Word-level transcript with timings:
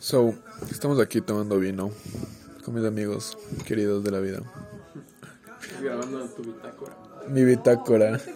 So, 0.00 0.34
estamos 0.70 0.98
aquí 1.00 1.20
tomando 1.20 1.58
vino 1.58 1.90
con 2.64 2.74
mis 2.74 2.84
amigos 2.84 3.38
queridos 3.66 4.02
de 4.02 4.10
la 4.10 4.18
vida. 4.20 4.40
Grabando 5.80 6.24
tu 6.28 6.42
bitácora. 6.42 6.96
Mi 7.28 7.44
bitácora. 7.44 8.20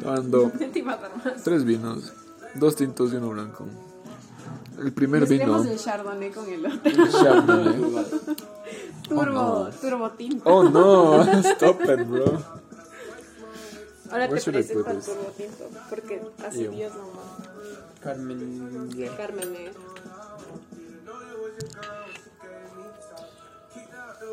Tomando 0.00 0.50
tres 1.44 1.64
vinos, 1.64 2.12
dos 2.54 2.74
tintos 2.74 3.12
y 3.12 3.16
uno 3.16 3.30
blanco. 3.30 3.66
El 4.78 4.92
primer 4.92 5.26
vino, 5.26 5.62
el 5.62 5.78
chardonnay 5.78 6.30
con 6.30 6.48
el 6.48 6.66
otro. 6.66 6.92
Chardonnay. 7.10 8.06
Turbo, 9.08 9.24
no. 9.32 9.70
turbo 9.80 10.10
tinto. 10.12 10.42
Oh 10.50 10.68
no, 10.68 11.22
stop 11.42 11.82
it, 11.82 12.08
bro. 12.08 12.42
Ahora 14.10 14.26
Where 14.26 14.40
te 14.40 14.52
this? 14.52 14.68
turbo 14.72 14.90
tinto. 15.36 15.70
Porque 15.88 16.22
así. 16.44 16.66
Dios 16.66 16.92
nomás. 16.94 17.43
Carmen. 18.04 18.90
Carmen. 19.16 19.54
eh. 19.56 19.72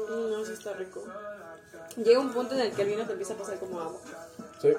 Mm, 0.09 0.31
No, 0.31 0.45
sí 0.45 0.53
está 0.53 0.73
rico. 0.73 1.03
Llega 1.97 2.19
un 2.19 2.29
punto 2.31 2.55
en 2.55 2.61
el 2.61 2.71
que 2.71 2.81
el 2.83 2.87
vino 2.89 3.03
te 3.05 3.11
empieza 3.13 3.33
a 3.33 3.37
pasar 3.37 3.57
como 3.59 3.79
agua. 3.81 3.99
Sí. 4.61 4.69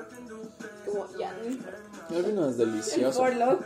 Como, 0.86 1.06
ya. 1.19 1.34
El 2.10 2.23
vino 2.24 2.48
es 2.48 2.59
El 2.59 2.70
delicioso. 2.70 3.19
for 3.19 3.34
loco. 3.34 3.64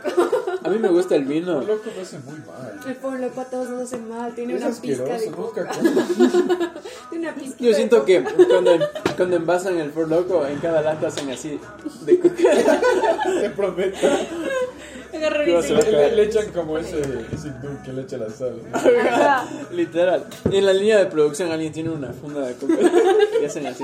A 0.63 0.69
mí 0.69 0.77
me 0.79 0.89
gusta 0.89 1.15
el 1.15 1.25
vino. 1.25 1.61
Loco 1.61 1.89
me 1.95 2.01
hace 2.01 2.19
muy 2.19 2.39
mal. 2.39 2.79
El 2.85 2.95
for 2.95 3.19
loco 3.19 3.41
a 3.41 3.45
todos 3.45 3.69
nos 3.69 3.81
hace 3.83 3.97
mal. 3.97 4.33
Tiene 4.35 4.55
Es 4.55 4.63
una 4.63 4.75
pizca 4.81 5.03
de 5.03 5.13
asqueroso, 5.13 5.35
coca. 5.35 5.61
nunca 5.63 5.73
como. 5.73 5.91
Tiene 7.09 7.29
una 7.29 7.35
pizca 7.35 7.57
Yo 7.59 7.73
siento 7.73 8.05
que 8.05 8.23
cuando, 8.23 8.71
cuando 9.15 9.35
envasan 9.37 9.77
el 9.79 9.91
For 9.91 10.07
Loco, 10.07 10.45
en 10.45 10.59
cada 10.59 10.81
lata 10.81 11.07
hacen 11.07 11.29
así 11.29 11.59
de 12.01 12.19
coca. 12.19 12.35
Te 13.41 13.49
prometo. 13.51 13.97
Agarra 15.17 15.43
¿Qué 15.45 15.51
y 15.51 15.53
vas 15.53 15.65
a 15.65 15.67
dice, 15.67 15.79
hacer? 15.87 15.93
Le, 16.11 16.15
le 16.15 16.23
echan 16.23 16.47
como 16.51 16.77
ese, 16.77 16.99
ese 16.99 17.49
dude 17.61 17.81
que 17.85 17.93
le 17.93 18.01
echa 18.03 18.17
la 18.17 18.29
sal. 18.29 18.53
Ajá. 18.73 19.47
Literal. 19.71 20.25
Y 20.51 20.57
en 20.57 20.65
la 20.65 20.73
línea 20.73 20.97
de 20.99 21.05
producción 21.07 21.51
alguien 21.51 21.71
tiene 21.73 21.89
una 21.89 22.13
funda 22.13 22.41
de 22.47 22.53
coca 22.55 22.73
y 23.41 23.45
hacen 23.45 23.67
así. 23.67 23.83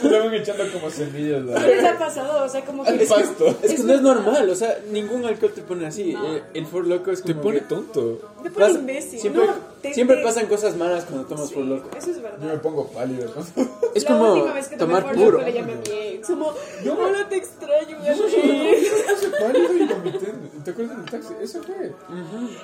Van 0.00 0.32
echando 0.34 0.64
como 0.72 0.90
semillas. 0.90 1.42
¿no? 1.42 1.54
¿Qué 1.54 1.66
les 1.76 1.84
ha 1.84 1.98
pasado? 1.98 2.44
O 2.44 2.48
sea, 2.48 2.64
como 2.64 2.84
que... 2.84 2.90
Al 2.90 2.98
pasto. 3.00 3.56
Es 3.62 3.74
que 3.74 3.82
no 3.82 3.94
es 3.94 4.00
normal, 4.00 4.48
o 4.48 4.54
sea, 4.54 4.78
ningún 4.90 5.24
alcohol 5.24 5.52
te 5.54 5.62
pone 5.62 5.86
así. 5.86 6.12
Eh, 6.12 6.42
El 6.54 6.66
For 6.66 6.86
Loco 6.86 7.10
es 7.10 7.22
Te 7.22 7.32
como. 7.32 7.42
pone 7.44 7.58
que 7.60 7.64
tonto. 7.66 8.20
Pasa- 8.54 8.78
imbécil. 8.78 9.18
Siempre, 9.20 9.46
No, 9.46 9.54
te- 9.82 9.94
siempre 9.94 10.16
te- 10.16 10.22
pasan 10.22 10.46
cosas 10.46 10.76
malas 10.76 11.04
cuando 11.04 11.26
tomas 11.26 11.52
For 11.52 11.64
Loco. 11.64 11.88
Eso 11.96 12.10
es 12.10 12.16
Yo 12.16 12.22
me 12.22 12.28
verdad. 12.30 12.62
pongo 12.62 12.86
pálido. 12.88 13.32
¿no? 13.34 13.42
la 13.64 13.68
Es 13.94 14.04
como 14.04 14.32
última 14.34 14.52
vez 14.54 14.68
que 14.68 14.76
tomé 14.76 14.94
tomar 14.94 15.02
por 15.04 15.14
puro. 15.24 15.30
loco 15.38 15.44
le 15.44 15.52
llamé 15.52 15.72
a 15.72 15.76
mi 15.76 15.82
ex. 15.90 16.26
Como, 16.26 16.54
Yo- 16.84 16.94
no, 16.94 17.10
no 17.12 17.26
te 17.26 17.36
extraño, 17.36 17.98
Gabriel. 17.98 18.86
Hace 19.14 19.28
pálido 19.30 19.72
y 19.74 19.86
vomité. 19.86 20.32
¿Te 20.64 20.70
acuerdas 20.70 20.96
del 20.98 21.10
taxi? 21.10 21.34
Eso 21.40 21.62
fue. 21.62 21.92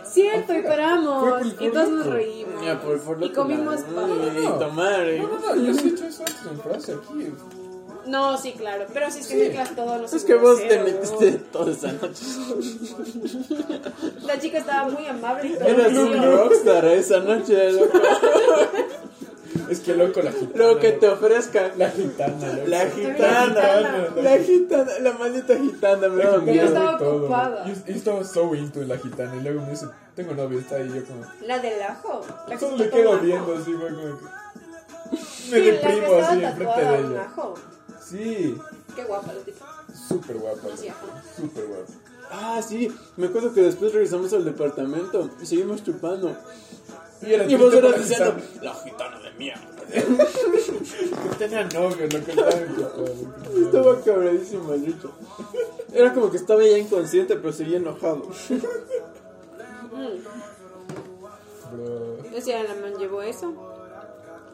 Cierto, 0.05 0.53
y 0.55 0.61
Fue 0.61 0.62
paramos. 0.62 1.25
por 1.31 1.41
el 1.42 1.48
Y 1.61 1.70
todos 1.70 1.88
nos 1.88 1.98
loco. 2.06 2.11
reímos. 2.11 2.64
Ya, 2.64 2.81
por 2.81 2.98
For 2.98 3.19
Loco. 3.19 3.27
Y 3.27 3.34
comimos 3.34 3.81
la- 3.81 3.86
pan. 3.86 4.11
Y 4.42 4.59
tomar. 4.59 5.09
eh. 5.09 5.19
No, 5.20 5.28
no, 5.28 5.55
no, 5.55 5.62
yo 5.62 5.75
sí 5.75 5.88
he 5.88 5.91
hecho 5.91 6.06
eso 6.06 6.22
antes 6.27 6.47
en 6.50 6.61
Francia, 6.61 6.94
aquí. 6.94 7.33
No, 8.06 8.36
sí, 8.38 8.52
claro. 8.52 8.86
Pero 8.92 9.10
si 9.10 9.20
es 9.20 9.27
que 9.28 9.33
Sí. 9.34 9.41
mezclas 9.41 9.74
todos 9.77 10.00
los 10.00 10.12
Es 10.12 10.24
que 10.24 10.34
vos 10.34 10.58
te 10.66 10.78
metiste 10.83 11.33
toda 11.52 11.72
esa 11.72 11.92
noche. 11.92 12.22
La 14.22 14.38
chica 14.38 14.58
estaba 14.58 14.88
muy 14.88 15.06
amable 15.06 15.48
y 15.48 15.55
todo. 15.55 15.69
Eras 15.69 15.92
un 15.92 16.22
rockstar 16.22 16.84
esa 16.86 17.20
noche, 17.20 17.72
loco. 17.72 17.98
Es 19.70 19.80
que 19.80 19.94
loco 19.94 20.20
la 20.20 20.32
gitana. 20.32 20.52
Lo 20.66 20.78
que 20.78 20.92
te 20.92 21.06
loco. 21.06 21.25
ofrezcan. 21.25 21.72
La 21.77 21.91
gitana, 21.91 22.47
loco. 22.52 22.66
La 22.69 22.86
gitana, 22.91 23.44
gitana, 23.47 24.22
la 24.22 24.38
gitana, 24.38 24.92
la 25.00 25.12
maldita 25.12 25.56
gitana, 25.56 26.08
me 26.08 26.22
daba 26.25 26.36
La 26.38 26.44
Pero 26.44 26.52
miedo. 26.52 26.66
estaba 26.66 26.98
ocupada. 26.98 27.66
Yo, 27.66 27.75
yo 27.86 27.94
estaba 27.94 28.25
so 28.25 28.55
into 28.55 28.82
la 28.82 28.98
gitana 28.98 29.36
y 29.36 29.41
luego 29.41 29.62
me 29.62 29.70
dice, 29.70 29.86
tengo 30.14 30.34
novio, 30.34 30.58
está 30.58 30.77
ahí, 30.77 30.88
yo 30.94 31.05
como... 31.06 31.25
La 31.47 31.58
del 31.60 31.80
ajo. 31.80 32.20
La 32.48 32.58
Solo 32.58 32.77
le 32.77 32.91
quedo 32.91 33.19
viendo 33.20 33.55
así, 33.55 33.72
güey, 33.72 33.94
como 33.94 34.19
que... 34.19 34.25
Me 35.50 35.60
deprimo 35.60 36.14
así 36.16 36.44
enfrente 36.44 36.81
de 36.81 36.98
ella. 36.98 37.22
ajo. 37.22 37.54
Sí, 38.14 38.56
Qué 38.94 39.02
guapa 39.04 39.32
la 39.32 39.41
tipa. 39.41 39.84
súper 40.08 40.36
guapa. 40.36 40.76
Sí, 40.76 40.86
ajá. 40.86 41.22
Súper 41.36 41.66
guapa. 41.66 41.92
Ah, 42.30 42.62
sí, 42.62 42.88
me 43.16 43.26
acuerdo 43.26 43.52
que 43.52 43.62
después 43.62 43.92
regresamos 43.92 44.32
al 44.32 44.44
departamento 44.44 45.30
y 45.42 45.47
seguimos 45.47 45.82
chupando. 45.82 46.36
Y, 47.22 47.32
era 47.32 47.44
Y 47.44 47.56
vos 47.56 47.75
eras 47.75 47.98
diciendo, 47.98 48.36
la 48.62 48.75
gitana 48.75 49.19
de 49.19 49.32
mierda. 49.32 49.66
Que 49.94 51.36
tenía 51.38 51.64
novio, 51.64 52.06
lo 52.06 52.25
que 52.25 52.30
estaba. 52.30 52.50
Estaba 53.64 54.00
cabradísimo 54.00 54.72
el 54.75 54.82
bicho. 54.82 55.10
Era 55.92 56.14
como 56.14 56.31
que 56.31 56.36
estaba 56.36 56.62
ya 56.62 56.78
inconsciente, 56.78 57.34
pero 57.36 57.52
seguía 57.52 57.78
enojado. 57.78 58.28
Bro. 61.72 62.16
Decía, 62.31 62.62
la 62.62 62.75
man 62.75 62.94
llevó 62.98 63.22
eso. 63.22 63.74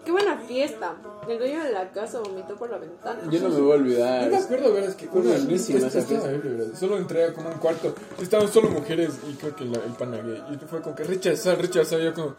Qué 0.04 0.10
buena 0.12 0.38
fiesta. 0.38 0.94
El 1.28 1.38
dueño 1.38 1.62
de 1.62 1.72
la 1.72 1.90
casa 1.92 2.20
vomitó 2.20 2.56
por 2.56 2.70
la 2.70 2.78
ventana. 2.78 3.20
Yo 3.30 3.40
no 3.40 3.48
me 3.50 3.60
voy 3.60 3.72
a 3.72 3.74
olvidar. 3.74 4.24
No 4.24 4.30
me 4.30 4.36
acuerdo, 4.38 4.72
¿verdad? 4.72 4.90
Es 4.90 4.96
que 4.96 5.06
Fue 5.08 5.20
una- 5.20 5.34
esa 5.36 6.02
fiesta. 6.02 6.28
¿verdad? 6.28 6.66
Solo 6.78 6.96
entré 6.98 7.24
a 7.24 7.32
como 7.34 7.48
un 7.50 7.58
cuarto. 7.58 7.94
Estaban 8.20 8.48
solo 8.50 8.70
mujeres 8.70 9.10
y 9.28 9.34
creo 9.34 9.54
que 9.54 9.64
la- 9.66 9.78
el 9.84 9.92
pana 9.92 10.16
gay. 10.18 10.42
Y 10.52 10.66
fue 10.66 10.80
como 10.80 10.96
que 10.96 11.04
rechazar, 11.04 11.60
rechazar. 11.60 12.00
Y 12.00 12.04
yo 12.04 12.14
como... 12.14 12.34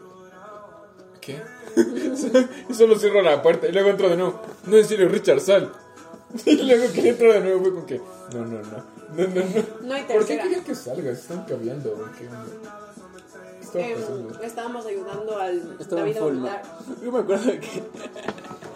¿Qué? 1.20 1.40
y 2.68 2.74
solo 2.74 2.98
cierro 2.98 3.22
la 3.22 3.40
puerta 3.42 3.68
y 3.68 3.72
luego 3.72 3.90
entro 3.90 4.08
de 4.08 4.16
nuevo. 4.16 4.40
No, 4.66 4.76
en 4.76 4.84
serio, 4.84 5.08
Richard, 5.08 5.40
sal. 5.40 5.72
Y 6.46 6.56
luego 6.62 6.92
que 6.92 7.08
entro 7.10 7.32
de 7.32 7.40
nuevo 7.40 7.60
fue 7.62 7.70
como 7.74 7.86
que... 7.86 7.98
No, 8.32 8.44
no, 8.44 8.58
no. 8.58 8.92
No, 9.14 9.28
no, 9.28 9.34
no. 9.34 9.86
No 9.86 9.94
hay 9.94 10.02
¿Por 10.04 10.08
qué 10.08 10.14
tercera. 10.36 10.42
querían 10.44 10.64
que 10.64 10.74
salgas? 10.74 11.18
Están 11.18 11.44
cabeando. 11.44 11.90
¿o 11.92 12.18
¿Qué 12.18 12.26
onda? 12.26 12.44
¿Qué 13.72 13.80
estaba 13.80 13.86
Em, 13.86 14.00
pasando? 14.00 14.42
estábamos 14.44 14.86
ayudando 14.86 15.36
al 15.38 15.76
Estaba 15.80 16.00
David 16.02 16.16
a 16.16 16.20
vomitar. 16.22 16.62
Yo 17.02 17.12
me 17.12 17.18
acuerdo 17.20 17.50
que 17.60 17.82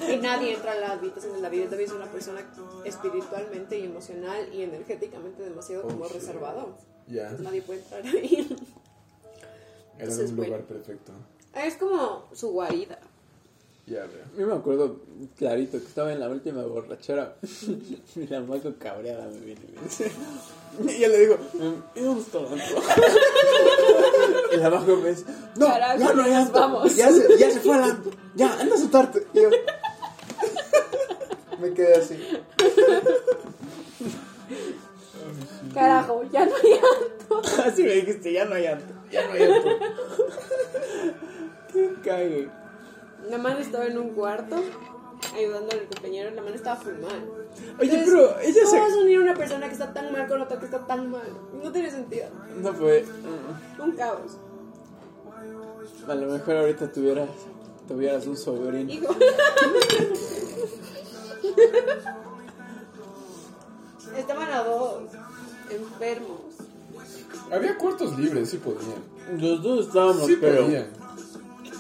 Y 0.15 0.17
nadie 0.19 0.55
entra 0.55 0.73
a 0.73 0.77
la 0.77 0.93
habitación 0.93 1.33
de 1.35 1.41
David. 1.41 1.67
David 1.71 1.85
es 1.85 1.93
una 1.93 2.07
persona 2.07 2.41
espiritualmente 2.85 3.79
y 3.79 3.85
emocional 3.85 4.49
y 4.53 4.63
energéticamente 4.63 5.43
demasiado 5.43 5.83
Oh, 5.85 5.89
como 5.89 6.05
shit. 6.07 6.15
reservado. 6.15 6.77
Ya, 7.09 7.31
Nadie 7.41 7.63
puede 7.63 7.81
entrar 7.81 8.03
ahí. 8.05 8.47
era 8.49 10.05
Entonces, 10.05 10.31
un 10.31 10.37
bueno. 10.37 10.53
lugar 10.53 10.67
perfecto. 10.67 11.13
Es 11.55 11.77
como 11.77 12.25
su 12.33 12.51
guarida. 12.51 12.99
Ya 13.87 14.01
veo. 14.01 14.25
Yo 14.37 14.47
me 14.49 14.55
acuerdo 14.55 14.97
clarito 15.37 15.79
que 15.79 15.87
estaba 15.87 16.13
en 16.13 16.19
la 16.19 16.29
última 16.29 16.65
borrachera 16.65 17.37
y 18.17 18.27
la 18.27 18.41
maco 18.41 18.75
cabreada 18.81 19.29
me 19.29 19.39
viene 19.39 19.61
y 19.69 19.73
me 19.77 19.83
dice. 19.83 20.11
Y 20.81 20.99
yo 21.01 21.09
le 21.09 21.19
digo, 21.21 21.37
"Mm, 21.55 21.99
¿y 21.99 22.03
dónde 22.03 22.21
está 22.21 22.41
la 22.41 22.51
antro?" 22.51 22.83
Y 24.53 24.57
la 24.57 24.71
maco 24.71 24.97
me 24.97 25.11
dice, 25.11 25.25
no, 25.57 25.67
Carajo, 25.67 25.99
ya 26.01 26.13
no 26.15 26.23
hay 26.23 26.31
nos 26.31 26.39
antro, 26.41 26.61
vamos. 26.61 26.97
Ya 26.97 27.13
se, 27.13 27.39
ya 27.39 27.51
se 27.51 27.61
fue 27.61 27.75
al 27.77 27.85
antro, 27.85 28.11
ya, 28.35 28.61
anda 28.61 28.75
a 28.75 28.79
sentarte. 28.79 29.27
Y 29.33 29.41
yo 29.43 29.51
me 31.61 31.73
quedé 31.73 31.95
así. 31.95 32.17
Carajo, 35.73 36.23
ya 36.33 36.45
no 36.45 36.53
hay 36.57 36.73
alto. 36.73 37.43
Así 37.65 37.83
me 37.83 37.93
dijiste, 37.93 38.33
ya 38.33 38.45
no 38.47 38.55
hay 38.55 38.67
antro, 38.67 38.97
ya 39.11 39.27
no 39.27 39.33
hay 39.33 39.43
antro. 39.43 39.71
Qué 41.73 41.91
cague. 42.03 42.49
La 43.29 43.39
man 43.39 43.57
estaba 43.59 43.87
en 43.87 43.99
un 43.99 44.11
cuarto 44.11 44.57
ayudando 45.35 45.73
al 45.73 45.87
compañero. 45.89 46.31
La 46.31 46.43
man 46.43 46.55
estaba 46.55 46.81
mal. 46.85 47.31
Oye, 47.81 47.99
Entonces, 47.99 48.05
pero 48.07 48.39
ella 48.41 48.61
¿Cómo 48.65 48.81
vas 48.81 48.93
se... 48.93 48.99
a 48.99 49.03
unir 49.03 49.19
a 49.19 49.23
una 49.23 49.35
persona 49.35 49.67
que 49.67 49.73
está 49.73 49.93
tan 49.93 50.13
mal 50.13 50.29
con 50.29 50.41
otra 50.43 50.59
que 50.59 50.67
está 50.67 50.87
tan 50.87 51.11
mal? 51.11 51.29
No 51.63 51.73
tiene 51.73 51.91
sentido. 51.91 52.27
No 52.61 52.73
fue... 52.75 53.03
mm, 53.03 53.81
Un 53.83 53.93
caos. 53.93 54.39
A 56.07 56.15
lo 56.15 56.27
mejor 56.33 56.57
ahorita 56.57 56.93
tuvieras, 56.93 57.29
tuvieras 57.89 58.27
un 58.27 58.37
sobrino. 58.37 58.93
Hijo. 58.93 59.15
Estaban 64.17 64.53
a 64.53 64.63
dos 64.63 65.03
enfermos. 65.71 66.41
Había 67.51 67.77
cuartos 67.77 68.19
libres, 68.19 68.51
sí 68.51 68.59
podían. 68.59 69.03
Los 69.41 69.63
dos 69.63 69.87
estábamos, 69.87 70.27
Sí 70.27 70.37
pero 70.41 70.65
podían. 70.65 70.87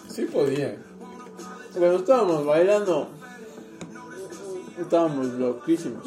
Sí 0.09 0.25
podían. 0.27 0.77
Cuando 1.79 1.97
estábamos 1.99 2.47
bailando, 2.47 3.09
estábamos 4.81 5.27
loquísimos. 5.27 6.05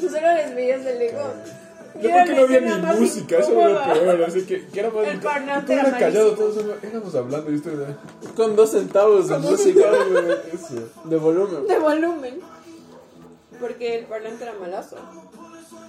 Tú 0.00 0.08
solo 0.08 0.34
les 0.34 0.54
veías 0.54 0.86
el 0.86 1.02
ego. 1.02 1.20
Yo 2.00 2.10
creo 2.10 2.24
que 2.24 2.34
no 2.34 2.42
había 2.42 2.60
ni 2.60 3.00
música, 3.00 3.38
eso 3.38 3.52
era 3.52 3.68
lo 3.68 3.94
peor, 3.94 4.24
así 4.24 4.44
que, 4.44 4.66
que 4.66 4.80
era 4.80 4.90
más 4.90 5.06
El 5.06 5.20
era 5.70 5.96
callado, 5.96 6.34
todos 6.34 6.56
éramos 6.82 7.14
hablando 7.14 7.52
y 7.52 7.54
ustedes 7.54 7.88
eh, 7.88 7.94
Con 8.34 8.56
dos 8.56 8.72
centavos 8.72 9.28
de 9.28 9.38
música 9.38 9.92
de 11.04 11.16
volumen. 11.16 11.66
De 11.68 11.78
volumen. 11.78 12.40
Porque 13.60 13.98
el 13.98 14.06
parlante 14.06 14.42
era 14.42 14.54
malazo. 14.54 14.96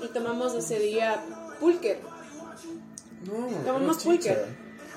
Y 0.04 0.08
tomamos 0.10 0.54
ese 0.54 0.78
día 0.78 1.24
pulque. 1.60 2.00
No, 3.26 3.48
Tomamos 3.66 4.04
pulque. 4.04 4.38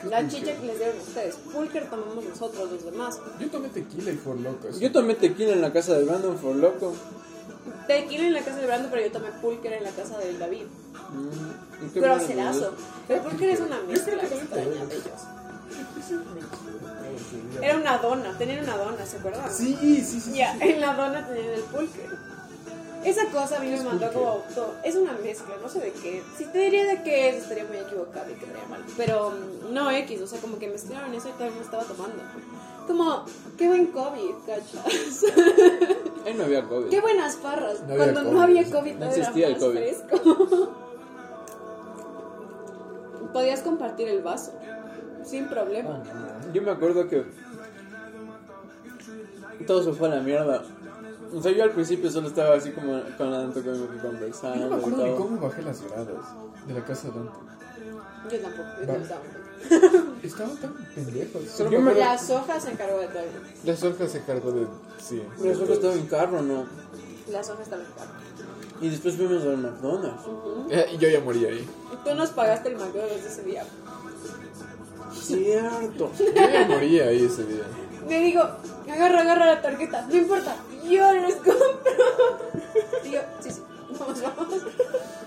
Chicha. 0.00 0.02
¿Qué 0.02 0.08
La 0.22 0.28
chicha 0.28 0.60
que 0.60 0.66
les 0.66 0.78
dieron 0.78 1.00
ustedes. 1.00 1.34
Pulque 1.36 1.80
tomamos 1.82 2.24
nosotros, 2.24 2.70
los 2.70 2.84
demás. 2.84 3.20
Yo 3.40 3.50
tomé 3.50 3.68
tequila 3.68 4.10
y 4.10 4.16
for 4.16 4.38
locos. 4.38 4.80
Yo 4.80 4.92
tomé 4.92 5.14
tequila 5.14 5.52
en 5.52 5.60
la 5.60 5.72
casa 5.72 5.98
de 5.98 6.04
Brandon 6.04 6.38
for 6.38 6.56
loco. 6.56 6.94
tequila 7.86 8.26
en 8.26 8.32
la 8.34 8.40
casa 8.42 8.58
de 8.58 8.66
Brando, 8.66 8.88
pero 8.90 9.02
yo 9.06 9.12
tomé 9.12 9.30
pulque 9.40 9.76
en 9.76 9.84
la 9.84 9.90
casa 9.90 10.18
del 10.18 10.38
David. 10.38 10.64
Mm, 11.10 11.86
¿y 11.86 11.88
qué 11.90 12.00
buena 12.00 12.16
Groserazo. 12.16 12.72
Pero 13.06 13.22
pulque 13.22 13.52
es 13.52 13.60
una 13.60 13.80
mezcla 13.80 14.22
extraña 14.22 14.84
de 14.86 14.94
ellos. 14.96 15.22
Era 17.62 17.76
una 17.76 17.98
dona, 17.98 18.38
tenían 18.38 18.64
una 18.64 18.76
dona, 18.76 19.04
¿se 19.04 19.18
acuerdan? 19.18 19.50
Sí, 19.52 19.76
sí, 20.04 20.20
sí. 20.20 20.32
Ya, 20.34 20.56
en 20.60 20.80
la 20.80 20.94
dona 20.94 21.26
tenían 21.26 21.54
el 21.54 21.62
pulque. 21.62 22.06
Esa 23.04 23.26
cosa 23.30 23.56
a 23.56 23.60
mí 23.60 23.70
me 23.70 23.82
mandó 23.82 24.12
como 24.12 24.42
todo. 24.54 24.74
Es 24.84 24.94
una 24.96 25.12
mezcla, 25.12 25.54
no 25.62 25.68
sé 25.68 25.80
de 25.80 25.92
qué. 25.92 26.22
Si 26.36 26.44
te 26.46 26.58
diría 26.58 26.84
de 26.86 27.02
qué 27.02 27.28
es, 27.30 27.42
estaría 27.42 27.64
muy 27.64 27.76
equivocada 27.78 28.30
y 28.30 28.34
quedaría 28.34 28.66
mal. 28.66 28.84
Pero 28.96 29.30
mm, 29.30 29.72
no 29.72 29.90
X, 29.90 30.20
o 30.22 30.26
sea, 30.26 30.40
como 30.40 30.58
que 30.58 30.68
mezclaron 30.68 31.14
eso 31.14 31.28
y 31.28 31.32
todavía 31.32 31.56
me 31.56 31.62
estaba 31.62 31.84
tomando. 31.84 32.22
Como, 32.86 33.24
qué 33.56 33.68
buen 33.68 33.86
COVID, 33.88 34.34
cachas. 34.46 35.24
Ahí 36.26 36.34
no 36.34 36.44
había 36.44 36.64
COVID. 36.64 36.88
qué 36.88 37.00
buenas. 37.00 37.38
No 37.42 37.48
había 37.48 37.96
Cuando 37.96 38.22
no 38.24 38.42
había 38.42 38.64
COVID, 38.64 38.94
No 38.94 39.06
era 39.06 39.14
existía 39.14 39.46
el 39.48 39.52
más 39.54 39.62
COVID. 39.62 39.78
fresco. 39.78 40.78
Podías 43.32 43.60
compartir 43.60 44.08
el 44.08 44.22
vaso, 44.22 44.52
sin 45.24 45.48
problema. 45.48 46.02
Yo 46.52 46.62
me 46.62 46.70
acuerdo 46.70 47.06
que 47.08 47.24
todo 49.66 49.82
se 49.82 49.92
fue 49.92 50.08
a 50.08 50.16
la 50.16 50.20
mierda. 50.22 50.62
O 51.34 51.42
sea, 51.42 51.52
yo 51.52 51.62
al 51.64 51.70
principio 51.72 52.10
solo 52.10 52.28
estaba 52.28 52.54
así 52.56 52.70
como 52.70 53.00
con 53.16 53.32
Anto 53.34 53.60
conversando. 53.62 54.56
Yo 54.58 54.68
no 54.68 54.70
me 54.70 54.76
y 54.76 54.78
acuerdo 54.78 55.06
ni 55.06 55.14
cómo 55.16 55.40
bajé 55.40 55.62
las 55.62 55.82
gradas 55.82 56.06
de 56.66 56.74
la 56.74 56.84
casa 56.84 57.08
de 57.08 57.14
Dante. 57.14 57.32
Yo 58.30 58.38
tampoco, 58.40 58.68
yo 58.80 58.86
no 58.86 58.92
estaba. 59.02 59.20
Estaban 60.22 60.56
tan 60.56 60.74
pendejos. 60.94 61.42
Solo 61.48 61.70
me 61.70 61.78
me- 61.78 61.90
acuerdo- 61.90 62.00
La 62.00 62.18
soja 62.18 62.60
se 62.60 62.70
encargó 62.70 62.98
de 62.98 63.06
todo. 63.08 63.22
La 63.64 63.76
Sorja 63.76 64.06
se 64.08 64.22
cargó 64.22 64.52
de. 64.52 64.66
Sí. 65.00 65.22
Pero 65.42 65.54
solo 65.58 65.74
estaba 65.74 65.94
en 65.94 66.06
carro, 66.06 66.42
¿no? 66.42 66.64
La 67.30 67.42
soja 67.42 67.62
estaba 67.62 67.82
en 67.82 67.88
carro. 67.92 68.10
Y 68.80 68.88
después 68.90 69.16
fuimos 69.16 69.42
al 69.42 69.58
McDonald's. 69.58 70.22
Eh, 70.70 70.86
y 70.92 70.98
yo 70.98 71.08
ya 71.08 71.20
morí 71.20 71.44
ahí. 71.44 71.68
Tú 72.04 72.14
nos 72.14 72.30
pagaste 72.30 72.68
el 72.70 72.76
McDonald's 72.76 73.24
ese 73.26 73.42
día. 73.42 73.64
Cierto. 75.12 76.10
Yo 76.18 76.24
ya 76.34 76.66
morí 76.68 77.00
ahí 77.00 77.24
ese 77.24 77.44
día. 77.44 77.64
Me 78.08 78.20
digo, 78.20 78.40
agarra, 78.90 79.20
agarra 79.22 79.46
la 79.46 79.62
tarjeta, 79.62 80.06
no 80.08 80.14
importa, 80.16 80.56
yo 80.88 81.12
les 81.14 81.34
compro. 81.36 81.62
Y 83.04 83.10
yo, 83.12 83.20
sí, 83.40 83.50
sí, 83.50 83.62
vamos, 83.98 84.22
vamos. 84.22 84.62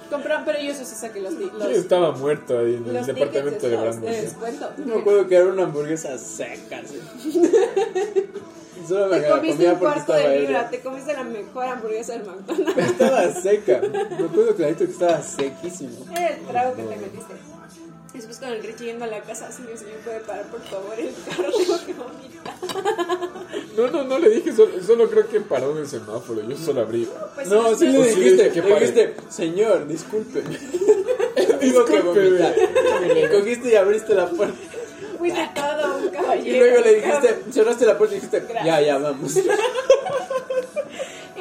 Compraron, 0.09 0.43
pero 0.45 0.59
yo 0.59 0.71
eso 0.71 0.83
sí 0.83 0.95
saqué 0.95 1.21
los, 1.21 1.37
ti- 1.37 1.49
Yo 1.51 1.57
los, 1.59 1.69
estaba 1.69 2.11
muerto 2.11 2.59
ahí 2.59 2.75
en 2.75 2.85
el 2.87 2.93
los 2.95 3.07
departamento 3.07 3.59
tickets 3.59 3.61
de 3.61 3.77
Brandon. 3.77 4.75
Yo 4.77 4.95
me 4.95 5.01
acuerdo 5.01 5.27
que 5.27 5.35
era 5.35 5.45
una 5.45 5.63
hamburguesa 5.63 6.17
seca. 6.17 6.81
¿sí? 6.85 6.99
Solo 8.87 9.07
me 9.07 9.19
Te 9.19 9.29
comiste 9.29 9.69
un 9.71 9.75
cuarto 9.77 10.11
de 10.13 10.39
libra, 10.39 10.69
te 10.69 10.79
comiste 10.81 11.13
la 11.13 11.23
mejor 11.23 11.65
hamburguesa 11.65 12.13
del 12.13 12.23
McDonald's. 12.25 12.77
Estaba 12.77 13.31
seca. 13.31 13.79
Me 14.19 14.25
acuerdo 14.25 14.55
clarito 14.55 14.85
que 14.85 14.91
estaba 14.91 15.21
sequísimo. 15.21 15.91
Era 16.11 16.27
el 16.29 16.41
trago 16.45 16.75
que 16.75 16.83
te 16.83 16.95
metiste. 16.95 17.33
Después 18.21 18.37
con 18.37 18.49
el 18.49 18.61
Richie 18.63 18.85
yendo 18.85 19.05
a 19.05 19.07
la 19.07 19.21
casa, 19.21 19.51
señor, 19.51 19.77
señor, 19.77 19.97
puede 20.05 20.19
parar 20.19 20.45
por 20.45 20.61
favor 20.61 20.93
el 20.99 21.11
carro, 21.27 21.49
tengo 21.57 21.85
que 21.85 21.93
vomitar. 21.93 22.53
No, 23.75 23.87
no, 23.89 24.03
no 24.03 24.19
le 24.19 24.29
dije, 24.29 24.53
solo, 24.55 24.71
solo 24.85 25.09
creo 25.09 25.27
que 25.27 25.39
paró 25.41 25.71
en 25.71 25.79
el 25.79 25.87
semáforo. 25.87 26.41
Yo 26.47 26.55
solo 26.55 26.81
abrí. 26.81 27.07
Pues 27.35 27.47
No, 27.49 27.69
después- 27.69 27.79
sí 27.79 27.87
le 27.87 27.97
Pues 27.97 28.13
sí 28.13 28.19
le 28.19 28.25
dijiste, 28.25 28.51
que 28.51 28.61
le 28.61 28.73
dijiste, 28.79 29.15
señor, 29.29 29.87
discúlpeme. 29.87 30.57
Digo 31.61 31.85
que. 31.85 31.95
Y 31.95 33.27
cogiste 33.39 33.69
y 33.71 33.75
abriste 33.75 34.13
la 34.13 34.27
puerta. 34.29 34.55
Fuiste 35.17 35.49
todo 35.55 35.97
un 35.97 36.05
Y 36.05 36.09
caballero. 36.11 36.59
luego 36.59 36.81
le 36.83 36.95
dijiste, 36.95 37.43
cerraste 37.51 37.85
la 37.85 37.97
puerta 37.97 38.15
y 38.15 38.19
dijiste, 38.19 38.43
ya, 38.65 38.81
ya, 38.81 38.97
vamos. 38.97 39.33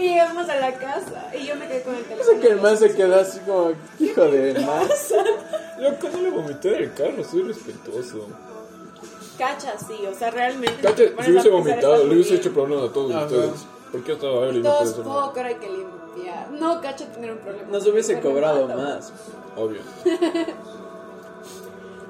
Y 0.00 0.08
llegamos 0.08 0.48
a 0.48 0.56
la 0.56 0.72
casa 0.72 1.30
y 1.38 1.46
yo 1.46 1.54
me 1.56 1.68
quedé 1.68 1.82
con 1.82 1.94
el 1.94 2.04
teléfono. 2.04 2.32
Eso 2.32 2.40
que 2.40 2.48
el 2.48 2.60
man 2.60 2.76
se 2.78 2.94
quedó 2.94 3.20
así 3.20 3.38
como, 3.40 3.72
hijo 3.98 4.22
de 4.22 4.54
más. 4.64 5.12
Loco, 5.78 6.08
no 6.10 6.20
le 6.22 6.30
vomité 6.30 6.76
en 6.76 6.84
el 6.84 6.94
carro, 6.94 7.22
soy 7.22 7.42
respetuoso. 7.42 8.26
Cacha, 9.36 9.74
sí, 9.78 10.06
o 10.06 10.14
sea, 10.14 10.30
realmente. 10.30 10.80
Cacha, 10.80 11.04
si 11.22 11.30
hubiese 11.30 11.48
vomitado, 11.50 12.06
le 12.06 12.14
hubiese 12.14 12.36
hecho 12.36 12.52
problema 12.52 12.84
a 12.86 12.92
todos 12.92 13.12
Ajá. 13.14 13.26
ustedes. 13.26 13.66
¿Por 13.92 14.02
qué 14.04 14.12
estaba 14.12 14.46
ebrio 14.46 14.60
y 14.60 14.62
no 14.62 14.70
Dos 14.70 14.78
puede 14.78 14.90
hacer 14.90 15.06
nada? 15.06 15.26
poco 15.26 15.40
hay 15.40 15.54
que 15.56 15.68
limpiar. 15.68 16.50
No, 16.52 16.80
cacha, 16.80 17.06
tener 17.12 17.32
un 17.32 17.38
problema. 17.38 17.68
Nos 17.70 17.86
hubiese 17.86 18.20
cobrado 18.20 18.68
más. 18.68 19.12
Obvio. 19.56 19.80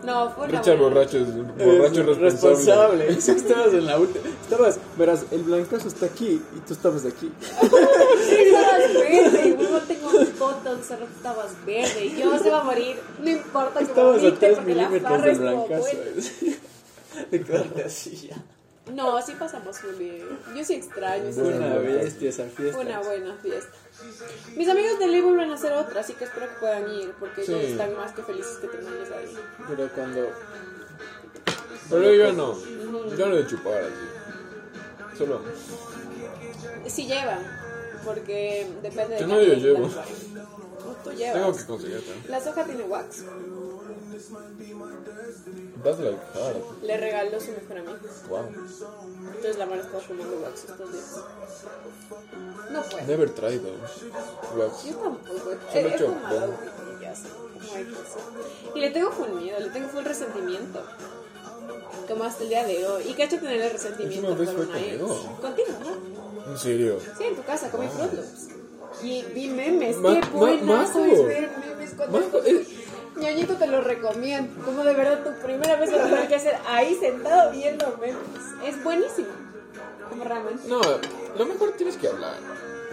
No, 0.04 0.30
fue 0.30 0.48
una 0.48 0.58
Richard 0.60 0.78
buena- 0.78 0.94
borracho 0.94 1.18
es 1.18 1.34
borracho 1.36 2.00
Eh, 2.00 2.04
responsable. 2.14 3.06
responsable. 3.06 3.16
Sí, 3.20 3.30
estabas 3.32 3.72
en 3.74 3.86
la 3.86 3.98
última. 3.98 4.24
Estabas, 4.42 4.78
verás, 4.96 5.24
el 5.30 5.42
blancazo 5.42 5.88
está 5.88 6.06
aquí 6.06 6.42
y 6.56 6.60
tú 6.60 6.72
estabas 6.72 7.04
aquí. 7.04 7.30
Sí, 7.60 8.34
estabas 8.36 8.94
verde. 8.94 9.48
Y 9.48 9.56
luego 9.56 9.78
tengo 9.80 10.08
fotos, 10.38 10.78
hace 10.80 10.96
rato 10.96 11.12
estabas 11.16 11.66
verde. 11.66 12.04
Y 12.06 12.16
yo 12.20 12.38
se 12.38 12.50
va 12.50 12.60
a 12.60 12.64
morir. 12.64 12.96
No 13.22 13.30
importa 13.30 13.78
que 13.80 13.84
Estabas 13.84 14.18
a 14.18 14.22
vomite 14.22 14.36
3 14.38 14.56
porque 14.58 14.74
la 14.74 14.90
farra 15.00 15.32
blancazo. 15.34 15.80
buena. 15.80 16.56
De 17.30 17.42
quedarte 17.42 17.82
así 17.84 18.28
ya. 18.28 18.36
No, 18.94 19.16
así 19.16 19.32
pasamos 19.38 19.76
muy 19.84 20.04
bien. 20.04 20.22
Yo 20.56 20.64
sí 20.64 20.74
extraño 20.74 21.30
tiempo. 21.30 21.80
bestia 21.82 22.30
esa 22.30 22.44
fiesta. 22.44 22.78
Una 22.80 23.00
buena 23.00 23.34
fiesta. 23.36 23.70
Mis 24.56 24.68
amigos 24.68 24.98
de 24.98 25.08
Lee 25.08 25.20
vuelven 25.20 25.50
a 25.50 25.54
hacer 25.54 25.72
otra, 25.72 26.00
así 26.00 26.14
que 26.14 26.24
espero 26.24 26.48
que 26.48 26.54
puedan 26.60 26.90
ir 26.90 27.12
porque 27.18 27.44
Sí. 27.44 27.52
ellos 27.52 27.70
están 27.70 27.96
más 27.96 28.12
que 28.12 28.22
felices 28.22 28.56
que 28.58 28.68
tenerlos 28.68 29.08
ahí. 29.10 29.36
Pero 29.68 29.88
cuando. 29.94 30.28
Pero 31.90 32.12
yo 32.14 32.32
no. 32.32 32.56
Yo 33.16 33.26
no 33.26 33.36
de 33.36 33.46
chupar 33.46 33.82
así. 33.82 35.16
Solo. 35.18 35.40
Si 36.86 37.06
llevan, 37.06 37.40
porque 38.04 38.66
depende 38.82 39.14
de 39.16 39.20
Yo 39.20 39.26
no, 39.26 39.42
yo 39.42 39.54
llevo. 39.54 39.88
Tú 39.88 41.10
Tengo 41.10 41.16
llevas. 41.16 41.58
que 41.58 41.66
conseguirte. 41.66 42.14
La 42.28 42.40
soja 42.40 42.64
tiene 42.64 42.82
wax. 42.84 43.24
That's 45.82 45.98
like 45.98 46.18
hard. 46.34 46.56
Le 46.82 46.96
regaló 46.96 47.40
su 47.40 47.52
mejor 47.52 47.78
amigo. 47.78 47.96
Wow. 48.28 48.48
Entonces 49.28 49.58
la 49.58 49.66
Mara 49.66 49.80
estaba 49.82 50.00
fumando 50.00 50.40
wax 50.40 50.64
estos 50.64 50.92
días. 50.92 51.16
No 52.70 52.82
puede. 52.82 53.06
Never 53.06 53.30
tried 53.30 53.60
those. 53.60 54.04
Wax. 54.56 54.84
Yo 54.84 54.94
tampoco. 54.96 55.50
He, 55.52 55.72
Solo 55.72 55.88
he 55.88 55.94
hecho 55.94 56.06
fumado 56.08 56.40
polvo. 56.40 56.54
y 56.98 57.02
ya 57.02 57.14
sé 57.14 57.28
cómo 57.28 57.74
hay 57.76 57.84
que 57.84 57.92
hacer. 57.92 58.22
Y 58.74 58.80
le 58.80 58.90
tengo 58.90 59.10
full 59.10 59.30
miedo, 59.40 59.58
le 59.60 59.68
tengo 59.70 59.88
full 59.88 60.04
resentimiento. 60.04 60.82
Como 62.08 62.24
hasta 62.24 62.42
el 62.42 62.48
día 62.50 62.64
de 62.64 62.86
hoy. 62.86 63.02
Y 63.08 63.14
cacho 63.14 63.36
tener 63.38 63.60
el 63.60 63.70
resentimiento 63.70 64.28
¿Última 64.28 64.44
vez 64.46 64.50
fue 64.56 64.66
una 64.66 64.80
ex. 64.80 65.02
Contigo, 65.40 65.68
¿no? 65.84 66.50
En 66.52 66.58
serio. 66.58 66.98
Sí, 67.16 67.24
en 67.24 67.36
tu 67.36 67.42
casa, 67.44 67.70
comí 67.70 67.88
Fruit 67.88 68.12
Loops. 68.12 68.48
Y 69.02 69.22
vi 69.34 69.48
memes, 69.48 69.96
Ma- 69.96 70.14
qué 70.14 70.20
ma- 70.20 70.28
buenazo 70.32 70.98
Majo. 70.98 71.12
es 71.12 71.26
ver 71.26 71.50
memes 71.58 71.90
cuando 71.96 72.18
Ñañito 73.16 73.54
te 73.56 73.66
lo 73.66 73.80
recomiendo. 73.80 74.64
Como 74.64 74.82
de 74.84 74.94
verdad 74.94 75.22
tu 75.24 75.44
primera 75.44 75.76
vez 75.76 75.92
a 75.92 76.02
tener 76.04 76.28
que 76.28 76.34
hacer 76.36 76.56
ahí 76.68 76.96
sentado 76.96 77.50
viendo 77.50 77.96
memes. 78.00 78.16
Es 78.64 78.82
buenísimo. 78.82 79.28
Como 80.08 80.24
realmente. 80.24 80.68
No, 80.68 80.80
lo 81.38 81.46
mejor 81.46 81.72
tienes 81.72 81.96
que 81.96 82.08
hablar. 82.08 82.36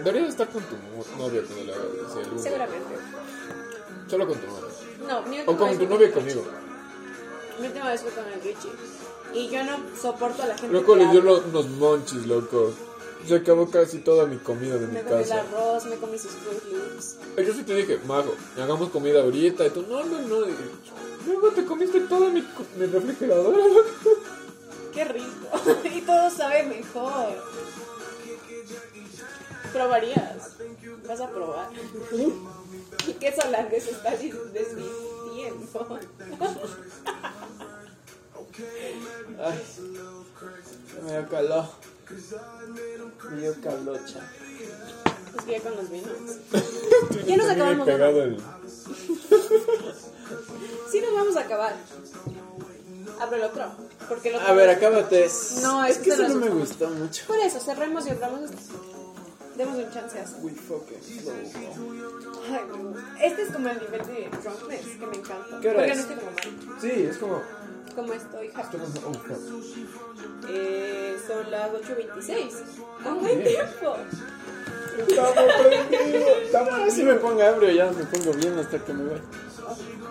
Deberías 0.04 0.30
estar 0.30 0.48
con 0.48 0.62
tu 0.64 0.76
novia 1.18 1.42
cuando 1.46 1.72
el 1.72 2.28
Uber. 2.32 2.40
Seguramente. 2.42 2.94
Solo 4.08 4.26
con 4.28 4.38
tu 4.38 4.46
novia. 4.46 4.64
No, 5.08 5.22
mi 5.22 5.40
O 5.40 5.56
con 5.56 5.78
tu 5.78 5.86
novia 5.88 6.12
conmigo. 6.12 6.44
Mi 7.60 7.66
última 7.66 7.88
vez 7.90 8.02
fue 8.02 8.12
con 8.12 8.24
el 8.32 8.40
Richie. 8.40 8.70
Y 9.34 9.48
yo 9.50 9.62
no 9.64 9.76
soporto 10.00 10.42
a 10.42 10.46
la 10.46 10.56
gente. 10.56 10.72
Loco, 10.72 10.94
que 10.94 11.00
le 11.00 11.08
dio 11.10 11.20
lo- 11.20 11.40
unos 11.40 11.68
monchis, 11.70 12.26
loco. 12.26 12.72
Se 13.26 13.34
acabó 13.36 13.70
casi 13.70 13.98
toda 13.98 14.26
mi 14.26 14.36
comida 14.38 14.76
de 14.78 14.86
mi 14.86 14.94
Me 14.94 15.02
comí 15.02 15.16
el 15.22 15.28
casa. 15.28 15.40
arroz, 15.40 15.84
me 15.86 15.96
comí 15.96 16.18
sus 16.18 16.30
Fruit 16.32 17.46
Yo 17.46 17.52
sí 17.54 17.62
te 17.62 17.74
dije, 17.74 17.98
Mago, 18.06 18.34
hagamos 18.56 18.90
comida 18.90 19.22
ahorita. 19.22 19.66
Y 19.66 19.70
tú, 19.70 19.82
no, 19.82 20.02
no, 20.04 20.20
no. 20.22 20.46
Luego 21.26 21.50
te 21.50 21.64
comiste 21.66 22.00
toda 22.00 22.30
mi, 22.30 22.40
mi 22.76 22.86
refrigeradora, 22.86 23.58
loco. 23.58 23.90
Qué 24.94 25.04
rico. 25.04 25.26
y 25.94 26.00
todo 26.02 26.30
sabe 26.30 26.62
mejor. 26.64 27.26
¿Probarías? 29.72 30.56
¿Vas 31.06 31.20
a 31.20 31.28
probar? 31.28 31.68
¿Y 33.06 33.12
qué 33.20 33.34
holandés 33.46 33.88
está 33.88 34.10
des- 34.12 34.52
desvistiendo? 34.52 35.98
Ay, 39.40 39.62
me 41.04 41.10
dio 41.12 41.28
calor. 41.28 41.66
Dio 43.38 43.54
calocha. 43.62 44.20
Es 45.36 45.44
que 45.44 45.52
ya 45.52 45.60
con 45.60 45.76
los 45.76 45.90
vinos. 45.90 46.12
Ya 47.26 47.36
nos 47.36 47.48
acabamos 47.50 47.86
pegado 47.86 48.22
el... 48.22 48.38
Sí, 50.90 51.00
nos 51.00 51.12
vamos 51.14 51.36
a 51.36 51.40
acabar. 51.40 51.76
Abre 53.20 53.38
el 53.38 53.44
otro. 53.44 53.70
Porque 54.08 54.30
el 54.30 54.36
otro 54.36 54.48
A 54.48 54.52
ver, 54.52 54.70
acábate. 54.70 55.28
No, 55.62 55.84
es 55.84 55.98
que 55.98 56.10
eso 56.10 56.28
no 56.28 56.36
me 56.36 56.48
gustó 56.48 56.88
mucho. 56.88 57.26
Por 57.26 57.38
eso, 57.38 57.60
cerremos 57.60 58.06
y 58.06 58.10
abramos 58.10 58.42
este. 58.42 58.56
Demos 59.56 59.76
un 59.76 59.90
chance 59.90 60.18
a 60.18 60.22
eso. 60.22 60.36
We. 60.38 60.52
Este 63.22 63.42
es 63.42 63.50
como 63.50 63.68
el 63.68 63.80
nivel 63.80 64.06
de 64.06 64.30
drunkness 64.42 64.86
que 64.98 65.06
me 65.06 65.16
encanta. 65.16 65.60
¿Qué 65.60 65.68
hora 65.68 65.78
Porque 65.78 65.90
es? 65.92 65.96
no 65.96 66.02
estoy 66.02 66.16
como 66.16 66.30
mal. 66.30 66.80
Sí, 66.80 66.90
es 66.90 67.16
como... 67.18 67.42
Como. 67.98 68.12
Oh, 68.12 69.12
fuck. 69.12 70.48
Eh, 70.48 71.16
son 71.26 71.50
las 71.50 71.68
8.26. 71.72 72.52
¡Un 73.06 73.20
buen 73.20 73.42
tiempo! 73.42 73.96
Estamos 74.98 75.34
prendidos. 75.66 76.38
Estamos 76.44 76.74
A 76.74 76.90
si 76.90 77.02
me 77.02 77.14
pongo 77.14 77.42
ebrio, 77.42 77.70
ya 77.72 77.90
me 77.90 78.04
pongo 78.04 78.32
bien 78.34 78.56
hasta 78.56 78.78
que 78.78 78.92
me 78.92 79.04
voy. 79.04 79.20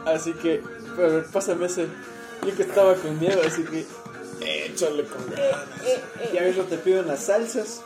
Así 0.06 0.34
que, 0.34 0.62
a 0.98 1.02
ver, 1.02 1.26
pásame 1.32 1.68
ese. 1.68 1.88
Yo 2.46 2.54
que 2.58 2.64
estaba 2.64 2.94
con 2.96 3.18
miedo, 3.22 3.42
así 3.46 3.64
que. 3.64 3.86
Échale 4.42 5.06
con 5.06 5.22
Eh, 5.32 5.52
eh, 5.86 6.02
eh. 6.20 6.30
Ya 6.34 6.42
mismo 6.42 6.64
te 6.64 6.78
pido 6.80 7.04
unas 7.04 7.22
salsas. 7.24 7.84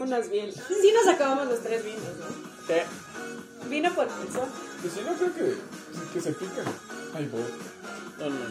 Unas 0.00 0.28
bien. 0.30 0.50
Sí 0.52 0.92
nos 0.92 1.06
acabamos 1.14 1.46
los 1.46 1.60
tres 1.60 1.84
vinos, 1.84 2.02
¿no? 2.02 2.74
Eh, 2.74 2.84
Vino 3.70 3.94
por 3.94 4.08
persona. 4.08 4.48
Pues 4.82 4.92
si 4.94 5.00
no 5.02 5.14
creo 5.14 5.32
que, 5.32 5.54
que 6.12 6.20
se 6.20 6.32
pican. 6.32 6.64
Ay, 7.14 7.28
vos. 7.32 7.40
No, 8.18 8.24
no, 8.24 8.30
no, 8.30 8.38
no. 8.38 8.48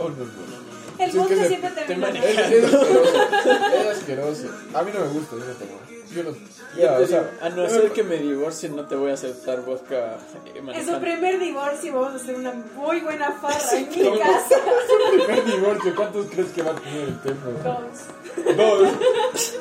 Oh, 0.00 0.08
no, 0.10 0.16
no, 0.16 0.24
no. 0.24 0.78
El 0.98 1.12
Sí, 1.12 1.46
siempre 1.46 1.70
te 1.70 1.82
termina 1.82 2.08
maneja. 2.08 2.40
mal. 2.42 2.52
Es, 2.52 2.64
es 2.64 2.74
asqueroso. 2.74 3.80
Es 3.80 3.98
asqueroso. 3.98 4.48
A 4.74 4.82
mí 4.82 4.90
no 4.92 5.00
me 5.00 5.06
gusta, 5.08 5.36
yo 5.36 5.44
no 5.44 5.52
tomo. 5.54 5.78
Yo 6.14 6.22
no. 6.24 6.30
Ya, 6.76 6.96
te 6.96 7.04
o 7.04 7.06
sea, 7.06 7.30
a 7.40 7.48
no 7.50 7.68
ser 7.68 7.92
que 7.92 8.02
me 8.02 8.16
divorcie, 8.16 8.68
no 8.68 8.84
te 8.86 8.96
voy 8.96 9.10
a 9.10 9.14
aceptar 9.14 9.60
vodka 9.62 10.18
eh, 10.54 10.62
En 10.74 10.86
su 10.86 10.98
primer 11.00 11.38
divorcio 11.38 11.94
vamos 11.94 12.12
a 12.14 12.16
hacer 12.16 12.34
una 12.36 12.52
muy 12.52 13.00
buena 13.00 13.32
farra 13.32 13.58
en 13.72 13.88
mi 13.88 14.18
casa. 14.18 14.56
Su 14.88 15.16
primer 15.16 15.44
divorcio, 15.44 15.94
¿cuántos 15.94 16.26
crees 16.26 16.48
que 16.50 16.62
va 16.62 16.72
a 16.72 16.74
tener 16.74 17.08
el 17.08 17.20
tema? 17.20 17.36
Dos. 17.64 18.56
Dos. 18.56 19.54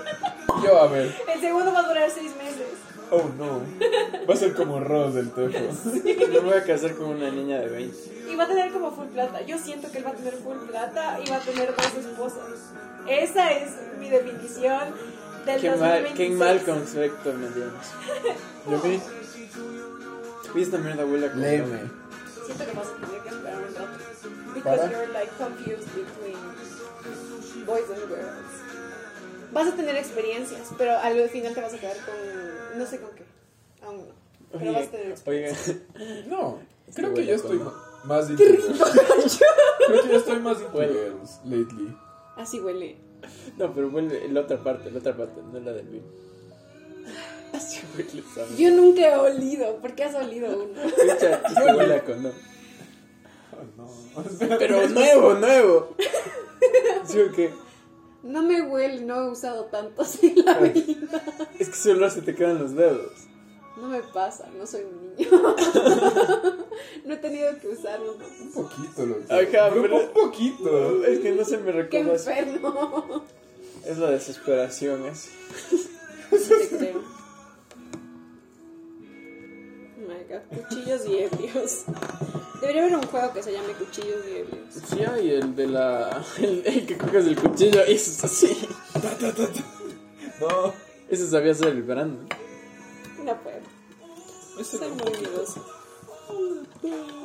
Yo, 0.63 0.81
a 0.81 0.87
ver. 0.87 1.15
El 1.33 1.41
segundo 1.41 1.71
va 1.71 1.79
a 1.79 1.87
durar 1.87 2.09
seis 2.09 2.31
meses. 2.37 2.76
Oh, 3.09 3.29
no. 3.37 3.61
Va 4.29 4.33
a 4.33 4.37
ser 4.37 4.53
como 4.53 4.79
Ross 4.79 5.13
del 5.15 5.31
Tefo. 5.31 5.89
Me 6.29 6.39
voy 6.39 6.53
a 6.53 6.63
casar 6.63 6.93
con 6.95 7.07
una 7.09 7.29
niña 7.29 7.59
de 7.59 7.69
20. 7.69 7.97
Y 8.29 8.35
va 8.35 8.43
a 8.43 8.47
tener 8.47 8.71
como 8.73 8.91
full 8.91 9.07
plata. 9.07 9.41
Yo 9.43 9.57
siento 9.57 9.89
que 9.91 9.99
él 9.99 10.05
va 10.05 10.11
a 10.11 10.15
tener 10.15 10.33
full 10.33 10.57
plata 10.67 11.19
y 11.25 11.29
va 11.29 11.37
a 11.37 11.39
tener 11.39 11.73
dos 11.75 11.93
esposas. 12.05 12.43
Esa 13.07 13.51
es 13.53 13.69
mi 13.99 14.09
definición 14.09 14.81
del 15.45 15.61
Qué 15.61 15.69
mal, 15.69 16.03
2026. 16.03 16.17
qué 16.17 16.29
mal 16.35 16.61
concepto 16.63 17.33
me 17.33 17.47
dieron. 17.49 17.73
Yo 18.69 18.81
vi. 18.83 18.99
¿Viste 20.53 20.61
esta 20.61 20.77
mierda 20.77 21.03
abuela? 21.03 21.27
Léeme. 21.35 21.79
Siento 22.45 22.65
que 22.65 22.71
vas 22.73 22.87
a 22.87 23.05
tener 23.05 23.21
que 23.21 23.29
esperar 23.29 23.57
un 23.57 23.75
rato. 23.75 23.97
Because 24.53 24.77
¿Para? 24.77 24.91
you're 24.91 25.13
like 25.13 25.31
confused 25.37 25.87
between 25.95 26.37
boys 27.65 27.89
and 27.89 28.09
girls. 28.09 28.51
Vas 29.53 29.67
a 29.67 29.75
tener 29.75 29.95
experiencias, 29.95 30.67
pero 30.77 30.97
al 30.97 31.29
final 31.29 31.53
te 31.53 31.61
vas 31.61 31.73
a 31.73 31.77
quedar 31.77 31.95
con. 32.05 32.15
No 32.77 32.85
sé 32.85 32.99
con 33.01 33.11
qué. 33.15 33.23
Aún 33.83 33.97
no. 33.97 34.13
Pero 34.59 34.73
vas 34.73 34.87
a 34.87 34.91
tener 34.91 35.15
oye, 35.25 35.53
No, 36.27 36.59
creo 36.93 37.09
huele 37.09 37.21
que 37.21 37.27
yo 37.27 37.35
estoy 37.35 37.61
más 38.05 38.29
into. 38.29 38.43
Creo 39.87 40.01
que 40.03 40.09
yo 40.09 40.17
estoy 40.17 40.39
más 40.39 40.57
into 40.61 40.77
Huele. 40.77 40.93
girls 40.93 41.39
lately. 41.45 41.97
Así 42.37 42.59
huele. 42.59 42.97
no, 43.57 43.73
pero 43.73 43.89
vuelve 43.89 44.27
la 44.29 44.41
otra 44.41 44.63
parte, 44.63 44.91
la 44.91 44.99
otra 44.99 45.17
parte, 45.17 45.41
no 45.51 45.59
la 45.59 45.73
del 45.73 45.87
vino. 45.87 46.05
Así 47.53 47.79
huele, 47.97 48.23
¿sabes? 48.33 48.57
Yo 48.57 48.71
nunca 48.71 49.01
he 49.01 49.15
olido. 49.17 49.77
¿Por 49.77 49.93
qué 49.95 50.03
has 50.05 50.15
olido 50.15 50.47
uno? 50.63 50.81
Escucha, 50.81 51.41
esto 51.47 51.65
huele 51.75 51.95
a 51.95 52.03
condón. 52.05 52.33
Oh, 53.53 54.21
no. 54.21 54.57
Pero 54.59 54.87
nuevo, 54.89 55.33
nuevo. 55.33 55.95
¿Sí 57.05 57.19
o 57.19 57.31
qué? 57.31 57.51
No 58.23 58.43
me 58.43 58.61
huele, 58.61 59.01
no 59.01 59.21
he 59.23 59.29
usado 59.31 59.65
tantos 59.65 60.21
en 60.23 60.43
la 60.45 60.59
vida. 60.59 61.23
Olor 61.91 62.11
se 62.11 62.21
te 62.21 62.35
quedan 62.35 62.59
los 62.59 62.75
dedos. 62.75 63.11
No 63.77 63.87
me 63.89 64.01
pasa, 64.01 64.49
no 64.57 64.65
soy 64.65 64.81
un 64.83 65.15
niño. 65.15 65.29
no 67.05 67.13
he 67.13 67.17
tenido 67.17 67.59
que 67.59 67.67
usar 67.69 67.99
uno. 68.01 68.25
Un 68.41 68.51
poquito, 68.51 69.05
loco. 69.05 69.21
Ajá, 69.29 69.39
Pero 69.69 69.81
pero- 69.81 69.97
Un 70.01 70.13
poquito. 70.13 71.03
Es 71.05 71.19
que 71.19 71.31
no 71.33 71.45
se 71.45 71.57
me 71.59 71.65
Qué 71.65 71.71
recuerda. 72.03 72.13
eso. 72.15 72.29
enfermo. 72.31 73.23
Es 73.85 73.97
la 73.99 74.09
desesperación, 74.09 75.05
es. 75.05 75.29
No 76.31 76.37
te 76.37 76.77
creo. 76.77 77.01
Oh 79.97 80.01
my 80.01 80.23
God, 80.27 80.41
Cuchillos 80.69 81.05
y 81.07 81.17
ebrios. 81.19 81.83
Debería 82.61 82.81
haber 82.85 82.95
un 82.97 83.03
juego 83.03 83.33
que 83.33 83.43
se 83.43 83.51
llame 83.53 83.73
Cuchillos 83.73 84.25
y 84.27 84.37
ebrios. 84.37 84.65
Sí, 84.89 84.99
hay 85.03 85.29
el 85.31 85.55
de 85.55 85.67
la. 85.67 86.23
El, 86.39 86.63
el 86.65 86.85
que 86.87 86.97
coges 86.97 87.25
el 87.27 87.35
cuchillo 87.39 87.81
y 87.87 87.93
eso 87.93 88.11
es 88.11 88.23
así. 88.23 88.57
No. 90.39 90.73
Eso 91.09 91.27
sabía 91.29 91.51
hacer 91.53 91.67
el 91.67 91.83
verano. 91.83 92.17
No 93.23 93.41
puedo. 93.41 93.59
Ese 94.59 94.77
Soy 94.77 94.89
muy 94.89 95.11
miedosa. 95.17 95.61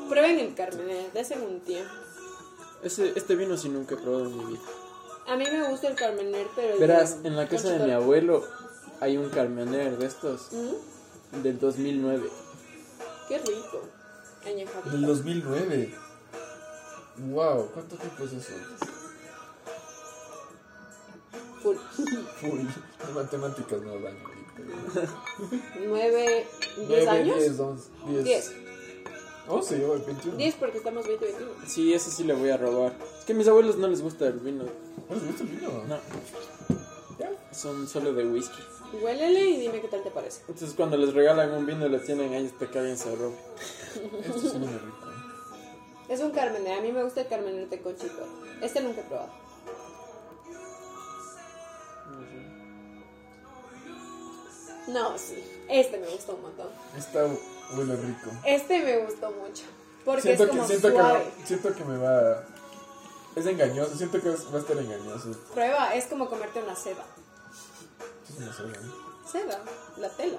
Prueben 0.08 0.38
el 0.38 0.54
Carmener, 0.54 1.12
de 1.12 1.36
un 1.44 1.60
tiempo. 1.60 1.90
Ese, 2.82 3.12
este 3.16 3.34
vino 3.36 3.56
sí 3.56 3.68
nunca 3.68 3.94
he 3.94 3.98
probado 3.98 4.26
en 4.26 4.36
mi 4.38 4.44
vida. 4.44 4.60
A 5.28 5.36
mí 5.36 5.44
me 5.50 5.68
gusta 5.68 5.88
el 5.88 5.94
Carmener, 5.94 6.46
pero. 6.54 6.78
Verás, 6.78 7.22
de- 7.22 7.28
en 7.28 7.36
la 7.36 7.48
casa 7.48 7.70
de 7.70 7.84
mi 7.86 7.92
abuelo 7.92 8.44
hay 9.00 9.16
un 9.16 9.30
carmener 9.30 9.96
de 9.98 10.06
estos 10.06 10.48
¿Mm? 10.52 11.42
del 11.42 11.58
2009. 11.58 12.28
Qué 13.28 13.38
rico. 13.38 13.82
Añejadito. 14.44 14.90
Del 14.90 15.06
2009. 15.06 15.94
Wow, 17.30 17.70
¿cuánto 17.72 17.96
tiempo 17.96 18.24
es 18.24 18.32
eso? 18.32 18.52
Full. 21.62 21.76
Full. 22.40 23.14
Matemáticas 23.14 23.82
no 23.82 23.98
dan. 24.00 24.16
¿Nueve, 25.86 26.46
diez 26.88 27.08
años? 27.08 27.38
10, 27.38 27.60
11, 27.60 27.88
10. 28.08 28.24
Diez. 28.24 28.52
11, 29.48 29.80
yo, 29.80 30.04
21. 30.04 30.36
Diez 30.36 30.54
porque 30.54 30.78
estamos 30.78 31.06
20, 31.06 31.24
21. 31.24 31.52
Sí, 31.66 31.92
ese 31.92 32.10
sí 32.10 32.24
le 32.24 32.34
voy 32.34 32.50
a 32.50 32.56
robar. 32.56 32.94
Es 33.18 33.24
que 33.24 33.32
a 33.32 33.36
mis 33.36 33.48
abuelos 33.48 33.76
no 33.76 33.88
les 33.88 34.02
gusta 34.02 34.26
el 34.26 34.38
vino. 34.38 34.64
¿No 35.08 35.14
les 35.14 35.26
gusta 35.26 35.42
el 35.42 35.48
vino? 35.48 35.70
No, 35.88 35.98
¿Ya? 37.18 37.30
son 37.52 37.88
solo 37.88 38.12
de 38.12 38.26
whisky. 38.26 38.62
Huélele 39.02 39.40
y 39.40 39.60
dime 39.60 39.80
qué 39.80 39.88
tal 39.88 40.02
te 40.02 40.10
parece. 40.10 40.42
Entonces 40.48 40.74
cuando 40.76 40.96
les 40.96 41.14
regalan 41.14 41.50
un 41.52 41.64
vino 41.66 41.86
y 41.86 41.88
lo 41.88 42.00
tienen 42.00 42.32
ahí 42.34 42.46
hasta 42.46 42.70
que 42.70 42.78
alguien 42.78 42.98
se 42.98 43.14
roba. 43.16 43.34
Esto 44.20 44.58
rico. 44.58 45.12
Es 46.08 46.20
un 46.20 46.30
Carmener. 46.30 46.78
A 46.78 46.82
mí 46.82 46.92
me 46.92 47.02
gusta 47.02 47.22
el 47.22 47.28
Carmener 47.28 47.68
de 47.68 47.80
conchito. 47.80 48.26
Este 48.60 48.80
nunca 48.80 49.00
he 49.00 49.04
probado. 49.04 49.41
No, 54.88 55.16
sí. 55.18 55.42
Este 55.68 55.98
me 55.98 56.08
gustó 56.10 56.34
un 56.34 56.42
montón. 56.42 56.68
Esta 56.96 57.26
huele 57.76 57.96
rico. 57.96 58.30
Este 58.44 58.82
me 58.82 58.98
gustó 59.04 59.30
mucho. 59.30 59.64
Porque 60.04 60.22
Siento 60.22 60.44
es 60.44 60.50
que, 60.50 60.56
como 60.56 60.68
siento, 60.68 60.88
que 60.88 60.94
suave. 60.94 61.32
me, 61.38 61.46
siento 61.46 61.74
que 61.74 61.84
me 61.84 61.98
va. 61.98 62.44
Es 63.36 63.46
engañoso. 63.46 63.96
Siento 63.96 64.20
que 64.20 64.28
va 64.30 64.34
a 64.56 64.58
estar 64.60 64.76
engañoso. 64.76 65.32
Prueba, 65.54 65.94
es 65.94 66.06
como 66.06 66.28
comerte 66.28 66.60
una 66.62 66.74
seda. 66.74 67.04
Es 68.28 68.38
una 68.60 68.72
¿eh? 68.72 68.80
Seda, 69.30 69.60
la 69.98 70.08
tela. 70.10 70.38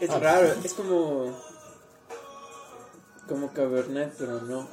Es 0.00 0.10
Ah. 0.10 0.18
raro, 0.18 0.52
es 0.64 0.72
como. 0.74 1.36
Como 3.28 3.52
cabernet, 3.52 4.14
pero 4.18 4.40
no. 4.40 4.66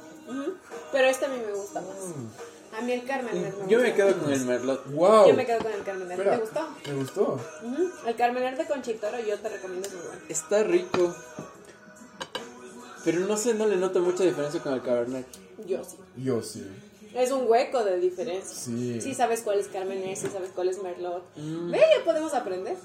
Pero 0.92 1.06
este 1.08 1.26
a 1.26 1.28
mí 1.28 1.38
me 1.44 1.52
gusta 1.52 1.80
más. 1.80 1.96
Mm. 1.96 2.28
A 2.76 2.82
mí 2.82 2.92
el 2.92 3.04
Carmener 3.04 3.52
me 3.56 3.68
Yo 3.68 3.80
me 3.80 3.94
quedo 3.94 4.16
con 4.18 4.32
el 4.32 4.44
merlot. 4.44 4.86
¡Wow! 4.92 5.28
Yo 5.28 5.34
me 5.34 5.44
quedo 5.44 5.58
con 5.58 5.72
el 5.72 5.82
Carmener. 5.82 6.12
Espera, 6.12 6.36
¿Te 6.36 6.42
gustó? 6.42 6.68
¿Me 6.86 6.94
gustó? 6.94 7.40
El 8.06 8.16
Carmener 8.16 8.56
de 8.56 8.64
Conchitoro 8.66 9.18
yo 9.20 9.38
te 9.38 9.48
recomiendo 9.48 9.88
es 9.88 9.94
muy 9.94 10.06
bueno. 10.06 10.22
Está 10.28 10.62
rico. 10.62 11.14
Pero 13.04 13.20
no 13.20 13.36
sé, 13.36 13.54
no 13.54 13.66
le 13.66 13.76
noto 13.76 14.00
mucha 14.00 14.24
diferencia 14.24 14.62
con 14.62 14.74
el 14.74 14.82
cabernet. 14.82 15.26
Yo 15.66 15.82
sí. 15.82 15.96
Yo 16.16 16.42
sí. 16.42 16.66
Es 17.14 17.32
un 17.32 17.50
hueco 17.50 17.82
de 17.82 17.98
diferencia. 17.98 18.56
Sí. 18.56 19.00
Sí 19.00 19.14
sabes 19.14 19.42
cuál 19.42 19.58
es 19.58 19.68
Carmener, 19.68 20.16
sí 20.16 20.28
sabes 20.28 20.50
cuál 20.54 20.68
es 20.68 20.82
Merlot. 20.82 21.24
Mm. 21.36 21.70
Ve, 21.70 21.78
ya 21.78 22.04
podemos 22.04 22.34
aprender. 22.34 22.76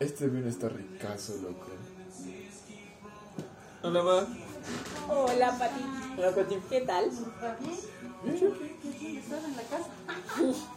Este 0.00 0.26
vino 0.26 0.48
está 0.48 0.68
ricazo, 0.68 1.34
loco. 1.36 1.66
Hola, 3.82 4.02
ma. 4.02 4.26
Hola, 5.08 5.56
Pati. 5.58 5.84
Hola, 6.18 6.34
Pati. 6.34 6.56
¿Qué 6.68 6.80
tal? 6.80 7.04
¿Estás 7.04 7.60
en 8.26 9.56
la 9.56 9.62
casa? 9.62 9.88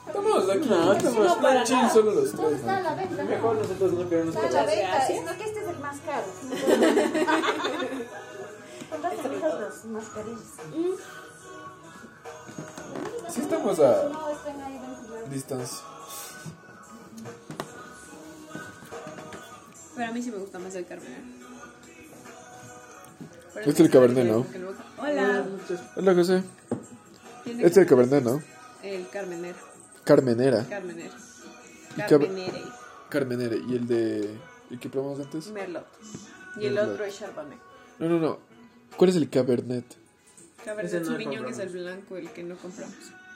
Estamos 0.08 0.50
aquí. 0.50 0.70
No, 0.70 0.94
estamos- 0.94 1.38
para 1.38 1.64
chill, 1.64 1.90
solo 1.92 2.12
los 2.12 2.32
¿Dónde 2.36 2.50
tres. 2.50 2.60
está 2.60 2.78
¿no? 2.78 2.84
la 2.84 2.96
venta? 2.96 3.24
Mejor 3.24 3.56
nosotros 3.58 3.94
no 3.94 4.10
queremos 4.10 4.36
Está 4.36 4.48
a 4.48 4.52
la 4.52 4.66
venta, 4.66 4.88
gracias. 4.90 5.20
sino 5.20 5.38
que 5.38 5.44
este 5.44 5.60
es 5.62 5.68
el 5.68 5.80
más 5.80 5.98
caro. 6.00 6.28
Mejor 9.30 9.62
los 9.62 9.86
mascarillas. 9.86 10.42
Sí, 13.30 13.42
estamos 13.42 13.80
a 13.80 14.10
distancia. 15.30 15.78
Pero 19.96 20.10
a 20.10 20.12
mí 20.14 20.22
sí 20.22 20.32
me 20.32 20.38
gusta 20.38 20.60
más 20.60 20.76
el 20.76 20.86
Carmener. 20.86 21.22
Este 23.56 23.70
es 23.72 23.80
el 23.80 23.90
Cabernet, 23.90 24.26
¿no? 24.28 24.46
Hola. 25.00 25.44
Hola, 25.96 26.14
José. 26.14 26.44
Este 27.52 27.66
es 27.68 27.78
el 27.78 27.86
Cabernet, 27.88 28.24
¿no? 28.24 28.42
El 28.84 29.08
Carmener. 29.10 29.56
Carmenera. 30.04 30.66
Carmener. 30.70 31.12
Y 31.96 32.00
cab- 32.02 32.10
Carmenere. 32.10 32.62
Carmenere. 33.10 33.58
¿Y 33.68 33.76
el 33.76 33.88
de. 33.88 34.30
¿El 34.70 34.80
que 34.80 34.90
probamos 34.90 35.20
antes? 35.20 35.48
Merlot. 35.52 35.86
Y 36.60 36.66
el 36.66 36.74
Merlot. 36.76 36.94
otro 36.94 37.06
es 37.06 37.18
Chardonnay. 37.20 37.58
No, 38.00 38.10
no, 38.10 38.20
no. 38.20 38.40
¿Cuál 38.98 39.10
es 39.10 39.16
el 39.16 39.30
Cabernet? 39.30 39.86
Cabernet 40.64 40.94
Ese 40.94 41.00
no 41.02 41.06
Sauvignon 41.08 41.48
es 41.48 41.60
el 41.60 41.70
blanco, 41.70 42.18
el 42.18 42.30
que 42.32 42.44
no 42.44 42.56
compramos. 42.58 42.96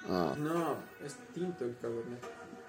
Ah. 0.09 0.35
No, 0.37 0.75
es 1.05 1.15
tinto 1.33 1.63
el 1.65 1.77
cabernet. 1.81 2.19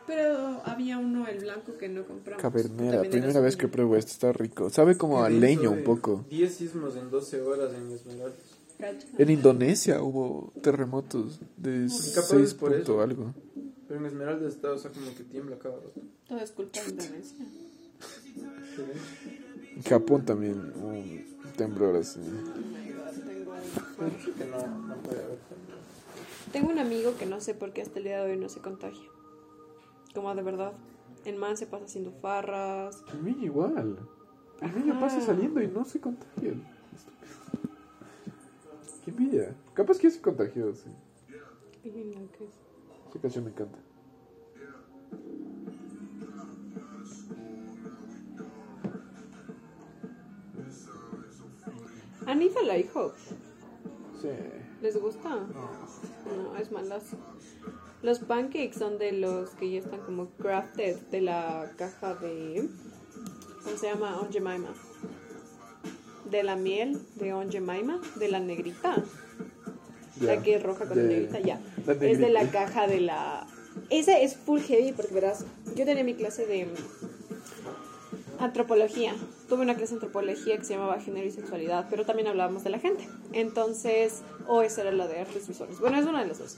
Pero 0.06 0.61
había 0.64 0.99
uno, 0.99 1.26
el 1.26 1.38
blanco, 1.38 1.78
que 1.78 1.88
no 1.88 2.04
compramos. 2.04 2.42
Cavernera, 2.42 2.94
También 2.94 3.11
primera 3.11 3.30
era 3.30 3.40
vez 3.40 3.56
que 3.56 3.68
pruebo 3.68 3.96
esto, 3.96 4.12
está 4.12 4.32
rico. 4.32 4.68
Sabe 4.68 4.96
como 4.99 5.22
a 5.25 5.30
leño 5.30 5.70
un 5.70 5.82
poco. 5.84 6.25
10 6.28 6.54
sismos 6.54 6.96
en 6.96 7.11
12 7.11 7.40
horas 7.40 7.72
en 7.75 7.90
Esmeraldas. 7.90 8.51
En 9.18 9.30
Indonesia 9.30 10.02
hubo 10.02 10.52
terremotos 10.62 11.40
de 11.56 11.86
Capaz 12.14 12.28
6 12.28 12.42
es 12.42 12.54
por 12.54 12.72
eso. 12.72 12.84
punto 12.84 13.00
algo. 13.02 13.34
Pero 13.88 14.00
en 14.00 14.06
Esmeraldas 14.06 14.54
está, 14.54 14.72
o 14.72 14.78
sea, 14.78 14.90
como 14.90 15.14
que 15.14 15.24
tiembla 15.24 15.58
cada 15.58 15.76
rato. 15.76 16.00
Todo 16.28 16.38
es 16.38 16.50
culpa 16.50 16.80
de 16.80 16.90
Indonesia. 16.90 17.46
En 19.76 19.82
Japón 19.82 20.24
también 20.24 20.72
hubo 20.76 20.88
un 20.88 21.24
temblor 21.56 21.96
así. 21.96 22.20
Oh 22.20 22.22
my 22.22 22.92
God, 22.92 23.24
tengo 23.26 23.52
un- 23.52 23.58
Pero 23.98 24.10
dice 24.10 24.30
que 24.32 24.44
no, 24.46 24.78
no 24.86 24.94
puede 24.96 25.24
haber 25.24 25.38
temblor. 25.38 25.78
Tengo 26.52 26.70
un 26.70 26.78
amigo 26.78 27.16
que 27.18 27.26
no 27.26 27.40
sé 27.40 27.54
por 27.54 27.72
qué 27.72 27.82
hasta 27.82 27.98
el 27.98 28.04
día 28.04 28.22
de 28.24 28.32
hoy 28.32 28.38
no 28.38 28.48
se 28.48 28.60
contagia. 28.60 29.08
Como 30.14 30.34
de 30.34 30.42
verdad. 30.42 30.72
El 31.24 31.36
man 31.36 31.56
se 31.56 31.66
pasa 31.66 31.84
haciendo 31.84 32.10
farras. 32.12 33.02
El 33.12 33.24
niño 33.24 33.44
igual. 33.44 33.98
El 34.60 34.74
niño 34.78 34.98
pasa 35.00 35.18
Ajá. 35.18 35.26
saliendo 35.26 35.62
y 35.62 35.68
no 35.68 35.84
se 35.84 36.00
contagia. 36.00 36.54
Qué 39.04 39.11
envidia. 39.11 39.54
Capaz 39.75 39.99
que 39.99 40.09
ya 40.09 40.14
se 40.14 40.21
contagió, 40.21 40.73
sí. 40.75 40.88
No. 41.28 41.37
Esa 43.11 43.21
canción 43.21 43.44
me 43.44 43.50
encanta. 43.50 43.78
Anita 52.26 52.62
la 52.62 52.78
hijo. 52.78 53.12
Sí. 54.21 54.28
¿Les 54.80 55.00
gusta? 55.00 55.28
No, 55.37 56.56
es 56.56 56.71
malazo. 56.71 57.16
Los 58.02 58.21
pancakes 58.21 58.75
son 58.75 58.99
de 58.99 59.12
los 59.12 59.50
que 59.50 59.71
ya 59.71 59.78
están 59.80 60.00
como 60.00 60.30
crafted 60.30 60.97
de 61.11 61.21
la 61.21 61.73
caja 61.76 62.14
de. 62.14 62.68
¿Cómo 63.64 63.76
se 63.76 63.87
llama? 63.87 64.21
On 64.21 64.30
Jemima. 64.32 64.73
De 66.30 66.42
la 66.42 66.56
miel 66.56 66.98
de 67.16 67.32
On 67.34 67.50
Jemima, 67.50 68.00
de 68.16 68.28
la 68.28 68.40
negrita. 68.40 68.96
La 70.20 70.40
que 70.42 70.54
es 70.54 70.62
roja 70.62 70.86
con 70.86 70.96
De- 70.96 71.02
negrita, 71.04 71.40
ya. 71.40 71.60
la 71.86 71.92
Es 71.94 72.18
de 72.18 72.30
la 72.30 72.48
caja 72.50 72.86
de 72.86 73.00
la. 73.00 73.46
Esa 73.90 74.18
es 74.18 74.36
full 74.36 74.60
heavy 74.60 74.92
porque 74.92 75.14
verás, 75.14 75.44
yo 75.74 75.84
tenía 75.84 76.04
mi 76.04 76.14
clase 76.14 76.46
de 76.46 76.68
antropología. 78.38 79.14
Tuve 79.48 79.62
una 79.62 79.74
clase 79.74 79.92
de 79.92 79.96
antropología 79.96 80.56
que 80.58 80.64
se 80.64 80.74
llamaba 80.74 81.00
género 81.00 81.26
y 81.26 81.30
sexualidad, 81.30 81.86
pero 81.90 82.04
también 82.04 82.28
hablábamos 82.28 82.64
de 82.64 82.70
la 82.70 82.78
gente. 82.78 83.06
Entonces, 83.32 84.22
o 84.46 84.62
esa 84.62 84.82
era 84.82 84.92
la 84.92 85.06
de 85.08 85.20
artes 85.20 85.48
visuales. 85.48 85.78
Bueno, 85.80 85.98
es 85.98 86.06
una 86.06 86.22
de 86.22 86.28
las 86.28 86.38
dos. 86.38 86.56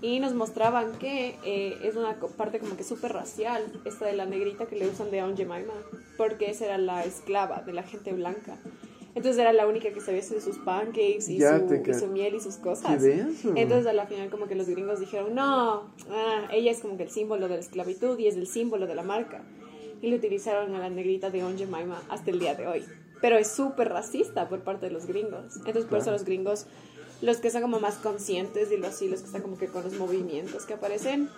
Y 0.00 0.20
nos 0.20 0.32
mostraban 0.34 0.92
que 0.98 1.36
eh, 1.44 1.78
es 1.82 1.96
una 1.96 2.16
parte 2.36 2.58
como 2.58 2.76
que 2.76 2.82
súper 2.84 3.12
racial, 3.12 3.62
esta 3.84 4.06
de 4.06 4.14
la 4.14 4.24
negrita 4.26 4.66
que 4.66 4.76
le 4.76 4.88
usan 4.88 5.10
de 5.10 5.20
Aunt 5.20 5.36
Jemima, 5.36 5.74
porque 6.16 6.50
esa 6.50 6.64
era 6.64 6.78
la 6.78 7.04
esclava 7.04 7.62
de 7.62 7.72
la 7.74 7.82
gente 7.82 8.12
blanca. 8.12 8.56
Entonces 9.14 9.38
era 9.38 9.52
la 9.52 9.66
única 9.66 9.92
que 9.92 10.00
sabía 10.00 10.20
hacer 10.20 10.40
sus 10.40 10.58
pancakes 10.58 11.28
y, 11.28 11.40
su, 11.40 11.82
y 11.86 11.94
su 11.94 12.06
miel 12.06 12.34
y 12.34 12.40
sus 12.40 12.56
cosas. 12.56 13.02
Entonces 13.04 13.86
a 13.86 13.92
la 13.92 14.06
final 14.06 14.30
como 14.30 14.46
que 14.46 14.54
los 14.54 14.68
gringos 14.68 15.00
dijeron, 15.00 15.34
no, 15.34 15.92
ah, 16.10 16.48
ella 16.50 16.70
es 16.70 16.80
como 16.80 16.96
que 16.96 17.02
el 17.02 17.10
símbolo 17.10 17.48
de 17.48 17.56
la 17.56 17.60
esclavitud 17.60 18.18
y 18.18 18.26
es 18.26 18.36
el 18.36 18.46
símbolo 18.46 18.86
de 18.86 18.94
la 18.94 19.02
marca. 19.02 19.42
Y 20.00 20.08
le 20.08 20.16
utilizaron 20.16 20.74
a 20.74 20.78
la 20.78 20.88
negrita 20.88 21.30
de 21.30 21.44
On 21.44 21.58
Jemima 21.58 22.02
hasta 22.08 22.30
el 22.30 22.38
día 22.38 22.54
de 22.54 22.66
hoy. 22.66 22.84
Pero 23.20 23.36
es 23.36 23.48
súper 23.48 23.90
racista 23.90 24.48
por 24.48 24.60
parte 24.60 24.86
de 24.86 24.92
los 24.92 25.06
gringos. 25.06 25.56
Entonces 25.56 25.84
por 25.84 25.98
eso 25.98 26.10
los 26.10 26.24
gringos, 26.24 26.66
los 27.20 27.36
que 27.36 27.50
son 27.50 27.60
como 27.60 27.80
más 27.80 27.96
conscientes, 27.96 28.70
dilo 28.70 28.86
así, 28.86 29.08
los 29.08 29.20
que 29.20 29.26
están 29.26 29.42
como 29.42 29.58
que 29.58 29.66
con 29.66 29.84
los 29.84 29.92
movimientos 29.98 30.64
que 30.64 30.72
aparecen, 30.72 31.28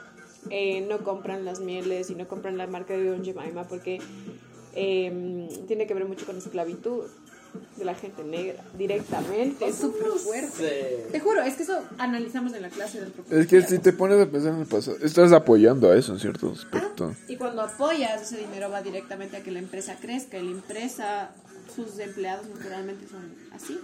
eh, 0.49 0.81
no 0.83 0.99
compran 0.99 1.45
las 1.45 1.59
mieles 1.59 2.09
y 2.11 2.15
no 2.15 2.29
compran 2.29 2.57
la 2.57 2.69
marca 2.69 2.97
de 2.97 3.11
On 3.11 3.25
Jemima 3.25 3.67
porque 3.67 3.99
eh, 4.75 5.49
tiene 5.67 5.87
que 5.87 5.95
ver 5.95 6.05
mucho 6.05 6.25
con 6.25 6.37
la 6.37 6.41
esclavitud 6.41 7.05
de 7.77 7.85
la 7.85 7.95
gente 7.95 8.23
negra 8.25 8.63
directamente. 8.77 9.67
Es 9.67 9.77
súper 9.77 10.07
fuerte. 10.13 11.07
Te 11.11 11.21
juro, 11.21 11.43
es 11.43 11.55
que 11.55 11.63
eso 11.65 11.83
analizamos 11.99 12.53
en 12.55 12.63
la 12.63 12.69
clase 12.69 13.01
de 13.01 13.07
antropología. 13.07 13.41
Es 13.43 13.47
que 13.49 13.63
si 13.63 13.79
te 13.81 13.93
pones 13.93 14.21
a 14.21 14.31
pensar 14.31 14.55
en 14.55 14.61
el 14.61 14.67
pasado, 14.67 14.97
estás 15.03 15.33
apoyando 15.33 15.91
a 15.91 15.97
eso 15.97 16.13
en 16.13 16.21
cierto 16.21 16.51
aspecto. 16.53 17.15
Y 17.29 17.37
cuando 17.37 17.63
apoyas, 17.63 18.23
ese 18.23 18.39
dinero 18.39 18.71
va 18.71 18.83
directamente 18.83 19.37
a 19.37 19.43
que 19.43 19.51
la 19.51 19.59
empresa 19.59 19.97
crezca. 20.01 20.39
Y 20.39 20.45
la 20.45 20.51
empresa, 20.53 21.31
sus 21.75 21.99
empleados 21.99 22.47
naturalmente 22.49 23.07
son 23.09 23.35
así. 23.53 23.79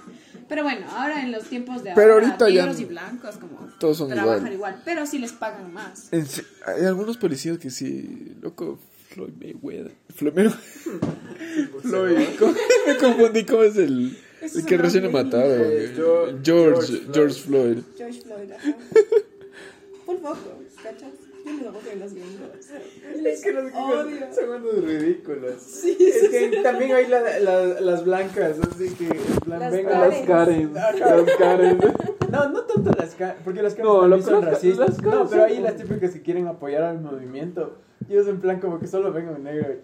Pero 0.48 0.62
bueno, 0.62 0.87
ahora 0.90 1.22
en 1.22 1.33
los 1.33 1.44
tiempos 1.44 1.83
de 1.83 1.92
Pero 1.94 2.14
ahora, 2.14 2.26
ahorita 2.26 2.48
ya 2.50 2.62
negros 2.62 2.76
no- 2.76 2.83
y 2.83 2.85
blancos 2.87 3.37
como 3.37 3.68
todos 3.78 3.96
son 3.98 4.09
trabajan 4.11 4.38
igual. 4.38 4.52
igual. 4.54 4.83
Pero 4.85 5.06
sí 5.06 5.18
les 5.18 5.33
pagan 5.33 5.72
más. 5.72 6.12
En 6.12 6.26
hay 6.66 6.85
algunos 6.87 7.16
policías 7.16 7.59
que 7.59 7.70
sí, 7.70 8.37
loco, 8.40 8.78
Floyd 9.10 9.32
Mayweather. 9.40 9.92
Floyd 10.14 10.34
Mayweather. 10.34 10.58
Floyd, 11.82 12.18
¿cómo- 12.38 12.54
me 12.86 12.96
confundí, 12.96 13.44
¿cómo 13.44 13.62
es 13.64 13.76
el, 13.76 14.16
Ese 14.40 14.60
el 14.60 14.66
que 14.66 14.76
recién 14.78 15.04
le 15.04 15.10
nombre 15.12 15.24
mataron? 15.24 15.60
Eh, 15.60 15.92
George, 15.96 17.02
George- 17.12 17.32
Floyd. 17.32 17.32
Floyd. 17.32 17.78
George 17.96 18.20
Floyd, 18.22 18.52
ajá. 18.52 18.74
Full 20.06 20.16
foco, 20.16 20.38
¿cachas? 20.82 21.10
Yo 21.44 21.52
les 21.52 21.62
odio 21.62 21.92
a 21.92 21.94
los 21.96 22.12
gringos. 22.14 23.26
Es 23.26 23.42
que 23.42 23.52
los 23.52 23.64
gringos 23.64 24.34
son 24.34 24.50
unos 24.50 24.84
ridículos. 24.84 25.84
es 25.84 26.28
que 26.28 26.60
también 26.62 26.92
hay 26.92 27.06
la, 27.08 27.38
la- 27.40 27.80
las 27.80 28.04
blancas, 28.04 28.58
así 28.60 28.90
que 28.94 29.04
en 29.06 29.40
plan, 29.44 29.58
Las 29.60 29.72
venga, 29.72 29.90
Karen. 30.26 30.72
Las 30.74 30.94
Karen. 30.96 31.26
Las 31.26 31.36
Karen. 31.36 31.78
No, 32.30 32.48
no 32.48 32.60
tanto 32.62 32.92
las 32.96 33.14
Karen, 33.16 33.36
porque 33.42 33.60
las 33.60 33.74
Karen 33.74 33.90
No, 33.90 34.06
lo 34.06 34.22
son 34.22 34.44
racistas. 34.44 34.90
las 34.90 34.96
Karen 34.98 35.10
no, 35.18 35.28
pero 35.28 35.42
son- 35.42 35.50
hay 35.50 35.58
las 35.60 35.76
típicas 35.76 36.12
que 36.12 36.22
quieren 36.22 36.46
apoyar 36.46 36.82
al 36.84 37.00
movimiento. 37.00 37.78
Y 38.08 38.12
ellos 38.12 38.28
en 38.28 38.40
plan 38.40 38.60
como 38.60 38.78
que 38.78 38.86
solo 38.86 39.12
ven 39.12 39.28
a 39.28 39.32
un 39.32 39.44
negro. 39.44 39.76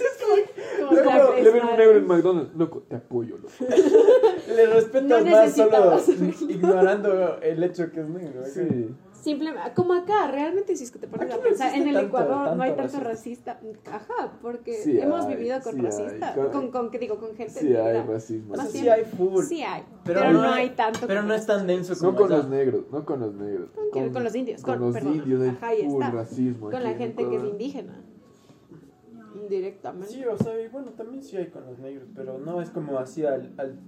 Como 0.79 0.93
Luego 0.93 1.11
la 1.11 1.41
le 1.41 1.51
ven 1.51 1.65
un 1.65 1.77
negro 1.77 1.97
en 1.99 2.07
McDonald's. 2.07 2.57
Loco, 2.57 2.83
te 2.89 2.97
apoyo, 2.97 3.37
loco. 3.37 3.53
Le 4.49 4.67
respetas 4.67 5.25
No 5.25 5.31
más 5.31 5.55
solo 5.55 6.01
ignorando 6.49 7.39
el 7.41 7.63
hecho 7.63 7.91
que 7.93 8.01
es 8.01 8.09
negro. 8.09 8.41
¿ok? 8.41 8.47
Sí. 8.49 8.89
Simplemente, 9.23 9.73
como 9.77 9.93
acá, 9.95 10.29
realmente 10.33 10.75
si 10.75 10.83
es 10.83 10.91
que 10.91 10.99
te 10.99 11.07
pones 11.07 11.33
a 11.33 11.39
pensar, 11.39 11.73
en 11.77 11.87
el 11.87 11.95
tanto- 11.95 12.09
Ecuador 12.09 12.57
no 12.57 12.63
hay 12.65 12.73
tanto 12.75 12.95
tanto 12.95 13.09
racista. 13.09 13.61
Ajá, 13.87 14.33
porque 14.43 14.75
Sí 14.83 14.99
hemos 14.99 15.25
hay, 15.27 15.37
vivido 15.37 15.61
con 15.63 15.73
sí 15.75 15.79
hay, 15.79 15.85
racista. 15.87 16.35
con- 16.35 16.51
Con, 16.51 16.71
con, 16.73 16.91
¿qué 16.91 16.99
digo? 16.99 17.19
Con 17.21 17.35
gente 17.37 17.61
Sí, 17.61 17.77
hay 17.77 18.03
racismo. 18.03 18.53
O 18.55 18.57
sea, 18.57 18.67
sí 18.67 18.89
hay 18.89 19.05
full. 19.05 19.45
Sí 19.45 19.63
hay, 19.63 19.85
Pero, 20.05 20.21
pero, 20.23 20.33
no, 20.33 20.43
no 20.43 20.53
hay 20.53 20.71
tanto. 20.71 21.07
Pero 21.07 21.23
no 21.23 21.35
es 21.35 21.47
tan 21.47 21.69
denso 21.69 21.95
como 21.97 22.11
No 22.13 22.19
con 22.19 22.27
allá. 22.33 22.37
los 22.39 22.49
negros, 22.51 22.85
no 22.91 23.05
con 23.05 23.21
los 23.21 23.33
negros. 23.35 23.69
Con, 23.93 24.13
con 24.13 24.25
los 24.25 24.35
indios, 24.35 24.61
Con 24.63 24.75
con, 24.75 24.83
los 24.87 24.93
perdón, 24.95 25.15
indios 25.15 25.41
hay 25.43 25.49
ajá, 25.51 25.67
ahí 25.69 25.85
full 25.89 26.03
está. 26.03 26.11
racismo. 26.17 26.71
Con 26.71 26.83
la 26.83 26.91
en 26.91 26.99
gente 26.99 27.29
que 27.29 27.37
es 27.37 27.45
indígena. 27.45 27.95
Indirectamente. 29.41 30.09
Sí, 30.09 30.25
o 30.25 30.37
sea, 30.37 30.61
y 30.61 30.69
bueno, 30.69 30.91
también 30.97 31.23
sí 31.23 31.37
hay 31.37 31.47
con 31.47 31.65
los 31.65 31.79
negros, 31.79 32.09
pero 32.15 32.39
no 32.39 32.61
es 32.61 32.71
como 32.71 32.99
así 32.99 33.25
al, 33.25 33.53
al 33.57 33.79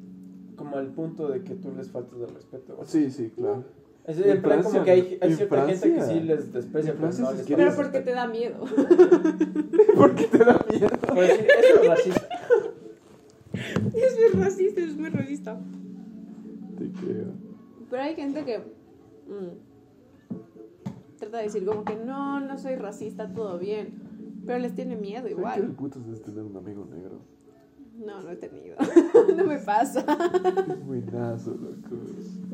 como 0.56 0.76
al 0.76 0.88
punto 0.92 1.28
de 1.28 1.42
que 1.42 1.54
tú 1.54 1.72
les 1.76 1.90
faltas 1.90 2.18
el 2.20 2.28
respeto. 2.34 2.74
o 2.78 2.84
sea. 2.84 3.00
Sí, 3.00 3.10
sí, 3.10 3.30
claro. 3.34 3.64
Es 4.06 4.18
En 4.18 4.30
en 4.30 4.42
plan 4.42 4.60
Francia- 4.60 4.70
como 4.72 4.84
que 4.84 4.90
hay, 4.90 5.18
hay 5.20 5.34
cierta 5.34 5.66
gente 5.66 5.88
que 5.88 5.94
Francia- 5.94 6.14
sí 6.14 6.20
les 6.20 6.52
desprecia, 6.52 6.92
pero 6.92 6.98
Francia 7.00 7.24
no 7.24 7.32
les 7.32 7.46
Pero 7.46 7.74
porque 7.74 8.00
te 8.00 8.12
da 8.12 8.26
miedo. 8.26 8.58
¿Por 9.96 10.14
qué 10.14 10.24
te 10.24 10.38
da 10.38 10.64
miedo? 10.70 10.88
Decir, 11.14 11.46
eso 11.58 11.82
es 11.82 11.88
racista. 11.88 12.28
es 13.94 14.18
muy 14.18 14.42
racista, 14.42 14.80
es 14.82 14.96
muy 14.96 15.08
racista. 15.08 15.58
Te 16.78 16.90
creo. 16.90 17.32
Pero 17.88 18.02
hay 18.02 18.14
gente 18.14 18.44
que 18.44 18.58
mm, 18.58 20.36
trata 21.18 21.38
de 21.38 21.44
decir 21.44 21.64
como 21.64 21.84
que 21.84 21.96
no, 21.96 22.40
no 22.40 22.58
soy 22.58 22.76
racista, 22.76 23.32
todo 23.32 23.58
bien. 23.58 24.02
Pero 24.46 24.58
les 24.58 24.74
tiene 24.74 24.96
miedo 24.96 25.20
¿Sabes 25.22 25.34
qué 25.34 25.40
igual. 25.40 25.60
del 25.62 25.70
putas 25.72 26.02
es 26.12 26.20
tener 26.20 26.42
un 26.42 26.56
amigo 26.56 26.84
negro? 26.84 27.20
No, 28.04 28.20
no 28.20 28.30
he 28.32 28.36
tenido. 28.36 28.76
no 29.36 29.44
me 29.46 29.56
pasa. 29.58 30.04
Es 30.68 30.84
buenazo, 30.84 31.52
loco. 31.52 31.96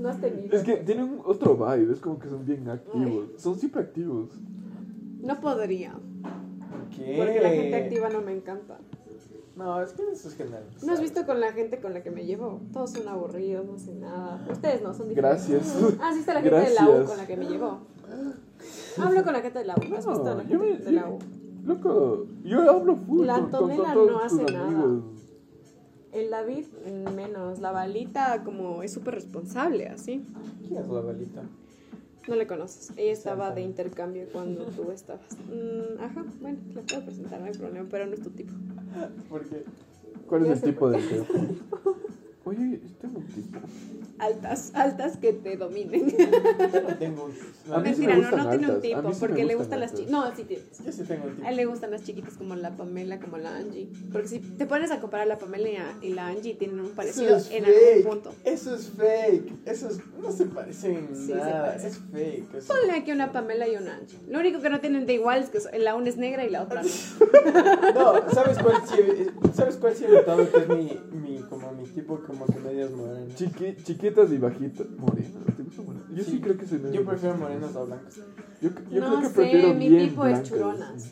No 0.01 0.09
has 0.09 0.21
tenido. 0.21 0.57
Es 0.57 0.63
que 0.63 0.77
tienen 0.79 1.19
otro 1.25 1.57
vibe, 1.57 1.93
es 1.93 2.01
como 2.01 2.19
que 2.19 2.29
son 2.29 2.45
bien 2.45 2.69
activos. 2.69 3.27
Son 3.37 3.59
siempre 3.59 3.83
activos. 3.83 4.31
No 5.23 5.39
podría. 5.41 5.95
¿Qué? 6.97 7.17
Porque 7.19 7.41
la 7.41 7.51
gente 7.51 7.77
activa 7.77 8.09
no 8.09 8.23
me 8.23 8.33
encanta. 8.33 8.79
No, 9.57 9.83
es 9.83 9.93
que 9.93 10.03
eso 10.11 10.29
es 10.29 10.37
general. 10.37 10.65
¿No 10.83 10.93
has 10.93 11.01
visto 11.03 11.27
con 11.27 11.39
la 11.39 11.53
gente 11.53 11.81
con 11.81 11.93
la 11.93 12.03
que 12.03 12.11
me 12.11 12.25
llevo? 12.25 12.61
Todos 12.73 12.93
son 12.93 13.07
aburridos, 13.09 13.67
no 13.67 13.75
hacen 13.75 14.01
nada. 14.01 14.47
Ustedes 14.51 14.81
no, 14.81 14.95
son 14.95 15.09
diferentes. 15.11 15.49
Gracias. 15.51 15.77
Ah, 16.01 16.11
sí 16.15 16.21
está 16.21 16.33
la 16.35 16.41
gente 16.41 16.57
de 16.61 16.75
la 16.75 16.85
U 16.85 16.87
Gracias. 16.89 17.09
con 17.11 17.17
la 17.19 17.27
que 17.27 17.37
me 17.37 17.45
llevo. 17.47 17.79
Hablo 18.99 19.23
con 19.25 19.33
la 19.35 19.41
gente 19.41 19.59
de 19.59 19.65
la 19.67 19.75
U. 19.75 19.81
¿Has 19.97 20.07
visto 20.07 20.27
a 20.31 20.35
la 20.35 20.45
gente 20.45 20.59
me- 20.59 20.79
de 20.79 20.93
la 20.93 21.09
U? 21.11 21.19
Loco, 21.65 22.27
yo 22.43 22.71
hablo 22.71 22.97
full 22.97 23.27
La 23.27 23.35
con, 23.35 23.51
con- 23.51 23.61
con 23.61 23.71
Antonella 23.71 23.93
todos 23.95 24.11
no 24.11 24.19
hace 24.21 24.45
nada. 24.53 24.67
amigos. 24.67 25.05
El 26.13 26.31
David, 26.31 26.67
menos. 27.15 27.61
La 27.61 27.71
balita, 27.71 28.43
como 28.45 28.83
es 28.83 28.93
súper 28.93 29.15
responsable, 29.15 29.89
así. 29.89 30.25
¿Quién 30.67 30.81
es 30.81 30.89
la 30.89 31.01
balita? 31.01 31.43
No 32.29 32.37
le 32.37 32.47
conoces. 32.47 32.93
Ella 32.97 33.13
estaba 33.13 33.51
de 33.53 33.63
intercambio 33.63 34.27
cuando 34.33 34.65
tú 34.77 34.91
estabas. 34.91 35.23
Mm, 35.49 36.03
ajá, 36.03 36.25
bueno, 36.41 36.59
la 36.75 36.83
puedo 36.83 37.03
presentar, 37.03 37.41
no 37.41 37.47
hay 37.47 37.53
problema, 37.53 37.89
pero 37.91 38.07
no 38.07 38.15
es 38.15 38.23
tu 38.23 38.31
tipo. 38.31 38.53
Porque 39.29 39.65
¿Cuál 40.27 40.47
es 40.47 40.63
el 40.63 40.71
tipo 40.71 40.81
por 40.81 40.93
de 40.93 40.99
qué. 40.99 41.25
Oye, 42.45 42.81
tengo 43.01 43.21
tipo. 43.35 43.59
Altas, 44.19 44.73
altas 44.75 45.17
que 45.17 45.33
te 45.33 45.57
dominen. 45.57 46.11
Yo 46.11 46.81
no 46.83 46.95
tengo 46.97 47.25
un... 47.25 47.73
A 47.75 47.79
mí 47.79 47.95
sí 47.95 48.03
me 48.07 48.17
Mentira, 48.17 48.31
no, 48.45 48.51
tiene 48.51 48.73
un 48.75 48.81
tipo, 48.83 49.13
sí 49.13 49.17
porque 49.21 49.45
le 49.45 49.55
gustan 49.55 49.81
las 49.81 49.93
chiquitas. 49.93 50.11
No, 50.13 50.35
sí 50.37 50.45
tienes. 50.45 50.67
Yo 50.85 50.93
sí 50.93 51.05
tengo 51.05 51.25
un 51.27 51.37
tipo. 51.37 51.47
A 51.47 51.51
él 51.51 51.57
le 51.57 51.65
gustan 51.67 51.91
las 51.91 52.03
chiquitas 52.03 52.35
como 52.35 52.55
la 52.55 52.71
Pamela, 52.77 53.19
como 53.19 53.39
la 53.39 53.57
Angie. 53.57 53.89
Porque 54.13 54.29
si 54.29 54.39
te 54.41 54.67
pones 54.67 54.91
a 54.91 55.01
comparar 55.01 55.27
la 55.27 55.39
Pamela 55.39 55.69
y, 56.03 56.11
la 56.11 56.27
Angie, 56.29 56.55
tienen 56.55 56.81
un 56.81 56.91
parecido 56.91 57.37
es 57.37 57.51
en 57.51 57.65
algún 57.65 58.03
punto. 58.05 58.35
Eso 58.45 58.75
es 58.75 58.89
fake. 58.91 59.53
Eso 59.67 59.89
es... 59.89 60.01
No 60.21 60.31
se 60.33 60.45
parecen 60.47 60.97
en 61.11 61.17
Sí, 61.17 61.27
se 61.29 61.35
nada. 61.35 61.67
parecen. 61.67 61.91
Es 61.91 61.99
fake. 62.13 62.55
eso- 62.57 62.75
Ponle 62.75 62.93
aquí 62.93 63.13
una 63.13 63.33
Pamela 63.33 63.69
y 63.69 63.77
una 63.77 63.97
Angie. 63.97 64.19
Lo 64.29 64.39
único 64.39 64.61
que 64.61 64.69
no 64.69 64.81
tienen 64.81 65.07
de 65.07 65.15
igual 65.15 65.43
es 65.43 65.49
que 65.51 65.79
la 65.79 65.95
una 65.95 66.09
es 66.11 66.17
negra 66.19 66.45
y 66.45 66.51
la 66.51 66.63
otra 66.63 66.83
no. 66.83 66.89
No, 67.95 68.31
¿sabes 68.33 68.59
cuál 68.59 68.83
sí, 68.87 69.27
¿sabes 69.55 69.77
cuál 69.77 69.95
sí 69.95 70.05
he 70.05 70.09
notado 70.09 70.51
que 70.51 70.59
es 70.59 70.69
mi, 70.69 71.01
mi, 71.13 71.39
como 71.49 71.73
mi 71.73 71.85
tipo 71.89 72.21
como 72.31 72.47
que 72.47 72.59
medias 72.61 72.91
morenas? 72.91 73.35
Chiqui, 73.37 73.77
chiquitas 73.83 74.31
y 74.33 74.39
bajitas. 74.39 74.89
Morenas. 74.91 75.57
¿te 75.57 75.63
gusta 75.63 75.83
morena? 75.83 76.05
Yo 76.15 76.25
sí, 76.25 76.41
creo 76.41 76.57
que 76.57 76.67
soy 76.67 76.79
medio 76.79 77.01
Yo 77.01 77.07
prefiero 77.09 77.37
morenas 77.37 77.77
a 77.77 77.83
blancas. 77.83 78.17
Yo, 78.61 78.71
yo 78.91 79.01
No 79.01 79.07
creo 79.09 79.21
que 79.21 79.27
sé, 79.29 79.33
prefiero 79.35 79.75
mi 79.75 79.89
bien 79.89 80.09
tipo 80.11 80.27
es 80.27 80.31
blancas, 80.33 80.49
churonas. 80.49 81.03
sí. 81.03 81.11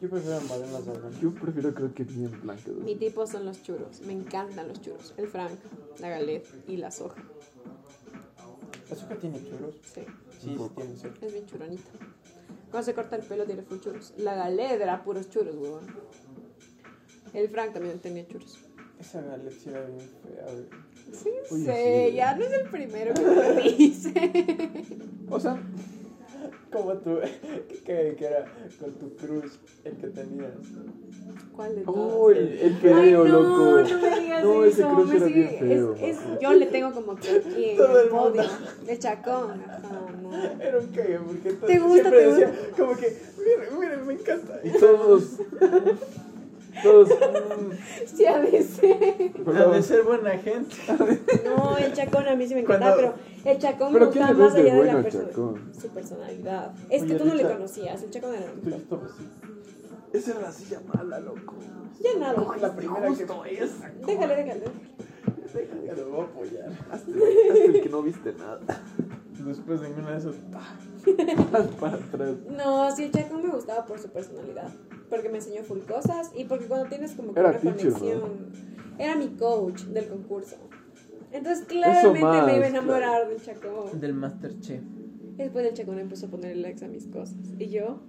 Yo 0.00 0.10
prefiero 0.10 0.40
morenas 0.42 0.74
a 0.74 0.92
blancas. 0.92 1.20
Yo 1.20 1.34
prefiero 1.34 1.74
creo 1.74 1.94
que 1.94 2.04
bien 2.04 2.40
blancas. 2.42 2.68
Mi 2.84 2.96
tipo 2.96 3.26
son 3.26 3.44
los 3.46 3.62
churros. 3.62 4.00
Me 4.02 4.12
encantan 4.12 4.68
los 4.68 4.80
churros. 4.80 5.14
El 5.16 5.26
frank, 5.28 5.50
la 6.00 6.08
galette 6.08 6.46
y 6.68 6.76
la 6.76 6.90
soja. 6.90 7.20
¿Azúcar 8.90 9.18
tiene 9.18 9.38
churros? 9.44 9.74
Sí, 9.82 10.00
Sí, 10.40 10.56
sí 10.56 10.70
tiene 10.76 10.96
sí. 10.96 11.08
es 11.20 11.32
bien 11.32 11.46
churonita. 11.46 11.90
Cuando 12.70 12.84
se 12.84 12.94
corta 12.94 13.16
el 13.16 13.22
pelo 13.22 13.44
tiene 13.44 13.62
full 13.62 13.78
churros. 13.80 14.12
La 14.18 14.34
galette 14.36 14.80
era 14.82 15.02
puros 15.02 15.28
churros, 15.30 15.56
huevón. 15.56 15.84
El 17.34 17.48
frank 17.48 17.72
también 17.72 17.98
tenía 17.98 18.26
churros. 18.26 18.58
Esa 19.00 19.22
sí 19.50 19.68
era 19.70 19.80
bien 19.86 20.00
fea, 20.00 20.44
güey. 20.52 20.66
Sí, 21.12 21.30
sé, 21.64 22.06
sí. 22.10 22.14
ya 22.16 22.36
no 22.36 22.44
es 22.44 22.52
el 22.52 22.68
primero 22.68 23.14
que 23.14 23.22
me 23.22 23.62
dice. 23.76 24.12
O 25.30 25.38
sea, 25.38 25.58
Como 26.72 26.94
tú, 26.94 27.18
que, 27.84 28.14
que 28.18 28.24
era 28.26 28.44
con 28.80 28.92
tu 28.94 29.14
cruz, 29.16 29.58
el 29.84 29.96
que 29.96 30.06
tenías. 30.08 30.52
¿Cuál 31.54 31.74
de 31.76 31.82
todos? 31.82 31.96
oh, 32.14 32.30
el, 32.30 32.38
el 32.58 32.72
Ay, 32.74 32.78
feo, 32.80 33.24
no, 33.24 33.42
loco. 33.42 33.80
no 33.82 33.98
me 34.00 34.20
digas 34.20 34.44
No, 34.44 34.64
ese 34.64 34.80
eso. 34.80 34.88
cruz 34.94 35.08
me 35.10 35.16
era 35.16 35.26
sigue- 35.26 35.34
bien 35.58 35.58
feo. 35.58 35.94
es- 35.96 36.02
es- 36.18 36.40
yo 36.40 36.52
le 36.54 36.66
tengo 36.66 36.92
como 36.92 37.16
que 37.16 37.28
aquí 37.30 37.64
en 37.70 37.76
Todo 37.76 38.00
el 38.00 38.06
el 38.06 38.12
mundo. 38.12 38.30
podio. 38.32 38.50
El 38.88 38.98
chacón. 38.98 39.62
Ajá, 39.66 40.06
no. 40.22 40.62
Era 40.62 40.78
un 40.78 40.86
cague, 40.88 41.18
porque 41.26 41.52
todo- 41.54 41.66
¿Te 41.66 41.78
gusta, 41.78 41.94
siempre 42.10 42.20
te 42.20 42.26
decía, 42.30 42.46
gusta? 42.48 42.76
como 42.82 42.96
que, 42.96 43.18
miren, 43.38 43.80
miren, 43.80 44.06
me 44.06 44.12
encanta. 44.14 44.60
Y 44.64 44.70
todos. 44.78 45.24
Todos. 46.82 47.08
Sí, 48.06 48.26
a 48.26 48.38
veces. 48.38 48.80
Ha 49.46 49.66
de 49.66 49.82
ser 49.82 50.02
buena 50.02 50.30
gente. 50.38 50.74
No, 51.44 51.76
el 51.78 51.92
chacón 51.92 52.26
a 52.26 52.34
mí 52.34 52.46
sí 52.48 52.54
me 52.54 52.60
encantaba, 52.60 52.94
Cuando- 52.96 53.14
pero 53.42 53.52
el 53.52 53.58
chacón 53.58 53.92
Pero 53.92 54.06
me 54.06 54.12
¿qué 54.12 54.18
gustaba 54.18 54.32
le 54.32 54.38
ves 54.38 54.44
más 54.44 54.54
de 54.54 54.60
allá 54.60 54.70
de 54.72 54.76
bueno 54.78 54.92
la 54.92 54.98
al 54.98 55.04
persona. 55.04 55.28
Chacón? 55.28 55.72
Su 55.80 55.88
personalidad. 55.88 56.72
Es 56.90 57.02
que 57.02 57.08
Oye, 57.10 57.18
tú 57.18 57.24
no 57.26 57.34
le 57.34 57.42
Richard. 57.42 57.56
conocías, 57.56 58.02
el 58.02 58.10
chacón 58.10 58.34
era 58.34 58.46
así. 58.46 59.28
Esa 60.12 60.30
era 60.32 60.40
la 60.40 60.52
silla 60.52 60.80
mala, 60.94 61.20
loco. 61.20 61.54
Ya 62.00 62.18
nada. 62.18 62.44
La 62.60 62.74
primera 62.76 63.02
que 63.02 63.08
Justo 63.08 63.44
esa. 63.44 63.90
Déjale, 64.06 64.36
déjale. 64.36 64.62
Ya 65.86 65.94
lo 65.94 66.10
voy 66.10 66.20
a 66.20 66.24
apoyar. 66.24 66.68
Hasta, 66.90 67.10
hasta 67.10 67.64
el 67.64 67.80
que 67.82 67.88
no 67.88 68.02
viste 68.02 68.32
nada. 68.34 68.60
Después 69.38 69.80
de 69.80 69.88
una 69.88 70.10
de 70.12 70.18
esas. 70.18 70.34
Para 71.80 71.94
atrás. 71.94 72.30
No, 72.50 72.94
sí, 72.94 73.04
el 73.04 73.12
chacón 73.12 73.42
me 73.46 73.52
gustaba 73.52 73.84
por 73.86 73.98
su 73.98 74.08
personalidad. 74.10 74.68
Porque 75.08 75.28
me 75.28 75.38
enseñó 75.38 75.62
full 75.62 75.80
cosas 75.80 76.30
y 76.34 76.44
porque 76.44 76.66
cuando 76.66 76.88
tienes 76.88 77.12
como 77.12 77.32
que 77.32 77.40
Era 77.40 77.50
una 77.50 77.60
teacher, 77.60 77.92
conexión. 77.92 78.22
Era 78.98 79.16
mi 79.16 79.28
coach 79.28 79.82
del 79.84 80.08
concurso. 80.08 80.56
Entonces, 81.30 81.66
claramente 81.66 82.20
más, 82.20 82.46
me 82.46 82.56
iba 82.56 82.64
a 82.64 82.68
enamorar 82.68 83.28
del 83.28 83.42
chacón. 83.42 84.00
Del 84.00 84.14
Masterchef. 84.14 84.82
Después 85.36 85.66
el 85.66 85.74
chacón 85.74 85.98
empezó 85.98 86.26
a 86.26 86.30
poner 86.30 86.56
likes 86.56 86.84
a 86.84 86.88
mis 86.88 87.06
cosas. 87.06 87.36
Y 87.58 87.68
yo, 87.68 88.00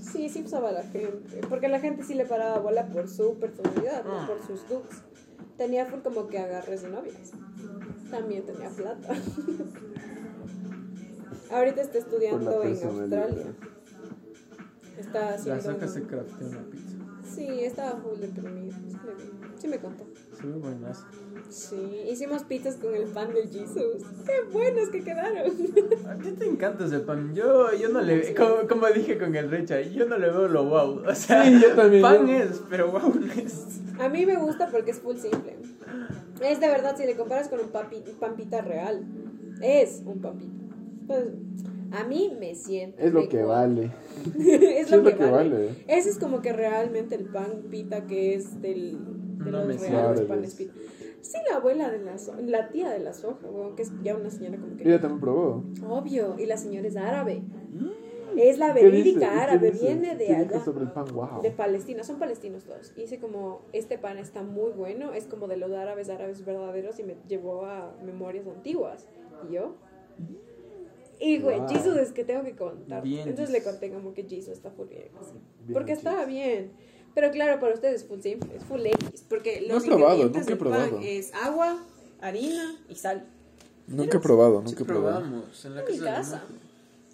sí, 0.00 0.28
sí 0.28 0.42
usaba 0.44 0.70
a 0.70 0.72
la 0.72 0.82
gente. 0.84 1.40
Porque 1.48 1.68
la 1.68 1.80
gente 1.80 2.02
sí 2.02 2.14
le 2.14 2.24
paraba 2.24 2.58
bola 2.58 2.86
por 2.86 3.08
su 3.08 3.34
personalidad, 3.38 4.04
no 4.04 4.26
por 4.26 4.42
sus 4.46 4.68
looks. 4.70 5.02
Tenía 5.56 5.86
full 5.86 6.00
como 6.00 6.28
que 6.28 6.38
agarres 6.38 6.82
de 6.82 6.90
novias. 6.90 7.32
También 8.10 8.44
tenía 8.44 8.70
plata. 8.70 9.14
Ahorita 11.52 11.82
está 11.82 11.98
estudiando 11.98 12.62
en. 12.62 12.68
Australia. 12.70 13.46
Está 14.98 15.20
La 15.20 15.34
haciendo. 15.34 15.62
soca 15.62 15.76
una- 15.76 15.88
se 15.88 16.02
crafteó 16.02 16.46
una 16.48 16.62
pizza. 16.70 16.96
Sí, 17.34 17.46
estaba 17.64 18.00
full 18.00 18.18
deprimido. 18.20 18.76
Sí, 18.88 18.96
me- 19.04 19.42
Sí 19.62 19.68
me 19.68 19.78
contó. 19.78 20.04
Se 20.40 20.46
ve 20.46 20.54
buenas. 20.54 21.04
Sí, 21.48 21.76
hicimos 22.10 22.42
pizzas 22.44 22.76
con 22.76 22.94
el 22.96 23.04
pan 23.04 23.32
del 23.32 23.48
Jesus. 23.48 24.02
¡Qué 24.26 24.42
buenos 24.52 24.88
que 24.88 25.04
quedaron! 25.04 25.52
A 26.08 26.14
ti 26.16 26.32
te 26.32 26.46
encanta 26.46 26.84
ese 26.84 26.98
pan. 27.00 27.32
Yo, 27.34 27.72
yo 27.74 27.88
no 27.90 28.00
le 28.00 28.34
como, 28.34 28.66
como 28.68 28.86
dije 28.88 29.18
con 29.18 29.34
el 29.36 29.50
Richard, 29.50 29.90
yo 29.90 30.06
no 30.06 30.18
le 30.18 30.30
veo 30.30 30.48
lo 30.48 30.64
wow. 30.64 31.04
O 31.08 31.14
sea, 31.14 31.44
Sí, 31.44 31.60
yo 31.60 31.74
también, 31.76 32.02
pan 32.02 32.26
yo- 32.26 32.34
es, 32.34 32.60
pero 32.68 32.90
wow 32.90 33.14
no 33.14 33.32
es. 33.32 33.66
A 34.00 34.08
mí 34.08 34.26
me 34.26 34.36
gusta 34.36 34.68
porque 34.70 34.90
es 34.90 34.98
full 34.98 35.16
simple. 35.16 35.56
Es 36.40 36.58
de 36.58 36.66
verdad, 36.68 36.96
si 36.96 37.04
le 37.06 37.16
comparas 37.16 37.48
con 37.48 37.60
un 37.60 37.68
papi, 37.68 38.02
pampita 38.18 38.62
real, 38.62 39.04
es 39.60 40.02
un 40.04 40.20
pampita. 40.20 40.61
Pues, 41.06 41.24
a 41.92 42.04
mí 42.04 42.34
me 42.38 42.54
siento. 42.54 43.02
Es 43.02 43.12
lo 43.12 43.28
que 43.28 43.42
vale. 43.42 43.90
es 44.38 44.88
Sí, 44.88 44.96
lo 44.96 45.04
que, 45.04 45.14
vale. 45.14 45.30
vale. 45.30 45.68
Ese 45.88 46.10
es 46.10 46.18
como 46.18 46.40
que 46.42 46.52
realmente 46.52 47.14
el 47.14 47.26
pan 47.26 47.64
pita 47.70 48.06
que 48.06 48.34
es 48.34 48.60
del, 48.62 48.98
de 49.44 49.50
No 49.50 49.64
los 49.64 49.66
me 49.66 49.88
reales 49.88 49.90
sabes. 50.18 50.22
panes 50.22 50.54
pita. 50.54 50.72
Sí, 51.20 51.38
la 51.50 51.56
abuela 51.58 51.90
de 51.90 51.98
la, 52.00 52.18
so- 52.18 52.34
la 52.40 52.68
tía 52.70 52.90
de 52.90 52.98
la 52.98 53.12
soja, 53.12 53.38
que 53.76 53.82
es 53.82 53.92
ya 54.02 54.16
una 54.16 54.28
señora 54.30 54.58
como 54.58 54.76
que... 54.76 54.84
Ella 54.84 55.00
también 55.00 55.20
probó. 55.20 55.62
Obvio, 55.88 56.36
y 56.38 56.46
la 56.46 56.56
señora 56.56 56.88
es 56.88 56.96
árabe. 56.96 57.42
Es 58.36 58.58
la 58.58 58.72
¿Qué 58.72 58.80
dice? 58.80 58.88
¿Y 58.88 58.90
verídica 58.90 59.42
árabe, 59.42 59.70
viene 59.72 60.16
de 60.16 60.26
¿Qué 60.26 60.34
dijo 60.36 60.54
allá. 60.54 60.64
sobre 60.64 60.84
el 60.84 60.90
pan? 60.90 61.04
Wow. 61.14 61.42
De 61.42 61.50
Palestina, 61.50 62.02
son 62.02 62.18
palestinos 62.18 62.64
todos. 62.64 62.92
Y 62.96 63.02
dice 63.02 63.18
como, 63.18 63.60
este 63.74 63.98
pan 63.98 64.16
está 64.18 64.42
muy 64.42 64.72
bueno, 64.72 65.12
es 65.12 65.26
como 65.26 65.46
de 65.48 65.58
los 65.58 65.70
árabes, 65.72 66.08
árabes 66.08 66.42
verdaderos, 66.44 66.98
y 66.98 67.04
me 67.04 67.16
llevó 67.28 67.66
a 67.66 67.94
memorias 68.04 68.46
antiguas. 68.46 69.06
Y 69.48 69.54
yo, 69.54 69.76
y 71.20 71.38
güey, 71.38 71.58
Wow. 71.60 71.68
Jesus 71.68 71.96
es 71.98 72.12
que 72.12 72.24
tengo 72.24 72.42
que 72.44 72.56
contar. 72.56 73.02
Bien, 73.02 73.28
Entonces 73.28 73.50
le 73.50 73.62
conté 73.62 73.90
como 73.90 74.12
que 74.14 74.24
Jesus 74.24 74.48
está 74.54 74.70
full 74.70 74.88
bien. 74.88 75.08
así. 75.20 75.32
Bien, 75.60 75.72
porque 75.72 75.92
Jesus. 75.94 76.06
estaba 76.06 76.24
bien. 76.26 76.72
Pero 77.14 77.30
claro, 77.30 77.60
para 77.60 77.74
ustedes 77.74 78.02
es 78.02 78.08
full 78.08 78.20
simple, 78.20 78.56
es 78.56 78.64
full 78.64 78.84
X. 78.86 79.24
Porque 79.28 79.64
No 79.68 79.74
los 79.74 79.84
he 79.84 79.86
probado, 79.88 80.24
nunca 80.24 80.52
he 80.52 80.56
probado. 80.56 80.98
es 81.02 81.32
agua, 81.34 81.78
harina 82.20 82.76
y 82.88 82.94
sal. 82.94 83.26
Nunca 83.86 84.16
he 84.16 84.20
probado, 84.20 84.60
Sí 84.60 84.70
nunca 84.70 84.82
he 84.82 84.86
probado. 84.86 85.20
probamos 85.20 85.64
en 85.64 85.74
la 85.74 85.80
En 85.82 85.86
mi 85.92 85.98
casa. 85.98 86.14
casa. 86.14 86.44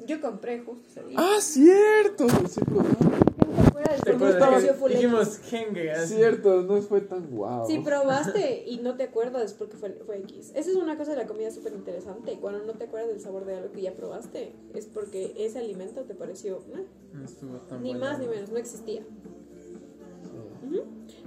Yo 0.06 0.20
compré 0.20 0.60
justo 0.60 0.86
ese 0.88 1.02
día. 1.08 1.16
Ah, 1.18 1.36
cierto. 1.40 2.28
Sí, 2.48 2.60
probado. 2.64 2.96
Cierto, 6.06 6.62
no 6.62 6.80
fue 6.82 7.00
tan 7.00 7.30
guau. 7.30 7.66
Si 7.66 7.78
probaste 7.78 8.64
y 8.66 8.78
no 8.78 8.96
te 8.96 9.04
acuerdas 9.04 9.54
porque 9.54 9.76
fue, 9.76 9.90
fue 10.06 10.18
X. 10.18 10.52
Esa 10.54 10.70
es 10.70 10.76
una 10.76 10.96
cosa 10.96 11.12
de 11.12 11.18
la 11.18 11.26
comida 11.26 11.50
súper 11.50 11.72
interesante. 11.72 12.38
Cuando 12.40 12.64
no 12.64 12.74
te 12.74 12.84
acuerdas 12.84 13.08
del 13.08 13.20
sabor 13.20 13.44
de 13.44 13.56
algo 13.56 13.72
que 13.72 13.82
ya 13.82 13.94
probaste, 13.94 14.52
es 14.74 14.86
porque 14.86 15.34
ese 15.38 15.58
alimento 15.58 16.02
te 16.02 16.14
pareció 16.14 16.58
eh, 16.74 16.86
No 17.12 17.24
estuvo 17.24 17.56
tan 17.58 17.82
ni 17.82 17.90
bueno. 17.90 18.04
más 18.04 18.18
ni 18.18 18.26
menos, 18.26 18.50
no 18.50 18.58
existía. 18.58 19.02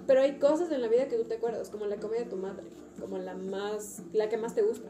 Pero 0.08 0.22
hay 0.22 0.40
cosas 0.40 0.72
en 0.72 0.82
la 0.82 0.88
vida 0.88 1.08
que 1.08 1.18
tú 1.18 1.24
te 1.26 1.36
acuerdas, 1.36 1.70
como 1.70 1.86
la 1.86 1.98
comida 1.98 2.20
de 2.20 2.26
tu 2.26 2.36
madre, 2.36 2.64
como 3.00 3.18
la 3.18 3.36
más, 3.36 4.02
la 4.14 4.30
que 4.30 4.38
más 4.38 4.56
te 4.56 4.62
gusta. 4.62 4.90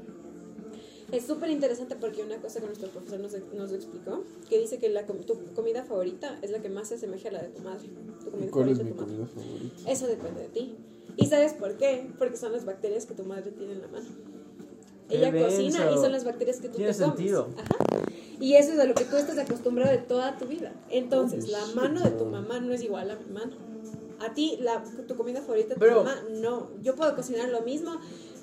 Es 1.12 1.26
súper 1.26 1.50
interesante 1.50 1.96
porque 1.96 2.24
una 2.24 2.38
cosa 2.38 2.60
que 2.60 2.68
nuestro 2.68 2.90
profesor 2.90 3.20
nos, 3.20 3.34
nos 3.54 3.72
explicó, 3.74 4.24
que 4.50 4.60
dice 4.60 4.78
que 4.80 4.90
la, 4.90 5.06
tu 5.06 5.38
comida 5.54 5.84
favorita 5.84 6.38
es 6.42 6.52
la 6.52 6.60
que 6.62 6.70
más 6.70 6.88
se 6.90 6.96
asemeja 6.96 7.30
a 7.30 7.32
la 7.34 7.42
de 7.44 7.50
tu 7.50 7.62
madre. 7.62 7.90
Tu 8.24 8.32
comida 8.32 8.52
¿Cuál 8.52 8.70
es 8.70 8.78
favorita 8.78 8.84
mi 8.84 8.92
comida 8.94 9.28
favorita? 9.28 9.92
Eso 9.92 10.08
depende 10.08 10.42
de 10.42 10.48
ti. 10.50 10.76
¿Y 11.18 11.26
sabes 11.26 11.54
por 11.54 11.76
qué? 11.78 12.10
Porque 12.18 12.38
son 12.38 12.54
las 12.54 12.64
bacterias 12.66 13.06
que 13.06 13.14
tu 13.14 13.24
madre 13.24 13.52
tiene 13.52 13.74
en 13.74 13.82
la 13.82 13.88
mano. 13.88 14.06
Qué 15.10 15.18
Ella 15.18 15.32
denso. 15.32 15.50
cocina 15.50 15.92
y 15.92 15.96
son 15.96 16.12
las 16.14 16.24
bacterias 16.24 16.62
que 16.62 16.70
tú 16.70 16.78
Tiene 16.78 16.94
te 16.94 17.00
comes. 17.00 17.16
sentido. 17.18 17.50
Ajá. 17.58 17.76
Y 18.40 18.56
eso 18.56 18.72
es 18.72 18.80
a 18.80 18.86
lo 18.86 18.94
que 18.96 19.04
tú 19.04 19.18
estás 19.18 19.38
acostumbrado 19.38 19.92
de 19.92 19.98
toda 19.98 20.38
tu 20.38 20.46
vida. 20.46 20.74
Entonces, 20.90 21.50
la 21.50 21.66
mano 21.76 22.00
de 22.02 22.12
tu 22.12 22.26
mamá 22.26 22.60
no 22.62 22.72
es 22.74 22.82
igual 22.82 23.12
a 23.12 23.18
mi 23.18 23.26
mano. 23.34 23.58
A 24.20 24.34
ti, 24.34 24.58
la, 24.62 24.84
tu 25.08 25.16
comida 25.16 25.42
favorita 25.42 25.70
de 25.70 25.74
tu 25.76 25.80
Pero- 25.82 26.04
mamá, 26.04 26.24
no. 26.40 26.70
Yo 26.82 26.96
puedo 26.96 27.14
cocinar 27.16 27.50
lo 27.50 27.62
mismo, 27.62 27.92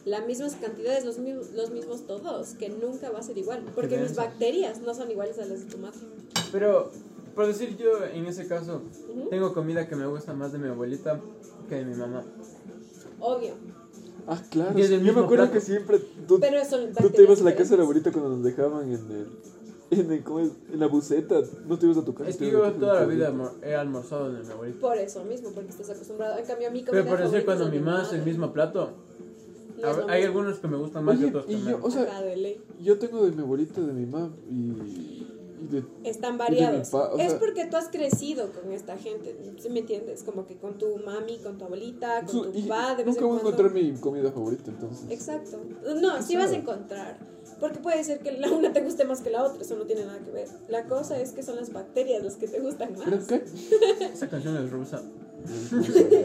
las 0.09 0.27
mismas 0.27 0.55
cantidades, 0.57 1.05
los 1.05 1.19
mismos, 1.19 1.51
los 1.53 1.71
mismos 1.71 2.07
todos, 2.07 2.51
que 2.55 2.69
nunca 2.69 3.11
va 3.11 3.19
a 3.19 3.23
ser 3.23 3.39
igual. 3.39 3.63
Porque 3.75 3.97
mis 3.99 4.15
bacterias 4.17 4.81
no 4.81 4.95
son 4.95 5.11
iguales 5.11 5.39
a 5.39 5.45
las 5.47 5.61
de 5.65 5.71
tu 5.71 5.79
madre. 5.79 5.99
Pero, 6.53 6.91
por 7.35 7.47
decir 7.47 7.77
yo, 7.77 8.05
en 8.05 8.27
ese 8.27 8.47
caso, 8.47 8.83
Ujú. 9.11 9.29
tengo 9.29 9.53
comida 9.55 9.89
que 9.89 9.97
me 9.97 10.07
gusta 10.07 10.35
más 10.35 10.53
de 10.53 10.59
mi 10.59 10.69
abuelita 10.69 11.21
que 11.69 11.77
de 11.77 11.85
mi 11.85 11.95
mamá. 11.95 12.25
Obvio. 13.21 13.55
Ah, 14.27 14.43
claro. 14.51 14.79
Y 14.79 14.83
es 14.83 14.91
Yo 14.91 14.99
me 14.99 15.03
mismo 15.05 15.21
acuerdo 15.23 15.45
plato. 15.45 15.53
que 15.55 15.61
siempre 15.61 15.99
tú, 16.27 16.39
Pero 16.39 16.65
son 16.65 16.93
tú 16.93 17.11
te 17.11 17.23
ibas 17.23 17.41
a 17.41 17.45
la 17.45 17.55
casa 17.57 17.71
de 17.71 17.77
la 17.79 17.83
abuelita 17.85 18.13
cuando 18.13 18.31
nos 18.31 18.45
dejaban 18.45 18.85
en 18.93 18.93
el 19.11 19.27
en, 19.91 20.13
el- 20.13 20.23
¿cómo 20.23 20.41
es? 20.41 20.51
en 20.71 20.81
la 20.81 20.87
buceta. 20.87 21.41
No 21.67 21.79
te 21.79 21.87
ibas 21.87 21.97
a 21.99 22.05
tocar. 22.05 22.29
Es 22.29 22.37
te 22.37 22.45
que 22.45 22.51
yo 22.53 22.61
toda 22.73 23.01
la 23.01 23.07
vida 23.07 23.33
he 23.63 23.75
almorzado 23.75 24.29
en 24.29 24.47
mi 24.47 24.53
abuelita. 24.53 24.81
Por 24.81 24.99
eso 24.99 25.25
mismo, 25.25 25.49
porque 25.53 25.71
estás 25.71 25.89
acostumbrado. 25.89 26.37
En 26.39 26.45
cambio, 26.45 26.69
a 26.69 26.71
mí 26.71 26.85
Pero 26.91 27.07
por 27.07 27.19
decir, 27.19 27.45
cuando 27.47 27.65
es 27.65 27.71
mi 27.73 27.79
mamá 27.81 28.03
hace 28.03 28.17
el 28.17 28.23
mismo 28.25 28.53
plato, 28.53 28.91
No 29.83 29.97
ver, 29.97 30.11
hay 30.11 30.23
algunos 30.25 30.59
que 30.59 30.69
me 30.69 30.77
gustan 30.77 31.05
más 31.05 31.15
y 31.17 31.19
Oye, 31.19 31.27
otros 31.29 31.47
que 31.47 31.53
y 31.53 31.59
yo, 31.61 31.65
menos. 31.65 31.85
o 31.85 31.91
sea, 31.91 32.23
yo 32.81 32.99
tengo 32.99 33.25
de 33.25 33.33
mi 33.33 33.43
abuelita, 33.43 33.81
de 33.81 33.93
mi 33.93 34.07
mamá 34.07 34.31
y 34.51 35.18
de... 35.71 35.83
Están 36.05 36.39
variados. 36.39 36.89
pa- 36.91 37.13
o 37.13 37.19
es 37.19 37.31
sea- 37.31 37.39
porque 37.39 37.67
tú 37.67 37.77
has 37.77 37.89
crecido 37.89 38.51
con 38.53 38.73
esta 38.73 38.97
gente, 38.97 39.37
¿sí 39.59 39.69
me 39.71 39.81
entiendes? 39.81 40.23
Como 40.23 40.47
que 40.47 40.57
con 40.57 40.79
tu 40.79 40.97
mami, 41.05 41.39
con 41.39 41.59
tu 41.59 41.65
abuelita, 41.65 42.23
con 42.25 42.53
tu 42.53 42.59
y 42.59 42.63
papá, 42.63 42.95
de 42.97 43.05
vez 43.05 43.07
nunca 43.15 43.21
en 43.21 43.27
voy 43.29 43.39
a 43.39 43.41
cuando. 43.43 43.63
encontrar 43.63 43.73
mi 43.73 43.93
comida 43.99 44.31
favorita, 44.33 44.71
entonces. 44.71 45.07
Exacto. 45.11 45.59
No, 46.01 46.23
sí 46.23 46.37
vas 46.37 46.51
a 46.53 46.57
encontrar. 46.57 47.19
Porque 47.61 47.79
puede 47.81 48.05
ser 48.05 48.21
que 48.21 48.33
la 48.33 48.51
una 48.53 48.73
te 48.73 48.83
guste 48.83 49.05
más 49.05 49.21
que 49.21 49.31
la 49.31 49.43
otra, 49.43 49.61
eso 49.63 49.75
no 49.77 49.83
tiene 49.85 50.05
nada 50.05 50.21
que 50.21 50.31
ver. 50.31 50.47
La 50.69 50.85
cosa 50.85 51.19
es 51.21 51.33
que 51.33 51.43
son 51.43 51.57
las 51.57 51.73
bacterias 51.73 52.23
las 52.23 52.37
que 52.37 52.47
te 52.47 52.61
gustan 52.61 52.91
¿Pero 52.97 53.17
más. 53.17 53.27
qué? 53.27 53.43
Esa 54.13 54.29
canción 54.29 54.57
es 54.65 54.71
rusa. 54.71 55.03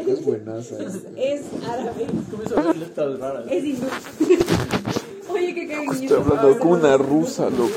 Es 0.08 0.24
buenaza. 0.26 0.76
Es, 0.84 0.96
es 1.16 1.42
árabe, 1.68 2.06
Comienzo 2.30 2.60
a 2.60 2.62
ver 2.64 2.76
letras 2.78 3.20
raras. 3.20 3.46
es 3.50 3.64
hindú. 3.64 3.88
Oye, 5.34 5.56
qué 5.56 5.68
cariño. 5.68 5.92
Estoy 5.94 6.18
hablando 6.22 6.60
con 6.60 6.72
una 6.74 6.98
rusa, 6.98 7.50
loco. 7.50 7.72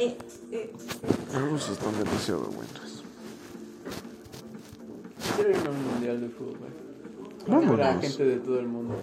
Eh, 0.00 0.16
eh. 0.52 0.72
Están 1.70 1.98
demasiado 1.98 2.44
buenos. 2.46 3.04
Quiero 5.36 5.50
irme 5.50 5.66
a 5.66 5.70
un 5.70 5.92
mundial 5.92 6.20
de 6.22 6.28
fútbol. 6.30 6.70
Vámonos. 7.46 7.76
Para 7.76 8.00
gente 8.00 8.24
de 8.24 8.36
todo 8.38 8.60
el 8.60 8.66
mundo 8.66 8.94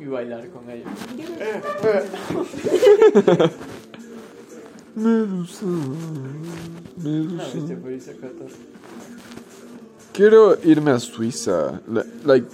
y 0.00 0.06
bailar 0.06 0.48
con 0.48 0.68
ellos. 0.68 0.88
Medusa. 4.96 5.66
No, 5.66 5.84
Medusa. 6.96 7.58
viste, 7.84 8.10
a 8.10 8.14
Qatar. 8.14 8.48
Quiero 10.12 10.58
irme 10.64 10.90
a 10.90 10.98
Suiza, 10.98 11.80
like, 12.24 12.48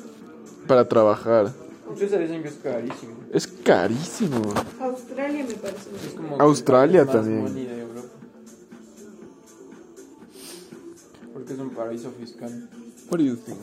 para 0.67 0.87
trabajar. 0.87 1.51
Ustedes 1.88 2.20
dicen 2.20 2.42
que 2.42 2.49
es 2.49 2.55
carísimo. 2.57 3.14
Es 3.33 3.46
carísimo. 3.46 4.42
Australia 4.81 5.44
me 5.44 5.55
parece. 5.55 5.90
Es 6.07 6.14
como 6.14 6.40
Australia 6.40 7.07
también. 7.07 7.42
money 7.42 7.64
de 7.66 7.81
Europa. 7.81 8.09
Porque 11.33 11.53
es 11.53 11.59
un 11.59 11.70
paraíso 11.70 12.11
fiscal. 12.12 12.68
What 13.11 13.18
do 13.18 13.25
you 13.25 13.37
think? 13.37 13.59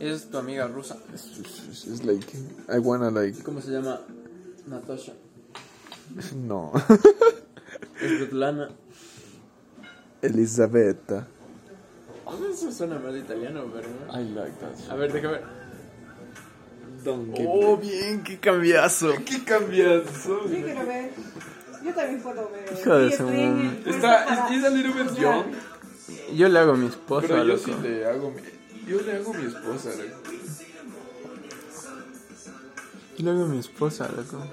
Es 0.00 0.28
tu 0.30 0.38
amiga 0.38 0.66
rusa. 0.66 0.96
It's 1.12 2.04
like, 2.04 2.26
I 2.68 2.78
wanna 2.78 3.10
like, 3.10 3.42
¿Cómo 3.42 3.60
se 3.60 3.70
llama? 3.70 4.00
Natasha. 4.66 5.12
no. 6.34 6.72
Es 8.00 8.18
Svetlana. 8.18 8.68
Elisabetta. 10.22 11.28
Eso 12.52 12.72
suena 12.72 12.98
más 12.98 13.14
italiano, 13.14 13.64
pero. 13.72 13.88
I 14.18 14.24
like 14.34 14.52
that. 14.60 14.90
A 14.90 14.96
ver, 14.96 15.12
déjame 15.12 15.34
ver. 15.34 15.61
Donkey. 17.02 17.44
Oh, 17.48 17.76
bien, 17.76 18.22
qué 18.22 18.38
cambiazo. 18.38 19.12
qué 19.26 19.44
cambiazo. 19.44 20.48
Yo 20.48 20.64
quiero 20.64 20.86
ver. 20.86 21.10
Yo 21.84 21.92
también 21.94 22.22
puedo 22.22 22.50
ver. 22.50 22.78
Hijo 22.78 22.98
de 22.98 23.16
su 23.16 23.22
madre. 23.24 23.80
Está, 23.86 24.24
es, 24.24 24.56
es 24.58 24.64
a 24.64 24.70
little 24.70 25.02
bit 25.02 25.14
young, 25.18 25.46
Yo 26.34 26.48
le 26.48 26.58
hago 26.58 26.72
a 26.72 26.76
mi 26.76 26.86
esposa, 26.86 27.26
pero 27.26 27.44
yo 27.44 27.54
loco. 27.54 27.64
sí 27.64 27.74
le 27.82 28.06
hago 28.06 28.30
mi, 28.30 28.40
yo 28.88 29.00
le 29.00 29.12
hago 29.16 29.34
a 29.34 29.38
mi 29.38 29.46
esposa, 29.46 29.88
loco. 29.90 30.32
Yo 33.18 33.24
le 33.24 33.30
hago 33.30 33.44
a 33.44 33.48
mi 33.48 33.58
esposa, 33.58 34.08
loco. 34.16 34.44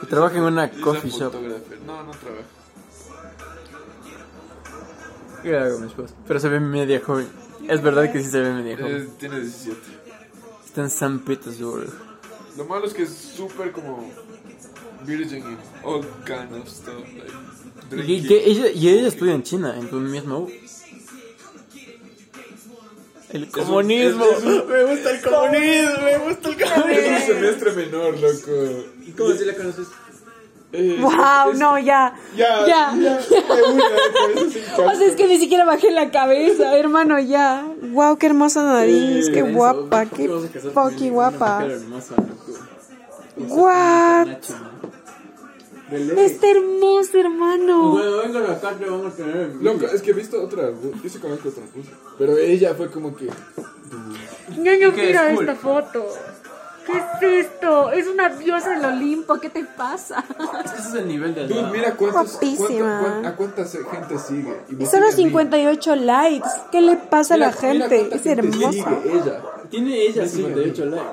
Que 0.00 0.06
trabaja 0.06 0.36
en 0.36 0.42
una 0.42 0.70
coffee 0.70 1.10
shop. 1.10 1.32
No, 1.86 2.02
no 2.02 2.10
trabaja. 2.12 2.44
Yo 5.44 5.50
le 5.50 5.58
hago 5.58 5.76
a 5.76 5.80
mi 5.80 5.86
esposa. 5.86 6.14
Pero 6.26 6.40
se 6.40 6.48
ve 6.48 6.60
media 6.60 7.00
joven. 7.04 7.28
Es 7.68 7.80
verdad 7.80 8.10
que 8.12 8.20
sí 8.22 8.30
se 8.30 8.40
ve 8.40 8.52
media 8.52 8.76
joven. 8.76 9.02
Eh, 9.02 9.08
tiene 9.18 9.40
17. 9.40 10.01
Está 10.72 10.80
en 10.84 10.90
San 10.90 11.18
Petersburg. 11.18 11.92
Lo 12.56 12.64
malo 12.64 12.86
es 12.86 12.94
que 12.94 13.02
es 13.02 13.10
súper 13.10 13.72
como 13.72 14.10
virgin 15.04 15.36
in 15.40 15.58
all 15.84 16.00
kind 16.24 16.50
of 16.58 16.66
stuff. 16.66 17.04
Like, 17.90 18.10
Y, 18.10 18.26
que 18.26 18.42
ella, 18.46 18.70
y 18.70 18.88
ella 18.88 19.08
estudia 19.08 19.34
en 19.34 19.42
China, 19.42 19.76
en 19.78 19.90
tu 19.90 19.96
misma 20.00 20.38
U. 20.38 20.50
El 23.34 23.48
comunismo. 23.50 24.24
es 24.24 24.44
un- 24.44 24.66
Me 24.66 24.84
gusta 24.84 25.10
el 25.10 25.20
comunismo, 25.20 26.02
me 26.04 26.18
gusta 26.18 26.48
el 26.48 26.62
Es 26.62 26.70
comunismo. 26.72 27.16
un 27.16 27.22
semestre 27.22 27.72
menor, 27.72 28.18
loco. 28.18 28.84
¿Cómo 29.18 29.32
si 29.34 29.44
la 29.44 29.54
conoces? 29.54 29.86
Eh, 30.72 30.98
Wow, 31.00 31.52
es- 31.52 31.58
no, 31.58 31.78
ya. 31.78 32.14
Ya, 32.34 32.66
Ya. 32.66 32.90
una, 32.94 33.18
O 34.86 34.94
sea, 34.96 35.06
es 35.06 35.16
que 35.16 35.26
ni 35.26 35.38
siquiera 35.38 35.64
bajé 35.66 35.90
la 35.90 36.10
cabeza, 36.10 36.76
hermano, 36.78 37.18
ya. 37.18 37.66
Wow, 37.90 38.16
qué 38.16 38.26
hermosa 38.26 38.62
nariz, 38.62 39.28
qué 39.30 39.42
guapa, 39.42 40.06
qué 40.06 40.28
fucking 40.72 41.12
guapa. 41.12 41.66
Guau. 43.36 44.26
Está 46.16 46.50
hermoso, 46.50 47.18
hermano. 47.18 47.90
Cuando 47.92 48.22
venga 48.22 48.40
la 48.40 48.58
carta 48.60 48.86
vamos 48.88 49.12
a 49.12 49.16
tener. 49.16 49.54
Loco, 49.60 49.84
es 49.86 50.00
que 50.00 50.12
he 50.12 50.14
visto 50.14 50.42
otra. 50.42 50.70
Yo 50.70 51.08
sí 51.10 51.18
conozco 51.18 51.50
otra 51.50 51.64
rusa. 51.74 51.90
Pero 52.18 52.38
ella 52.38 52.74
fue 52.74 52.90
como 52.90 53.14
que. 53.14 53.28
Ñaño, 54.56 54.92
¿Qué 54.94 55.02
mira 55.08 55.28
es 55.30 55.34
cool? 55.36 55.48
esta 55.48 55.60
foto. 55.60 56.06
¿Qué 56.86 56.92
es 57.38 57.46
esto? 57.46 57.90
Es 57.92 58.06
una 58.08 58.28
diosa 58.30 58.70
del 58.70 58.84
Olimpo, 58.84 59.38
¿qué 59.38 59.50
te 59.50 59.64
pasa? 59.64 60.24
Ese 60.64 60.76
es 60.88 60.94
el 60.94 61.08
nivel 61.08 61.34
de 61.34 61.46
Dude, 61.46 61.70
mira 61.70 61.94
cuántos. 61.94 62.32
Guapísima. 62.32 62.98
cuánto- 63.00 63.02
cuán- 63.12 63.26
a 63.26 63.36
cuánta 63.36 63.64
se- 63.64 63.84
gente 63.84 64.18
sigue. 64.18 64.60
Y 64.68 64.74
me 64.74 64.86
Solo 64.86 65.10
sigue 65.10 65.22
a 65.22 65.26
mí. 65.26 65.30
58 65.30 65.96
likes. 65.96 66.48
¿Qué 66.72 66.80
le 66.80 66.96
pasa 66.96 67.34
a 67.34 67.36
la 67.36 67.46
Mira- 67.48 67.58
mira 67.60 67.88
gente? 67.88 67.96
cuánta 67.98 68.16
Es 68.16 68.22
gente 68.22 68.40
hermosa. 68.48 68.70
sigue 68.72 69.12
ella. 69.16 69.40
Tiene 69.72 70.02
ella 70.02 70.28
58 70.28 70.84
likes. 70.84 71.06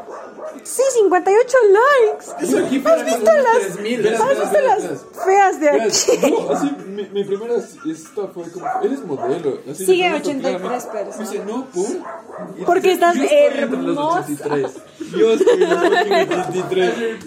Sí, 0.63 0.81
58 0.93 1.57
likes. 1.71 2.45
Eso 2.45 2.57
aquí 2.65 2.81
¿Has 2.85 3.05
visto 3.05 3.31
las, 3.31 3.73
3000. 3.77 4.07
¿has 4.07 4.39
visto 4.39 4.59
las 4.61 4.83
feas 5.25 5.59
de 5.61 5.69
aquí? 5.69 6.31
no, 6.31 6.51
así, 6.51 6.71
mi, 6.87 7.03
mi 7.09 7.23
primera 7.23 7.55
esta 7.55 8.27
fue 8.27 8.51
como, 8.51 8.65
eres 8.83 9.05
modelo. 9.05 9.59
Así, 9.71 9.85
Sigue 9.85 10.09
me 10.09 10.19
pregunto 10.19 10.47
83 10.49 10.83
claramente. 10.85 10.91
personas. 10.91 11.17
Me 11.17 11.23
dice, 11.23 11.45
no, 11.45 11.65
¿por? 11.67 12.65
Porque 12.65 12.91
estás 12.91 13.15
los 13.15 13.31
hermosa. 13.31 14.19
83. 14.19 14.71
Yo 15.17 15.31
estoy 15.31 15.63
en 15.63 15.69
los 15.69 15.79
fucking 15.79 16.39
83. 16.69 17.25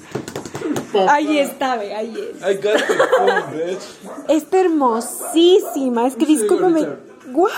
Ahí 1.09 1.39
está, 1.39 1.77
ve, 1.77 1.95
ahí 1.95 2.15
es. 2.15 2.43
I 2.43 2.55
got 2.57 2.75
the 2.75 2.95
phone, 2.95 3.53
bitch. 3.53 3.83
Está 4.29 4.61
hermosísima. 4.61 6.07
Es 6.07 6.17
que 6.17 6.27
discúlpame. 6.27 6.87
¿What? 7.31 7.51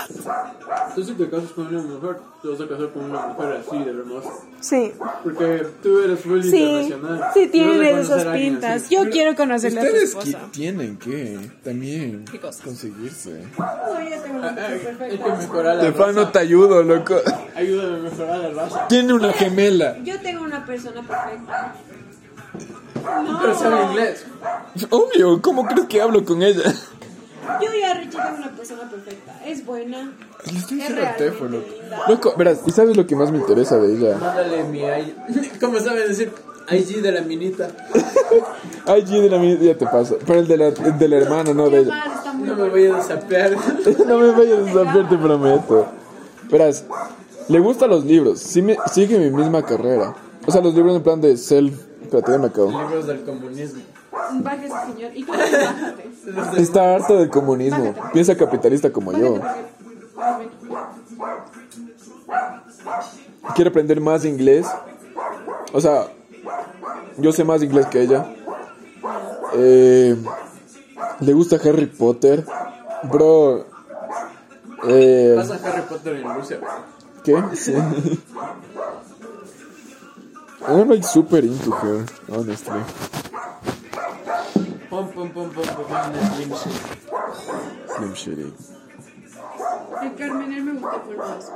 Tú 0.93 1.03
si 1.03 1.13
te 1.13 1.27
casas 1.29 1.49
con 1.51 1.67
una 1.67 1.81
mujer, 1.81 2.17
te 2.41 2.47
vas 2.49 2.61
a 2.61 2.67
casar 2.67 2.89
con 2.93 3.05
una 3.05 3.27
mujer 3.27 3.63
así 3.67 3.77
de 3.83 3.89
hermosa. 3.89 4.29
Sí. 4.59 4.91
Porque 5.23 5.65
tú 5.81 5.99
eres 6.03 6.19
full 6.19 6.41
Sí. 6.43 6.57
internacional. 6.83 7.31
Sí, 7.33 7.39
Y 7.39 7.43
vas 7.43 7.49
a 7.49 7.51
tiene 7.51 7.91
conocer 7.91 7.99
esas 8.19 8.35
pintas. 8.35 8.89
Yo 8.91 9.09
quiero 9.09 9.35
conocerle 9.35 9.79
a 9.79 9.83
Ustedes 9.83 10.03
esposa. 10.09 10.39
tienen 10.51 10.97
que 10.97 11.49
también 11.63 12.25
¿Qué 12.31 12.39
cosa? 12.39 12.63
conseguirse. 12.63 13.43
No, 13.57 14.09
yo 14.09 14.21
tengo 14.21 14.37
una 14.37 14.49
Hay 14.49 14.73
hay 14.99 15.17
que 15.17 15.29
mejorar 15.31 15.75
la 15.77 15.81
Stefano, 15.83 16.27
te 16.29 16.39
ayudo, 16.39 16.83
loco. 16.83 17.15
Ayúdame 17.55 17.95
a 17.97 18.01
mejorar 18.01 18.37
la 18.39 18.49
raza. 18.63 18.87
Tiene 18.87 19.13
una 19.13 19.33
gemela. 19.33 19.97
Yo 20.03 20.19
tengo 20.21 20.43
una 20.43 20.63
persona 20.65 21.01
perfecta. 21.01 21.75
Pero 23.41 23.55
sabe 23.55 23.83
inglés. 23.85 24.25
Obvio, 24.89 25.41
¿cómo 25.41 25.65
crees 25.65 25.87
que 25.87 26.01
hablo 26.01 26.23
con 26.25 26.41
ella? 26.43 26.63
Yo 27.61 27.69
ya 27.79 27.93
Richie 27.95 28.11
tengo 28.11 28.37
una 28.37 28.51
persona 28.51 28.89
perfecta. 28.89 29.39
Es 29.45 29.65
buena. 29.65 30.11
Le 30.51 30.57
estoy 30.57 30.79
Es 30.81 30.87
diciendo 30.89 31.01
a 31.07 31.15
Tefo, 31.15 31.45
loco. 31.45 32.33
verás, 32.37 32.59
¿y 32.65 32.71
sabes 32.71 32.95
lo 32.97 33.05
que 33.07 33.15
más 33.15 33.31
me 33.31 33.37
interesa 33.39 33.77
de 33.77 33.93
ella? 33.93 34.17
Mándale 34.17 34.63
mi 34.65 34.79
IG. 34.79 35.59
¿Cómo 35.59 35.79
saben 35.79 36.07
decir? 36.07 36.31
IG 36.71 37.01
de 37.01 37.11
la 37.11 37.21
minita. 37.21 37.67
Ay, 38.87 39.03
G 39.03 39.21
de 39.21 39.29
la 39.29 39.37
mía 39.37 39.57
ya 39.61 39.77
te 39.77 39.85
pasa. 39.85 40.15
Pero 40.25 40.39
el 40.39 40.47
de 40.47 40.57
la, 40.57 40.67
el 40.69 40.97
de 40.97 41.07
la 41.07 41.17
hermana, 41.17 41.53
no 41.53 41.69
de 41.69 41.79
ella. 41.81 42.03
No 42.39 42.55
me 42.55 42.69
voy 42.69 42.85
a 42.87 42.95
desapear. 42.95 43.51
No 44.07 44.17
me 44.19 44.31
vayas 44.31 44.59
a 44.59 44.61
desafiar, 44.63 45.09
te 45.09 45.17
prometo. 45.17 45.87
Verás, 46.51 46.85
le 47.47 47.59
gustan 47.59 47.89
los 47.91 48.03
libros. 48.05 48.39
Sí 48.39 48.61
me- 48.61 48.77
sigue 48.91 49.17
mi 49.19 49.29
misma 49.29 49.63
carrera. 49.63 50.15
O 50.45 50.51
sea, 50.51 50.61
los 50.61 50.73
libros 50.73 50.95
en 50.95 51.03
plan 51.03 51.21
de 51.21 51.37
self. 51.37 51.73
Espérate, 52.03 52.31
ya 52.31 52.37
me 52.39 52.47
acabo. 52.47 52.69
Libros 52.71 53.07
del 53.07 53.21
comunismo. 53.23 53.81
Bájese, 54.41 54.73
señor. 54.93 55.11
¿Y 55.15 55.23
cómo 55.23 55.37
te 55.39 55.57
bájate? 55.57 56.61
Está 56.61 56.95
harto 56.95 57.17
del 57.17 57.29
comunismo. 57.29 57.93
Piensa 58.13 58.35
capitalista 58.35 58.91
como 58.91 59.11
yo. 59.11 59.35
Bájate, 60.15 60.49
Quiere 63.55 63.69
aprender 63.69 64.01
más 64.01 64.25
inglés. 64.25 64.65
O 65.73 65.79
sea, 65.81 66.07
yo 67.17 67.31
sé 67.31 67.43
más 67.43 67.61
inglés 67.61 67.85
que 67.87 68.01
ella. 68.01 68.25
Eh, 69.53 70.15
le 71.19 71.33
gusta 71.33 71.57
Harry 71.57 71.85
Potter. 71.85 72.45
Bro. 73.03 73.65
Eh, 74.87 75.33
Pasa 75.37 75.59
Harry 75.63 75.81
Potter 75.83 76.15
en 76.15 76.35
Rusia. 76.35 76.59
¿Qué? 77.23 77.43
Sí. 77.53 77.73
I'm 80.67 80.89
like 80.89 81.03
super 81.03 81.43
into 81.43 81.71
her, 81.71 82.05
honestly. 82.29 82.79
Pum, 84.95 85.09
pum, 85.09 85.29
pum, 85.29 85.49
pum, 85.49 85.65
pum, 85.65 85.85
pum, 85.85 86.13
Slim 86.31 86.53
Shady. 86.55 86.79
Slim 87.85 88.13
Shady. 88.15 88.53
El 90.03 90.15
Carmenel 90.15 90.63
me 90.63 90.71
gusta 90.79 91.03
por 91.03 91.17
más. 91.17 91.51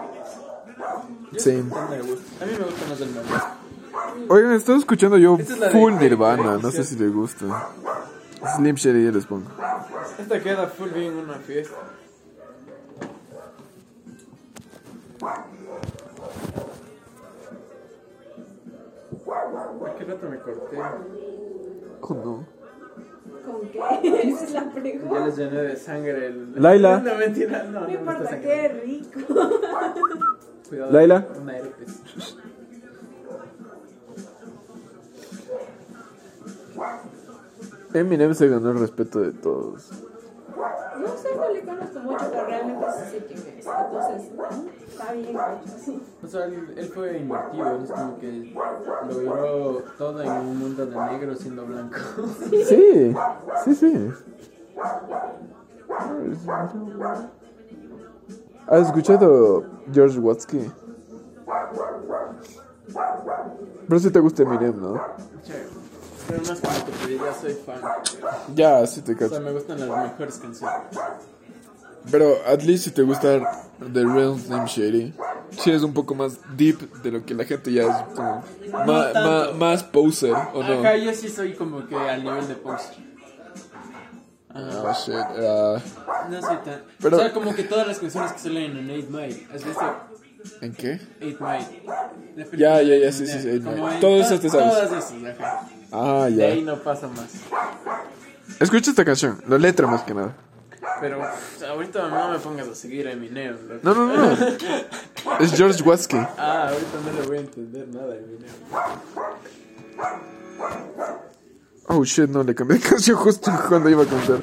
Sí. 1.38 1.52
A 1.52 1.56
mí 1.62 1.68
me 1.72 2.66
gusta 2.66 2.86
más 2.90 3.00
el 3.00 3.10
malo. 3.12 4.26
Oigan, 4.28 4.52
estoy 4.52 4.80
escuchando 4.80 5.18
yo 5.18 5.38
Esta 5.40 5.54
es 5.54 5.60
la 5.60 5.70
full 5.70 5.94
de- 5.94 6.00
Nirvana. 6.10 6.58
No 6.58 6.70
sé 6.70 6.84
si 6.84 6.98
les 6.98 7.14
gusta. 7.14 7.70
Slim 8.58 8.76
Shady 8.76 9.06
ya 9.06 9.12
les 9.12 9.26
pongo. 9.26 9.50
Esta 10.18 10.42
queda 10.42 10.68
full 10.68 10.90
bien 10.90 11.14
en 11.14 11.20
una 11.20 11.36
fiesta. 11.36 11.78
¿A 19.86 19.96
qué 19.98 20.04
rato 20.06 20.30
me 20.30 20.40
corté? 20.40 20.78
Oh, 22.02 22.14
no. 22.14 22.59
¿Con 23.50 23.68
qué? 23.70 23.80
Esa 24.30 24.46
es 24.46 24.54
la 24.54 24.72
pregunta. 24.72 25.20
Ya 25.20 25.26
les 25.26 25.38
llené 25.38 25.62
de 25.62 25.76
sangre 25.76 26.28
el... 26.28 26.62
Laila. 26.62 27.00
No, 27.04 27.16
mentira, 27.16 27.64
no, 27.64 27.82
no, 27.82 27.90
importa, 27.90 28.40
qué 28.40 28.68
rico. 28.68 29.20
Cuidado. 30.70 30.92
Laila. 30.92 31.28
Una 31.42 31.58
herpes. 31.58 32.02
Eminem 37.94 38.34
se 38.36 38.48
ganó 38.48 38.72
el 38.72 38.80
respeto 38.80 39.20
de 39.20 39.32
todos. 39.32 39.90
No 41.00 41.08
sé, 41.18 41.36
no 41.36 41.50
le 41.50 41.62
conozco 41.64 42.00
mucho, 42.02 42.26
pero 42.30 42.46
realmente 42.46 42.86
sí 42.92 43.12
sé 43.12 43.26
quién 43.26 43.40
es. 43.40 43.66
Entonces, 43.66 44.32
está 44.88 45.14
bien 45.14 45.30
hecho, 45.30 45.78
sí. 45.78 46.04
O 46.24 46.28
sea, 46.28 46.46
él, 46.46 46.74
él 46.76 46.86
fue 46.90 47.18
invertido, 47.18 47.76
él 47.76 47.84
es 47.84 47.92
como 47.92 48.20
que 48.20 48.54
logró 49.10 49.84
todo 49.98 50.22
en 50.22 50.32
un 50.32 50.60
mundo 50.60 50.86
de 50.86 50.96
negro 50.96 51.36
siendo 51.36 51.66
blanco. 51.66 51.98
Sí, 52.50 53.16
sí, 53.64 53.76
sí. 53.76 54.12
¿Has 58.68 58.88
escuchado 58.88 59.64
George 59.92 60.20
Watsky? 60.20 60.72
Pero 63.88 64.00
si 64.00 64.12
te 64.12 64.20
gusta 64.20 64.44
Eminem, 64.44 64.80
¿no? 64.80 65.02
Pero 66.30 66.44
como 66.44 66.56
te 66.86 66.92
pedí, 67.06 67.18
ya 67.18 67.34
soy 67.34 67.58
fan. 67.66 67.82
Ya, 68.56 68.86
sí 68.88 69.02
te 69.02 69.14
O 69.14 69.18
sea, 69.18 69.28
cacho. 69.30 69.42
me 69.42 69.52
gustan 69.52 69.80
las 69.80 69.90
mejores 70.12 70.36
canciones. 70.38 70.78
Pero 72.12 72.38
at 72.48 72.62
least 72.64 72.86
si 72.86 72.92
te 72.92 73.02
gusta 73.02 73.40
The 73.80 74.04
Real 74.06 74.40
Slim 74.40 74.66
Shady, 74.66 75.14
si 75.52 75.72
es 75.72 75.84
un 75.84 75.94
poco 75.94 76.16
más 76.16 76.40
deep 76.56 76.80
de 77.02 77.12
lo 77.12 77.26
que 77.26 77.34
la 77.34 77.44
gente 77.46 77.72
ya 77.74 77.84
es 77.84 77.96
como 78.16 78.44
ma- 78.86 79.12
tanto. 79.12 79.30
ma- 79.30 79.52
más 79.58 79.84
poser, 79.84 80.34
¿o 80.54 80.64
no? 80.64 80.80
Acá 80.80 80.96
yo 80.96 81.14
sí 81.14 81.28
soy 81.30 81.54
como 81.56 81.86
que 81.88 81.96
al 81.96 82.24
nivel 82.24 82.48
de 82.48 82.56
post. 82.56 82.94
Oh 84.56 84.94
shit. 84.94 85.14
ah, 85.16 85.78
No 86.30 86.42
soy 86.42 86.58
tan. 86.66 86.82
Pero- 87.02 87.18
O 87.18 87.20
sea, 87.20 87.34
como 87.34 87.54
que 87.54 87.64
todas 87.64 87.86
las 87.88 88.00
canciones 88.00 88.32
que 88.34 88.40
salen 88.40 88.78
en 88.78 88.90
8 88.90 89.08
Mile. 89.10 89.48
¿Has 89.54 89.64
visto? 89.64 89.94
¿En 90.62 90.74
qué? 90.74 91.00
8 91.22 91.38
Mile. 91.40 92.48
Ya, 92.58 92.82
ya, 92.82 92.96
ya, 92.96 93.12
sí, 93.12 93.28
sí, 93.28 93.40
sí, 93.40 93.50
Eminem. 93.50 93.74
8 93.84 93.86
Mile. 93.88 94.00
Todas 94.00 94.40
te 94.40 94.50
sabes. 94.50 94.70
Todas 94.70 94.92
esas, 94.92 95.14
ajá. 95.40 95.68
Ah, 95.92 96.28
De 96.30 96.46
ahí 96.46 96.60
ya. 96.64 96.72
no 96.72 96.78
pasa 96.84 97.08
más. 97.08 97.28
Escucha 98.60 98.92
esta 98.92 99.06
canción, 99.06 99.42
la 99.48 99.58
letra 99.58 99.88
más 99.88 100.04
que 100.04 100.14
nada. 100.14 100.36
Pero 101.02 101.22
ahorita 101.70 102.10
no 102.10 102.30
me 102.32 102.40
pongas 102.40 102.68
a 102.68 102.76
seguir 102.76 103.08
a 103.08 103.12
Eminem. 103.14 103.56
loco. 103.68 103.80
No, 103.84 103.94
no, 103.94 104.08
no. 104.16 104.38
Es 105.40 105.54
George 105.54 105.82
Watsky. 105.84 106.18
Ah, 106.38 106.70
ahorita 106.70 106.98
no 107.06 107.22
le 107.22 107.28
voy 107.28 107.38
a 107.38 107.40
entender 107.42 107.88
nada 107.88 108.14
a 108.14 108.18
Eminem. 108.18 108.50
Oh 111.88 112.04
shit, 112.04 112.30
no, 112.30 112.44
le 112.44 112.54
cambié 112.54 112.78
de 112.78 112.84
canción 112.88 113.18
justo 113.18 113.52
cuando 113.68 113.90
iba 113.90 114.04
a 114.04 114.06
cantar. 114.06 114.40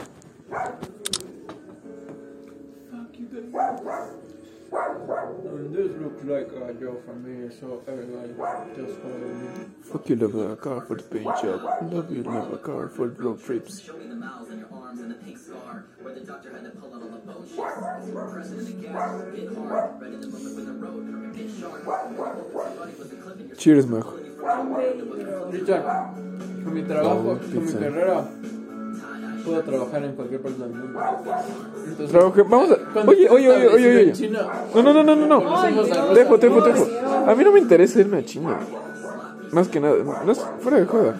This 5.76 5.92
looks 6.00 6.24
like 6.24 6.48
a 6.68 6.72
job 6.74 7.04
for 7.04 7.14
me, 7.14 7.50
so 7.60 7.82
everybody 7.86 8.32
just 8.76 8.98
follow 9.00 9.28
me. 9.40 9.48
Fuck 9.82 10.08
you, 10.08 10.16
love 10.16 10.34
a 10.34 10.56
car 10.56 10.80
for 10.86 10.96
the 10.96 11.02
paint 11.02 11.24
job. 11.42 11.60
Love 11.92 12.10
you, 12.10 12.22
love 12.22 12.52
a 12.52 12.58
car 12.58 12.88
for 12.88 13.08
the 13.08 13.22
road 13.22 13.42
trips. 13.44 13.88
Cheers, 23.58 23.86
majo. 23.86 24.14
Richard, 25.50 25.82
con 26.64 26.74
mi 26.74 26.82
trabajo, 26.82 27.30
Oh, 27.32 27.38
con 27.38 27.50
mi 27.52 27.60
pizza. 27.60 27.78
carrera, 27.78 28.28
puedo 29.46 29.62
trabajar 29.62 30.04
en 30.04 30.12
cualquier 30.12 30.40
parte 30.42 30.58
del 30.62 30.70
mundo. 30.70 31.00
Entonces, 31.86 32.10
Trabaje- 32.10 32.42
Vamos 32.42 32.70
a. 32.70 33.00
Oye, 33.08 33.28
oye, 33.30 33.48
oye, 33.50 33.68
oye, 33.68 33.96
oye. 33.98 34.12
China, 34.12 34.40
No, 34.74 34.82
no, 34.82 34.92
no, 34.92 35.02
no, 35.04 35.16
no. 35.16 35.26
no. 35.26 35.62
Dejo, 36.14 36.36
dejo, 36.38 36.60
dejo. 36.62 36.86
A 37.26 37.34
mí 37.34 37.44
no 37.44 37.52
me 37.52 37.60
interesa 37.60 38.00
irme 38.00 38.18
a 38.18 38.24
China. 38.24 38.58
Más 39.52 39.68
que 39.68 39.80
nada. 39.80 39.94
No 40.24 40.32
es 40.32 40.44
fuera 40.60 40.78
de 40.78 40.86
joda. 40.86 41.14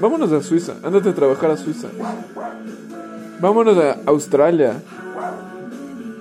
Vámonos 0.00 0.32
a 0.32 0.40
Suiza. 0.42 0.74
Ándate 0.82 1.10
a 1.10 1.14
trabajar 1.14 1.50
a 1.50 1.56
Suiza. 1.56 1.88
Vámonos 3.40 3.76
a 3.76 3.98
Australia. 4.06 4.74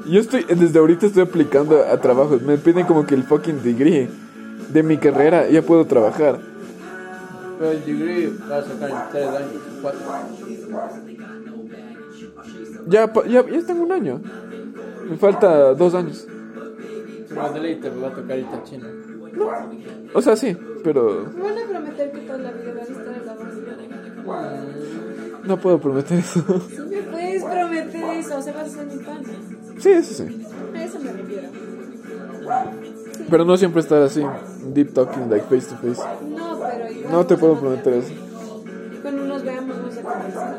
Yo 0.08 0.20
estoy, 0.20 0.44
desde 0.44 0.80
ahorita 0.80 1.06
estoy 1.06 1.22
aplicando 1.24 1.80
a 1.84 1.96
trabajos. 2.02 2.42
Me 2.42 2.58
piden 2.58 2.86
como 2.86 3.06
que 3.06 3.14
el 3.16 3.24
fucking 3.24 3.62
degree 3.64 4.10
de 4.70 4.84
mi 4.84 4.98
carrera. 4.98 5.48
Ya 5.50 5.62
puedo 5.62 5.86
trabajar. 5.86 6.40
Pero 7.60 7.72
el 7.72 7.86
degree 7.86 8.34
va 8.50 8.58
a 8.58 8.64
sacar 8.64 8.90
en 8.90 8.96
3 9.12 9.28
años, 9.28 9.62
4. 9.84 10.00
Ya, 12.88 13.12
pa- 13.12 13.26
ya, 13.26 13.46
ya 13.48 13.62
tengo 13.66 13.84
un 13.84 13.92
año. 13.92 14.22
Me 15.10 15.18
falta 15.18 15.74
dos 15.74 15.94
años. 15.96 16.28
Pero 17.30 17.54
de 17.54 17.60
ley 17.60 17.76
te 17.80 17.90
va 17.90 18.08
a 18.10 18.14
tocar 18.14 18.38
irte 18.40 18.56
a 18.56 18.64
China. 18.64 18.88
O 20.14 20.22
sea, 20.22 20.36
sí, 20.36 20.58
pero 20.84 21.26
Me 21.36 21.42
van 21.44 21.58
a 21.58 21.68
prometer 21.70 22.12
que 22.12 22.20
toda 22.20 22.38
la 22.40 22.52
vida 22.52 22.74
van 22.74 22.80
a 22.80 22.82
estar 22.82 23.16
en 23.16 23.26
la 23.26 23.34
bolsa. 23.34 23.58
no 25.46 25.58
puedo 25.60 25.80
prometer 25.80 26.20
eso. 26.20 26.44
Si 26.70 26.80
me 26.82 27.02
puedes 27.04 27.44
prometer 27.44 28.04
eso, 28.18 28.38
o 28.38 28.42
sea, 28.42 28.54
vas 28.54 28.66
a 28.66 28.70
ser 28.70 28.86
mi 28.88 28.98
pana. 29.04 29.24
Sí, 29.80 29.90
eso 29.90 30.14
sí. 30.14 30.46
A 30.76 30.84
eso 30.84 31.00
me 31.00 31.12
refiero. 31.14 31.48
Pero 33.30 33.46
no 33.46 33.56
siempre 33.58 33.82
estar 33.82 34.02
así, 34.02 34.22
deep 34.74 34.94
talking, 34.94 35.30
like 35.30 35.46
face 35.46 35.70
to 35.74 35.76
face. 35.78 36.02
No, 36.28 36.60
pero 36.60 36.92
igual. 36.92 37.12
No 37.14 37.26
te 37.26 37.38
puedo 37.38 37.60
prometer 37.60 37.94
eso. 37.94 38.14
Cuando 39.02 39.24
nos 39.26 39.44
veamos, 39.44 39.78
vamos 39.78 39.98
a 39.98 40.02
conversar. 40.02 40.58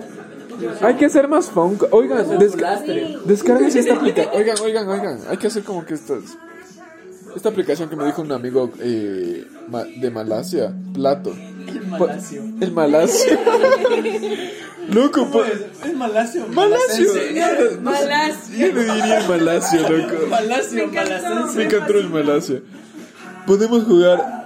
Hay 0.80 0.94
que 0.94 1.06
hacer 1.06 1.28
más 1.28 1.46
fun. 1.46 1.78
Oigan, 1.90 2.38
des 2.38 2.60
lastre. 2.60 3.18
descárguense 3.24 3.80
esta 3.80 3.94
aplicación. 3.94 4.34
Oigan, 4.34 4.56
oigan, 4.62 4.88
oigan. 4.88 5.18
Hay 5.28 5.36
que 5.36 5.46
hacer 5.48 5.62
como 5.62 5.84
que 5.84 5.94
estas. 5.94 6.20
Esta 7.34 7.48
aplicación 7.48 7.88
que 7.88 7.96
me 7.96 8.04
dijo 8.04 8.20
un 8.20 8.30
amigo 8.32 8.70
eh, 8.80 9.46
ma- 9.68 9.84
de 9.84 10.10
Malasia, 10.10 10.70
Plato. 10.92 11.32
El 11.66 11.86
malasio. 11.86 12.42
El 12.60 12.72
Malasia. 12.72 13.38
Loco, 14.92 15.30
po- 15.30 15.42
Es 15.44 15.94
malasio. 15.96 16.46
Malasio. 16.48 17.06
malacense. 17.14 17.80
Malas. 17.80 18.50
Yo 18.50 18.66
le 18.66 18.84
diría 18.84 19.18
el 19.20 19.28
Malasia, 19.28 19.80
loco. 19.88 20.26
Malasio, 20.28 20.88
Me 21.56 21.64
encantó 21.64 21.92
el 21.98 22.10
Malasia. 22.10 22.60
Podemos 23.46 23.84
jugar 23.84 24.44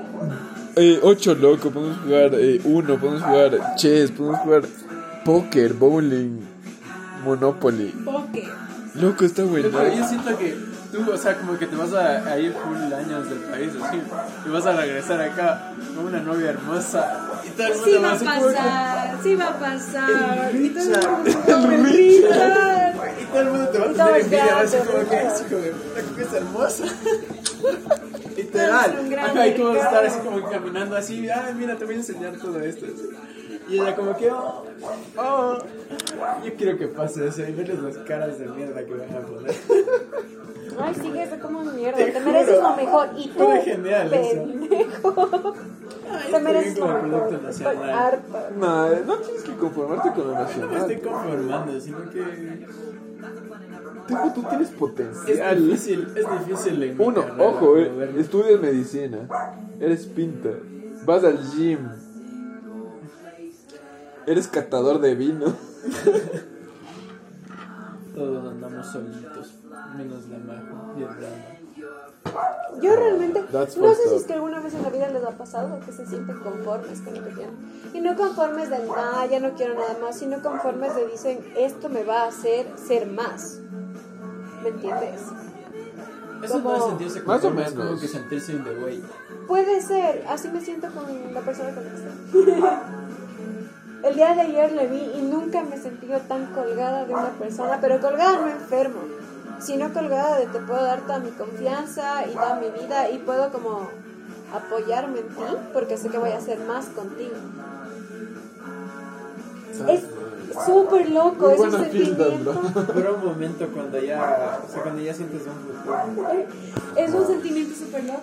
eh, 0.77 1.01
8 1.03 1.35
loco, 1.37 1.71
podemos 1.71 1.99
jugar 2.05 2.31
eh, 2.35 2.61
uno, 2.65 3.01
podemos 3.01 3.23
jugar 3.23 3.75
chess, 3.77 4.11
podemos 4.11 4.41
jugar 4.41 4.63
póker, 5.27 5.75
bowling, 5.75 6.41
Monopoly. 7.25 7.93
Poker. 8.05 8.49
Loco, 8.95 9.25
está 9.25 9.43
bueno. 9.43 9.69
Pero 9.73 9.93
yo 9.93 10.07
siento 10.07 10.39
que 10.39 10.57
tú, 10.93 11.11
o 11.13 11.17
sea, 11.19 11.37
como 11.37 11.59
que 11.59 11.67
te 11.67 11.75
vas 11.75 11.93
a, 11.95 12.31
a 12.31 12.39
ir 12.39 12.53
full 12.53 12.77
años 12.93 13.29
del 13.29 13.41
país, 13.41 13.73
así, 13.83 14.01
y 14.47 14.49
vas 14.49 14.65
a 14.67 14.77
regresar 14.77 15.21
acá 15.21 15.73
con 15.97 16.07
una 16.07 16.21
novia 16.21 16.51
hermosa, 16.51 17.43
y 17.45 17.51
todo 17.51 17.67
el 17.67 17.75
mundo 17.75 17.87
Sí 17.87 17.97
va 17.97 18.09
va 18.09 18.15
a 18.15 18.19
como 18.19 18.47
pasar, 18.47 19.19
sí 19.23 19.35
va 19.35 19.49
a 19.49 19.59
pasar. 19.59 20.51
El 20.55 20.65
Y 20.65 20.71
todo 20.71 20.85
el 20.85 21.09
mundo 21.09 21.25
Richard. 21.25 21.53
como 21.53 21.73
el 21.73 21.85
Richard. 21.85 22.95
Y 23.21 23.25
todo 23.25 23.41
el 23.41 23.49
mundo 23.51 23.69
te 23.69 23.79
va 23.79 23.85
a 23.85 23.91
Y 23.91 23.95
todo 23.95 24.07
tener 24.07 24.21
envidia, 24.23 24.55
va 24.55 24.61
a 24.61 24.67
ser 24.67 24.81
gato, 24.81 24.93
como 24.93 25.09
que 25.11 25.27
es 25.27 25.41
hijo 25.41 25.57
de 25.57 25.71
puta, 25.73 26.15
que 26.15 26.23
es 26.23 26.33
hermosa. 26.33 26.85
Literal. 28.37 29.19
Ajá, 29.19 29.47
y 29.49 29.55
tú 29.57 29.65
vas 29.65 29.77
a 29.77 29.81
estar 29.81 30.07
así 30.07 30.19
como 30.21 30.49
caminando 30.49 30.97
así, 30.97 31.29
ay, 31.29 31.55
mira, 31.59 31.77
te 31.77 31.85
voy 31.85 31.95
a 31.95 31.99
enseñar 31.99 32.37
todo 32.37 32.61
esto. 32.61 32.87
así. 32.87 33.36
Y 33.69 33.75
ella 33.81 33.97
como 33.97 34.17
que, 34.17 34.31
oh, 34.31 34.65
oh. 35.19 35.59
Yo 36.45 36.55
quiero 36.55 36.79
que 36.79 36.87
pase 36.89 37.27
eso 37.27 37.43
y 37.43 37.53
verles 37.53 37.81
las 37.81 37.97
caras 37.99 38.39
de 38.39 38.47
mierda 38.49 38.85
que 38.85 38.95
van 38.95 39.15
a 39.15 39.27
poner. 39.27 39.55
Ay, 40.79 40.95
sigue 40.95 41.23
eso 41.23 41.37
como 41.41 41.63
mierda. 41.65 41.97
Te 41.97 42.13
Te, 42.13 42.21
mereces 42.21 42.63
lo 42.63 42.77
mejor. 42.77 43.09
Y 43.17 43.29
tú, 43.29 43.39
Fue 43.45 43.61
genial 43.63 44.13
eso. 44.13 44.43
pendejo. 44.45 45.55
Ay, 46.11 46.33
Te 46.33 46.41
mereces 46.41 46.79
lo 46.79 46.87
mejor. 46.87 47.01
producto 47.29 47.49
Estoy 47.49 47.65
nacional. 47.77 47.91
harta. 47.91 48.51
No, 48.57 48.89
no 49.05 49.17
tienes 49.19 49.43
que 49.43 49.53
conformarte 49.57 50.11
con 50.13 50.19
lo 50.29 50.33
No 50.35 50.39
me 50.39 50.45
estoy 50.45 50.69
nacional. 50.97 51.01
conformando, 51.03 51.81
sino 51.81 52.11
que 52.11 52.67
tú 54.35 54.43
tienes 54.49 54.69
es 54.71 54.75
potencial. 54.77 55.65
difícil, 55.67 56.09
es 56.15 56.27
difícil 56.47 56.83
en 56.83 57.01
Uno, 57.01 57.23
carrera 57.23 57.45
ojo, 57.49 57.79
eh, 57.79 58.15
estudias 58.19 58.61
medicina, 58.61 59.19
eres 59.81 60.07
pinta, 60.07 60.51
vas 61.05 61.25
al 61.25 61.39
gym. 61.53 61.89
Eres 64.27 64.49
catador 64.49 65.01
de 65.01 65.15
vino. 65.15 65.55
Todos 68.15 68.49
andamos 68.51 68.87
solitos, 68.87 69.55
menos 69.97 70.27
la 70.29 70.39
majo 70.39 70.95
y 70.99 71.03
el 71.03 71.09
drama. 71.09 71.45
Yo 72.83 72.97
realmente 72.97 73.43
That's 73.53 73.77
no 73.77 73.95
sé 73.95 74.09
si 74.09 74.17
es 74.17 74.25
que 74.25 74.33
alguna 74.33 74.61
vez 74.61 74.75
en 74.75 74.83
la 74.83 74.91
vida 74.91 75.09
les 75.09 75.23
ha 75.25 75.31
pasado 75.31 75.79
que 75.85 75.93
se 75.93 76.07
sienten 76.07 76.39
conformes 76.41 77.01
con 77.03 77.15
lo 77.15 77.25
que 77.25 77.31
tienen. 77.31 77.55
Y 77.95 78.01
no 78.01 78.17
conformes 78.17 78.71
de 78.71 78.81
nada, 78.87 79.27
ya 79.27 79.39
no 79.39 79.55
quiero 79.55 79.75
nada 79.75 79.97
más, 80.01 80.19
sino 80.19 80.43
conformes 80.43 80.95
de 80.97 81.07
dicen, 81.07 81.39
esto 81.57 81.89
me 81.89 82.03
va 82.05 82.23
a 82.23 82.29
hacer 82.29 82.67
ser 82.77 83.07
más. 83.07 83.61
¿Me 84.63 84.71
entiendes? 84.71 85.21
Eso 86.43 86.61
no 86.61 86.77
es 86.77 86.85
sentirse 86.85 87.21
Más 87.23 87.39
o 87.39 87.49
conforme, 87.49 87.63
es 87.63 87.71
como 87.73 87.85
menos. 87.85 88.01
que 88.01 88.09
sentirse 88.09 88.53
in 88.53 88.65
the 88.65 88.79
way. 88.79 89.03
Puede 89.47 89.81
ser, 89.81 90.25
así 90.29 90.49
me 90.49 90.61
siento 90.61 90.89
con 90.91 91.05
la 91.33 91.41
persona 91.41 91.75
con 91.75 91.85
la 91.85 91.91
que 91.91 91.97
estoy. 91.97 92.65
El 94.03 94.15
día 94.15 94.35
de 94.35 94.41
ayer 94.43 94.73
le 94.73 94.87
vi 94.87 95.11
y 95.19 95.23
nunca 95.23 95.63
me 95.63 95.77
he 95.77 95.81
sentido 95.81 96.19
tan 96.29 96.47
colgada 96.55 97.05
de 97.05 97.15
una 97.15 97.31
persona, 97.31 97.79
pero 97.81 98.01
colgada 98.01 98.39
no 98.41 98.49
enfermo, 98.49 99.01
sino 99.59 99.93
colgada 99.93 100.39
de 100.39 100.47
te 100.47 100.59
puedo 100.61 100.83
dar 100.85 101.01
toda 101.01 101.19
mi 101.19 101.31
confianza 101.31 102.27
y 102.27 102.33
toda 102.35 102.61
mi 102.61 102.69
vida 102.71 103.11
y 103.11 103.19
puedo 103.19 103.51
como 103.51 103.89
apoyarme 104.55 105.21
en 105.21 105.29
ti 105.29 105.43
porque 105.73 105.97
sé 105.97 106.09
que 106.09 106.19
voy 106.19 106.31
a 106.31 106.39
hacer 106.39 106.59
más 106.61 106.87
contigo. 106.87 107.35
Es 109.89 110.03
súper 110.65 111.11
loco, 111.11 111.51
es 111.51 111.61
un 111.61 111.73
sentimiento. 111.73 112.63
Pero 112.95 113.15
un 113.23 113.25
momento 113.25 113.67
cuando 113.69 114.01
ya, 114.01 114.61
o 114.67 114.73
sea, 114.73 114.83
cuando 114.83 115.03
ya 115.03 115.13
sientes 115.15 115.43
un 115.47 115.55
futuro. 115.55 116.47
Es 116.97 117.13
un 117.13 117.27
sentimiento 117.27 117.75
súper 117.77 118.05
loco. 118.05 118.21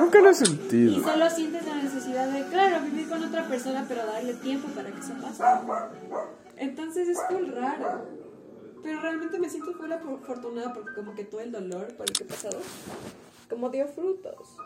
Nunca 0.00 0.20
lo 0.20 0.28
he 0.28 0.32
Y 0.32 0.34
sentido. 0.34 1.04
solo 1.04 1.30
sientes 1.30 1.66
la 1.66 1.81
necesidad 2.02 2.28
de, 2.28 2.44
claro, 2.50 2.84
vivir 2.84 3.08
con 3.08 3.22
otra 3.22 3.46
persona, 3.46 3.84
pero 3.88 4.04
darle 4.06 4.34
tiempo 4.34 4.68
para 4.68 4.90
que 4.90 5.00
eso 5.00 5.14
pase. 5.20 5.42
Entonces 6.56 7.08
es 7.08 7.18
muy 7.30 7.50
raro. 7.50 8.06
Pero 8.82 9.00
realmente 9.00 9.38
me 9.38 9.48
siento 9.48 9.72
fuera 9.74 9.96
afortunada 9.96 10.74
porque 10.74 10.92
como 10.94 11.14
que 11.14 11.24
todo 11.24 11.40
el 11.40 11.52
dolor 11.52 11.94
por 11.94 12.08
el 12.08 12.16
que 12.16 12.24
he 12.24 12.26
pasado, 12.26 12.58
como 13.52 13.68
dio 13.70 13.86
frutos. 13.86 14.56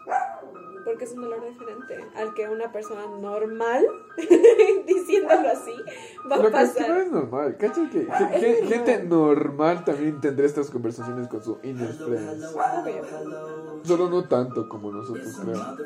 Porque 0.84 1.04
es 1.04 1.12
un 1.14 1.22
dolor 1.22 1.44
diferente 1.48 1.96
al 2.14 2.32
que 2.34 2.48
una 2.48 2.70
persona 2.70 3.02
normal, 3.20 3.84
diciéndolo 4.86 5.48
así, 5.48 5.72
va 6.30 6.36
a 6.36 6.38
Lo 6.38 6.50
que 6.52 6.62
es 6.62 6.70
que 6.70 6.80
no 6.80 6.86
pasar. 6.86 6.98
es 7.00 7.10
normal. 7.10 7.56
¿Cachai 7.58 7.90
que 7.90 8.06
ge- 8.06 8.38
ge- 8.40 8.66
gente 8.66 9.02
normal 9.02 9.84
también 9.84 10.20
tendrá 10.20 10.46
estas 10.46 10.70
conversaciones 10.70 11.26
con 11.26 11.42
su 11.42 11.58
inner 11.64 11.92
friends? 11.92 12.54
Solo 13.82 14.08
no 14.10 14.28
tanto 14.28 14.68
como 14.68 14.92
nosotros, 14.92 15.36
creo. 15.42 15.76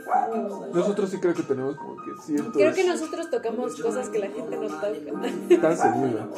Nosotros 0.75 1.11
sí 1.11 1.19
creo 1.19 1.35
que 1.35 1.43
tenemos 1.45 1.77
como 1.77 1.97
que 1.97 2.11
ciertos... 2.23 2.53
Creo 2.53 2.75
que 2.75 2.85
nosotros 2.87 3.31
tocamos 3.31 3.81
cosas 3.81 4.09
que 4.11 4.19
la 4.19 4.29
gente 4.29 4.57
no 4.57 4.67
toca. 4.67 4.89
Tan 5.61 5.77
seguido. 5.77 6.29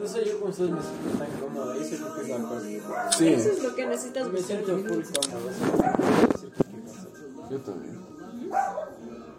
No 0.00 0.06
sé, 0.06 0.24
yo 0.26 0.40
con 0.40 0.50
ustedes 0.50 0.70
me 0.70 0.80
siento 0.82 1.18
tan 1.18 1.30
cómodo. 1.40 1.72
Eso 1.74 2.14
que 2.14 2.20
es 2.22 2.28
la 2.28 2.36
cosa. 2.38 3.12
Sí, 3.12 3.28
Eso 3.28 3.50
es 3.50 3.62
lo 3.62 3.74
que 3.74 3.86
necesitas 3.86 4.28
Me 4.28 4.38
siento 4.40 4.78
full 4.78 5.02
yo 7.50 7.58
también. 7.60 7.94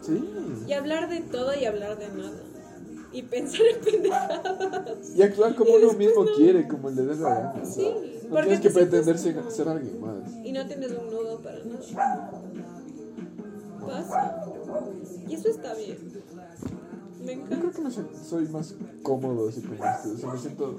Sí. 0.02 0.24
Y 0.68 0.72
hablar 0.72 1.08
de 1.08 1.20
todo 1.20 1.54
y 1.54 1.64
hablar 1.64 1.98
de 1.98 2.08
nada. 2.08 2.40
Y 3.12 3.22
pensar 3.22 3.62
en 3.74 3.80
pendejadas. 3.80 5.10
Y 5.16 5.22
actuar 5.22 5.54
como 5.54 5.74
uno 5.74 5.92
mismo 5.94 6.26
quiere, 6.36 6.68
como 6.68 6.90
le 6.90 7.02
dé 7.02 7.16
la 7.16 7.28
gana. 7.28 7.64
Sí, 7.64 7.88
No 8.24 8.30
porque 8.30 8.42
tienes 8.46 8.60
que 8.60 8.70
sientes 8.70 9.04
pretender 9.04 9.18
ser, 9.50 9.68
alguien 9.68 10.00
más. 10.00 10.32
Y 10.44 10.52
no 10.52 10.66
tienes 10.66 10.92
un 10.92 11.06
nudo 11.10 11.40
para 11.40 11.58
nada. 11.64 12.30
Pasa. 13.86 14.44
Y 15.28 15.34
eso 15.34 15.48
está 15.48 15.74
bien. 15.74 15.98
Me 17.20 17.26
Yo 17.26 17.32
encanta. 17.32 17.56
creo 17.58 17.70
que 17.72 17.80
me 17.82 17.90
soy 17.90 18.48
más 18.48 18.74
cómodo 19.02 19.48
así 19.48 19.62
con 19.62 19.74
esto. 19.74 20.10
O 20.14 20.16
sea, 20.18 20.32
me 20.32 20.38
siento 20.38 20.76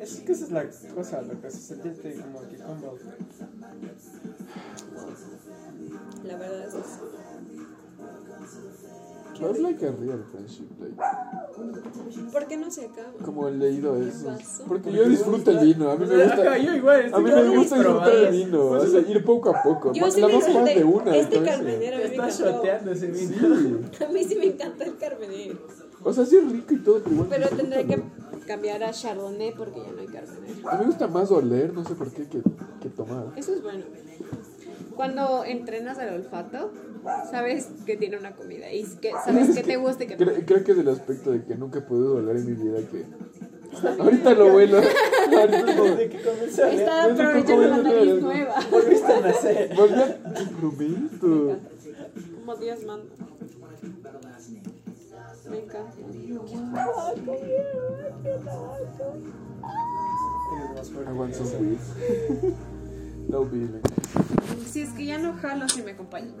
Es 0.00 0.20
que 0.20 0.32
esa 0.32 0.44
es 0.44 0.50
la 0.50 0.64
cosa, 0.94 1.22
lo 1.22 1.40
que 1.40 1.46
es 1.46 1.54
sentirte 1.54 2.14
como 2.20 2.48
que 2.48 2.56
cómodo. 2.56 2.98
La 6.24 6.36
verdad 6.36 6.66
es 6.66 6.74
eso. 6.74 7.10
But 9.40 9.52
it's 9.52 9.60
like 9.60 9.82
a 9.82 9.90
real 9.92 10.22
friendship, 10.30 10.68
like, 10.78 10.92
¿Por 12.30 12.46
qué 12.46 12.58
no 12.58 12.70
se 12.70 12.84
acaba? 12.84 13.10
como 13.24 13.48
he 13.48 13.52
leído 13.52 13.96
eso. 13.96 14.36
Porque 14.68 14.92
yo 14.92 15.08
disfruto 15.08 15.50
el 15.50 15.58
vino, 15.60 15.90
a 15.90 15.96
mí 15.96 16.04
me 16.06 16.24
gusta. 16.24 16.58
yo 16.62 16.74
igual. 16.74 17.14
A 17.14 17.18
mí 17.20 17.30
me 17.30 17.48
gusta 17.56 17.76
disfrutar 17.76 18.14
el 18.14 18.32
vino, 18.32 18.66
o 18.66 18.86
sea, 18.86 19.00
ir 19.00 19.24
poco 19.24 19.50
a 19.50 19.62
poco. 19.62 19.92
Yo 19.94 20.10
sí 20.10 20.20
la 20.20 20.28
más 20.28 20.44
de 20.44 20.84
una. 20.84 21.16
Este 21.16 21.42
carmenero 21.42 21.96
Está 21.98 22.28
shoteando 22.28 22.92
ese 22.92 23.06
vino. 23.06 23.32
Sí. 23.38 24.04
A 24.04 24.08
mí 24.08 24.24
sí 24.24 24.36
me 24.36 24.46
encanta 24.46 24.84
el 24.84 24.96
carmenero. 24.98 25.58
O 26.02 26.12
sea, 26.12 26.24
sí 26.24 26.36
es 26.36 26.50
rico 26.50 26.74
y 26.74 26.78
todo, 26.78 27.00
pero 27.02 27.14
igual. 27.14 27.28
Pero 27.30 27.48
tendré 27.50 27.86
que 27.86 28.02
cambiar 28.46 28.82
a 28.82 28.90
chardonnay 28.90 29.54
porque 29.54 29.80
ya 29.80 29.92
no 29.92 30.00
hay 30.00 30.06
carmenero. 30.06 30.68
A 30.68 30.72
mí 30.74 30.80
me 30.80 30.86
gusta 30.86 31.06
más 31.08 31.30
oler, 31.30 31.72
no 31.72 31.84
sé 31.84 31.94
por 31.94 32.10
qué, 32.10 32.26
que, 32.26 32.42
que 32.80 32.88
tomar. 32.88 33.32
Eso 33.36 33.52
es 33.54 33.62
bueno. 33.62 33.84
Cuando 34.96 35.44
entrenas 35.44 35.98
el 35.98 36.14
olfato, 36.14 36.72
sabes 37.30 37.68
que 37.86 37.96
tiene 37.96 38.18
una 38.18 38.34
comida 38.34 38.72
y 38.72 38.84
que 38.96 39.12
sabes 39.24 39.54
que 39.54 39.62
te 39.62 39.76
gusta 39.76 40.04
y 40.04 40.06
que 40.08 40.16
no. 40.16 40.24
Creo, 40.24 40.46
creo 40.46 40.64
que 40.64 40.72
es 40.72 40.78
el 40.78 40.88
aspecto 40.88 41.30
de 41.30 41.44
que 41.44 41.54
nunca 41.54 41.78
he 41.78 41.82
podido 41.82 42.16
oler 42.16 42.36
en 42.36 42.46
mi 42.46 42.52
vida 42.52 42.78
que... 42.90 43.04
Ahorita 44.00 44.34
lo 44.34 44.48
lo 44.48 44.56
Desde 44.80 46.08
que 46.08 46.22
comencé 46.22 46.62
a 46.62 46.66
leer, 46.66 46.80
Está 46.80 47.08
Yo 47.08 47.16
sé 47.16 47.22
aprovechando 47.22 47.62
cómo 47.62 47.62
la 47.62 47.76
nariz 47.82 48.14
nueva. 48.20 48.54
volviste 48.70 49.12
a 49.12 49.20
nacer. 49.20 49.74
Volví 49.76 49.94
a... 49.94 50.34
Te 50.34 50.46
prometo. 50.46 51.56
Como 52.34 52.56
Dios 52.56 52.84
manda. 52.84 53.14
Me 55.50 55.58
encanta. 55.58 55.96
I 61.08 61.12
want 61.12 61.34
some 61.34 61.58
weed. 61.58 61.78
No 63.28 63.44
feeling. 63.44 63.80
Si 64.66 64.82
es 64.82 64.90
que 64.90 65.06
ya 65.06 65.18
no 65.18 65.34
jalo, 65.34 65.68
si 65.68 65.82
me 65.82 65.92
acompaña. 65.92 66.32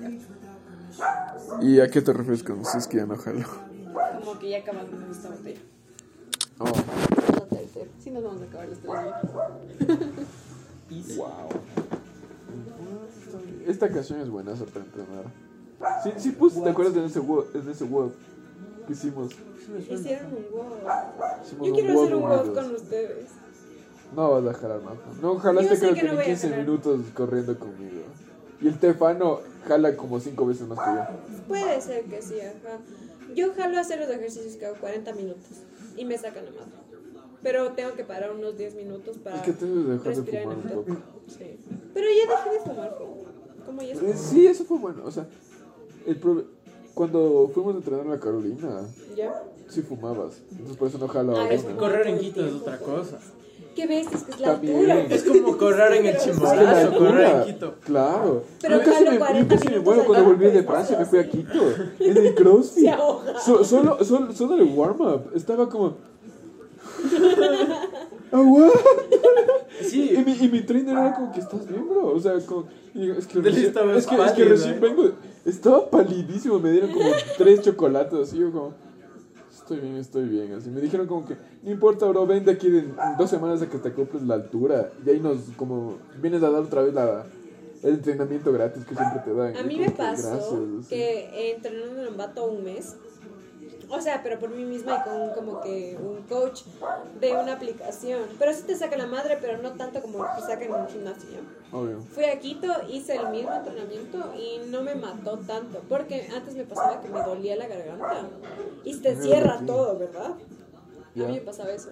¿Y 1.60 1.80
a 1.80 1.90
qué 1.90 2.02
te 2.02 2.12
refieres 2.12 2.42
con 2.42 2.64
si 2.64 2.78
es 2.78 2.86
que 2.86 2.98
ya 2.98 3.06
no 3.06 3.16
jalo? 3.16 3.46
Como 4.20 4.38
que 4.38 4.50
ya 4.50 4.58
acabamos 4.58 4.90
esta 5.10 5.30
botella. 5.30 5.60
Oh, 6.58 6.64
La 6.66 7.46
tercera. 7.46 7.90
Sí 7.98 8.10
nos 8.10 8.22
vamos 8.22 8.42
a 8.42 8.44
acabar 8.44 8.68
los 8.68 8.78
tres. 8.78 8.90
Wow. 11.16 11.48
Esta 13.64 13.88
canción 13.88 14.20
es 14.20 14.28
buena 14.28 14.54
para 14.54 14.84
entrenar. 14.84 15.24
Sí, 16.02 16.10
sí, 16.16 16.32
pues, 16.32 16.60
¿te 16.60 16.68
acuerdas 16.68 16.94
de 16.94 17.06
ese 17.06 17.20
WOD, 17.20 17.52
de 17.52 17.70
ese 17.70 17.84
WOD 17.84 18.10
hicimos? 18.92 19.32
Hicieron 19.88 20.26
un 20.32 20.46
wow. 20.52 20.66
Hicimos 21.44 21.66
Yo 21.66 21.72
un 21.72 21.78
quiero 21.80 22.02
hacer 22.02 22.14
un 22.14 22.22
wow 22.22 22.54
con 22.54 22.74
ustedes. 22.74 23.26
No 24.16 24.40
vas 24.42 24.54
a 24.56 24.58
jalar 24.58 24.82
más. 24.82 24.94
No, 25.22 25.36
jalaste 25.38 25.78
creo 25.78 25.94
que 25.94 26.00
que 26.00 26.06
no 26.06 26.10
en 26.10 26.16
voy 26.16 26.24
a 26.24 26.26
15 26.28 26.48
jalar. 26.48 26.66
minutos 26.66 27.00
corriendo 27.14 27.58
conmigo. 27.58 28.02
Y 28.60 28.68
el 28.68 28.78
Tefano 28.78 29.40
jala 29.66 29.96
como 29.96 30.18
5 30.20 30.46
veces 30.46 30.66
más 30.68 30.78
que 30.78 30.94
yo. 30.94 31.42
Puede 31.48 31.80
ser 31.80 32.04
que 32.04 32.20
sí, 32.20 32.40
ajá. 32.40 32.78
Yo 33.34 33.54
jalo 33.54 33.78
a 33.78 33.80
hacer 33.80 34.00
los 34.00 34.10
ejercicios 34.10 34.56
que 34.56 34.66
hago 34.66 34.76
40 34.80 35.12
minutos 35.14 35.44
y 35.96 36.04
me 36.04 36.18
sacan 36.18 36.44
la 36.46 36.50
madre. 36.50 36.72
Pero 37.42 37.72
tengo 37.72 37.94
que 37.94 38.04
parar 38.04 38.32
unos 38.32 38.58
10 38.58 38.74
minutos 38.74 39.16
para 39.18 39.36
Es 39.36 39.42
que 39.42 39.52
te 39.52 39.64
de 39.66 39.98
respirar 39.98 40.42
fumar 40.42 40.58
en 40.58 40.62
un 40.64 40.68
el 40.68 40.74
poco. 40.74 40.96
Sí. 41.28 41.58
Pero 41.94 42.06
ya 42.08 42.34
dejé 42.36 42.50
de 42.58 42.60
fumar, 42.60 42.98
como 43.64 43.82
ya 43.82 43.94
Eh, 43.94 44.14
Sí, 44.16 44.46
eso 44.46 44.64
fue 44.64 44.78
bueno. 44.78 45.04
O 45.06 45.10
sea, 45.10 45.26
el 46.06 46.20
proble- 46.20 46.44
cuando 46.94 47.50
fuimos 47.54 47.74
a 47.74 47.78
entrenar 47.78 48.06
a 48.06 48.10
la 48.10 48.20
Carolina, 48.20 48.80
¿Ya? 49.16 49.42
sí 49.68 49.82
fumabas. 49.82 50.42
Entonces 50.50 50.76
por 50.76 50.88
eso 50.88 50.98
no 50.98 51.08
jalo 51.08 51.36
Ah, 51.38 51.48
es 51.50 51.62
que 51.64 51.74
Correr 51.74 52.06
en 52.08 52.18
Quito 52.18 52.44
es 52.44 52.52
otra 52.54 52.78
cosa. 52.78 53.18
¿Qué 53.74 53.86
ves? 53.86 54.08
Es 54.12 54.22
que 54.24 54.32
es 54.32 54.40
la 54.40 54.52
También. 54.54 54.90
altura. 54.90 55.14
Es 55.14 55.22
como 55.22 55.56
correr 55.58 55.94
en 55.94 56.06
el 56.06 56.16
chimborazo, 56.18 56.98
correr 56.98 57.36
en 57.36 57.44
Quito. 57.44 57.74
Claro. 57.84 58.42
Pero 58.60 58.78
yo 58.78 58.84
casi 58.84 59.04
me, 59.04 59.12
yo 59.12 59.18
40 59.20 59.54
casi 59.56 59.68
me 59.68 59.78
muero 59.80 60.04
cuando 60.04 60.24
volví 60.26 60.46
de 60.50 60.62
Francia, 60.64 60.98
me 60.98 61.04
fui 61.06 61.18
a 61.20 61.28
Quito. 61.28 61.62
En 62.00 62.16
el 62.16 62.34
CrossFit. 62.34 62.84
Se 62.84 62.90
ahoga. 62.90 63.38
So- 63.38 63.64
solo, 63.64 64.04
solo, 64.04 64.32
solo 64.32 64.56
el 64.56 64.62
warm-up. 64.76 65.30
Estaba 65.34 65.68
como... 65.68 65.94
¡Agua! 68.32 68.70
Sí, 69.82 70.12
Y 70.14 70.24
mi, 70.24 70.32
y 70.32 70.48
mi 70.48 70.62
trainer 70.62 70.96
era 70.96 71.14
como 71.14 71.32
que 71.32 71.40
estás 71.40 71.66
bien, 71.66 71.88
bro. 71.88 72.08
O 72.14 72.20
sea, 72.20 72.34
como, 72.46 72.66
es 72.94 73.26
que 73.26 73.40
recién, 73.40 73.66
estaba 73.66 73.96
es 73.96 74.06
que, 74.06 74.14
es 74.16 74.32
que 74.32 74.44
recién 74.44 74.74
¿eh? 74.74 74.78
vengo. 74.80 75.10
Estaba 75.44 75.88
palidísimo. 75.88 76.58
Me 76.58 76.70
dieron 76.70 76.92
como 76.92 77.10
tres 77.38 77.62
chocolates. 77.62 78.18
Así 78.18 78.38
yo, 78.38 78.52
como, 78.52 78.74
estoy 79.50 79.80
bien, 79.80 79.96
estoy 79.96 80.28
bien. 80.28 80.52
Así 80.54 80.70
me 80.70 80.80
dijeron, 80.80 81.06
como 81.06 81.26
que, 81.26 81.36
no 81.62 81.70
importa, 81.70 82.06
bro, 82.06 82.26
ven 82.26 82.44
de 82.44 82.52
aquí 82.52 82.66
en 82.66 82.94
dos 83.18 83.30
semanas 83.30 83.62
a 83.62 83.68
que 83.68 83.78
te 83.78 83.88
acoples 83.88 84.22
la 84.22 84.34
altura. 84.34 84.90
Y 85.04 85.10
ahí 85.10 85.20
nos, 85.20 85.38
como, 85.56 85.98
vienes 86.20 86.42
a 86.42 86.50
dar 86.50 86.62
otra 86.62 86.82
vez 86.82 86.94
la, 86.94 87.26
el 87.82 87.94
entrenamiento 87.94 88.52
gratis 88.52 88.84
que 88.84 88.94
siempre 88.94 89.20
te 89.24 89.34
dan. 89.34 89.56
A 89.56 89.62
mí 89.62 89.76
me 89.76 89.86
que, 89.86 89.90
pasó 89.92 90.28
gracias, 90.28 90.52
así. 90.80 90.88
que 90.88 91.52
entrenando 91.52 92.02
en 92.02 92.08
Ambato 92.08 92.44
un 92.46 92.64
mes, 92.64 92.96
O 93.92 94.00
sea, 94.00 94.22
pero 94.22 94.38
por 94.38 94.50
mí 94.50 94.64
misma 94.64 94.98
y 95.00 95.08
con 95.08 95.30
como 95.30 95.60
que 95.60 95.98
un 96.00 96.22
coach 96.22 96.62
de 97.20 97.32
una 97.32 97.54
aplicación. 97.54 98.22
Pero 98.38 98.54
sí 98.54 98.62
te 98.62 98.76
saca 98.76 98.96
la 98.96 99.06
madre, 99.06 99.36
pero 99.40 99.60
no 99.60 99.72
tanto 99.72 100.00
como 100.00 100.24
te 100.36 100.42
saca 100.42 100.64
en 100.64 100.72
un 100.72 100.88
gimnasio. 100.88 101.40
Obvio. 101.72 102.00
Fui 102.00 102.24
a 102.24 102.38
Quito, 102.38 102.68
hice 102.88 103.16
el 103.16 103.28
mismo 103.30 103.52
entrenamiento 103.52 104.32
y 104.36 104.60
no 104.68 104.82
me 104.82 104.94
mató 104.94 105.38
tanto. 105.38 105.82
Porque 105.88 106.28
antes 106.34 106.54
me 106.54 106.64
pasaba 106.64 107.00
que 107.00 107.08
me 107.08 107.20
dolía 107.20 107.56
la 107.56 107.66
garganta. 107.66 108.28
Y 108.84 108.96
te 108.98 109.16
cierra 109.16 109.60
todo, 109.66 109.98
¿verdad? 109.98 110.34
A 111.16 111.18
mí 111.18 111.34
me 111.34 111.40
pasaba 111.40 111.70
eso. 111.70 111.90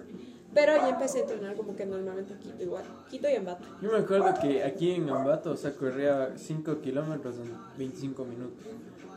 Pero 0.53 0.75
ya 0.77 0.89
empecé 0.89 1.19
a 1.19 1.21
entrenar 1.21 1.55
como 1.55 1.75
que 1.75 1.85
normalmente 1.85 2.33
en 2.33 2.39
Quito 2.39 2.63
igual. 2.63 2.83
Quito 3.11 3.29
y 3.29 3.35
Ambato. 3.35 3.65
Yo 3.81 3.91
me 3.91 3.99
acuerdo 3.99 4.33
que 4.41 4.63
aquí 4.63 4.95
en 4.95 5.09
Ambato, 5.09 5.51
o 5.51 5.57
sea, 5.57 5.75
corría 5.75 6.33
5 6.35 6.79
kilómetros 6.81 7.35
en 7.37 7.53
25 7.77 8.25
minutos. 8.25 8.65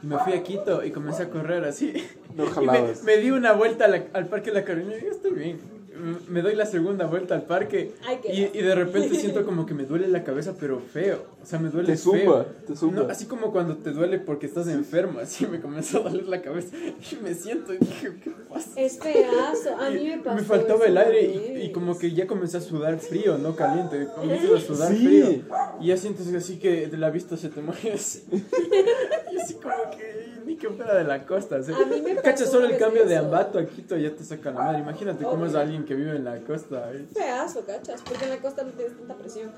Y 0.02 0.06
me 0.06 0.18
fui 0.18 0.32
a 0.32 0.42
Quito 0.42 0.84
y 0.84 0.90
comencé 0.90 1.24
a 1.24 1.30
correr 1.30 1.64
así. 1.64 1.92
No 2.36 2.44
Y 2.62 3.04
me, 3.04 3.16
di 3.18 3.30
una 3.30 3.52
vuelta 3.52 3.86
la- 3.88 4.04
al 4.12 4.26
Parque 4.26 4.50
La 4.50 4.64
Carolina 4.64 4.94
y 4.96 5.00
digo, 5.00 5.12
estoy 5.12 5.32
bien. 5.32 5.60
Me 6.28 6.42
doy 6.42 6.54
la 6.54 6.66
segunda 6.66 7.06
vuelta 7.06 7.34
al 7.34 7.42
parque 7.42 7.92
y, 8.32 8.44
y 8.58 8.62
de 8.62 8.74
repente 8.74 9.14
siento 9.16 9.44
como 9.44 9.66
que 9.66 9.74
me 9.74 9.84
duele 9.84 10.08
la 10.08 10.24
cabeza, 10.24 10.54
pero 10.58 10.80
feo. 10.80 11.24
O 11.42 11.46
sea, 11.46 11.58
me 11.58 11.68
duele 11.70 11.88
Te 11.88 11.96
zumba, 11.98 12.18
feo. 12.44 12.46
te 12.66 12.76
zumba. 12.76 13.02
No, 13.02 13.08
así 13.10 13.26
como 13.26 13.52
cuando 13.52 13.76
te 13.76 13.90
duele 13.90 14.18
porque 14.18 14.46
estás 14.46 14.68
enfermo, 14.68 15.20
así 15.20 15.46
me 15.46 15.60
comenzó 15.60 15.98
a 15.98 16.10
doler 16.10 16.28
la 16.28 16.40
cabeza. 16.40 16.76
Y 16.76 17.16
me 17.22 17.34
siento 17.34 17.74
y 17.74 17.78
dije, 17.78 18.12
¿qué 18.22 18.30
pasa? 18.48 18.80
Es 18.80 18.98
feazo. 18.98 19.76
A 19.78 19.90
mí 19.90 20.08
me 20.08 20.18
pasó. 20.18 20.44
faltaba 20.44 20.80
eso 20.80 20.88
el 20.88 20.96
aire 20.98 21.22
y, 21.22 21.62
y 21.66 21.72
como 21.72 21.98
que 21.98 22.12
ya 22.12 22.26
comencé 22.26 22.56
a 22.56 22.60
sudar 22.60 22.98
frío, 22.98 23.36
no 23.38 23.54
caliente. 23.56 24.06
Comencé 24.14 24.54
a 24.54 24.60
sudar 24.60 24.92
Sí. 24.92 25.04
frío. 25.06 25.26
Y 25.80 25.86
ya 25.88 25.96
sientes 25.96 26.32
así 26.34 26.58
que 26.58 26.86
de 26.86 26.96
la 26.96 27.10
vista 27.10 27.36
se 27.36 27.48
te 27.48 27.60
mueve 27.60 27.92
así. 27.92 28.24
y 29.32 29.36
así 29.36 29.54
como 29.54 29.74
que 29.96 30.32
ni 30.46 30.56
que 30.56 30.68
fuera 30.70 30.94
de 30.94 31.04
la 31.04 31.24
costa. 31.26 31.62
¿sí? 31.62 31.72
A 31.72 31.84
mí 31.86 32.00
me 32.00 32.10
pasó 32.14 32.22
Cacha, 32.22 32.46
solo 32.46 32.66
el 32.66 32.76
cambio 32.76 33.04
de. 33.04 33.16
Ambato 33.16 33.58
a 33.58 33.66
Quito 33.66 33.96
ya 33.96 34.10
te 34.14 34.24
saca 34.24 34.50
la 34.50 34.60
madre. 34.60 34.78
Imagínate 34.80 35.24
cómo 35.24 35.44
es 35.46 35.52
Obvio. 35.52 35.60
Alguien 35.82 35.84
que 35.84 35.94
vive 35.94 36.16
en 36.16 36.24
la 36.24 36.38
costa. 36.40 36.92
¿eh? 36.92 37.06
feazo, 37.12 37.64
¿cachas? 37.66 38.02
Porque 38.02 38.24
en 38.24 38.30
la 38.30 38.38
costa 38.38 38.62
no 38.62 38.70
tienes 38.72 38.96
tanta 38.96 39.14
presión. 39.14 39.50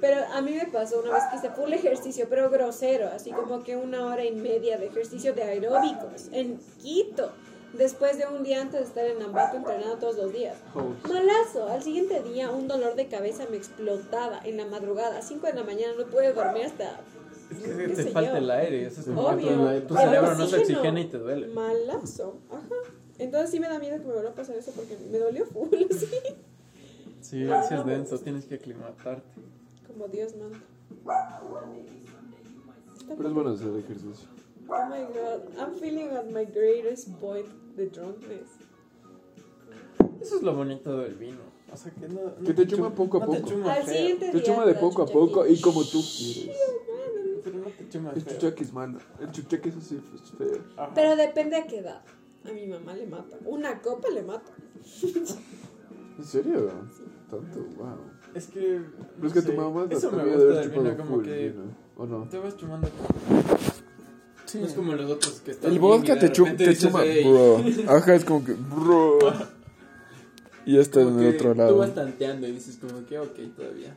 Pero 0.00 0.24
a 0.32 0.42
mí 0.42 0.52
me 0.52 0.66
pasó 0.66 1.00
una 1.00 1.14
vez 1.14 1.22
que 1.30 1.36
hice 1.36 1.50
full 1.50 1.72
ejercicio, 1.72 2.26
pero 2.28 2.50
grosero, 2.50 3.08
así 3.08 3.30
como 3.30 3.62
que 3.62 3.76
una 3.76 4.06
hora 4.06 4.24
y 4.24 4.32
media 4.32 4.78
de 4.78 4.86
ejercicio 4.86 5.32
de 5.32 5.42
aeróbicos 5.42 6.28
en 6.32 6.58
Quito. 6.82 7.30
Después 7.72 8.16
de 8.16 8.26
un 8.26 8.42
día 8.42 8.62
antes 8.62 8.80
de 8.80 8.86
estar 8.86 9.04
en 9.04 9.20
Ambato 9.20 9.56
entrenando 9.56 9.96
todos 9.98 10.16
los 10.16 10.32
días. 10.32 10.56
Malazo, 11.08 11.68
al 11.68 11.82
siguiente 11.82 12.22
día 12.22 12.50
un 12.50 12.68
dolor 12.68 12.94
de 12.94 13.08
cabeza 13.08 13.44
me 13.50 13.56
explotaba 13.56 14.40
en 14.44 14.56
la 14.56 14.66
madrugada, 14.66 15.20
5 15.20 15.46
de 15.46 15.52
la 15.52 15.64
mañana, 15.64 15.92
no 15.98 16.06
pude 16.06 16.32
dormir 16.32 16.66
hasta... 16.66 17.00
Es 17.50 17.58
¿Qué 17.58 17.86
que 17.86 17.88
te 17.94 18.04
falta 18.06 18.32
yo? 18.32 18.36
el 18.38 18.50
aire. 18.50 18.86
Eso 18.86 19.02
es 19.02 19.08
Obvio. 19.08 19.82
tu, 19.86 19.94
cerebro 19.94 20.34
no 20.34 20.46
se 20.46 20.56
oxigena 20.56 21.00
y 21.00 21.04
te 21.04 21.18
duele. 21.18 21.48
Malazo, 21.48 22.40
ajá. 22.50 22.95
Entonces 23.18 23.50
sí 23.50 23.60
me 23.60 23.68
da 23.68 23.78
miedo 23.78 23.98
que 23.98 24.06
me 24.06 24.12
vuelva 24.12 24.30
a 24.30 24.34
pasar 24.34 24.56
eso 24.56 24.72
porque 24.72 24.96
me 25.10 25.18
dolió 25.18 25.46
full. 25.46 25.68
Sí, 27.22 27.44
sí 27.44 27.74
es 27.74 27.84
denso. 27.84 28.18
Tienes 28.20 28.44
que 28.44 28.54
aclimatarte. 28.54 29.40
Como 29.88 30.06
Dios 30.06 30.36
manda. 30.36 30.60
Pero 33.08 33.28
es 33.28 33.34
bueno 33.34 33.50
hacer 33.50 33.68
ejercicio. 33.78 34.28
Oh 34.68 34.86
my 34.86 35.02
god, 35.12 35.58
I'm 35.58 35.74
feeling 35.74 36.10
at 36.10 36.26
my 36.26 36.44
greatest 36.44 37.08
point 37.20 37.46
the 37.76 37.86
drunkenness. 37.86 38.48
Eso 40.20 40.36
es 40.36 40.42
lo 40.42 40.54
bonito 40.54 40.98
del 40.98 41.14
vino. 41.14 41.38
O 41.72 41.76
sea, 41.76 41.90
que 41.92 42.08
no. 42.08 42.20
no 42.38 42.44
Que 42.46 42.54
te 42.54 42.66
chuma 42.66 42.94
poco 42.94 43.16
a 43.20 43.26
no 43.26 43.32
te 43.32 43.40
poco. 43.40 43.50
chuma 43.50 43.72
Al 43.74 43.86
siguiente 43.86 44.26
Te 44.26 44.32
día 44.32 44.42
chuma 44.44 44.64
de 44.66 44.74
la 44.74 44.80
poco 44.80 45.02
a 45.02 45.06
poco 45.06 45.46
y 45.48 45.60
como 45.60 45.82
tú 45.84 46.00
quieres. 46.00 46.56
Pero 47.44 47.58
no 47.58 47.66
te 47.70 47.88
chuma 47.88 48.12
El 48.12 48.22
feo. 48.22 48.34
chuchaqui 48.34 48.62
es 48.64 48.72
malo. 48.72 48.98
El 49.20 49.32
chuchaqui 49.32 49.68
es 49.68 49.76
así, 49.76 49.96
es 50.14 50.30
feo. 50.32 50.62
Ajá. 50.76 50.92
Pero 50.94 51.16
depende 51.16 51.56
a 51.56 51.66
qué 51.66 51.78
edad. 51.78 52.02
A 52.48 52.52
mi 52.52 52.66
mamá 52.66 52.94
le 52.94 53.06
mata. 53.06 53.36
Una 53.44 53.80
copa 53.80 54.08
le 54.10 54.22
mata. 54.22 54.52
¿En 56.18 56.24
serio? 56.24 56.70
Tanto, 57.30 57.60
wow. 57.76 57.98
Es 58.34 58.46
que. 58.46 58.80
Pero 59.16 59.26
es 59.28 59.32
que 59.34 59.42
tu 59.42 59.52
mamá 59.52 59.86
Eso 59.90 60.12
me 60.12 60.24
gusta 60.24 60.42
haber 60.42 60.70
vino, 60.70 60.96
como 60.96 61.08
full 61.16 61.24
que. 61.24 61.54
¿O 61.96 62.06
no? 62.06 62.28
Te 62.28 62.38
vas 62.38 62.56
chumando. 62.56 62.88
No 64.54 64.64
es 64.66 64.72
como 64.74 64.92
los 64.94 65.10
otros 65.10 65.40
que 65.40 65.50
están. 65.50 65.72
El 65.72 65.78
vodka 65.80 66.14
de 66.14 66.20
te, 66.20 66.32
chu- 66.32 66.44
repente 66.44 66.66
te 66.66 66.76
chuma, 66.76 67.02
bro. 67.02 67.64
Ajá, 67.96 68.14
es 68.14 68.24
como 68.24 68.44
que, 68.44 68.52
bro. 68.54 69.18
Y 70.64 70.74
ya 70.74 70.80
está 70.80 71.00
en 71.02 71.18
el 71.20 71.34
otro 71.34 71.52
Tú 71.52 71.58
lado. 71.58 71.76
vas 71.78 71.94
tanteando 71.94 72.46
y 72.46 72.52
dices, 72.52 72.76
como 72.80 73.04
que, 73.06 73.18
ok, 73.18 73.34
todavía. 73.56 73.94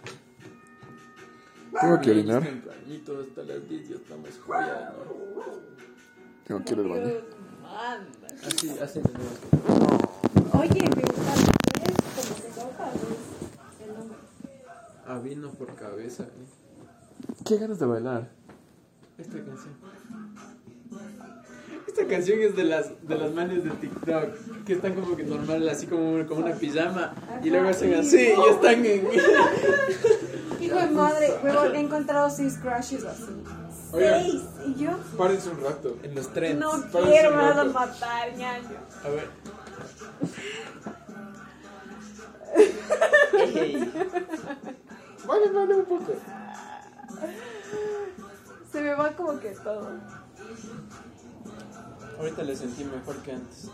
Tengo 1.80 2.02
que 2.02 2.12
orinar. 2.12 2.42
es 2.44 2.50
tempranito, 2.50 3.20
hasta 3.20 3.44
las 3.44 3.70
10 3.70 3.90
ya 3.90 3.96
estamos 3.96 4.30
joya, 4.46 4.94
¿no? 4.98 5.44
Tengo 6.46 6.66
que 6.66 6.74
ir 6.74 6.80
al 6.80 6.88
baño. 6.90 7.12
Así, 7.70 8.76
así. 8.82 9.00
Oye, 10.54 10.82
me 10.82 11.02
gusta 11.02 11.34
es 11.34 11.96
como 12.16 12.36
que 12.36 12.50
copa, 12.56 12.92
es 12.94 13.88
el 13.88 13.94
nombre. 13.94 14.18
A 15.08 15.20
vino 15.20 15.52
por 15.52 15.76
cabeza, 15.76 16.24
¿eh? 16.24 16.48
Qué 17.46 17.58
ganas 17.58 17.80
de 17.80 17.86
bailar. 17.86 18.30
Esta 19.18 19.34
canción. 19.34 19.74
Esta 21.88 22.08
canción 22.08 22.40
es 22.42 22.56
de 22.56 22.64
las 22.64 23.08
de 23.08 23.16
las 23.16 23.34
manes 23.34 23.64
de 23.64 23.72
TikTok 23.72 24.64
que 24.66 24.74
están 24.74 24.94
como 24.94 25.16
que 25.16 25.24
normal, 25.24 25.68
así 25.70 25.88
como, 25.88 26.26
como 26.28 26.46
una 26.46 26.56
pijama 26.56 27.14
y 27.44 27.50
luego 27.50 27.70
hacen 27.70 27.94
así 27.96 28.34
y 28.36 28.50
están 28.50 28.86
en. 28.86 29.08
Hijo 30.62 30.76
de 30.76 30.88
madre, 30.88 31.34
huevón, 31.44 31.76
he 31.76 31.80
encontrado 31.80 32.30
seis 32.30 32.58
crashes 32.62 33.04
así. 33.06 33.32
Seis. 33.92 34.42
Y 34.68 34.76
yo 34.76 34.92
Párense 35.18 35.50
un 35.50 35.62
rato. 35.64 35.98
en 36.04 36.16
los 36.16 36.32
trends. 36.34 36.60
no 36.60 36.72
Parece 36.92 37.12
quiero, 37.12 37.32
me 37.32 37.38
vas 37.38 37.58
a 37.58 37.64
matar, 37.66 38.36
ñaño. 38.36 38.78
A 39.04 39.10
ver. 39.10 39.30
Vale, 45.26 45.52
vale 45.52 45.76
un 45.76 45.86
poco. 45.86 46.14
Se 48.72 48.82
me 48.82 48.94
va 48.96 49.12
como 49.16 49.40
que 49.40 49.50
todo. 49.52 49.92
Ahorita 52.18 52.44
le 52.44 52.56
sentí 52.56 52.84
mejor 52.84 53.16
que 53.18 53.32
antes. 53.34 53.70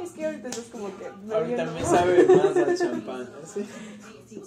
Es 0.00 0.10
que 0.10 0.26
ahorita 0.26 0.48
es 0.48 0.58
como 0.70 0.96
que. 0.96 1.06
Ahorita 1.34 1.64
me 1.66 1.84
sabe 1.84 2.26
más 2.26 2.56
al 2.56 2.78
champán. 2.78 3.28
¿sí? 3.44 3.66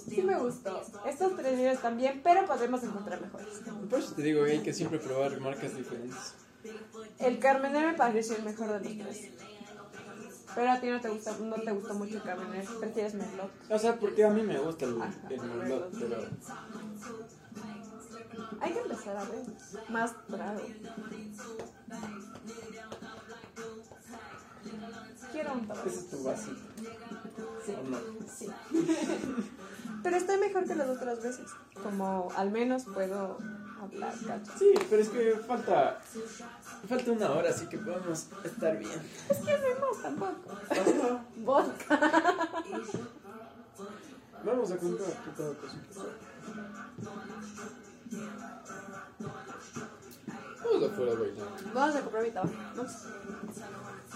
Sí 0.08 0.22
me 0.22 0.38
gustó. 0.38 0.82
Estos 1.06 1.36
tres 1.36 1.56
videos 1.56 1.80
también, 1.80 2.20
pero 2.22 2.46
podemos 2.46 2.82
encontrar 2.82 3.20
mejores. 3.20 3.60
Por 3.88 3.98
eso 3.98 4.14
te 4.14 4.22
digo 4.22 4.44
que 4.44 4.52
hay 4.52 4.60
que 4.60 4.72
siempre 4.72 4.98
probar 4.98 5.38
marcas 5.40 5.76
diferentes. 5.76 6.34
El 7.18 7.38
Carmener 7.38 7.86
me 7.86 7.94
pareció 7.94 8.36
el 8.36 8.44
mejor 8.44 8.80
de 8.80 8.94
los 8.94 9.06
tres. 9.06 9.30
Pero 10.54 10.70
a 10.70 10.80
ti 10.80 10.88
no 10.88 11.00
te 11.00 11.08
gusta, 11.08 11.34
no 11.38 11.54
te 11.56 11.72
gustó 11.72 11.94
mucho 11.94 12.16
el 12.16 12.22
Carmener, 12.22 12.64
prefieres 12.78 13.14
Merlot. 13.14 13.50
O 13.70 13.78
sea, 13.78 13.98
porque 13.98 14.24
a 14.24 14.30
mí 14.30 14.42
me 14.42 14.58
gusta 14.58 14.84
el, 14.84 15.00
Ajá. 15.00 15.12
el 15.30 15.40
merlot, 15.40 15.90
pero 15.98 16.16
Hay 18.60 18.72
que 18.72 18.78
empezar 18.80 19.16
a 19.16 19.24
ver 19.24 19.42
más 19.88 20.14
trago. 20.28 20.60
Quiero 25.32 25.52
un 25.54 25.66
tabaco. 25.66 25.88
ese 25.88 25.98
es 25.98 26.10
tu. 26.10 26.16
Sí. 26.16 27.72
¿O 27.72 27.88
no? 27.88 27.98
Sí. 28.28 28.48
Pero 30.02 30.16
estoy 30.16 30.38
mejor 30.38 30.66
que 30.66 30.74
las 30.74 30.88
otras 30.88 31.22
veces. 31.22 31.46
Como 31.82 32.28
al 32.36 32.50
menos 32.50 32.84
puedo 32.84 33.38
hablar, 33.80 34.14
cacho. 34.26 34.52
Sí, 34.58 34.74
pero 34.90 35.02
es 35.02 35.08
que 35.08 35.36
falta 35.46 36.00
falta 36.88 37.12
una 37.12 37.30
hora, 37.30 37.50
así 37.50 37.66
que 37.66 37.78
podemos 37.78 38.26
estar 38.44 38.78
bien. 38.78 39.00
Es 39.28 39.38
que 39.38 39.58
no 39.58 39.66
hemos 39.66 40.02
tampoco. 40.02 40.56
Vodka. 41.36 42.00
Vamos 44.44 44.72
a 44.72 44.76
comprar 44.76 45.08
tu 45.08 45.30
tabaco. 45.30 45.66
Vamos 50.64 50.90
afuera 50.90 51.12
a 51.12 51.16
bailar. 51.16 51.48
Vamos 51.74 51.96
a 51.96 52.00
comprar 52.00 52.22
mi 52.24 52.30
tabaco. 52.30 52.54
Vamos. 52.76 52.92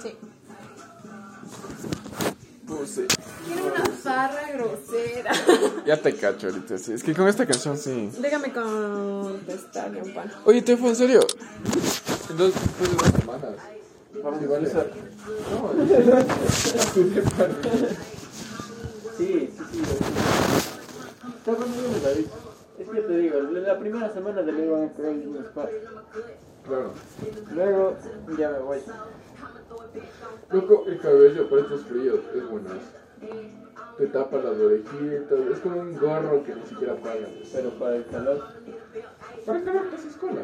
Sí. 0.03 0.17
No 2.67 2.87
sé. 2.87 3.07
Quiero 3.47 3.67
una 3.67 3.85
farra 3.85 4.53
grosera. 4.53 5.33
Ya 5.87 5.97
te 6.01 6.17
cacho 6.17 6.49
ahorita, 6.49 6.79
sí. 6.79 6.93
Es 6.93 7.03
que 7.03 7.15
con 7.15 7.29
esta 7.29 7.47
canción 7.47 7.79
sí. 7.79 8.11
Déjame 8.19 8.53
contestar, 8.53 9.91
un 10.03 10.15
pan. 10.15 10.33
Oye, 10.45 10.63
Tefo, 10.63 10.89
en 10.89 10.97
serio. 10.97 11.21
Entonces, 12.29 12.61
después 12.61 12.91
de 12.91 12.97
dos 12.97 13.21
semanas. 13.21 13.55
Vamos 14.23 14.41
Sí, 14.41 14.47
vale. 14.47 14.69
Sí, 19.17 19.51
sí, 19.51 19.51
sí. 19.73 19.81
Está 21.39 21.55
conmigo 21.55 21.89
me 21.93 22.01
David. 22.01 22.27
Es 22.79 22.89
que 22.89 23.01
te 23.01 23.19
digo, 23.19 23.41
la 23.41 23.79
primera 23.79 24.13
semana 24.13 24.43
de 24.43 24.53
ley 24.53 24.69
van 24.69 24.85
a. 24.85 24.93
Claro. 26.67 26.93
Luego 27.53 27.97
ya 28.37 28.51
me 28.51 28.59
voy. 28.59 28.79
Loco, 30.51 30.85
el 30.87 31.01
cabello 31.01 31.49
para 31.49 31.63
estos 31.63 31.83
fríos 31.83 32.21
es 32.35 32.49
buenazo. 32.49 32.81
Te 33.99 34.07
tapa 34.09 34.37
las 34.37 34.57
orejitas, 34.59 35.39
es 35.53 35.59
como 35.61 35.81
un 35.81 35.97
gorro 35.97 36.45
que 36.45 36.55
ni 36.55 36.67
siquiera 36.67 36.97
pagan. 36.97 37.31
Pero 37.53 37.71
para 37.79 37.97
el 37.97 38.07
calor. 38.07 38.45
¿Para 39.45 39.59
el 39.59 39.65
calor 39.65 39.83
pues, 39.89 40.03
te 40.03 40.09
haces 40.09 40.17
cola? 40.17 40.43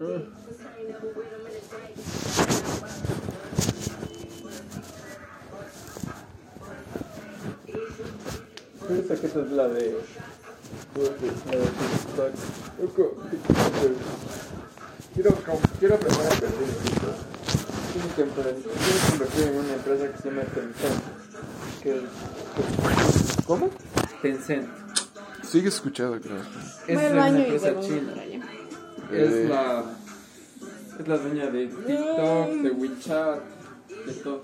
Mm. 0.00 0.22
Piensa 8.88 9.16
que 9.20 9.26
esa 9.26 9.40
es 9.40 9.50
la 9.52 9.68
de. 9.68 9.98
La 10.96 11.56
de 11.56 11.68
TikTok. 11.78 12.32
Loco, 12.80 13.16
quiero, 15.14 15.30
quiero 15.78 15.94
aprender 15.94 16.26
a 16.26 16.30
perder 16.30 17.37
que 17.92 18.22
invertir 18.22 19.44
en 19.44 19.56
una 19.58 19.74
empresa 19.74 20.12
que 20.12 20.18
se 20.22 20.28
llama 20.28 20.42
Tencent. 20.42 21.02
Que 21.82 22.00
¿Cómo? 23.46 23.70
Tencent. 24.22 24.68
Sí, 25.42 25.60
he 25.60 25.68
escuchado, 25.68 26.20
creo. 26.20 26.40
Es 26.86 26.94
Voy 26.96 27.04
al 27.06 27.12
una 27.12 27.20
baño 27.22 27.38
y 27.38 27.42
empresa 27.42 27.72
vuelvo 27.72 27.88
china. 27.88 28.10
para 28.10 28.22
allá. 28.22 28.40
Es 29.12 29.32
Eh. 29.32 29.48
la. 29.48 29.84
Es 31.00 31.08
la 31.08 31.16
dueña 31.18 31.46
de 31.50 31.66
TikTok, 31.68 32.50
de 32.62 32.70
WeChat, 32.70 33.40
de 34.06 34.12
todo. 34.14 34.42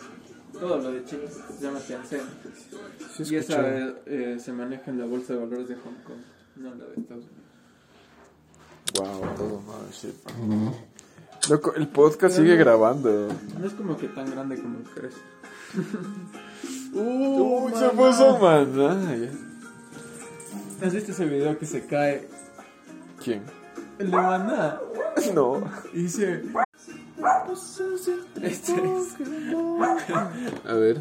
Todo 0.53 0.79
lo 0.79 0.93
de 0.93 1.05
China. 1.05 1.23
Se 1.59 1.65
llama 1.65 1.81
Tencent. 1.81 2.23
Sí, 3.15 3.23
Y 3.25 3.37
esa 3.37 3.61
escuchado. 3.69 3.97
eh, 4.07 4.39
se 4.43 4.53
maneja 4.53 4.91
en 4.91 4.99
la 5.01 5.05
bolsa 5.07 5.35
de 5.35 5.41
valores 5.41 5.69
de 5.69 5.75
Hong 5.75 6.03
Kong, 6.05 6.21
no 6.57 6.75
la 6.75 6.85
de 6.87 6.95
Estados 7.01 7.25
Unidos. 7.25 7.45
Wow, 8.95 9.35
todo 9.37 9.61
mal, 9.63 9.91
shit. 9.93 10.15
Loco, 11.49 11.75
el 11.75 11.89
podcast 11.89 12.37
sigue 12.37 12.57
grabando. 12.57 13.29
No 13.59 13.67
es 13.67 13.75
como 13.75 13.97
que 13.99 14.09
tan 14.09 14.31
grande 14.31 14.61
como 14.61 14.79
crees. 14.95 15.15
Uy, 16.95 17.73
se 17.75 17.89
puso 17.91 18.39
man. 18.39 19.31
¿Has 20.83 20.95
visto 20.95 21.13
ese 21.13 21.27
video 21.27 21.59
que 21.59 21.67
se 21.67 21.85
cae? 21.87 22.29
¿Quién? 23.23 23.43
El 23.99 24.11
de 24.11 24.17
Maná. 24.17 24.81
No. 25.35 25.63
Y 25.93 26.03
dice. 26.03 26.43
Este 28.43 28.73
es. 28.73 29.17
A 30.67 30.75
ver. 30.75 31.01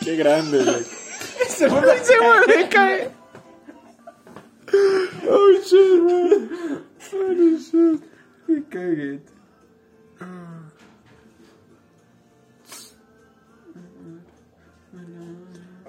Qué 0.00 0.16
grande, 0.16 0.64
loco. 0.64 0.78
Se 1.48 1.68
vuelve 1.68 2.64
a 2.64 2.68
caer. 2.68 3.10
Oh 5.28 5.50
shit, 5.64 6.02
man. 6.02 6.48
Holy 7.12 7.58
shit. 7.58 8.02
Me 8.46 8.64
cagué. 8.68 9.20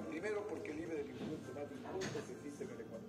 Primero 0.10 0.48
porque 0.48 0.74
libre 0.74 0.98
del 0.98 1.08
más 1.08 1.72
impuestos 1.72 2.24
existe 2.38 2.64
en 2.64 2.70
el 2.72 2.82
Ecuador. 2.82 3.06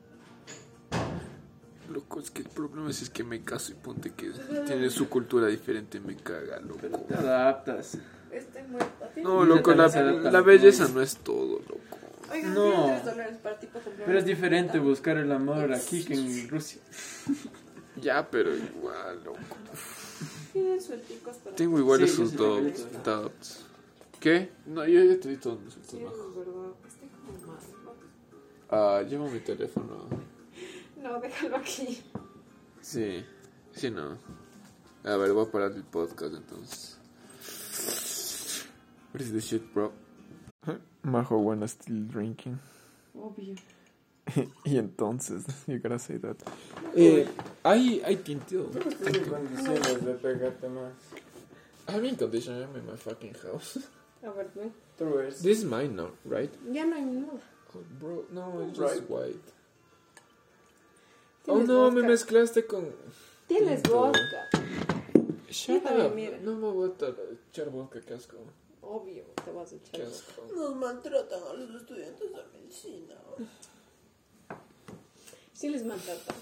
Loco, 1.91 2.21
es 2.21 2.31
que 2.31 2.43
el 2.43 2.49
problema 2.49 2.91
es, 2.91 3.03
es 3.03 3.11
que 3.11 3.25
me 3.25 3.43
caso 3.43 3.73
y 3.73 3.75
ponte 3.75 4.13
que 4.13 4.31
tiene 4.67 4.91
su 4.91 5.09
cultura 5.09 5.47
diferente, 5.47 6.01
me 6.01 6.17
caga, 6.17 6.61
loco. 6.61 6.87
Te 7.09 7.15
adaptas. 7.15 7.99
Estoy 8.33 8.63
muerta. 8.65 9.11
No, 9.23 9.45
loco, 9.45 9.73
la, 9.75 9.89
la 9.89 10.41
belleza 10.41 10.89
no 10.89 11.01
es 11.03 11.17
todo, 11.19 11.59
loco. 11.61 11.79
Oigan, 12.33 12.55
No. 12.55 12.71
no. 12.71 12.87
3 12.87 13.05
dólares 13.05 13.37
para 13.43 13.61
tipo 13.61 13.79
comprar 13.79 14.07
Pero 14.07 14.19
es 14.19 14.25
diferente 14.25 14.79
buscar 14.79 15.17
el 15.19 15.31
amor 15.33 15.73
aquí 15.73 16.05
que 16.05 16.15
en 16.15 16.49
Rusia. 16.49 16.81
Ya, 18.01 18.29
pero 18.31 18.55
igual, 18.57 19.23
loco. 19.25 19.39
Tienen 20.53 20.81
suelticos 20.81 21.37
para 21.39 21.57
Tengo 21.57 21.79
igual 21.79 21.99
Sí, 22.01 22.05
esos 22.07 22.35
doubts. 22.37 23.67
¿Qué? 24.19 24.51
No, 24.67 24.87
yo 24.87 25.03
ya 25.03 25.21
te 25.21 25.29
di 25.29 25.37
todos 25.37 25.61
mis 25.61 25.75
Sí, 25.75 25.81
es 25.83 25.93
verdad. 26.03 26.73
Estoy 26.87 27.09
como 27.09 27.53
mal. 27.53 27.59
Ah, 28.71 29.03
llevo 29.03 29.29
mi 29.29 29.41
teléfono. 29.41 30.09
No, 31.03 31.21
déjalo 31.21 31.57
aquí. 31.57 32.03
Sí, 32.81 33.25
sí, 33.75 33.91
no. 33.91 34.17
A 35.05 35.17
ver, 35.17 35.33
voy 35.33 35.45
a 35.47 35.51
parar 35.51 35.73
el 35.73 35.83
podcast 35.83 36.35
entonces. 36.35 36.97
What 39.13 39.21
is 39.21 39.33
this 39.33 39.49
shit, 39.49 39.75
bro? 39.75 39.93
Majo 41.05 41.39
wanna 41.39 41.69
still 41.69 42.01
drinking. 42.09 42.59
Obvio. 43.15 43.57
y 44.65 44.79
entonces, 44.79 45.45
you 45.67 45.79
gotta 45.79 45.99
say 45.99 46.17
that. 46.17 46.37
Eh, 46.97 47.27
hay, 47.65 48.01
hay 48.05 48.17
tintido. 48.17 48.71
Estoy 48.71 49.17
en 49.17 49.25
condiciones 49.25 50.05
de 50.05 50.15
pegarte 50.15 50.69
más. 50.69 50.93
I 51.89 51.93
have 51.93 52.17
conditioner 52.17 52.69
in 52.75 52.87
my 52.87 52.97
fucking 52.97 53.35
house. 53.35 53.79
A 54.25 54.31
ver, 54.31 54.47
ven. 54.55 54.73
This 55.43 55.59
is 55.59 55.65
mine 55.65 55.97
now, 55.97 56.11
right? 56.25 56.53
Ya 56.71 56.85
no 56.85 56.95
hay 56.95 57.05
nada. 57.05 57.41
Oh, 57.75 57.81
bro, 57.99 58.25
no, 58.33 58.67
it's 58.69 58.79
just 58.79 59.11
white. 59.11 59.35
Oh 61.49 61.61
no, 61.61 61.91
me 61.91 62.03
mezclaste 62.03 62.67
con. 62.69 62.87
Tienes 63.49 63.83
Tinto. 63.83 63.91
vodka. 63.91 64.49
Shut 65.51 65.85
up. 65.85 66.15
mira. 66.15 66.39
No 66.41 66.55
me 66.55 66.71
voy 66.71 66.89
a 66.89 67.15
echar 67.53 67.71
vodka, 67.71 68.01
qué 68.01 68.15
asco. 68.15 68.37
Obvio, 68.83 69.25
te 69.45 69.51
vas 69.53 69.73
a 69.73 69.77
echar. 69.77 70.01
Nos 70.55 70.77
maltratan 70.77 71.41
a 71.51 71.55
los 71.55 71.81
estudiantes 71.83 72.31
de 72.33 72.59
medicina. 72.61 73.15
Sí 75.53 75.69
les 75.69 75.85
maltratan. 75.85 76.37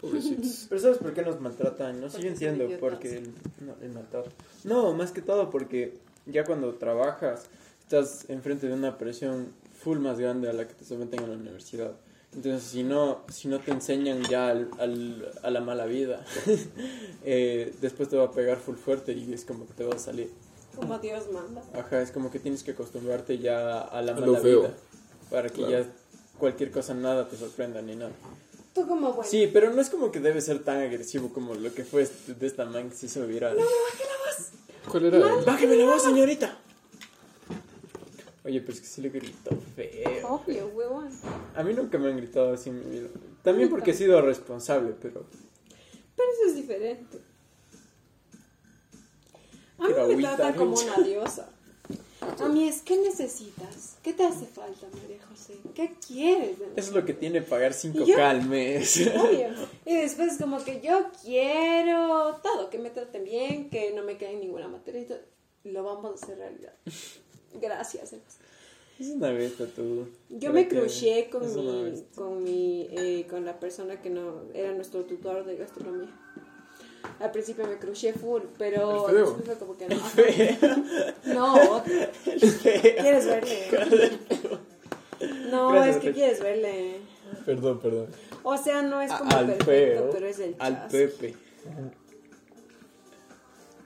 Pobrecitos. 0.00 0.66
Pero 0.68 0.80
¿sabes 0.80 0.98
por 0.98 1.14
qué 1.14 1.22
nos 1.22 1.40
maltratan? 1.40 2.00
No 2.00 2.08
son 2.10 2.36
siendo 2.36 2.64
idiotas. 2.64 2.78
porque 2.80 3.16
el, 3.18 3.32
no, 3.60 3.74
el 3.82 3.90
maltrato. 3.92 4.30
No, 4.64 4.92
más 4.94 5.12
que 5.12 5.22
todo 5.22 5.50
porque 5.50 5.98
ya 6.26 6.44
cuando 6.44 6.74
trabajas 6.74 7.46
estás 7.80 8.28
enfrente 8.30 8.66
de 8.68 8.74
una 8.74 8.96
presión 8.98 9.48
full 9.80 9.98
más 9.98 10.18
grande 10.18 10.48
a 10.48 10.52
la 10.52 10.66
que 10.68 10.74
te 10.74 10.84
someten 10.84 11.20
en 11.22 11.30
la 11.30 11.36
universidad. 11.36 11.92
Entonces, 12.34 12.64
si 12.68 12.82
no, 12.82 13.22
si 13.28 13.46
no 13.48 13.60
te 13.60 13.70
enseñan 13.70 14.22
ya 14.24 14.48
al, 14.48 14.68
al- 14.78 15.30
a 15.42 15.50
la 15.50 15.60
mala 15.60 15.86
vida, 15.86 16.24
eh, 17.24 17.72
después 17.80 18.08
te 18.08 18.16
va 18.16 18.24
a 18.24 18.32
pegar 18.32 18.58
full 18.58 18.74
fuerte 18.76 19.12
y 19.12 19.32
es 19.32 19.44
como 19.44 19.66
que 19.66 19.72
te 19.74 19.84
va 19.84 19.94
a 19.94 19.98
salir. 19.98 20.30
Como 20.76 20.98
Dios 20.98 21.24
manda. 21.32 21.62
Ajá, 21.78 22.02
es 22.02 22.10
como 22.10 22.30
que 22.30 22.38
tienes 22.38 22.62
que 22.62 22.72
acostumbrarte 22.72 23.38
ya 23.38 23.80
a 23.80 24.02
la 24.02 24.14
mala 24.14 24.38
feo. 24.40 24.60
vida. 24.62 24.74
Para 25.30 25.48
que 25.48 25.62
Claro. 25.64 25.84
ya 25.84 25.92
cualquier 26.38 26.70
cosa, 26.70 26.94
nada 26.94 27.28
te 27.28 27.36
sorprenda 27.36 27.80
ni 27.82 27.96
nada. 27.96 28.12
Tú 28.74 28.86
como 28.88 29.12
bueno. 29.12 29.30
Sí, 29.30 29.48
pero 29.52 29.70
no 29.72 29.80
es 29.80 29.88
como 29.88 30.10
que 30.10 30.18
debe 30.20 30.40
ser 30.40 30.62
tan 30.64 30.78
agresivo 30.80 31.32
como 31.32 31.54
lo 31.54 31.72
que 31.72 31.84
fue 31.84 32.02
este- 32.02 32.34
de 32.34 32.46
esta 32.46 32.64
man 32.64 32.90
que 32.90 32.96
se 32.96 33.06
hizo 33.06 33.26
viral. 33.26 33.56
¿Cuál 34.90 35.04
era? 35.06 35.36
¡Bájeme 35.46 35.76
la 35.76 35.84
voz, 35.86 36.02
señorita! 36.02 36.58
Oye, 38.44 38.60
pero 38.60 38.72
es 38.74 38.80
que 38.80 38.86
sí 38.86 39.00
le 39.00 39.08
gritó 39.08 39.56
feo. 39.74 40.28
Obvio, 40.28 40.66
huevón. 40.68 41.08
A 41.54 41.62
mí 41.62 41.72
nunca 41.72 41.96
me 41.98 42.10
han 42.10 42.16
gritado 42.18 42.52
así 42.52 42.68
en 42.68 42.80
mi 42.80 42.98
vida. 42.98 43.08
También 43.42 43.70
porque 43.70 43.92
he 43.92 43.94
sido 43.94 44.20
responsable, 44.20 44.94
pero... 45.00 45.24
Pero 46.16 46.28
eso 46.32 46.48
es 46.50 46.54
diferente. 46.56 47.18
A 49.78 49.82
mí 49.88 49.92
Quiero 49.94 50.08
me 50.08 50.22
trata 50.22 50.54
como 50.54 50.74
una 50.76 50.96
diosa. 50.98 51.48
A 52.40 52.48
mí 52.48 52.66
es, 52.68 52.80
¿qué 52.80 52.96
necesitas? 52.96 53.96
¿Qué 54.02 54.12
te 54.14 54.24
hace 54.24 54.46
falta, 54.46 54.86
María 55.00 55.18
José? 55.28 55.54
¿Qué 55.74 55.92
quieres? 56.06 56.58
de 56.58 56.66
es 56.76 56.90
lo 56.92 57.04
que 57.04 57.12
tiene 57.12 57.42
pagar 57.42 57.72
5K 57.72 58.02
¿Y 58.02 58.06
yo? 58.12 58.24
al 58.24 58.46
mes. 58.48 58.96
Obvio. 59.14 59.48
Y 59.86 59.94
después 59.96 60.32
es 60.32 60.38
como 60.38 60.62
que 60.64 60.80
yo 60.80 61.06
quiero 61.22 62.40
todo, 62.42 62.70
que 62.70 62.78
me 62.78 62.90
traten 62.90 63.24
bien, 63.24 63.68
que 63.68 63.92
no 63.92 64.02
me 64.02 64.16
quede 64.16 64.36
ninguna 64.36 64.68
materia. 64.68 65.02
y 65.02 65.04
todo. 65.04 65.18
Lo 65.64 65.82
vamos 65.84 66.10
a 66.12 66.24
hacer 66.24 66.38
realidad. 66.38 66.72
Gracias. 67.60 68.14
Es 68.98 69.08
una 69.08 69.30
beta 69.30 69.66
tú. 69.66 70.08
Yo 70.30 70.50
¿Para 70.50 70.52
me 70.52 70.68
qué? 70.68 70.76
crucé 70.78 71.28
con 71.30 71.42
mi, 71.54 72.04
con 72.14 72.42
mi, 72.44 72.88
eh, 72.90 73.26
con 73.28 73.44
la 73.44 73.58
persona 73.60 74.00
que 74.00 74.08
no 74.10 74.44
era 74.54 74.72
nuestro 74.72 75.04
tutor 75.04 75.44
de 75.44 75.56
gastronomía. 75.56 76.10
Al 77.20 77.30
principio 77.30 77.66
me 77.66 77.76
crucé 77.78 78.12
full, 78.12 78.42
pero 78.58 79.08
¿El 79.08 79.16
después 79.16 79.44
fue 79.46 79.54
como 79.56 79.76
que 79.76 79.88
no. 79.88 80.00
No. 81.34 81.82
¿Quieres 82.24 83.26
verle? 83.26 84.18
No, 85.50 85.70
Gracias, 85.70 85.96
es 85.96 86.02
que 86.02 86.12
quieres 86.12 86.40
verle. 86.40 86.96
Perdón, 87.46 87.80
perdón. 87.80 88.06
O 88.42 88.56
sea, 88.58 88.82
no 88.82 89.00
es 89.00 89.12
como 89.12 89.30
al 89.36 89.46
perfecto, 89.46 89.64
feo. 90.02 90.10
pero 90.12 90.26
es 90.26 90.38
el 90.38 90.56
Al 90.58 90.74
chas. 90.74 90.92
Pepe. 90.92 91.34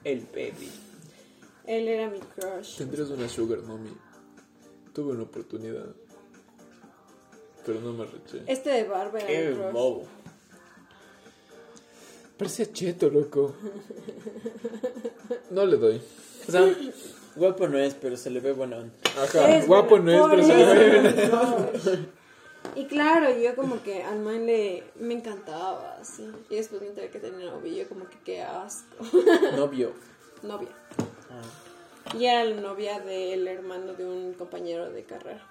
El 0.03 0.19
Pepe. 0.21 0.67
Él 1.65 1.87
era 1.87 2.09
mi 2.09 2.19
crush. 2.19 2.77
Tendrías 2.77 3.09
una 3.09 3.29
sugar 3.29 3.59
mommy. 3.61 3.91
Tuve 4.93 5.11
una 5.13 5.23
oportunidad. 5.23 5.85
Pero 7.65 7.79
no 7.81 7.93
me 7.93 8.03
arreché. 8.03 8.43
Este 8.47 8.69
de 8.71 8.83
barba 8.85 9.19
era 9.19 9.27
Qué 9.27 9.49
mi 9.49 9.55
crush. 9.55 9.71
bobo. 9.71 10.05
Parecía 12.39 12.71
cheto, 12.71 13.09
loco. 13.09 13.53
No 15.49 15.65
le 15.65 15.75
doy. 15.75 16.01
O 16.47 16.51
sea, 16.51 16.73
guapo 17.35 17.67
no 17.67 17.77
es, 17.77 17.93
pero 17.95 18.15
se 18.15 18.29
le 18.29 18.39
ve 18.39 18.53
buena 18.53 18.77
onda. 18.77 18.93
Ajá, 19.21 19.57
Es 19.57 19.67
guapo 19.67 19.99
bueno, 19.99 20.05
no 20.05 20.23
es, 20.25 20.29
pero 20.31 20.43
se 20.43 20.55
le 20.55 21.01
ve. 21.01 21.99
Y 22.75 22.85
claro, 22.85 23.37
yo 23.37 23.55
como 23.55 23.81
que 23.83 24.03
al 24.03 24.19
man 24.19 24.45
le 24.45 24.83
me 24.99 25.13
encantaba, 25.15 25.97
así. 25.99 26.29
Y 26.49 26.55
después 26.55 26.81
me 26.81 26.87
enteré 26.87 27.09
que 27.09 27.19
tenía 27.19 27.49
novio 27.49 27.71
y 27.71 27.75
yo 27.77 27.89
como 27.89 28.07
que 28.07 28.17
qué 28.23 28.41
asco. 28.41 29.03
Novio. 29.57 29.91
novia. 30.43 30.69
Y 32.17 32.25
era 32.25 32.45
la 32.45 32.59
novia 32.61 32.99
del 32.99 33.47
hermano 33.47 33.93
de 33.93 34.05
un 34.05 34.33
compañero 34.33 34.89
de 34.91 35.03
carrera. 35.03 35.45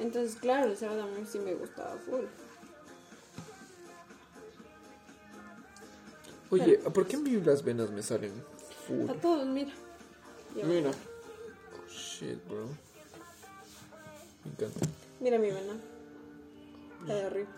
Entonces, 0.00 0.36
claro, 0.36 0.70
el 0.70 0.76
sábado 0.76 1.02
a 1.02 1.06
mí 1.06 1.24
sí 1.30 1.38
me 1.38 1.54
gustaba 1.54 1.96
full. 2.08 2.24
Oye, 6.54 6.78
¿por 6.78 7.06
qué 7.06 7.16
a 7.16 7.18
mí 7.18 7.30
las 7.40 7.62
venas 7.64 7.90
me 7.90 8.02
salen 8.02 8.32
full? 8.86 9.08
A 9.10 9.14
todos, 9.14 9.46
mira. 9.46 9.72
Ya. 10.56 10.64
Mira. 10.64 10.90
Shit, 11.90 12.38
bro. 12.48 12.66
Me 14.44 14.50
encanta. 14.52 14.86
Mira 15.20 15.38
mi 15.38 15.48
vena. 15.48 15.74
La 17.06 17.14
de 17.14 17.22
arriba. 17.24 17.48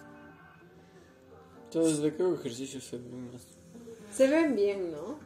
Entonces, 1.65 2.01
¿de 2.01 2.15
qué 2.15 2.23
hago 2.23 2.35
ejercicio 2.37 2.81
se 2.81 2.97
ven 2.97 3.33
más? 3.33 3.43
Se 4.15 4.29
ven 4.29 4.55
bien, 4.57 4.93
¿no? 4.93 5.19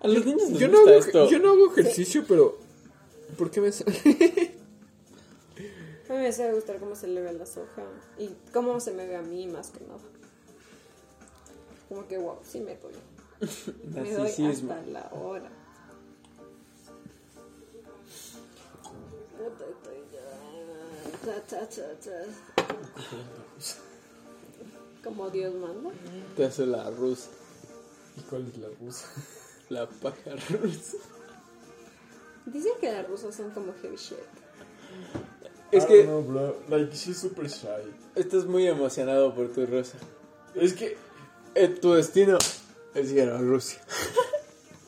A 0.00 0.08
los 0.08 0.26
niños 0.26 0.50
les 0.50 0.58
Yo 0.60 0.68
no, 0.68 0.78
gusta 0.80 0.90
hago, 0.90 0.98
esto. 1.00 1.30
yo 1.30 1.38
no 1.38 1.50
hago 1.52 1.72
ejercicio, 1.72 2.24
pero. 2.28 2.58
¿Por 3.38 3.50
qué 3.50 3.60
me 3.60 3.72
sale? 3.72 3.92
A 6.08 6.12
mí 6.12 6.18
me 6.18 6.32
suele 6.32 6.52
gustar 6.54 6.78
cómo 6.78 6.94
se 6.94 7.08
le 7.08 7.20
ve 7.20 7.32
la 7.32 7.46
soja 7.46 7.82
y 8.16 8.30
cómo 8.52 8.78
se 8.78 8.92
me 8.92 9.06
ve 9.08 9.16
a 9.16 9.22
mí 9.22 9.48
más 9.48 9.70
que 9.70 9.80
nada. 9.84 9.98
Como 11.88 12.06
que 12.08 12.18
wow, 12.18 12.38
sí 12.42 12.60
me 12.60 12.76
doy. 12.76 12.92
Me 13.94 14.12
doy 14.12 14.28
hasta 14.46 14.82
la 14.86 15.10
hora. 15.12 15.50
Puta, 19.36 19.64
estoy 19.70 19.98
ya. 20.12 20.20
Como 25.04 25.30
Dios 25.30 25.54
manda. 25.54 25.90
Te 26.36 26.44
hace 26.44 26.66
la 26.66 26.90
rusa. 26.90 27.28
¿Y 28.16 28.20
cuál 28.22 28.46
es 28.48 28.58
la 28.58 28.68
rusa? 28.80 29.06
La 29.68 29.88
paja 29.88 30.30
rusa. 30.48 30.96
Dicen 32.46 32.74
que 32.80 32.92
las 32.92 33.08
rusas 33.08 33.34
son 33.34 33.50
como 33.50 33.72
heavy 33.82 33.96
shit. 33.96 34.16
Es 35.72 35.82
I 35.82 35.86
que 35.88 36.04
know, 36.04 36.22
bro. 36.22 36.56
Like, 36.68 36.94
she's 36.94 37.18
super 37.18 37.48
shy. 37.48 37.66
estás 38.14 38.44
muy 38.46 38.68
emocionado 38.68 39.34
por 39.34 39.48
tu 39.52 39.66
rusa. 39.66 39.98
Es 40.54 40.72
que. 40.74 40.96
Tu 41.80 41.94
destino 41.94 42.36
es 42.94 43.12
ir 43.12 43.30
a 43.30 43.38
Rusia. 43.38 43.80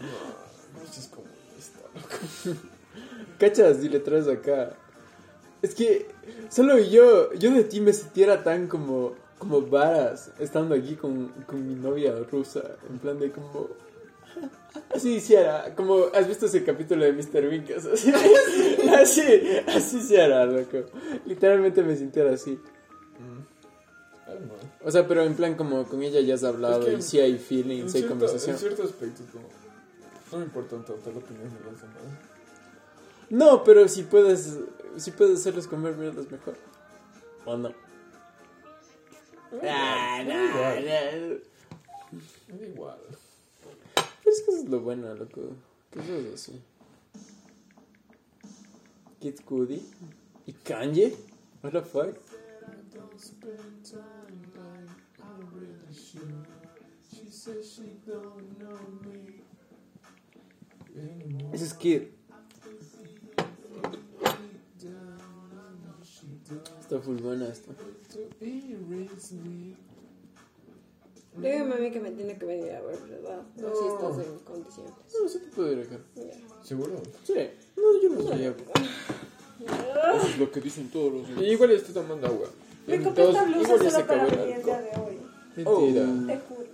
No, 0.00 0.80
no 0.80 0.84
es 0.84 1.10
loco. 2.46 2.60
¿Cachas? 3.38 3.82
Y 3.82 3.88
le 3.88 4.00
traes 4.00 4.28
acá. 4.28 4.76
Es 5.62 5.74
que 5.74 6.08
solo 6.50 6.78
yo, 6.78 7.32
yo 7.32 7.52
de 7.52 7.64
ti 7.64 7.80
me 7.80 7.94
sintiera 7.94 8.44
tan 8.44 8.68
como, 8.68 9.14
como 9.38 9.62
varas 9.62 10.30
estando 10.38 10.74
aquí 10.74 10.94
con, 10.96 11.28
con 11.46 11.66
mi 11.66 11.74
novia 11.74 12.14
rusa. 12.30 12.76
En 12.90 12.98
plan 12.98 13.18
de 13.18 13.30
como. 13.30 13.68
Así 14.94 15.14
hiciera, 15.14 15.74
como 15.74 16.04
has 16.14 16.28
visto 16.28 16.46
ese 16.46 16.62
capítulo 16.64 17.04
de 17.04 17.12
Mr. 17.12 17.48
Winkles, 17.48 17.86
así, 17.92 18.12
así, 18.94 19.22
así 19.66 19.96
hiciera, 19.96 20.44
loco. 20.44 20.84
Literalmente 21.24 21.82
me 21.82 21.96
sintiera 21.96 22.32
así. 22.32 22.60
O 24.84 24.90
sea, 24.90 25.06
pero 25.08 25.22
en 25.22 25.34
plan 25.34 25.54
como 25.54 25.84
con 25.84 26.02
ella 26.02 26.20
ya 26.20 26.34
has 26.34 26.44
hablado 26.44 26.82
Es 26.82 26.86
que 26.86 26.94
y 26.94 27.02
sí 27.02 27.20
hay 27.20 27.38
feelings, 27.38 27.86
hay 27.86 28.00
cierto, 28.00 28.08
conversación. 28.10 28.54
en 28.54 28.58
cierto 28.60 28.82
aspecto, 28.84 29.22
es 29.22 29.30
como. 29.30 29.48
No 30.30 30.38
me 30.38 30.44
importa 30.44 30.76
tanto 30.76 30.92
la 31.10 31.18
opinión 31.18 31.48
de 31.48 31.60
los 31.64 31.80
demás. 31.80 31.96
No, 33.30 33.64
pero 33.64 33.88
si 33.88 34.02
puedes, 34.02 34.58
si 34.96 35.10
puedes 35.10 35.40
hacerles 35.40 35.66
comer 35.66 35.96
mierda 35.96 36.20
es 36.20 36.30
mejor. 36.30 36.56
¿O 37.44 37.56
no? 37.56 37.72
Ah, 39.62 40.22
da 40.26 40.44
igual. 40.44 40.84
no. 40.84 42.54
Me 42.54 42.58
da 42.58 42.66
igual. 42.66 42.98
Pero 43.94 44.36
es 44.36 44.42
que 44.42 44.50
eso 44.50 44.62
es 44.62 44.68
lo 44.68 44.80
bueno, 44.80 45.14
loco. 45.14 45.40
Que 45.90 46.00
eso 46.00 46.14
es 46.16 46.34
así. 46.34 46.62
Kid 49.20 49.40
Cudi 49.44 49.82
y 50.46 50.52
Kanye. 50.52 51.16
What 51.62 51.72
the 51.72 51.80
fuck? 51.82 52.14
Ese 61.52 61.64
es 61.64 61.74
Kid. 61.74 62.02
Está 66.80 67.00
full 67.00 67.16
buena 67.18 67.48
esta. 67.48 67.72
Dígame 71.36 71.74
a 71.74 71.78
mí 71.78 71.90
que 71.90 72.00
me 72.00 72.10
tiene 72.10 72.38
que 72.38 72.46
venir 72.46 72.72
a 72.72 72.80
ver, 72.80 72.98
¿verdad? 73.08 73.42
No, 73.56 73.68
si 73.68 73.86
estás 73.86 74.26
en 74.26 74.38
condiciones. 74.40 74.92
No, 75.20 75.28
sí 75.28 75.38
te 75.38 75.46
puedo 75.48 75.72
ir 75.72 75.80
acá. 75.80 75.98
¿Seguro? 76.64 77.02
Sí. 77.24 77.34
No, 77.76 78.02
yo 78.02 78.08
no 78.10 78.22
sabía. 78.28 78.54
Eso 80.16 80.26
es 80.26 80.38
lo 80.38 80.50
que 80.50 80.60
dicen 80.60 80.90
todos 80.90 81.12
los 81.12 81.42
Y 81.42 81.50
igual 81.50 81.70
estoy 81.72 81.94
tomando 81.94 82.26
agua. 82.26 82.48
Me 82.86 83.02
compré 83.02 83.28
esta 83.28 83.44
blusa 83.44 83.90
solo 83.90 84.06
para 84.06 84.26
Mentira. 85.64 86.06
Te 86.26 86.40
juro. 86.48 86.64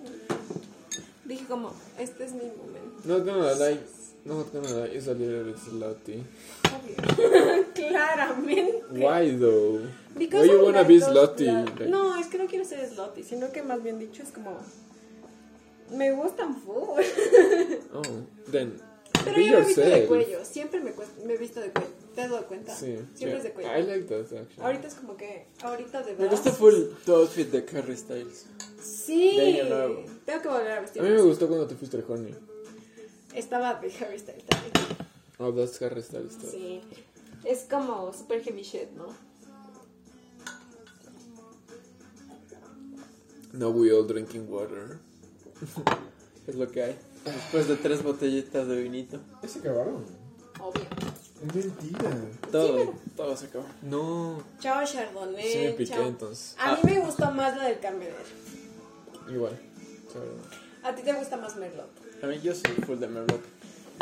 Dije 1.25 1.45
como, 1.47 1.73
este 1.99 2.25
es 2.25 2.33
mi 2.33 2.43
momento. 2.45 3.01
Not 3.05 3.25
gonna 3.25 3.53
lie. 3.55 3.81
Not 4.25 4.53
gonna 4.53 4.69
lie. 4.87 4.97
Is 4.97 5.09
a 5.09 5.15
little 5.15 5.55
slutty. 5.55 6.23
Obvio. 6.65 7.65
Claramente. 7.75 8.83
Why 8.91 9.37
though? 9.39 9.81
Because 10.17 10.47
Why 10.49 10.53
you 10.55 10.65
wanna 10.65 10.79
like 10.79 10.89
be 10.89 11.01
slutty? 11.01 11.47
Like- 11.47 11.89
No, 11.89 12.19
es 12.19 12.27
que 12.29 12.39
no 12.39 12.47
quiero 12.47 12.65
ser 12.65 12.87
slutty, 12.89 13.23
sino 13.23 13.51
que 13.53 13.63
más 13.63 13.83
bien 13.83 13.99
dicho 13.99 14.23
es 14.23 14.31
como. 14.31 14.59
Me 15.91 16.13
gustan 16.13 16.57
full. 16.61 17.01
Oh, 17.95 18.03
then. 18.51 18.81
Pero 19.25 19.37
be 19.37 19.45
yo 19.47 19.53
me 19.53 19.59
he 19.59 19.67
visto 19.67 19.81
de 19.81 19.89
yourself. 19.89 20.09
cuello. 20.09 20.45
Siempre 20.45 20.81
me, 20.81 20.93
me 21.27 21.35
he 21.35 21.39
visto 21.39 21.61
de 21.61 21.71
cuello. 21.71 21.89
¿Te 22.15 22.23
has 22.23 22.31
dado 22.31 22.47
cuenta? 22.47 22.75
Sí. 22.75 22.99
Siempre 23.15 23.39
es 23.39 23.45
de 23.45 23.53
cuello. 23.53 23.69
I 23.79 23.83
like 23.83 24.05
that 24.05 24.21
actually. 24.39 24.47
Ahorita 24.63 24.89
es 24.89 24.95
como 24.95 25.17
que. 25.17 25.47
Ahorita 25.63 26.01
de 26.03 26.13
Me 26.13 26.19
verdad. 26.19 26.31
gusta 26.31 26.53
full 26.53 26.75
tu 27.05 27.15
outfit 27.15 27.51
de 27.51 27.79
Harry 27.79 27.97
Styles. 27.97 28.47
Sí. 28.83 29.37
de 29.37 29.61
año 29.63 29.69
nuevo. 29.75 30.05
Tengo 30.25 30.43
que 30.43 30.49
volver 30.49 30.71
a 30.73 30.77
A 30.77 30.81
vestir. 30.81 31.03
mí 31.03 31.09
me 31.09 31.23
gustó 31.23 31.49
cuando 31.49 31.67
te 31.67 31.75
fuiste 31.75 31.97
al 31.97 32.05
honey. 32.09 32.35
Estaba 33.35 33.75
de 33.75 33.93
Harry 33.97 34.19
Styles 34.19 34.45
también. 34.47 34.73
Oh, 35.39 35.53
that's 35.53 35.81
Harry 35.83 36.03
Styles. 36.03 36.35
Sí. 36.51 36.81
Es 37.45 37.67
como 37.69 38.13
super 38.13 38.43
heavy 38.43 38.63
shit, 38.63 38.91
¿no? 38.93 39.07
No, 43.53 43.71
we 43.71 43.93
all 43.93 44.07
drinking 44.07 44.47
water. 44.51 44.99
Es 46.47 46.57
lo 46.57 46.71
que 46.71 46.83
hay. 46.83 46.97
Después 47.25 47.69
de 47.69 47.77
tres 47.77 48.03
botellitas 48.03 48.69
de 48.69 48.83
vinito. 48.83 49.19
¿Ya 49.43 49.49
se 49.49 49.61
acabaron? 49.61 50.05
Obvio. 50.61 50.85
Es 51.49 51.55
mentira. 51.55 52.11
Todo, 52.51 52.95
todo 53.17 53.37
se 53.37 53.47
acabó. 53.47 53.67
No. 53.83 54.43
Chao 54.61 54.85
Chardonnay. 54.85 55.53
Sí 55.53 55.59
me 55.59 55.71
piqué 55.73 55.95
chao. 55.95 56.07
entonces. 56.07 56.57
A 56.59 56.77
mí 56.77 56.81
me 56.85 57.01
gustó 57.01 57.31
más 57.33 57.57
la 57.57 57.65
del 57.65 57.81
Carmenero. 57.81 58.15
Igual. 59.29 59.59
A 60.83 60.95
ti 60.95 61.03
te 61.03 61.13
gusta 61.13 61.37
más 61.37 61.57
Merlot. 61.57 61.91
A 62.23 62.27
mí 62.27 62.41
yo 62.41 62.55
soy 62.55 62.73
full 62.87 62.99
de 62.99 63.09
Merlot. 63.09 63.43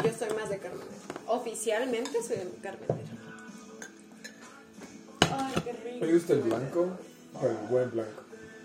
Yo 0.05 0.11
soy 0.17 0.37
más 0.37 0.51
de 0.51 0.59
Carmenero. 0.59 0.91
Oficialmente 1.27 2.23
soy 2.23 2.37
de 2.37 2.51
Carmenero. 2.63 3.09
Ay, 5.21 5.55
qué 5.65 5.73
rico. 5.73 6.05
¿Me 6.05 6.13
gusta 6.13 6.33
el 6.35 6.41
blanco? 6.43 6.99
O 7.35 7.47
el 7.47 7.57
buen 7.69 7.91
blanco. 7.91 8.23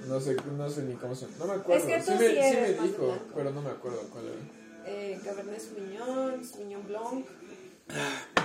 No 0.08 0.20
sé, 0.20 0.36
no 0.56 0.70
sé 0.70 0.84
ni 0.84 0.94
cómo 0.96 1.16
se 1.16 1.26
No 1.40 1.46
me 1.46 1.54
acuerdo. 1.54 1.88
Es 1.88 2.06
que 2.06 2.12
tú 2.12 2.18
sí 2.18 2.24
me, 2.24 2.52
sí 2.52 2.58
me 2.58 2.88
dijo, 2.88 3.06
blanco. 3.06 3.26
pero 3.36 3.52
no 3.52 3.62
me 3.62 3.70
acuerdo 3.72 4.02
cuál 4.12 4.26
era. 4.26 4.36
Eh, 4.86 5.20
Cabernet 5.24 5.60
Sauvignon, 5.60 6.46
Sauvignon 6.46 6.88
Blanc, 6.88 7.26
¿Qué 7.88 7.94
más 7.96 8.06
hay? 8.36 8.37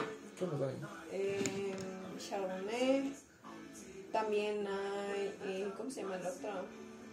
Eh, 1.12 1.74
Chardonnay. 2.18 3.14
También 4.12 4.66
hay, 4.66 5.34
eh, 5.44 5.72
¿cómo 5.76 5.90
se 5.90 6.02
llama 6.02 6.16
el 6.16 6.26
otro? 6.26 6.50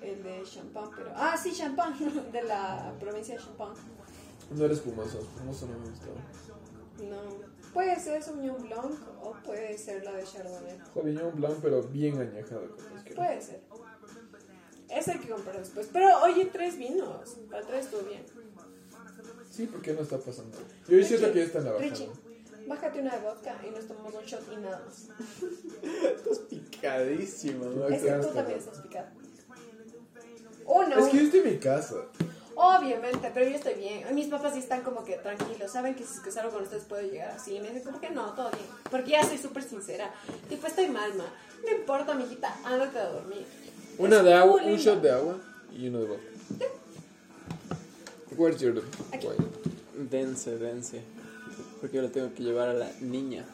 El 0.01 0.23
de 0.23 0.43
Champagne, 0.43 0.91
pero... 0.95 1.11
Ah, 1.15 1.37
sí, 1.37 1.53
Champagne, 1.53 2.09
de 2.31 2.43
la 2.43 2.93
provincia 2.99 3.35
de 3.35 3.41
Champagne. 3.41 3.75
No 4.51 4.65
eres 4.65 4.77
espumoso, 4.77 5.19
espumoso 5.19 5.67
no 5.67 5.79
me 5.79 5.89
gustó. 5.89 6.07
No. 7.03 7.49
Puede 7.73 7.99
ser 7.99 8.23
Sauvignon 8.23 8.63
Blanc 8.63 8.95
o 9.21 9.33
puede 9.45 9.77
ser 9.77 10.03
la 10.03 10.13
de 10.13 10.23
Chardonnay. 10.23 10.79
Sauvignon 10.93 11.35
Blanc, 11.35 11.57
pero 11.61 11.83
bien 11.83 12.13
que. 13.05 13.13
Puede 13.13 13.41
ser. 13.41 13.61
Ese 14.89 15.11
hay 15.11 15.19
que 15.19 15.29
comprar 15.29 15.57
después. 15.57 15.87
Pero 15.93 16.23
oye, 16.23 16.45
tres 16.45 16.77
vinos. 16.77 17.37
Para 17.49 17.65
tres 17.65 17.85
estuvo 17.85 18.01
bien. 18.01 18.25
Sí, 19.51 19.67
porque 19.67 19.93
no 19.93 20.01
está 20.01 20.17
pasando. 20.17 20.57
Y 20.87 20.95
hoy 20.95 21.03
siento 21.03 21.31
que 21.31 21.39
ya 21.39 21.45
está 21.45 21.59
en 21.59 21.65
la 21.65 21.71
bajada. 21.73 21.89
Richie, 21.89 22.09
bájate 22.69 22.99
una 23.01 23.15
de 23.17 23.21
vodka 23.21 23.55
y 23.67 23.71
nos 23.71 23.85
tomamos 23.87 24.13
un 24.13 24.23
shot 24.23 24.43
y 24.53 24.57
nada 24.57 24.81
más. 24.85 25.07
Estás 26.15 26.39
picadísima, 26.49 27.65
¿no? 27.65 27.87
Es 27.89 28.01
que 28.01 28.11
tú 28.11 28.27
también 28.33 28.59
estás 28.59 28.79
picado. 28.79 29.07
Uno, 30.65 30.95
Es 30.99 31.07
que 31.09 31.17
yo 31.17 31.23
estoy 31.23 31.39
en 31.41 31.49
mi 31.53 31.57
casa. 31.57 31.95
obviamente, 32.55 33.31
pero 33.33 33.49
yo 33.49 33.55
estoy 33.55 33.73
bien. 33.73 34.13
Mis 34.13 34.27
papás 34.27 34.53
sí 34.53 34.59
están 34.59 34.81
como 34.83 35.03
que 35.03 35.17
tranquilos, 35.17 35.71
saben 35.71 35.95
que 35.95 36.03
si 36.05 36.13
es 36.13 36.19
que 36.19 36.31
salgo 36.31 36.51
con 36.51 36.63
ustedes 36.63 36.83
puedo 36.83 37.01
llegar 37.01 37.31
así. 37.31 37.55
Y 37.55 37.59
me 37.59 37.67
dicen 37.69 37.83
como 37.83 37.99
que 37.99 38.09
no, 38.11 38.33
todo 38.33 38.51
bien. 38.51 38.65
Porque 38.91 39.11
ya 39.11 39.23
soy 39.23 39.37
súper 39.39 39.63
sincera. 39.63 40.13
Tipo, 40.47 40.67
estoy 40.67 40.87
mal, 40.89 41.13
ma. 41.15 41.25
No 41.65 41.71
importa, 41.75 42.13
mijita, 42.13 42.55
ándate 42.63 42.99
a 42.99 43.09
dormir. 43.09 43.45
Una 43.97 44.17
Es 44.19 44.23
de 44.23 44.33
agua, 44.33 44.51
muy 44.53 44.61
un 44.61 44.67
lindo. 44.77 44.83
shot 44.83 45.01
de 45.01 45.11
agua 45.11 45.37
y 45.75 45.87
uno 45.87 45.99
de 46.01 46.05
vodka. 46.07 46.23
Where's 48.37 48.61
your 48.61 48.81
Aquí. 49.11 49.27
wine? 49.27 50.07
Dense, 50.09 50.57
dense. 50.57 51.01
Porque 51.79 51.95
yo 51.97 52.01
lo 52.03 52.09
tengo 52.09 52.33
que 52.33 52.43
llevar 52.43 52.69
a 52.69 52.73
la 52.73 52.91
niña. 53.01 53.45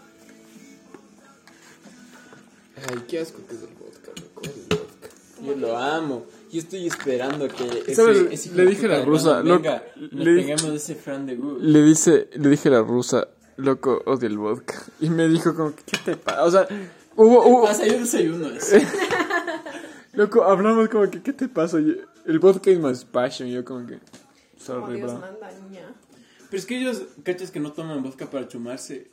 Ay, 2.78 3.04
qué 3.08 3.20
asco 3.20 3.40
que 3.48 3.56
es 3.56 3.62
el 3.62 3.70
vodka, 3.76 4.12
loco. 4.22 4.42
El 4.44 4.78
vodka. 4.78 5.10
Yo 5.46 5.56
lo 5.56 5.78
amo. 5.78 6.26
Yo 6.52 6.60
estoy 6.60 6.88
esperando 6.88 7.48
que 7.48 7.94
¿Sabes? 7.96 8.18
ese, 8.18 8.34
ese 8.34 8.48
hijo 8.50 8.58
Le 8.58 8.64
de 8.64 8.70
dije 8.70 8.86
a 8.86 8.90
la 8.90 9.06
rusa, 9.06 9.30
cuando 9.34 9.50
loco, 9.56 9.64
venga, 9.64 9.84
nos 10.12 10.26
le 10.26 10.36
tengamos 10.42 10.64
ese 10.76 10.96
Fran 10.96 11.26
de 11.26 11.36
Gus. 11.36 11.62
Le 11.62 11.82
dice, 11.84 12.30
le 12.34 12.50
dije 12.50 12.70
a 12.70 12.72
la 12.72 12.82
rusa, 12.82 13.28
loco, 13.58 14.02
odio 14.06 14.28
el 14.28 14.38
vodka. 14.38 14.76
Y 15.00 15.10
me 15.10 15.28
dijo 15.28 15.56
como, 15.56 15.76
que, 15.76 15.84
¿qué 15.84 15.98
te 16.04 16.16
pasa? 16.18 16.44
O 16.44 16.52
sea, 16.52 16.68
hubo, 17.16 17.46
hubo, 17.46 17.64
Pasa, 17.64 17.86
yo 17.86 18.00
desayuno 18.00 18.48
eso. 18.50 18.78
loco, 20.14 20.44
hablamos 20.44 20.90
como 20.90 21.10
que, 21.10 21.22
¿qué 21.22 21.34
te 21.34 21.48
pasa? 21.48 21.80
Y 21.80 22.02
el 22.26 22.40
vodka 22.40 22.72
es 22.72 22.80
más 22.80 23.06
passion. 23.06 23.50
Yo 23.50 23.64
como 23.66 23.86
que, 23.86 24.00
Como 24.00 24.08
sorry, 24.58 24.96
Dios 24.98 25.12
bro. 25.12 25.22
manda, 25.22 25.52
niña. 25.70 25.94
Pero 26.56 26.62
es 26.62 26.68
que 26.68 26.80
ellos, 26.80 27.02
cachas 27.24 27.52
que 27.52 27.60
no 27.60 27.74
toman 27.74 28.02
vodka 28.02 28.28
para 28.30 28.48
chumarse. 28.48 29.12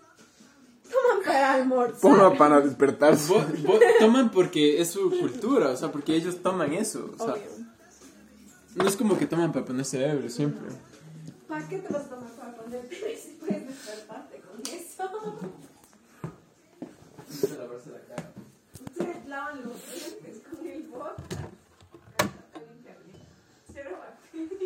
Toman 0.85 1.25
para 1.25 1.55
almorzar. 1.55 2.01
Ponlo 2.01 2.39
para 2.39 2.61
despertarse. 2.61 3.33
Vo- 3.35 3.45
vo- 3.65 3.81
toman 3.99 4.31
porque 4.31 4.81
es 4.81 4.91
su 4.93 5.11
cultura, 5.11 5.71
o 5.71 5.77
sea, 5.77 5.91
porque 5.91 6.15
ellos 6.15 6.41
toman 6.41 6.73
eso. 6.73 7.11
O 7.19 7.25
sea, 7.25 7.33
Obvio. 7.35 7.43
no 8.77 8.87
es 8.87 8.95
como 8.95 9.19
que 9.19 9.27
toman 9.27 9.51
para 9.53 9.65
ponerse 9.65 10.09
ebrio 10.09 10.31
siempre. 10.31 10.69
¿Para 11.49 11.69
qué 11.69 11.79
te 11.79 11.93
vas 11.93 12.05
a 12.05 12.11
tomar 12.11 12.31
para 12.31 12.55
ponerte 12.55 13.19
si 13.21 13.31
puedes 13.41 13.67
despertarte 13.67 14.41
con 14.43 14.61
eso? 14.61 15.11
Se 18.97 19.29
lavan 19.29 19.65
los 19.65 20.53
con 20.57 20.65
el 20.69 20.83
vodka. 20.85 21.49
Cero 23.75 23.99
bacterias. 23.99 24.63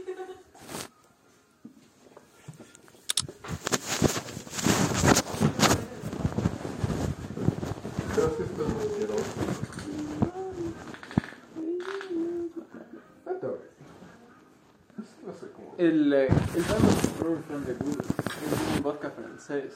El, 15.79 16.13
eh, 16.13 16.29
el 16.29 16.63
from 16.63 17.65
the 17.67 17.75
Good 17.75 18.01
es 18.01 18.77
un 18.77 18.83
vodka 18.83 19.11
francés, 19.11 19.75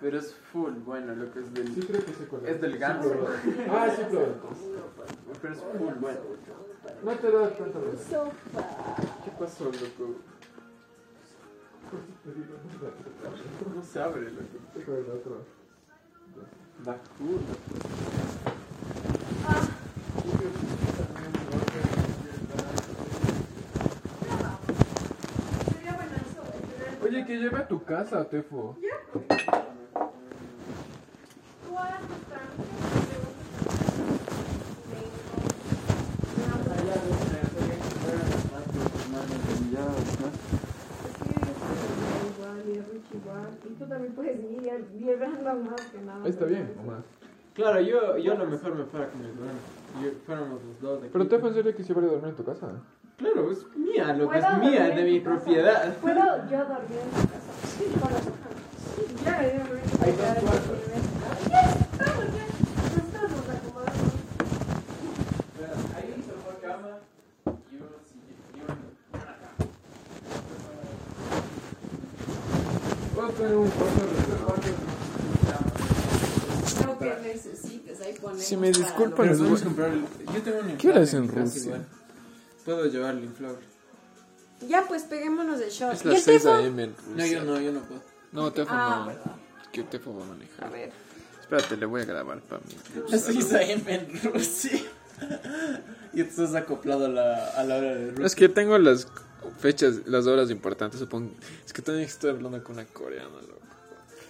pero 0.00 0.18
es 0.18 0.34
full 0.52 0.72
bueno, 0.86 1.14
lo 1.14 1.30
que 1.32 1.40
es 1.40 1.52
del, 1.52 1.74
Sí, 1.74 1.80
creo 1.82 2.04
que 2.04 2.12
sé 2.14 2.24
cuál 2.28 2.46
es 2.46 2.60
del 2.60 2.78
ganso, 2.78 3.12
Ah, 3.70 3.88
sí, 3.94 4.02
pero. 4.10 4.34
pero 5.42 5.54
es 5.54 5.60
full 5.60 5.94
bueno. 6.00 6.20
No 7.02 7.12
te 7.12 7.30
das 7.30 7.52
cuenta 7.52 7.78
de 7.80 7.90
¿Qué 9.24 9.30
pasó, 9.38 9.64
loco? 9.66 10.14
No 13.74 13.82
se 13.82 14.00
abre, 14.00 14.30
loco. 14.30 15.44
Da. 16.84 16.98
Sería 25.70 25.92
buenazo, 25.94 26.42
tener- 26.78 27.02
Oye, 27.02 27.23
que 27.34 27.40
lleve 27.40 27.58
a 27.58 27.66
tu 27.66 27.82
casa, 27.82 28.24
Tefo. 28.28 28.76
Igual, 43.14 43.48
y 43.64 43.74
tú 43.74 43.86
también 43.86 44.12
puedes 44.12 44.38
ir, 44.40 44.70
más 45.54 45.80
que 45.82 46.00
nada. 46.02 46.28
Está 46.28 46.44
bien, 46.46 46.72
mamá. 46.76 47.02
Claro, 47.54 47.80
yo, 47.80 48.18
yo 48.18 48.32
a 48.32 48.36
lo 48.36 48.46
mejor 48.46 48.74
me 48.74 48.84
fuera 48.84 49.08
con 49.08 49.20
mi 49.20 49.28
hermano. 49.28 49.58
Yo 50.02 50.10
fuéramos 50.26 50.62
los 50.64 50.80
dos 50.80 51.00
de 51.00 51.06
aquí. 51.06 51.12
Pero 51.12 51.28
Tefo, 51.28 51.48
¿en 51.48 51.54
serio 51.54 51.76
que 51.76 51.84
se 51.84 51.92
a 51.92 52.12
dormir 52.12 52.30
en 52.30 52.36
tu 52.36 52.44
casa? 52.44 52.80
Claro, 53.16 53.50
es 53.52 53.58
mía, 53.76 54.12
lo 54.14 54.28
que 54.28 54.38
es 54.38 54.44
¿Puedo 54.44 54.58
mía, 54.58 54.80
dormir 54.86 54.94
de 54.94 55.00
en 55.00 55.06
mi 55.06 55.20
tu 55.20 55.24
casa? 55.30 55.36
propiedad. 55.44 55.94
¿Puedo 55.98 56.14
yo 56.50 56.58
dormir 56.58 56.98
en 57.04 57.10
tu 57.10 57.28
casa? 57.28 57.52
Sí, 57.78 57.84
con 58.00 58.12
hojas. 58.12 58.24
Sí, 58.96 59.02
ya, 59.24 59.42
ya, 59.42 59.48
ya. 59.52 59.62
Hay 60.04 60.12
dos 60.12 60.26
cuartos. 60.42 60.78
Ya, 61.50 61.60
estamos, 61.60 62.24
ya. 62.34 62.44
Nos 62.82 63.04
estamos 63.06 63.42
acomodando. 63.54 64.04
Ahí 65.96 66.08
un 66.16 66.22
sofá 66.24 66.52
cama 66.66 66.92
y 67.70 67.76
uno 67.76 67.86
sillón. 68.10 68.78
Puedo 73.14 73.28
tener 73.30 73.56
un 73.56 73.68
cuarto 73.70 74.02
reservado. 74.16 74.54
Lo 76.86 76.98
que 76.98 77.10
necesites, 77.28 78.00
ahí 78.00 78.14
ponemos. 78.20 78.44
Si 78.44 78.56
me 78.56 78.68
disculpan, 78.72 79.26
les 79.28 79.38
comprar. 79.62 79.90
Yo 80.34 80.42
tengo 80.42 80.58
un 80.60 80.76
¿Qué 80.76 80.88
hora 80.88 81.00
es 81.02 81.14
en 81.14 81.28
casa 81.28 81.40
Rusia? 81.42 81.78
Puedo 82.64 82.86
llevar 82.86 83.14
el 83.14 83.24
inflable. 83.24 83.58
Ya, 84.68 84.86
pues 84.86 85.02
peguémonos 85.02 85.60
el 85.60 85.70
shot. 85.70 85.92
Es 85.94 86.04
¿Y 86.04 86.08
el 86.08 86.14
las 86.14 86.22
6 86.22 86.42
Tefo? 86.42 86.54
a.m. 86.54 86.82
en 86.84 86.90
No, 86.90 86.96
Rusia. 87.22 87.26
yo 87.38 87.44
no, 87.44 87.60
yo 87.60 87.72
no 87.72 87.80
puedo. 87.80 88.02
No, 88.32 88.52
Tefo 88.52 88.70
Ah, 88.72 88.98
no. 89.00 89.06
verdad. 89.06 89.36
Que 89.72 89.82
Tefo 89.82 90.14
va 90.14 90.22
a 90.22 90.24
A 90.24 90.28
manejar. 90.28 90.72
ver. 90.72 90.92
Espérate, 91.40 91.76
le 91.76 91.86
voy 91.86 92.02
a 92.02 92.04
grabar 92.06 92.40
para 92.40 92.62
mí. 92.62 92.74
Así 93.12 93.38
es 93.38 93.52
ahí 93.52 93.72
en 93.72 94.22
Rusia. 94.32 94.80
Y 96.14 96.22
tú 96.22 96.28
estás 96.30 96.54
acoplado 96.54 97.06
a 97.06 97.08
la, 97.08 97.48
a 97.50 97.64
la 97.64 97.76
hora 97.76 97.94
de 97.94 98.10
Rusia. 98.12 98.26
Es 98.26 98.34
que 98.34 98.48
tengo 98.48 98.78
las 98.78 99.08
fechas, 99.58 100.06
las 100.06 100.26
horas 100.26 100.50
importantes, 100.50 101.00
supongo. 101.00 101.32
Es 101.66 101.72
que 101.72 101.82
también 101.82 102.06
estoy 102.06 102.30
hablando 102.30 102.62
con 102.64 102.76
una 102.76 102.86
coreana, 102.86 103.28
loco. 103.42 103.53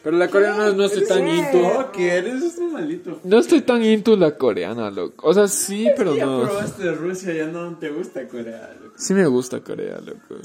Pero 0.05 0.19
la 0.19 0.29
coreana 0.29 0.71
no 0.73 0.85
estoy 0.85 1.07
tan 1.07 1.27
into. 1.27 1.91
¿qué 1.93 2.17
eres? 2.17 2.43
Es 2.43 2.59
un 2.59 2.75
malito. 2.75 3.21
No 3.25 3.39
estoy 3.39 3.63
tan 3.63 3.83
into 3.83 4.15
la 4.17 4.37
coreana, 4.37 4.91
loco. 4.91 5.27
O 5.27 5.33
sea, 5.33 5.49
sí, 5.49 5.89
pero 5.97 6.15
ya 6.15 6.27
no. 6.27 6.43
probaste 6.43 6.93
Rusia, 6.93 7.33
ya 7.33 7.47
no 7.47 7.79
te 7.79 7.89
gusta 7.89 8.29
Corea. 8.29 8.77
loco. 8.83 8.95
Sí 8.99 9.15
me 9.15 9.27
gusta 9.27 9.61
Corea, 9.61 9.99
loco. 10.01 10.43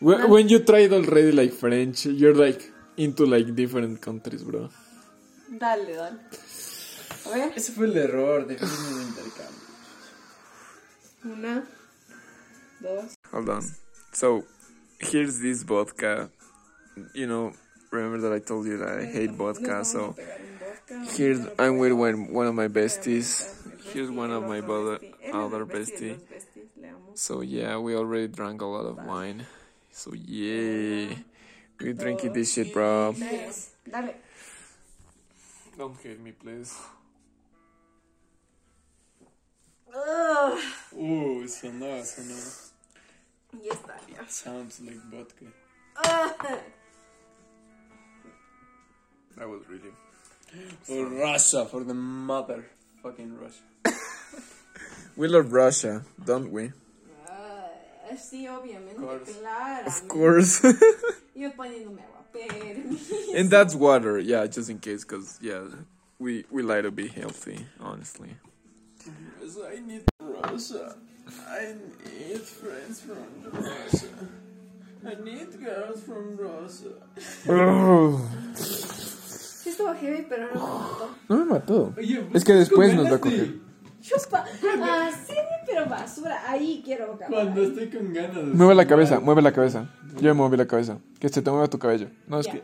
When, 0.00 0.30
when 0.30 0.48
you 0.48 0.58
tried 0.58 0.92
already 0.92 1.32
like 1.32 1.54
French, 1.54 2.04
you're 2.04 2.34
like 2.34 2.62
into 2.98 3.24
like 3.24 3.54
different 3.54 4.00
countries, 4.02 4.44
bro. 4.44 4.68
Dale, 5.48 5.94
dale. 5.94 6.18
A 7.24 7.30
ver. 7.30 7.52
Ese 7.56 7.72
fue 7.72 7.86
el 7.86 7.96
error 7.96 8.46
de 8.46 8.56
un 8.56 9.02
intercambio. 9.02 9.62
Una, 11.24 11.64
dos. 12.80 13.14
Hold 13.32 13.48
on. 13.48 13.62
So, 14.12 14.44
here's 14.98 15.38
this 15.40 15.62
vodka. 15.62 16.28
You 17.14 17.26
know, 17.26 17.52
remember 17.90 18.28
that 18.28 18.32
I 18.32 18.38
told 18.38 18.66
you 18.66 18.78
that 18.78 18.98
I 18.98 19.04
hate 19.04 19.30
vodka, 19.32 19.84
so 19.84 20.14
here's 21.16 21.40
I'm 21.58 21.78
with 21.78 21.92
one, 21.92 22.32
one 22.32 22.46
of 22.46 22.54
my 22.54 22.68
besties. 22.68 23.48
Here's 23.92 24.10
one 24.10 24.30
of 24.30 24.44
my 24.44 24.60
brother, 24.60 24.98
other 25.32 25.64
bestie. 25.66 26.18
So 27.14 27.40
yeah, 27.40 27.78
we 27.78 27.94
already 27.94 28.28
drank 28.28 28.62
a 28.62 28.66
lot 28.66 28.86
of 28.86 29.04
wine. 29.04 29.46
So 29.90 30.12
yeah, 30.14 31.14
we 31.80 31.92
drinking 31.92 32.32
this 32.32 32.54
shit, 32.54 32.72
bro. 32.72 33.14
Tres. 33.16 33.70
Dale. 33.90 34.14
Don't 35.76 35.96
hate 36.02 36.20
me, 36.20 36.32
please. 36.32 36.78
Ugh. 39.94 40.58
Sonó, 41.46 42.02
sonó. 42.04 42.38
Ya 43.62 43.72
está, 43.72 44.00
ya. 44.08 44.26
Sounds 44.28 44.80
like 44.80 45.00
vodka. 45.10 45.46
Ugh. 49.42 49.48
That 49.48 49.48
was 49.48 49.68
reading. 49.68 49.92
For 50.82 51.06
Russia, 51.06 51.66
for 51.66 51.82
the 51.82 51.94
mother 51.94 52.66
fucking 53.02 53.38
Russia. 53.38 53.62
We 55.16 55.28
love 55.28 55.52
Russia, 55.52 56.04
don't 56.24 56.50
we? 56.50 56.72
Ah, 57.28 57.68
sí, 58.16 58.48
obviamente, 58.48 58.96
claro. 58.96 59.86
Of 59.86 60.08
course. 60.08 60.62
Yo 61.34 61.50
poniéndome 61.50 62.00
agua, 62.00 62.24
permiso. 62.32 63.14
and 63.36 63.50
that's 63.50 63.74
water, 63.74 64.18
yeah, 64.18 64.46
just 64.46 64.70
in 64.70 64.78
case, 64.78 65.04
cause 65.04 65.38
yeah, 65.42 65.60
we 66.18 66.44
we 66.50 66.62
like 66.62 66.82
to 66.84 66.90
be 66.90 67.08
healthy, 67.08 67.66
honestly. 67.80 68.36
Yes, 69.40 69.58
I 69.58 69.80
need 69.80 70.04
Russia. 70.20 70.96
I 71.48 71.74
need 72.04 72.40
friends 72.40 73.00
from 73.00 73.26
Russia. 73.52 74.08
I 75.04 75.14
need 75.22 75.60
girls 75.62 76.02
from 76.04 76.36
Russia. 76.36 76.94
Sí 79.62 79.68
estuvo 79.70 79.94
heavy, 79.94 80.26
pero 80.28 80.46
no 80.52 80.54
me 80.54 80.60
mató. 80.60 81.10
No 81.28 81.36
me 81.36 81.44
mató. 81.44 81.94
Oye, 81.96 82.26
Es 82.34 82.44
que 82.44 82.52
después 82.54 82.94
nos 82.94 83.06
va 83.10 83.16
a 83.16 83.20
coger. 83.20 83.54
Chupa. 84.00 84.44
Ah, 84.82 85.10
sí, 85.26 85.34
pero 85.64 85.86
basura. 85.88 86.42
Ahí 86.50 86.82
quiero 86.84 87.12
acabar. 87.14 87.28
Cuando 87.28 87.62
estoy 87.62 87.88
con 87.88 88.12
ganas 88.12 88.34
de. 88.34 88.42
Mueve 88.42 88.74
la 88.74 88.86
cabeza, 88.88 89.20
mueve 89.20 89.42
la 89.42 89.52
cabeza. 89.52 89.88
Yo 90.20 90.34
moví 90.34 90.56
la 90.56 90.66
cabeza. 90.66 90.98
Que 91.20 91.28
se 91.28 91.40
te 91.42 91.50
mueva 91.50 91.68
tu 91.68 91.78
cabello. 91.78 92.08
No, 92.26 92.40
es 92.40 92.46
Ya. 92.46 92.52
que. 92.54 92.62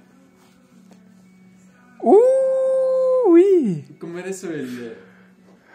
Uy. 3.28 3.84
Comer 4.00 4.26
eso, 4.26 4.50
el. 4.50 4.96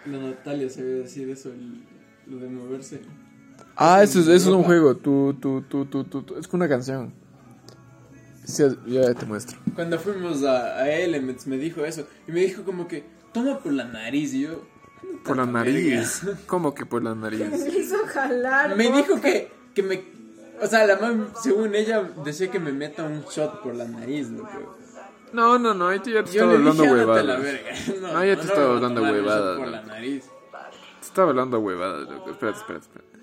La 0.06 0.18
Natalia 0.18 0.70
se 0.70 0.84
ve 0.84 0.90
decir 0.96 1.30
eso, 1.30 1.50
el, 1.50 1.82
lo 2.28 2.38
de 2.38 2.50
moverse. 2.50 3.00
Ah, 3.78 4.04
eso 4.04 4.20
es, 4.20 4.28
eso 4.28 4.50
es 4.50 4.56
un 4.56 4.64
juego. 4.64 4.98
Tú, 4.98 5.36
tú, 5.40 5.62
tú, 5.70 5.86
tú, 5.86 6.04
tú, 6.04 6.24
tú. 6.24 6.36
Es 6.38 6.48
una 6.54 6.68
canción. 6.68 7.14
Sí, 8.46 8.64
ya 8.88 9.14
te 9.14 9.26
muestro. 9.26 9.58
Cuando 9.76 9.98
fuimos 10.00 10.44
a, 10.44 10.78
a 10.80 10.90
Elements 10.90 11.48
me 11.48 11.58
dijo 11.58 11.86
eso. 11.86 12.08
Y 12.28 12.32
me 12.32 12.42
dijo 12.42 12.64
como 12.64 12.88
que, 12.88 13.06
toma 13.34 13.60
por 13.60 13.72
la 13.74 13.86
nariz. 13.86 14.34
Y 14.34 14.42
yo. 14.44 14.62
Por 15.24 15.38
la 15.38 15.44
"Tanta 15.44 15.60
nariz. 15.60 16.22
verga". 16.26 16.40
¿Cómo 16.48 16.74
que 16.74 16.86
por 16.86 17.04
la 17.04 17.16
nariz? 17.16 17.40
Me 17.50 17.78
hizo 17.78 17.98
jalar. 18.08 18.76
Me 18.76 18.88
boca. 18.88 18.98
dijo 18.98 19.22
que, 19.22 19.52
que 19.74 19.84
me. 19.84 20.04
O 20.62 20.68
sea, 20.68 20.86
la 20.86 20.98
mam, 20.98 21.30
según 21.42 21.76
ella, 21.76 22.10
decía 22.24 22.50
que 22.52 22.60
me 22.60 22.72
meta 22.72 23.04
un 23.04 23.22
shot 23.24 23.62
por 23.64 23.76
la 23.76 23.86
nariz, 23.86 24.30
loco. 24.30 24.78
No, 25.34 25.58
no, 25.58 25.74
no. 25.74 25.88
Ahí 25.88 26.00
te- 26.00 26.12
ya 26.12 26.24
te 26.24 26.32
Yo 26.32 26.42
estaba 26.44 26.54
hablando 26.54 26.84
dije, 26.84 26.94
ándate 26.94 27.20
a 27.20 27.24
la 27.24 27.34
huevadas. 27.40 27.44
verga. 27.44 28.02
No, 28.14 28.18
Ah, 28.18 28.26
ya 28.26 28.32
te 28.36 28.44
no 28.44 28.50
estaba 28.50 28.74
hablando 28.76 29.02
huevadas, 29.02 29.58
Por 29.58 29.66
¿no? 29.66 29.72
la 29.72 29.82
nariz. 29.82 30.24
Te 31.00 31.08
estaba 31.08 31.30
hablando 31.30 31.60
huevadas, 31.60 32.10
loco. 32.10 32.30
Espérate, 32.32 32.60
espérate, 32.60 32.86
espérate. 32.86 33.14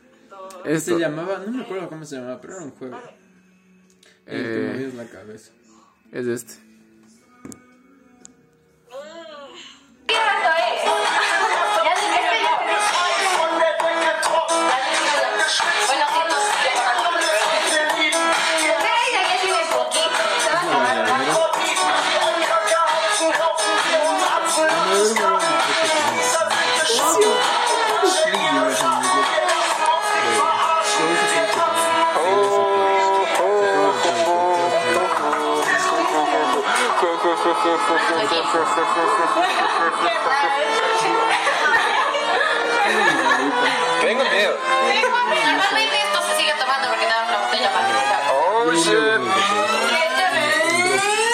Esto. 0.75 0.95
Se 0.95 0.99
llamaba, 1.01 1.39
no 1.47 1.53
me 1.53 1.63
acuerdo 1.63 1.89
cómo 1.89 2.05
se 2.05 2.17
llamaba, 2.17 2.41
pero 2.41 2.57
era 2.57 2.65
un 2.65 2.71
juego. 2.73 2.99
El 4.27 4.43
que 4.45 4.67
Eh. 4.67 4.73
movías 4.73 4.95
la 4.95 5.05
cabeza. 5.07 5.53
Es 6.13 6.27
este. 6.27 6.55
Tengo 44.01 44.25
miedo. 44.25 44.57
Normalmente 45.47 45.97
esto 45.97 46.19
se 46.29 46.37
sigue 46.37 46.53
tomando 46.59 46.89
porque 46.89 47.07
nada 47.07 47.23
una 47.29 47.39
botella 47.47 47.71
para 47.73 47.89
Oh 48.33 48.73
shit. 48.73 49.21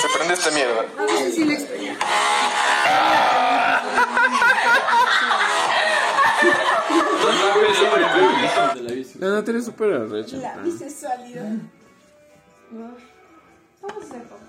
Se 0.00 0.08
prende 0.16 0.34
esta 0.34 0.50
mierda. 0.50 0.82
De 8.74 8.82
la 8.82 8.92
bici. 8.92 9.18
La 9.18 9.28
Natalia 9.28 9.58
es 9.58 9.64
súper 9.64 9.92
arrecha. 9.92 10.36
La 10.36 10.56
¿no? 10.56 10.62
bisexualidad. 10.62 11.44
No. 12.70 12.90
Vamos 13.82 14.02
a 14.02 14.06
hacer 14.06 14.22
poco. 14.24 14.40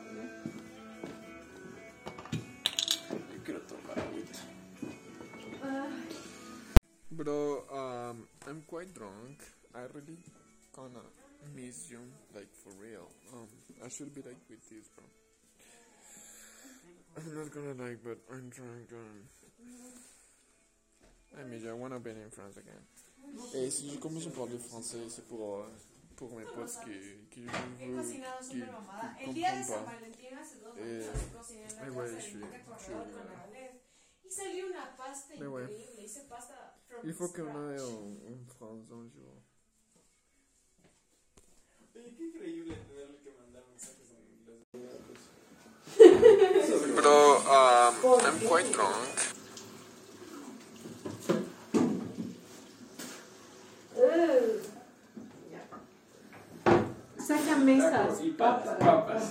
Bro, 7.18 7.64
um, 7.74 8.28
I'm 8.48 8.62
quite 8.68 8.94
drunk. 8.94 9.42
I 9.74 9.82
really 9.94 10.18
gonna 10.76 11.02
miss 11.56 11.90
you, 11.90 12.00
like 12.36 12.50
for 12.64 12.70
real. 12.82 13.10
Um, 13.34 13.48
I 13.84 13.90
should 13.90 14.14
be 14.14 14.22
like 14.22 14.38
with 14.50 14.62
this, 14.70 14.86
bro. 14.96 15.04
I'm 17.18 17.34
not 17.34 17.50
gonna 17.54 17.74
like, 17.74 18.00
but 18.04 18.18
I'm 18.32 18.50
drunk. 18.50 18.92
Um, 18.94 19.24
I 21.40 21.44
miss 21.50 21.64
you. 21.64 21.72
I 21.72 21.74
wanna 21.74 22.00
be 22.00 22.12
in 22.12 22.30
France 22.30 22.58
again. 22.58 22.84
Et 23.56 23.70
si 23.72 23.90
je 23.92 23.98
commence 23.98 24.28
à 24.28 24.30
parler 24.32 24.58
français, 24.58 25.10
c'est 25.10 25.28
pour, 25.28 25.58
euh, 25.58 25.66
pour 26.16 26.30
mes 26.38 26.46
potes 26.46 26.78
qui, 26.86 26.96
qui 27.32 27.44
je 27.44 27.84
He 27.84 27.88
veux, 27.92 27.98
cocinado 28.02 28.40
qui, 28.42 28.60
súper 28.62 28.72
mamada. 28.72 29.16
qui 29.18 29.24
El 29.30 29.34
día 29.34 29.52
de 29.52 29.66
comprennent 29.66 29.86
pas. 29.86 29.92
Valentín 29.92 30.38
hace 30.38 30.56
dos 30.62 30.78
años 30.78 31.34
cociné 31.36 31.64
en 31.64 31.68
la 31.68 31.74
casa 31.76 31.92
ouais, 31.98 32.08
je 32.08 32.20
suis- 32.22 32.32
je 32.32 32.38
suis- 32.38 32.94
Corredor 32.94 33.12
con 33.12 33.28
Aranés. 33.36 33.77
Y 34.28 34.32
salió 34.32 34.68
una 34.68 34.96
pasta 34.98 35.34
Mais 35.40 35.48
ouais. 35.48 35.68
Hice 35.98 36.26
pasta 36.28 36.76
from 36.88 37.00
Il 37.04 37.14
faut 37.14 37.30
qu'on 37.30 37.48
aille 37.48 37.80
en, 37.80 38.34
en 38.34 38.46
France 38.58 38.92
un 38.92 39.08
jour. 39.10 39.42
Oye, 41.96 42.14
qué 42.16 42.24
increíble 42.26 42.76
tenerle 42.88 43.18
que 43.24 43.32
mandar 43.40 43.64
mensajes 43.72 44.12
en 44.12 44.24
inglés. 44.36 44.64
Bro, 46.96 47.38
um, 47.38 47.96
I'm 48.22 48.40
quite 48.40 48.72
drunk. 48.74 49.16
Sácame 57.18 57.78
esas 57.78 58.22
Y 58.24 58.30
papas, 58.32 58.78
papas. 58.80 59.24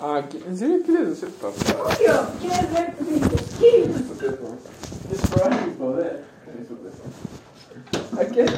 Ah, 0.00 0.22
¿qui- 0.28 0.42
¿en 0.46 0.56
serio 0.56 0.80
quieres 0.84 1.12
hacer 1.12 1.28
papá? 1.30 1.54
Obvio, 1.84 2.26
¿quieres 2.40 2.72
ver? 2.72 2.94
Es 5.12 5.30
para 5.30 5.60
mi 5.66 5.72
poder. 5.72 6.24
Aquí 8.20 8.40
hay. 8.40 8.48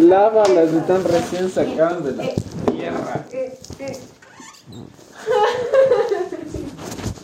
Lávalas, 0.00 0.72
están 0.72 1.04
recién 1.04 1.48
sacadas 1.50 2.04
de 2.04 2.12
la 2.12 2.24
tierra. 2.72 3.24
Eh, 3.32 3.58
eh. 3.78 3.98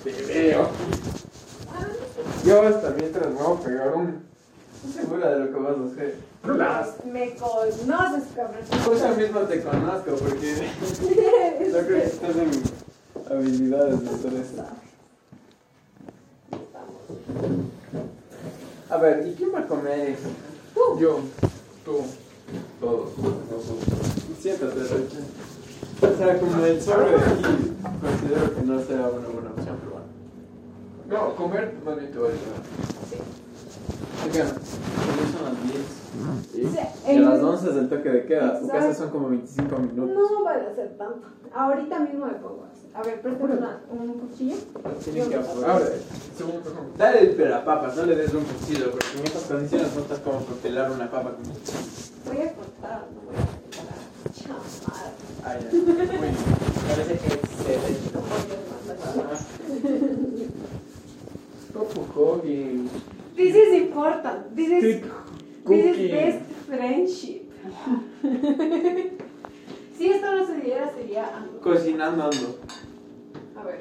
Te 0.05 0.13
veo. 0.27 0.69
Yo 2.45 2.63
hasta 2.63 2.91
mientras 2.91 3.27
me 3.29 3.43
voy 3.43 3.57
a 3.57 3.61
pegar 3.61 3.95
un. 3.95 4.23
Estoy 4.87 5.03
segura 5.05 5.31
de 5.31 5.39
lo 5.45 5.53
que 5.53 5.59
vas 5.59 5.77
a 5.77 5.93
hacer. 5.93 6.17
Me 6.45 7.35
conoces, 7.37 8.25
cabrón. 8.35 8.65
Pues 8.85 9.01
yo 9.01 9.15
mismo 9.17 9.41
te 9.41 9.63
conozco 9.63 10.15
porque 10.17 10.55
yo 11.73 11.79
creo 11.79 11.87
que 11.87 12.05
estás 12.05 12.37
en 12.37 12.51
habilidades 13.31 14.01
de 14.03 14.11
hacer 14.11 14.33
esto. 14.35 14.65
A 18.91 18.97
ver, 18.97 19.27
¿y 19.27 19.35
quién 19.35 19.55
va 19.55 19.61
a 19.61 19.67
comer? 19.67 20.17
Yo, 20.99 21.21
tú, 21.85 21.99
todos. 22.81 23.11
Siéntate, 24.41 24.81
Rocha. 24.81 25.19
O 26.03 26.19
sea, 26.19 26.41
como 26.41 26.67
el 26.67 26.83
sobre 26.83 27.15
aquí, 27.15 27.73
considero 28.01 28.55
que 28.55 28.63
no 28.63 28.83
será 28.83 29.09
una 29.09 29.29
buena 29.29 29.51
opción, 29.51 29.79
pero 29.81 29.93
bueno. 29.93 31.29
No, 31.29 31.37
comer 31.37 31.75
más 31.85 31.97
bien 31.97 32.11
te 32.11 32.19
va 32.19 32.27
a 32.27 32.31
ayudar. 32.31 32.43
Oigan, 32.53 32.81
ya 32.81 32.89
son 32.89 33.01
las 33.01 33.11
10. 33.11 33.23
Y, 33.23 33.42
Sí, 33.42 33.42
a 34.23 34.27
las 37.13 37.39
el- 37.39 37.45
11 37.45 37.71
es 37.71 37.77
el 37.77 37.89
toque 37.89 38.11
de 38.11 38.27
queda. 38.27 38.61
Tu 38.61 38.69
casa 38.69 38.95
son 38.95 39.11
como 39.11 39.29
25 39.31 39.77
minutos. 39.79 40.15
No 40.15 40.45
vale 40.45 40.67
hacer 40.69 40.97
tanto. 40.97 41.27
Ahorita 41.55 41.99
mismo 42.01 42.27
me 42.27 42.33
pongo 42.35 42.65
a 42.65 42.69
hacer. 42.71 42.83
A 42.95 43.03
ver, 43.03 43.21
préstame 43.21 43.55
un 43.91 44.13
cuchillo. 44.15 44.57
Tienen 45.05 45.29
que 45.29 45.37
apurar. 45.37 45.83
Dale 46.99 47.21
el 47.21 47.35
papa, 47.65 47.93
no 47.97 48.07
le 48.07 48.17
des 48.17 48.33
un 48.35 48.45
cuchillo, 48.45 48.91
porque 48.91 49.07
en 49.19 49.25
estas 49.25 49.43
condiciones 49.45 49.95
no 49.95 50.01
estás 50.03 50.19
como 50.21 50.41
para 50.41 50.57
pelar 50.61 50.91
una 50.91 51.11
papa 51.11 51.31
con 51.33 51.43
Voy 51.45 51.53
a 52.43 52.53
cortar, 52.55 53.07
no 53.15 53.21
voy 53.23 53.37
a 53.37 53.47
cortar. 53.47 53.63
Chamar. 54.35 54.61
Ah, 55.45 55.57
ya. 55.59 55.69
Parece 56.89 57.15
que 57.19 57.29
se 57.29 57.37
le 57.69 57.79
Topo 61.73 62.01
Hogging. 62.15 62.89
This 63.35 63.55
is 63.55 63.83
important. 63.83 64.57
This 64.57 64.71
is, 64.71 65.03
this 65.67 65.97
is 65.97 66.11
best 66.11 66.45
friendship. 66.67 67.43
si 69.97 70.11
esto 70.11 70.37
no 70.37 70.47
se 70.47 70.61
diera, 70.61 70.93
sería 70.93 71.37
algo. 71.37 71.61
Cocinando 71.61 72.25
ando. 72.25 72.59
A 73.57 73.65
ver. 73.65 73.81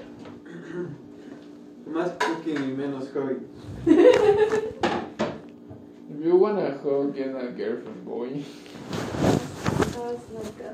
Más 1.88 2.12
cooking 2.12 2.58
y 2.58 2.74
menos 2.74 3.10
hogging. 3.14 3.48
If 6.14 6.26
you 6.26 6.36
wanna 6.36 6.78
hug, 6.78 7.16
get 7.16 7.36
a 7.36 7.52
girlfriend, 7.52 8.06
boy. 8.06 8.44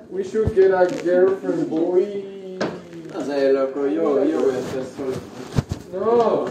We 0.10 0.24
should 0.24 0.54
get 0.54 0.72
a 0.72 0.86
girlfriend, 1.04 1.70
boy. 1.70 2.58
No 3.14 3.22
sé, 3.22 3.54
loco, 3.54 3.88
yo, 3.88 4.24
yo 4.26 4.42
voy 4.42 4.54
a 4.54 4.60
estar 4.60 4.84
solo. 4.84 5.16
No. 5.94 6.46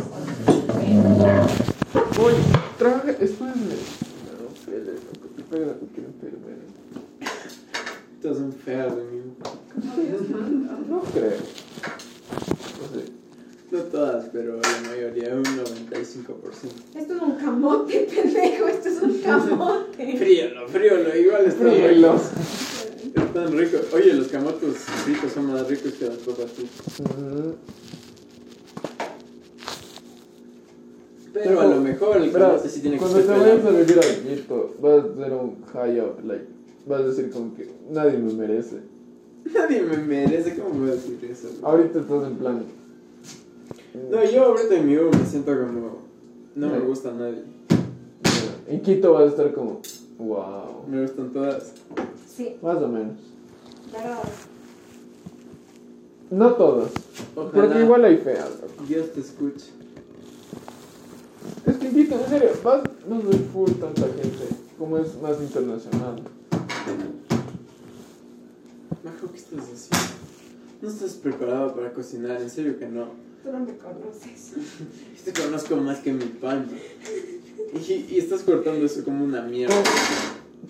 Boy, 2.16 2.34
trabaja, 2.78 3.10
espérame. 3.10 3.76
No, 4.26 4.48
espérame, 4.54 4.94
loco, 4.94 5.26
te 5.36 5.42
pega 5.42 5.66
la 5.66 5.72
cualquier 5.74 6.06
enfermera. 6.06 6.66
creo. 11.12 11.38
No 12.80 12.88
sé. 12.92 13.12
No 13.70 13.78
todas, 13.82 14.26
pero 14.32 14.60
la 14.60 14.88
mayoría, 14.88 15.34
un 15.34 15.44
95%. 15.44 16.70
Esto 16.94 17.14
es 17.16 17.22
un 17.22 17.36
camote, 17.36 17.95
pendejo. 18.06 18.68
Esto 18.68 18.88
es 18.88 19.02
un 19.02 19.18
camote. 19.24 20.16
Fríolo, 20.18 20.68
fríolo, 20.68 21.16
igual 21.16 21.44
está 21.46 21.64
Fríelo. 21.64 22.12
rico. 22.12 22.24
Están 23.26 23.52
ricos. 23.58 23.80
Oye, 23.94 24.12
los 24.14 24.28
camotes 24.28 24.76
fritos 24.78 25.32
son 25.32 25.46
más 25.52 25.66
ricos 25.68 25.92
que 25.94 26.06
las 26.06 26.16
papas 26.18 26.50
fritas. 26.52 27.02
Pero 31.32 31.60
a 31.60 31.66
lo 31.66 31.80
mejor 31.80 32.16
el 32.16 32.30
Verás, 32.30 32.50
camote 32.52 32.68
sí 32.68 32.80
tiene 32.80 32.96
que 32.96 33.00
cuando 33.00 33.18
ser 33.18 33.26
te 33.26 33.32
vayas 33.32 33.58
a 33.58 33.62
pelado. 33.68 33.78
vivir 33.84 33.98
a 33.98 34.36
Quito, 34.36 34.74
vas 34.80 35.04
a 35.04 35.08
tener 35.08 35.32
un 35.32 35.64
high 35.72 36.00
up, 36.00 36.24
like, 36.24 36.46
vas 36.86 37.00
a 37.00 37.04
decir 37.08 37.30
como 37.30 37.54
que 37.54 37.68
nadie 37.90 38.18
me 38.18 38.32
merece. 38.32 38.76
Nadie 39.52 39.82
me 39.82 39.96
merece, 39.98 40.56
¿cómo 40.56 40.80
voy 40.80 40.90
a 40.90 40.94
decir 40.94 41.18
eso? 41.30 41.48
Ahorita 41.62 42.00
estás 42.00 42.24
en 42.26 42.36
plan. 42.36 42.62
No, 44.10 44.24
yo 44.30 44.44
ahorita 44.44 44.74
en 44.76 44.86
mi 44.88 44.96
U 44.96 45.10
me 45.10 45.26
siento 45.26 45.52
como. 45.58 45.98
No 46.54 46.68
me 46.70 46.78
gusta 46.80 47.12
nadie. 47.12 47.42
En 48.68 48.80
Quito 48.82 49.12
vas 49.12 49.24
a 49.24 49.26
estar 49.28 49.52
como, 49.52 49.80
wow. 50.18 50.84
Me 50.88 51.02
gustan 51.02 51.30
todas. 51.32 51.72
Sí, 52.34 52.56
Más 52.62 52.76
o 52.78 52.88
menos. 52.88 53.14
pero. 53.92 54.16
No 56.30 56.52
todas. 56.54 56.90
Ojalá 57.36 57.52
Porque 57.52 57.80
igual 57.80 58.04
hay 58.04 58.16
feas. 58.18 58.50
Dios 58.88 59.12
te 59.12 59.20
escuche. 59.20 59.66
Es 61.64 61.76
que 61.76 61.86
en 61.88 61.94
Quito, 61.94 62.16
en 62.18 62.28
serio, 62.28 62.50
vas, 62.64 62.82
no 63.08 63.22
soy 63.22 63.38
full 63.52 63.70
tanta 63.72 64.02
gente. 64.02 64.48
Como 64.78 64.98
es 64.98 65.20
más 65.22 65.40
internacional. 65.40 66.16
Majo, 69.04 69.30
¿qué 69.32 69.38
estás 69.38 69.60
haciendo? 69.60 70.14
No 70.82 70.88
estás 70.88 71.12
preparado 71.12 71.74
para 71.74 71.92
cocinar, 71.92 72.42
en 72.42 72.50
serio 72.50 72.78
que 72.78 72.86
no. 72.88 73.06
Tú 73.42 73.52
no 73.52 73.60
me 73.60 73.76
conoces. 73.76 74.52
Te 75.24 75.32
conozco 75.32 75.76
más 75.76 76.00
que 76.00 76.12
mi 76.12 76.24
pan. 76.24 76.68
Y, 77.74 78.06
y 78.10 78.18
estás 78.18 78.42
cortando 78.42 78.84
eso 78.86 79.04
como 79.04 79.24
una 79.24 79.42
mierda. 79.42 79.74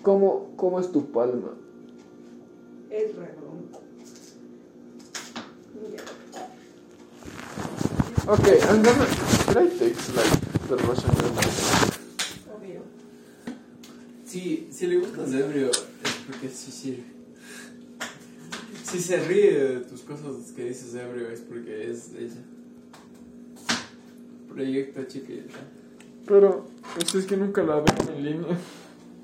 ¿Cómo, 0.01 0.53
cómo 0.55 0.79
es 0.79 0.91
tu 0.91 1.11
palma? 1.11 1.53
Es 2.89 3.15
redondo. 3.15 3.81
Ya. 5.93 6.03
Okay, 8.31 8.59
I'm 8.59 8.83
gonna. 8.83 9.05
Should 9.45 9.57
I 9.57 9.67
fix 9.69 10.15
like 10.15 10.39
the 10.67 10.75
Russian? 10.77 11.11
Obvio. 12.51 12.81
Sí, 14.25 14.67
si 14.71 14.87
le 14.87 14.97
gustas 14.97 15.33
ebrio 15.33 15.69
es 15.69 15.85
porque 16.25 16.49
sí 16.49 16.71
sirve. 16.71 17.03
Si 18.83 18.99
se 18.99 19.17
ríe 19.17 19.51
de 19.51 19.79
tus 19.81 20.01
cosas 20.01 20.51
que 20.55 20.65
dices 20.65 20.93
ebrio 20.95 21.29
es 21.29 21.41
porque 21.41 21.91
es 21.91 22.11
ella. 22.17 22.41
Proyecto 24.47 25.03
chiquita. 25.03 25.59
Pero 26.27 26.65
pues 26.93 27.15
es 27.15 27.25
que 27.25 27.37
nunca 27.37 27.63
la 27.63 27.75
veo 27.75 27.85
en 28.15 28.23
línea. 28.23 28.57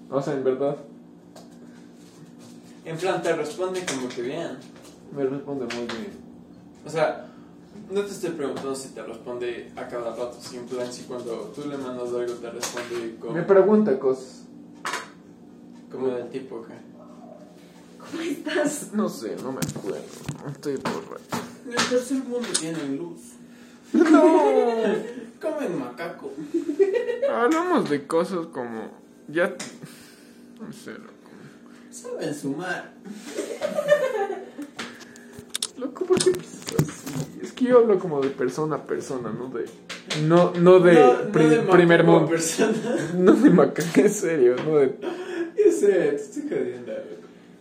O 0.10 0.22
sea, 0.22 0.34
en 0.34 0.44
verdad. 0.44 0.78
En 2.86 2.98
plan, 2.98 3.22
te 3.22 3.34
responde 3.34 3.84
como 3.86 4.08
que 4.08 4.22
bien. 4.22 4.58
Me 5.16 5.26
responde 5.26 5.66
muy 5.76 5.86
bien. 5.86 6.14
O 6.86 6.90
sea, 6.90 7.28
no 7.92 8.02
te 8.02 8.12
estoy 8.12 8.32
preguntando 8.32 8.76
si 8.76 8.90
te 8.90 9.04
responde 9.04 9.72
a 9.76 9.88
cada 9.88 10.16
rato, 10.16 10.38
si 10.40 10.58
en 10.58 10.66
plan, 10.66 10.92
si 10.92 11.04
cuando 11.04 11.52
tú 11.56 11.68
le 11.68 11.78
mandas 11.78 12.10
algo 12.10 12.34
te 12.34 12.50
responde 12.50 13.16
como, 13.20 13.34
Me 13.34 13.44
pregunta 13.44 14.00
cosas. 14.00 14.44
como 15.92 16.08
del 16.08 16.30
tipo 16.30 16.62
que... 16.64 16.74
¿Cómo 18.00 18.22
estás? 18.22 18.94
No 18.94 19.08
sé, 19.10 19.36
no 19.42 19.52
me 19.52 19.60
acuerdo. 19.60 20.02
Estoy 20.50 20.76
borracho. 20.76 21.46
En 21.66 21.72
el 21.72 21.90
tercer 21.90 22.18
mundo 22.24 22.48
tienen 22.60 22.98
luz. 22.98 23.22
Comen 25.44 25.78
macaco. 25.80 26.32
Hablamos 27.32 27.90
de 27.90 28.08
cosas 28.08 28.48
como. 28.48 28.90
Ya. 29.28 29.54
No 30.60 30.72
sé, 30.74 30.92
loco. 30.94 31.12
Saben 31.92 32.34
sumar. 32.34 32.94
Loco, 35.78 36.06
¿por 36.06 36.18
qué 36.24 36.32
piensas 36.32 36.74
así? 36.82 37.40
Es 37.42 37.52
que 37.52 37.66
yo 37.66 37.80
hablo 37.80 38.00
como 38.00 38.22
de 38.22 38.30
persona 38.30 38.78
a 38.78 38.84
persona, 38.88 39.32
no 39.38 39.50
de. 39.50 39.66
No, 40.28 40.54
no 40.60 40.80
de, 40.80 40.94
No- 40.94 41.14
no 41.26 41.50
de 41.50 41.60
primer 41.72 42.04
mundo. 42.04 42.30
persona. 42.30 42.74
No 43.18 43.34
de 43.34 43.50
macaco, 43.50 43.90
en 43.96 44.10
serio, 44.10 44.56
no 44.66 44.78
de. 44.78 44.96
Yo 45.02 45.72
sé, 45.72 45.88
te 45.88 46.16
estoy 46.16 46.44
jodiendo. 46.44 46.92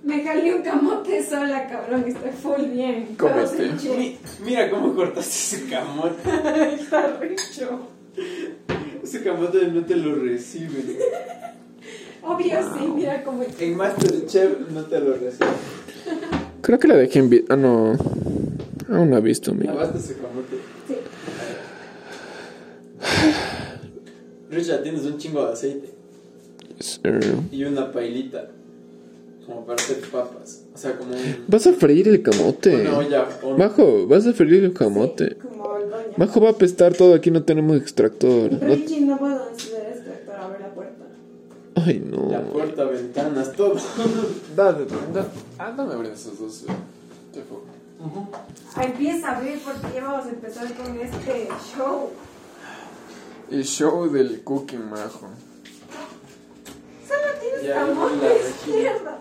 Me 0.05 0.23
jalé 0.25 0.55
un 0.55 0.63
camote 0.63 1.25
sola, 1.25 1.67
cabrón. 1.69 2.05
Estoy 2.07 2.31
full 2.33 2.67
bien. 2.73 3.15
Cómete. 3.17 3.67
Hinchó. 3.67 3.95
Mi- 3.95 4.19
Mira 4.45 4.69
cómo 4.71 4.95
cortaste 4.95 5.31
ese 5.57 5.69
camote. 5.69 6.17
Está 6.75 7.19
rico. 7.21 7.89
Ese 9.03 9.23
camote 9.23 9.67
no 9.69 9.85
te 9.85 9.97
lo 9.97 10.15
recibe. 10.17 10.99
Obvio, 12.23 12.59
sí. 12.79 12.87
Mira 12.95 13.23
cómo. 13.25 13.45
En 13.59 13.77
Masterchef 13.77 14.71
no 14.71 14.83
te 14.85 15.01
lo 15.01 15.15
recibe. 15.15 15.47
Creo 16.63 16.79
que 16.79 16.89
la 16.89 16.97
dejé 16.97 17.19
en. 17.21 17.45
Ah, 17.49 17.57
no. 17.57 17.93
Aún 18.93 19.11
no 19.11 19.17
ha 19.17 19.21
visto, 19.21 19.55
mi. 19.55 19.65
Lavaste 19.67 19.99
ese 19.99 20.15
camote. 20.15 20.57
Sí. 20.89 20.97
Richard, 24.51 24.83
tienes 24.83 25.05
un 25.05 25.17
chingo 25.19 25.47
de 25.47 25.53
aceite. 25.53 25.91
Sir. 26.79 27.21
Y 27.51 27.65
una 27.65 27.91
pailita. 27.91 28.49
Como 29.47 29.67
para 29.67 29.83
hacer 29.83 30.01
papas. 30.11 30.63
O 30.75 30.79
sea, 30.79 30.97
como 30.97 31.13
un, 31.13 31.45
Vas 31.49 31.67
a 31.67 31.73
freír 31.73 32.07
el 32.09 32.23
camote. 32.23 32.83
una 32.83 32.99
olla. 32.99 33.29
o- 33.43 33.57
Bajo, 33.57 34.07
vas 34.07 34.27
a 34.27 34.33
freír 34.33 34.65
el 34.65 34.73
camote. 34.73 35.37
Como 35.37 35.77
el. 35.77 35.85
Bajo 36.17 36.41
va 36.41 36.49
a 36.49 36.53
apestar 36.53 36.95
todo, 36.95 37.15
aquí 37.15 37.31
no 37.31 37.43
tenemos 37.43 37.77
extractor. 37.77 38.53
No- 38.53 38.75
Richie, 38.75 39.01
no 39.03 39.19
puedo 39.19 39.49
encender 39.51 40.25
para 40.27 40.45
abrir 40.45 40.61
la 40.61 40.75
puerta. 40.75 41.05
Ay, 41.75 42.05
no. 42.09 42.31
La 42.31 42.41
puerta, 42.43 42.85
ventanas, 42.85 43.53
todo. 43.53 43.75
Dale, 44.57 44.87
dale. 44.87 45.27
Ah, 45.59 45.73
dame 45.77 45.95
abrir 45.95 46.13
esos 46.13 46.39
dos. 46.39 46.65
Te 47.33 47.41
fue. 47.43 47.59
Ah, 48.77 48.85
Empieza 48.85 49.29
a 49.31 49.39
abrir 49.39 49.61
porque 49.65 49.95
ya 49.97 50.05
vamos 50.05 50.27
a 50.27 50.31
empezar 50.31 50.73
con 50.75 50.97
este 51.01 51.49
show. 51.77 52.11
El 53.51 53.65
show 53.65 54.09
del 54.11 54.43
cookie 54.43 54.77
majo. 54.79 55.29
Solo 57.07 57.21
tienes 57.41 57.63
Ya, 57.65 57.75
camote 57.87 58.41
izquierda. 58.49 59.19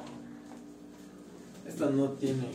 Esta 1.67 1.89
no 1.89 2.09
tiene. 2.11 2.49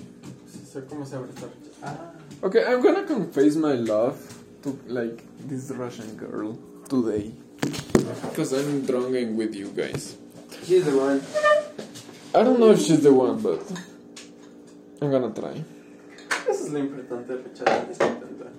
O 0.63 0.73
sea, 0.73 0.83
¿Cómo 0.89 1.07
se 1.07 1.17
abre 1.17 1.31
esta? 1.35 1.47
Ah. 1.83 2.13
Okay, 2.43 2.63
I'm 2.65 2.83
gonna 2.83 3.05
confess 3.05 3.57
my 3.57 3.75
love 3.75 4.17
to 4.63 4.79
like 4.89 5.23
this 5.49 5.71
Russian 5.71 6.17
girl 6.17 6.59
today. 6.89 7.33
Because 8.31 8.53
I'm 8.53 8.85
drunk 8.85 9.15
and 9.17 9.37
with 9.39 9.55
you 9.55 9.69
guys. 9.69 10.17
She's 10.65 10.85
the 10.85 10.97
one. 10.97 11.21
I 12.35 12.43
don't 12.43 12.59
know 12.59 12.73
if 12.73 12.81
she's 12.81 13.03
the 13.03 13.13
one, 13.13 13.41
but 13.41 13.63
I'm 15.01 15.11
gonna 15.11 15.33
try. 15.33 15.65
Eso 16.49 16.67
es 16.67 16.73
lo 16.73 16.79
importante, 16.79 17.37
Richard. 17.37 17.91
Es 17.91 17.99
intentar. 17.99 18.53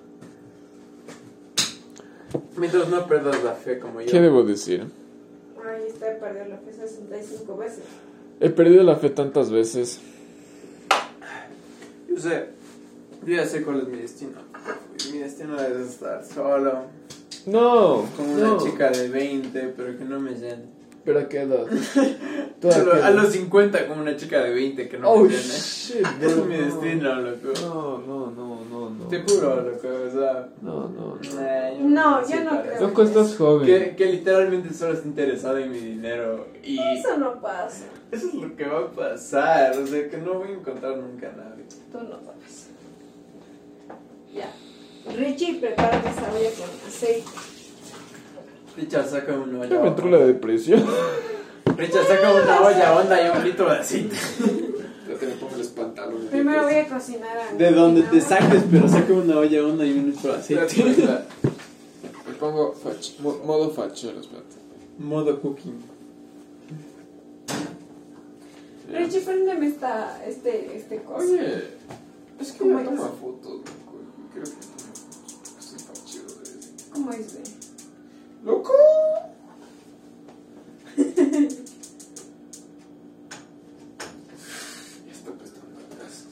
Mientras 2.56 2.88
no 2.88 3.06
perdas 3.06 3.42
la 3.44 3.54
fe 3.54 3.78
como 3.78 4.00
yo. 4.00 4.10
¿Qué 4.10 4.20
debo 4.20 4.42
decir? 4.42 4.86
Ay, 5.64 5.84
este 5.88 6.06
perdió 6.16 6.44
la 6.46 6.56
fe 6.58 6.72
65 6.72 7.56
veces. 7.56 7.84
He 8.40 8.50
perdido 8.50 8.82
la 8.82 8.96
fe 8.96 9.10
tantas 9.10 9.50
veces. 9.50 10.00
Yo 12.18 12.24
sé. 12.24 12.46
Yo 13.24 13.36
ya 13.36 13.46
sé 13.46 13.62
cuál 13.62 13.82
es 13.82 13.86
mi 13.86 13.98
destino. 13.98 14.40
Mi 15.12 15.18
destino 15.18 15.54
es 15.60 15.90
estar 15.90 16.24
solo. 16.24 16.86
No, 17.46 18.06
Con 18.16 18.30
una 18.30 18.58
chica 18.58 18.90
de 18.90 19.08
20, 19.08 19.74
pero 19.76 19.96
que 19.96 20.04
no 20.04 20.18
me 20.18 20.32
llene. 20.32 20.64
¿Pero 21.04 21.20
a 21.20 21.28
qué 21.28 21.40
edad? 21.40 21.64
¿Tú 22.60 22.68
A, 22.70 22.74
a 22.74 22.78
lo- 22.78 22.90
qué 22.92 22.96
a 22.96 23.10
edad? 23.10 23.14
los 23.22 23.32
50 23.32 23.86
con 23.88 24.00
una 24.00 24.16
chica 24.16 24.42
de 24.42 24.50
20 24.52 24.88
que 24.88 24.98
no 24.98 25.08
Oh 25.10 25.20
me 25.22 25.28
llene. 25.30 25.40
shit, 25.42 25.96
Ese 25.96 26.00
es 26.26 26.36
bro, 26.36 26.44
mi 26.44 26.56
no. 26.58 26.64
destino, 26.64 27.14
loco. 27.20 27.48
No, 27.62 27.98
no, 27.98 28.30
no, 28.30 28.64
no, 28.70 28.90
no. 28.90 29.04
Te 29.08 29.22
juro, 29.22 29.56
loco. 29.62 29.88
O 30.06 30.10
sea. 30.10 30.48
No, 30.60 30.88
no, 30.88 31.16
no. 31.16 31.40
nah, 31.40 31.70
yo 31.70 31.78
No, 31.80 32.28
yo 32.28 32.44
no 32.44 32.62
creo. 32.62 32.80
Loco, 32.82 33.02
estás 33.04 33.36
joven. 33.36 33.66
Que, 33.66 33.96
que 33.96 34.06
literalmente 34.06 34.74
solo 34.74 34.94
está 34.94 35.06
interesado 35.08 35.56
en 35.58 35.70
mi 35.72 35.78
dinero. 35.78 36.46
Y 36.62 36.78
Eso 36.78 37.16
no 37.16 37.40
pasa. 37.40 37.84
eso 38.10 38.26
es 38.28 38.34
lo 38.34 38.54
que 38.54 38.64
va 38.66 38.80
a 38.80 38.90
pasar. 38.90 39.78
O 39.78 39.86
sea, 39.86 40.08
que 40.10 40.18
no 40.18 40.34
voy 40.34 40.48
a 40.48 40.52
encontrar 40.52 40.96
nunca 40.98 41.28
a 41.28 41.32
nadie. 41.36 41.64
Tú 41.90 41.98
no 42.00 42.18
sabes. 42.22 42.68
Ya. 44.34 44.52
Richie, 45.16 45.54
prepárame 45.60 46.10
esa 46.10 46.30
olla 46.32 46.50
con 46.50 46.88
aceite. 46.88 47.24
Richard, 48.78 49.08
saca 49.08 49.32
una 49.34 49.60
olla. 49.60 49.68
Ya 49.74 49.80
me 49.80 49.88
entró 49.88 50.08
la 50.10 50.18
depresión. 50.18 50.84
Richard, 51.76 52.06
saca 52.06 52.32
una 52.32 52.60
olla 52.62 52.96
honda 52.96 53.22
y 53.26 53.38
un 53.38 53.44
litro 53.44 53.70
de 53.70 53.78
aceite. 53.78 54.16
Ya 55.08 55.14
te 55.18 55.26
me 55.26 55.32
pongo 55.34 55.56
los 55.56 55.66
pantalones. 55.68 56.26
Primero 56.30 56.62
voy 56.64 56.74
a 56.74 56.88
cocinar 56.88 57.36
a 57.38 57.54
De 57.54 57.70
donde 57.72 58.02
te 58.02 58.20
saques 58.20 58.62
pero 58.70 58.88
saca 58.88 59.12
una 59.12 59.38
olla 59.38 59.64
honda 59.64 59.84
y 59.84 59.92
un 59.98 60.10
litro 60.10 60.32
de 60.32 60.38
aceite. 60.38 60.84
Me 62.26 62.34
pongo 62.34 62.74
fach- 62.74 63.18
mo- 63.20 63.38
modo 63.44 63.70
fachero, 63.70 64.20
espérate. 64.20 64.56
Modo 64.98 65.40
cooking. 65.40 65.80
Richie, 68.92 69.20
préndeme 69.20 69.66
esta, 69.68 70.24
este, 70.26 70.76
este 70.76 71.02
coso. 71.02 71.18
Oye, 71.32 71.64
Es 72.40 72.52
que 72.52 72.58
¿Cómo 72.58 72.78
ella 72.78 72.88
toma 72.90 73.04
es? 73.06 73.20
fotos, 73.20 73.60
Creo 74.32 74.44
que 74.44 74.50
estoy 75.60 75.78
tan 75.82 76.04
chido 76.06 76.24
de 76.26 76.50
en. 76.52 76.92
¿Cómo 76.92 77.10
es, 77.12 77.32
güey? 77.34 77.57
¡Loco! 78.44 78.72
Ya 85.06 85.12
está 85.12 85.30
prestando 85.32 85.78
atrás. 85.92 86.24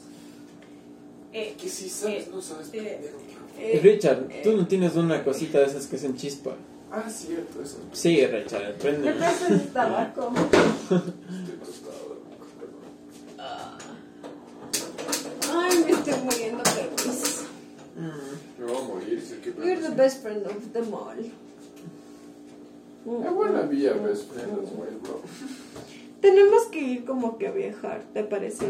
Eh, 1.32 1.54
Que 1.58 1.68
si 1.68 1.88
sabes, 1.88 2.26
eh, 2.26 2.30
no 2.32 2.40
sabes 2.42 2.68
eh, 2.72 3.00
pendejo. 3.02 3.18
eh, 3.58 3.80
Richard, 3.82 4.26
eh, 4.30 4.40
tú 4.44 4.56
no 4.56 4.66
tienes 4.66 4.94
una 4.96 5.24
cosita 5.24 5.58
de 5.60 5.66
esas 5.66 5.86
que 5.86 5.96
hacen 5.96 6.16
chispa. 6.16 6.54
Ah, 6.90 7.08
cierto, 7.10 7.62
eso. 7.62 7.78
Sí, 7.92 8.24
Richard, 8.26 8.74
prende. 8.78 9.12
tabaco. 9.72 10.32
Estoy 10.36 10.98
tostado, 11.58 12.08
loco, 12.08 12.46
perdón. 12.58 12.84
Ay, 15.52 15.84
me 15.84 15.90
estoy 15.90 16.14
muriendo, 16.24 16.62
pero 16.64 16.90
pues. 16.96 17.42
Me 18.58 18.64
voy 18.64 18.76
a 18.76 18.80
morir, 18.84 19.20
sé 19.22 19.40
que 19.40 19.50
You're 19.52 19.80
the 19.80 19.94
best 19.94 20.22
friend 20.22 20.46
of 20.46 20.72
them 20.72 20.94
all. 20.94 21.16
I 23.06 23.30
wanna 23.30 23.62
be 23.64 23.86
a 23.86 23.94
best 23.94 24.24
friend 24.32 24.52
as 24.62 24.70
well, 24.72 24.98
bro. 25.02 25.20
Tenemos 26.20 26.64
que 26.72 26.80
ir 26.80 27.04
como 27.04 27.38
que 27.38 27.46
a 27.46 27.52
viajar, 27.52 28.02
¿te 28.12 28.24
parece? 28.24 28.66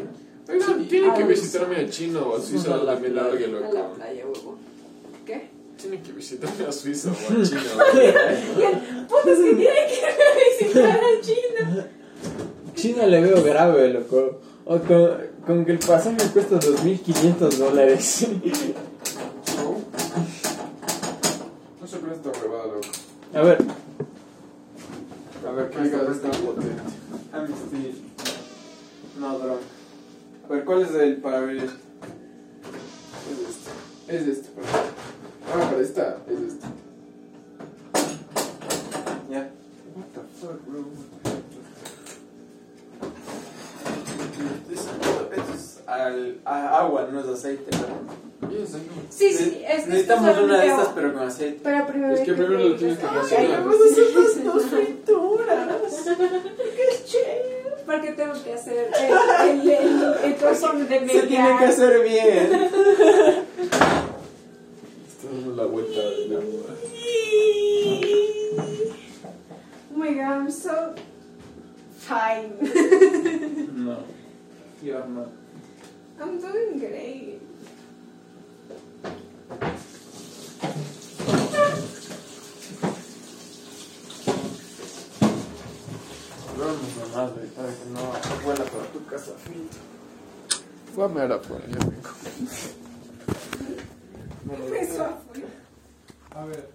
Oigan, 0.49 0.87
tienen 0.89 1.15
que 1.15 1.25
visitarme 1.25 1.77
a 1.77 1.89
China 1.89 2.21
o 2.21 2.37
a 2.37 2.41
Suiza, 2.41 2.75
a 2.75 2.77
la 2.79 2.97
me 2.97 3.09
largue, 3.09 3.47
A 3.47 3.49
la 3.49 3.61
loco. 3.61 3.95
playa, 3.95 4.25
huevo. 4.27 4.57
¿Qué? 5.25 5.49
Tienen 5.81 6.03
que 6.03 6.13
visitarme 6.13 6.67
a 6.67 6.73
Suiza 6.73 7.11
o 7.11 7.13
a 7.13 7.43
China, 7.43 7.63
¿verdad? 7.95 8.83
Putas 9.09 9.39
que 9.39 9.55
tiene 9.55 9.81
que 9.89 10.65
visitar 10.65 11.01
a 11.01 11.21
China. 11.23 11.87
China 12.75 13.07
le 13.07 13.21
veo 13.23 13.43
grave, 13.43 13.89
loco. 13.89 14.41
O 14.67 14.79
con, 14.81 15.17
con 15.47 15.65
que 15.65 15.73
el 15.73 15.79
pasaje 15.79 16.17
cuesta 16.33 16.57
2.500 16.61 17.51
dólares. 17.57 18.27
No. 19.57 19.79
No 21.81 21.87
se 21.87 21.97
presta 21.99 22.31
huevada, 22.31 22.67
loco. 22.67 22.89
A 23.35 23.43
ver. 23.43 23.59
Ver, 25.57 25.71
¿qué 25.71 25.81
diga 25.85 26.03
está 26.03 26.31
potente? 26.33 26.83
I'm 27.33 27.47
still 27.47 27.95
no 29.19 29.39
drunk. 29.39 29.63
A 30.45 30.53
ver, 30.53 30.65
¿cuál 30.67 30.83
es 30.83 30.91
el 30.91 31.17
para 31.23 31.39
abrir 31.39 31.63
esto? 31.63 31.79
Es 33.33 33.39
este. 33.49 33.71
Es 34.15 34.39
este, 34.39 34.51
para 34.51 34.69
Ah, 35.65 35.71
para 35.71 35.81
esta. 35.81 36.19
Es 36.29 36.41
este. 36.53 36.67
Ya. 39.31 39.51
What 39.95 40.07
the 40.13 40.21
fuck, 40.39 40.67
bro? 40.67 40.85
Esto 44.71 45.53
es 45.55 45.76
al, 45.87 46.39
a- 46.45 46.79
agua, 46.81 47.09
no 47.13 47.21
es 47.21 47.27
aceite. 47.27 47.71
know. 47.71 47.87
Sí, 49.11 49.33
sí, 49.33 49.63
es 49.67 49.83
que 49.85 49.89
Necesitamos 49.91 50.39
una 50.39 50.59
de 50.61 50.67
estas, 50.69 50.89
pero 50.89 51.13
con 51.15 51.23
aceite. 51.23 51.61
Pero 51.63 51.87
primero 51.87 52.15
Es 52.15 52.21
que 52.21 52.33
primero 52.35 52.59
lo 52.69 52.77
tienes 52.77 52.99
que 52.99 53.07
Ay, 53.07 53.19
cocinar. 53.21 53.65
vamos 53.65 53.77
a 53.81 53.85
hacer 53.93 54.05
las 54.15 54.45
dos 54.45 54.65
frituras. 54.67 55.69
¡Qué 56.77 57.05
chévere! 57.05 57.57
Porque 57.87 58.11
tengo 58.13 58.35
que 58.43 58.53
hacer 58.53 58.91
el, 58.99 59.61
el, 59.61 59.71
el, 59.71 60.15
el 60.25 60.35
corazón 60.37 60.89
de 60.89 61.01
media. 61.01 61.21
Se 61.21 61.27
tiene 61.29 61.59
que 61.59 61.65
hacer 61.65 62.03
bien. 62.03 62.53
Está 65.09 65.29
dando 65.33 65.55
la 65.57 65.65
vuelta 65.67 66.01
de 66.01 66.29
la. 66.29 66.39
Oh 69.95 69.99
my 69.99 70.15
god, 70.15 70.21
I'm 70.21 70.51
so 70.51 70.95
fine. 72.01 72.53
No. 73.75 73.99
You're 74.83 75.07
not. 75.09 75.29
I'm 76.19 76.41
doing 76.41 76.79
great. 76.79 77.41
Vamos 86.57 86.91
para 87.55 87.69
que 87.69 87.87
no 87.93 88.03
vuela 88.45 88.65
para 88.65 88.85
tu 88.93 89.05
casa. 89.07 89.33
Voy 90.95 91.05
a 91.05 91.09
mirar 91.09 91.33
afuera, 91.33 91.65
ya 91.67 91.79
vengo. 91.79 92.11
Eso 94.75 95.05
afuera. 95.05 95.49
A 96.35 96.45
ver. 96.47 96.69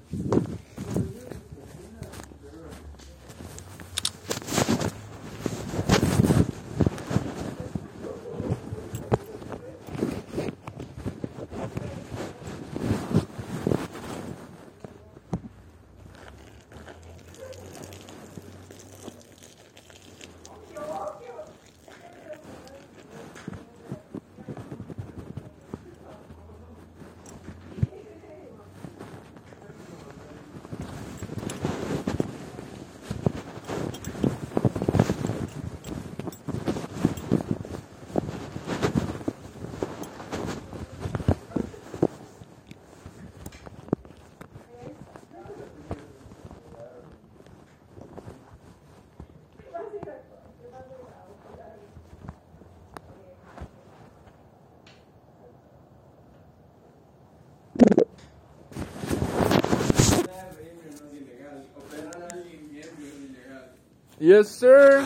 Yes, 64.31 64.47
sir. 64.47 65.05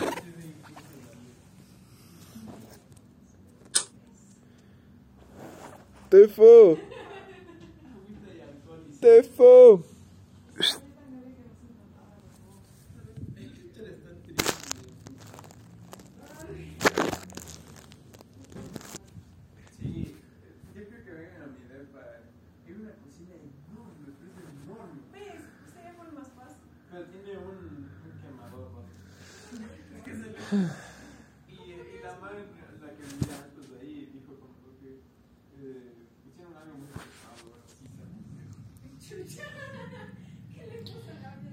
Tefo. 6.08 6.78
Tefo. 9.00 9.82
Sí, 10.60 10.76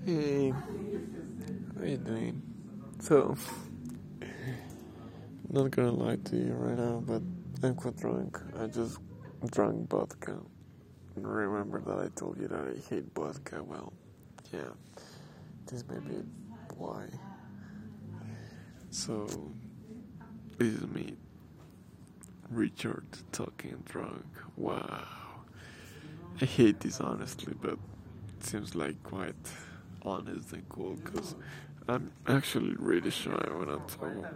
Hey, 0.06 0.50
how 0.50 1.86
you 1.86 1.96
doing? 1.96 2.42
So, 3.00 3.38
not 5.50 5.72
gonna 5.72 5.94
lie 5.94 6.18
to 6.18 6.36
you 6.36 6.52
right 6.56 6.78
now, 6.78 7.02
but 7.08 7.22
I'm 7.64 7.76
quite 7.76 7.96
drunk. 7.96 8.38
I 8.60 8.68
just 8.68 8.98
drank 9.52 9.90
vodka. 9.90 10.40
Remember 11.16 11.80
that 11.80 12.00
I 12.00 12.10
told 12.20 12.38
you 12.38 12.50
that 12.50 12.60
I 12.60 12.94
hate 12.94 13.06
vodka? 13.16 13.64
Well, 13.64 13.94
yeah, 14.52 14.74
this 15.68 15.86
may 15.88 16.00
be 16.00 16.22
why. 16.76 17.06
So, 18.90 19.26
this 20.58 20.74
is 20.74 20.88
me, 20.88 21.16
Richard, 22.50 23.06
talking 23.32 23.82
drunk. 23.86 24.26
Wow. 24.58 25.06
I 26.42 26.46
hate 26.46 26.82
this 26.82 27.00
honestly, 27.00 27.54
but 27.62 27.78
it 28.38 28.46
seems 28.46 28.76
like 28.76 29.02
quite 29.04 29.36
honest 30.04 30.54
and 30.54 30.68
cool 30.70 30.96
because 31.04 31.36
I'm 31.88 32.12
actually 32.28 32.76
really 32.78 33.10
shy 33.12 33.44
when 33.52 33.70
I 33.70 33.78
talk. 33.88 34.28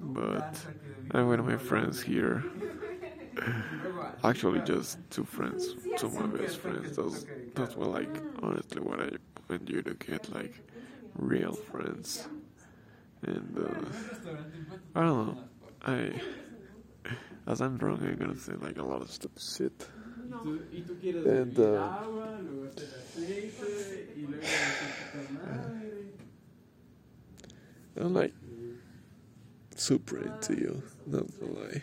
But 0.00 0.60
I'm 1.10 1.28
with 1.28 1.40
my 1.40 1.56
friends 1.56 2.00
here. 2.00 2.44
Actually, 4.24 4.60
just 4.60 4.98
two 5.10 5.24
friends, 5.24 5.74
two 5.96 6.06
of 6.06 6.14
my 6.14 6.26
best 6.26 6.58
friends. 6.58 6.96
That's 6.96 7.26
that's 7.54 7.76
what 7.76 7.90
like 7.90 8.22
honestly 8.42 8.80
what 8.80 9.00
I 9.00 9.10
want 9.48 9.68
you 9.68 9.82
to 9.82 9.94
get 9.94 10.32
like 10.34 10.60
real 11.16 11.54
friends. 11.54 12.28
And 13.22 13.56
uh, 13.58 14.98
I 14.98 15.00
don't 15.02 15.26
know. 15.26 15.38
I 15.84 16.12
As 17.46 17.60
I'm 17.60 17.76
drunk, 17.76 18.02
I'm 18.02 18.16
gonna 18.16 18.36
say 18.38 18.52
like 18.54 18.78
a 18.78 18.82
lot 18.82 19.02
of 19.02 19.10
stupid 19.10 19.42
shit. 19.42 19.88
Tú- 20.42 20.60
y 20.72 20.82
tú 20.82 20.96
quieres 21.00 21.26
And, 21.26 21.58
uh, 21.58 21.62
agua, 21.84 22.40
luego 22.42 22.66
hacer 22.68 22.88
aceite, 22.88 24.12
y 24.16 24.20
luego 24.26 24.42
hacer 24.42 25.30
madre. 25.32 26.12
I'm 27.96 28.14
like 28.14 28.32
super 29.76 30.18
into 30.18 30.54
you, 30.54 30.82
not 31.06 31.26
gonna 31.38 31.52
lie. 31.52 31.82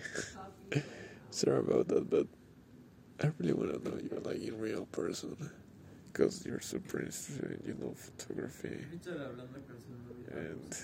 Sorry 1.31 1.59
about 1.59 1.87
that, 1.89 2.09
but 2.09 2.27
I 3.21 3.31
really 3.37 3.53
want 3.53 3.71
to 3.83 3.89
know 3.89 3.97
you 3.97 4.09
like 4.25 4.41
in 4.41 4.59
real 4.59 4.85
person. 4.87 5.35
Because 6.11 6.43
you're 6.45 6.59
super 6.59 6.99
interested 6.99 7.43
in, 7.45 7.61
you 7.67 7.75
know, 7.79 7.93
photography. 7.93 8.85
Richard 8.91 9.21
hablando 9.21 9.59
con 9.67 9.77
su 9.79 9.91
novia. 10.33 10.49
And. 10.51 10.75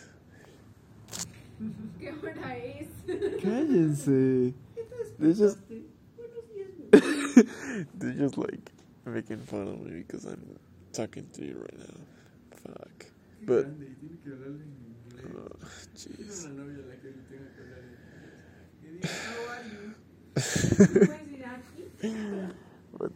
¿Qué 2.00 2.12
hora 2.12 2.58
es? 2.58 2.88
Cállense. 3.42 4.54
They 5.20 5.34
just. 5.34 5.58
They're 7.96 8.14
just 8.14 8.38
like 8.38 8.72
making 9.06 9.40
fun 9.40 9.68
of 9.68 9.82
me 9.82 10.04
because 10.08 10.26
I'm 10.26 10.60
talking 10.94 11.28
to 11.34 11.46
you 11.46 11.58
right 11.60 11.80
now. 11.80 11.96
Fuck. 12.64 13.06
But. 13.46 13.66
Grande, 13.66 13.86
y 13.90 13.96
tiene 14.00 14.18
que 14.24 14.32
hablarle 14.32 14.64
en 14.64 14.72
inglés. 14.72 14.96
Oh, 15.36 15.58
Tiene 15.96 16.18
jeez. 16.18 16.46
una 16.46 16.64
novia 16.64 16.84
a 16.84 16.88
la 16.88 16.96
que 16.96 17.08
le 17.08 17.22
tengo 17.30 17.46
que 17.56 17.62
hablar 17.62 17.80
en 17.80 17.90
inglés. 17.92 18.36
Que 18.82 18.88
diga, 18.92 19.10
how 19.30 19.50
are 19.52 19.66
you? 19.70 19.96
¿Puedes 21.06 21.32
ir 21.32 21.46
aquí? 21.46 22.54
But. 22.98 23.12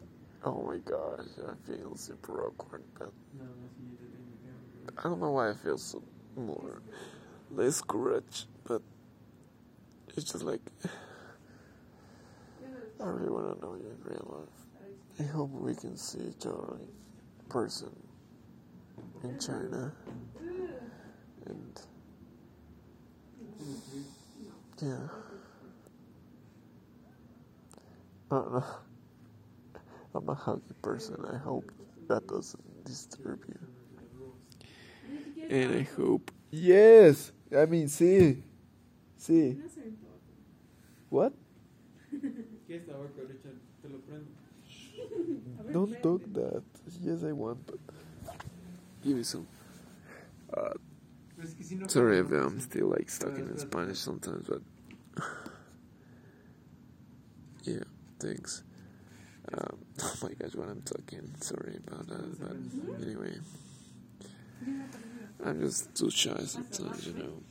Oh 0.45 0.63
my 0.63 0.77
gosh, 0.79 1.27
I 1.45 1.53
feel 1.67 1.95
super 1.97 2.45
awkward, 2.45 2.83
but. 2.97 3.11
No, 3.37 3.43
no, 3.43 3.67
sí, 3.75 3.83
yo 3.91 4.07
tengo 4.07 4.93
que 4.93 4.99
I 4.99 5.03
don't 5.09 5.19
know 5.19 5.31
why 5.31 5.49
I 5.49 5.53
feel 5.53 5.77
so 5.77 6.01
more 6.37 6.81
less 7.51 7.81
courage, 7.81 8.45
but 8.63 8.81
it's 10.15 10.31
just 10.31 10.43
like 10.43 10.61
I 13.01 13.05
really 13.05 13.29
want 13.29 13.59
to 13.59 13.65
know 13.65 13.75
you 13.75 13.89
in 13.89 13.97
real 14.03 14.39
life. 14.39 14.89
I 15.19 15.23
hope 15.31 15.51
we 15.51 15.75
can 15.75 15.97
see 15.97 16.19
each 16.29 16.45
other 16.45 16.79
in 16.79 16.87
person 17.49 17.89
in 19.23 19.39
China, 19.39 19.93
and 21.45 21.81
yeah, 24.81 24.97
Uh, 28.31 28.61
I'm 30.15 30.29
a 30.29 30.35
huggy 30.35 30.61
person. 30.81 31.17
I 31.31 31.37
hope 31.37 31.71
that 32.07 32.27
doesn't 32.27 32.85
disturb 32.85 33.39
you. 33.47 33.59
And 35.49 35.75
I 35.75 35.81
hope. 35.95 36.31
Yes! 36.51 37.31
I 37.55 37.65
mean, 37.65 37.87
see. 37.87 38.43
See. 39.17 39.57
What? 41.09 41.33
¿Qué 42.69 42.75
es 42.75 42.85
tabaco, 42.85 43.23
Richard? 43.27 43.57
Te 43.81 43.89
lo 43.89 43.97
prendo. 44.01 44.29
Don't 45.73 45.99
talk 46.03 46.21
that. 46.33 46.61
Yes, 47.01 47.23
I 47.23 47.31
want, 47.31 47.65
but. 47.65 47.79
Give 49.03 49.17
me 49.17 49.23
some. 49.23 49.47
Uh, 50.53 50.75
Es 51.41 51.55
que 51.55 51.63
si 51.63 51.75
no 51.77 51.87
sorry 51.87 52.19
if 52.19 52.31
I'm 52.31 52.59
still 52.59 52.89
like 52.89 53.09
stuck 53.09 53.35
in 53.39 53.57
Spanish 53.57 53.97
sometimes, 53.97 54.47
but. 54.47 54.61
yeah, 57.63 57.83
thanks. 58.19 58.61
Um, 59.51 59.77
oh 60.03 60.13
my 60.21 60.33
gosh, 60.33 60.53
when 60.53 60.69
I'm 60.69 60.83
talking, 60.83 61.27
sorry 61.39 61.79
about 61.87 62.07
that, 62.07 62.39
but 62.39 63.01
anyway. 63.01 63.33
I'm 65.43 65.59
just 65.59 65.95
too 65.95 66.11
shy 66.11 66.37
sometimes, 66.45 67.07
you 67.07 67.13
know. 67.13 67.41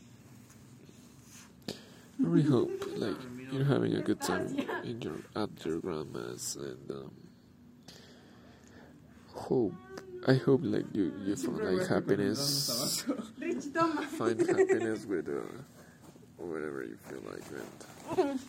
I 1.69 1.75
really 2.19 2.49
hope, 2.49 2.85
like, 2.97 3.17
you're 3.53 3.65
having 3.65 3.95
a 3.95 4.03
good 4.03 4.21
time 4.21 4.57
in 4.85 5.01
your 5.01 5.17
at 5.37 5.51
your 5.65 5.81
grandma's, 5.81 6.57
and 6.57 6.91
um, 6.91 7.13
hope 9.35 9.75
I 10.27 10.35
hope 10.35 10.61
like 10.65 10.87
you 10.93 11.13
you 11.25 11.37
find 11.37 11.59
like 11.79 11.89
happiness, 11.89 13.05
find 14.19 14.41
happiness 14.41 15.05
with 15.07 15.29
uh, 15.29 15.43
whatever 16.37 16.85
you 16.85 16.97
feel 17.09 17.23
like, 17.31 17.45
and 18.19 18.41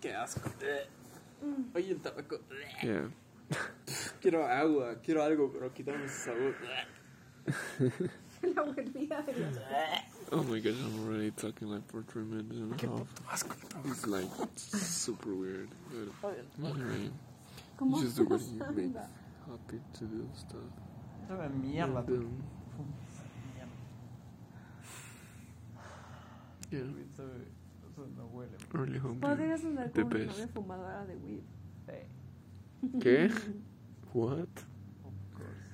Qué 0.00 0.14
asco. 0.14 0.48
Oye, 1.74 1.90
el 1.90 1.98
tabaco. 1.98 2.38
yeah. 2.82 3.08
Quiero 4.20 4.46
agua, 4.46 4.96
quiero 5.02 5.22
algo, 5.22 5.50
pero 5.52 5.72
quítame 5.72 6.04
ese 6.04 6.24
sabor. 6.24 6.54
La 8.42 8.62
volvía 8.62 9.22
de 9.22 9.32
los... 9.32 9.58
Oh 10.30 10.42
my 10.42 10.60
gosh, 10.60 10.74
I'm 10.74 11.06
already 11.08 11.30
talking 11.32 11.68
like 11.68 11.86
for 11.90 12.02
three 12.02 12.24
minutes 12.24 12.52
and 12.52 12.72
a 12.72 12.86
half. 12.86 13.06
It's 13.86 14.06
like 14.06 14.28
super 14.56 15.34
weird, 15.34 15.68
but 16.20 16.38
anyway, 16.62 17.10
you 17.80 18.02
just 18.02 18.16
do 18.16 18.24
what 18.24 18.40
you 18.40 18.58
make 18.74 18.94
happy 19.48 19.80
to 19.94 20.04
do 20.04 20.28
stuff. 20.34 20.60
Sabe 21.26 21.48
mierda. 21.48 22.04
And, 22.06 22.08
um, 22.10 22.94
yeah, 26.70 26.80
Sabe, 27.16 27.46
eso 27.90 28.06
no 28.16 28.28
really 28.72 28.98
hope 28.98 29.20
Podrías 29.20 29.64
andar 29.64 29.90
the 29.92 30.02
una 30.02 30.10
best. 30.10 30.28
novia 30.38 30.48
fumadora 30.48 31.06
de 31.06 31.16
weed. 31.16 31.42
¿Qué? 33.00 33.30
What? 34.12 34.48
Of 35.04 35.14
course. 35.34 35.66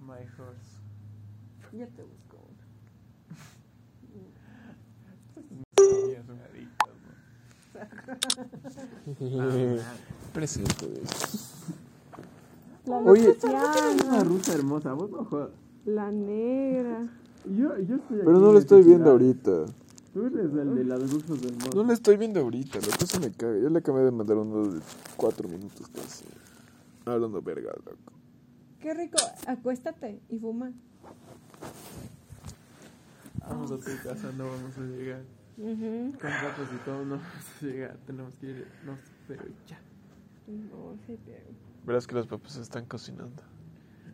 My 0.00 0.22
horse. 0.36 0.71
Ya 1.72 1.86
te 1.86 2.02
busco. 2.02 2.36
Niñas 5.78 6.26
son 6.26 6.38
adictas, 6.40 6.92
¿no? 9.46 10.32
Presente. 10.34 11.02
La 12.84 12.96
Oye. 12.98 13.36
Una 14.06 14.24
rusa 14.24 14.52
hermosa, 14.54 14.92
vos 14.92 15.10
no 15.10 15.24
jodas. 15.24 15.50
La 15.86 16.10
negra. 16.10 17.08
Yo, 17.46 17.78
yo 17.78 17.96
estoy 17.96 18.18
Pero 18.18 18.38
no 18.38 18.52
lo 18.52 18.58
estoy 18.58 18.82
viendo 18.82 19.10
ahorita. 19.10 19.64
Tú 20.12 20.26
eres 20.26 20.52
el 20.52 20.74
de 20.74 20.84
las 20.84 21.10
rusas 21.10 21.42
hermosas. 21.42 21.74
No 21.74 21.84
lo 21.84 21.92
estoy 21.92 22.18
viendo 22.18 22.40
ahorita, 22.40 22.80
lo 22.80 22.88
que 22.98 23.06
se 23.06 23.18
me 23.18 23.32
caga. 23.32 23.58
Yo 23.58 23.70
le 23.70 23.78
acabé 23.78 24.04
de 24.04 24.10
mandar 24.10 24.36
uno 24.36 24.68
de 24.68 24.80
cuatro 25.16 25.48
minutos 25.48 25.88
casi. 25.88 26.26
Hablando 27.06 27.40
verga, 27.40 27.72
loco. 27.78 28.12
Qué 28.78 28.92
rico. 28.92 29.16
Acuéstate 29.46 30.20
y 30.28 30.38
fuma. 30.38 30.72
Vamos 33.48 33.70
a 33.72 33.76
tu 33.78 34.08
casa, 34.08 34.30
no 34.36 34.46
vamos 34.46 34.76
a 34.78 34.80
llegar. 34.82 35.22
Con 35.56 36.30
ratos 36.30 36.68
y 36.74 36.84
todo, 36.84 37.04
no 37.04 37.16
vamos 37.16 37.62
a 37.62 37.64
llegar. 37.66 37.96
Tenemos 38.06 38.36
que 38.38 38.46
ir. 38.46 38.66
No, 38.86 38.96
pero 39.28 39.44
ya. 39.66 39.78
No, 40.46 40.96
sí, 41.06 41.18
pero... 41.24 41.38
Verás 41.84 42.06
que 42.06 42.14
los 42.14 42.26
papás 42.26 42.56
están 42.56 42.86
cocinando. 42.86 43.42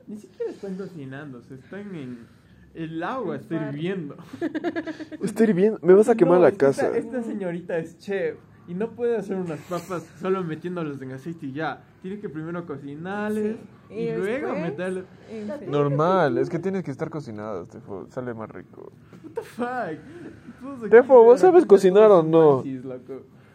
Ni 0.06 0.18
siquiera 0.18 0.50
están 0.50 0.76
cocinando, 0.76 1.42
se 1.42 1.54
están 1.56 1.94
en. 1.94 2.26
El 2.74 3.02
agua 3.02 3.36
está 3.36 3.54
hirviendo. 3.56 4.16
Estoy 5.22 5.52
bien, 5.52 5.78
me 5.82 5.94
vas 5.94 6.08
a 6.08 6.14
quemar 6.14 6.38
No, 6.38 6.44
la 6.44 6.52
casa. 6.52 6.86
Esta, 6.96 7.18
esta 7.18 7.22
señorita 7.22 7.76
es 7.78 7.98
chef 7.98 8.36
y 8.68 8.74
no 8.74 8.90
puede 8.90 9.16
hacer 9.16 9.36
unas 9.36 9.58
papas 9.60 10.04
solo 10.20 10.44
metiéndolas 10.44 11.00
en 11.00 11.12
aceite 11.12 11.46
y 11.46 11.52
ya. 11.52 11.82
Tiene 12.02 12.20
que 12.20 12.28
primero 12.28 12.64
cocinarles 12.66 13.56
Sí. 13.88 13.94
y, 13.94 13.98
Y 14.00 14.16
luego. 14.16 14.54
En 14.54 15.70
Normal, 15.70 16.38
es 16.38 16.48
que 16.50 16.58
tienes 16.58 16.84
que 16.84 16.90
estar 16.90 17.10
cocinado, 17.10 17.64
tipo, 17.66 18.06
sale 18.10 18.34
más 18.34 18.50
rico. 18.50 18.92
The 19.38 19.44
fuck? 19.44 20.90
Tefo, 20.90 21.22
¿vos 21.24 21.40
sabes 21.40 21.64
cocinar 21.66 22.10
o 22.10 22.22
no? 22.22 22.64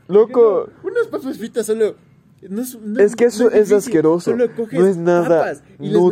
loco. 0.08 0.70
Unas 0.84 1.08
papas 1.08 1.38
fritas 1.38 1.66
solo. 1.66 1.96
No 2.50 2.62
es, 2.62 2.78
no 2.78 3.00
es 3.00 3.16
que 3.16 3.24
eso 3.26 3.44
no 3.46 3.50
es 3.52 3.70
difícil, 3.70 3.78
asqueroso. 3.78 4.32
solo 4.32 4.54
coges 4.54 4.78
No 4.78 4.86
es 4.86 4.98
nada 4.98 5.30
papas 5.40 5.64
y 5.80 5.88
les 5.88 5.94
metes 5.94 5.94
en 5.94 6.04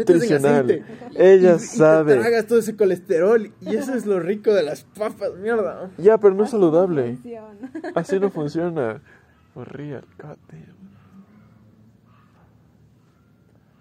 nutricional. 0.42 0.86
Ella 1.16 1.52
Y- 1.52 1.56
y 1.56 1.58
te 1.58 1.60
sabe. 1.60 2.16
tragas 2.16 2.48
todo 2.48 2.60
ese 2.60 2.76
colesterol 2.78 3.52
y 3.60 3.76
eso 3.76 3.94
es 3.94 4.06
lo 4.06 4.18
rico 4.22 4.54
de 4.54 4.64
las 4.64 4.84
papas, 4.86 5.32
mierda. 5.42 5.92
Ya, 5.98 6.18
pero 6.18 6.34
no 6.34 6.46
es 6.46 6.52
saludable. 6.52 7.18
Así 7.96 8.18
no 8.18 8.30
funciona. 8.32 9.02
For 9.54 9.68
real, 9.68 10.06
god 10.18 10.38
damn. 10.50 10.80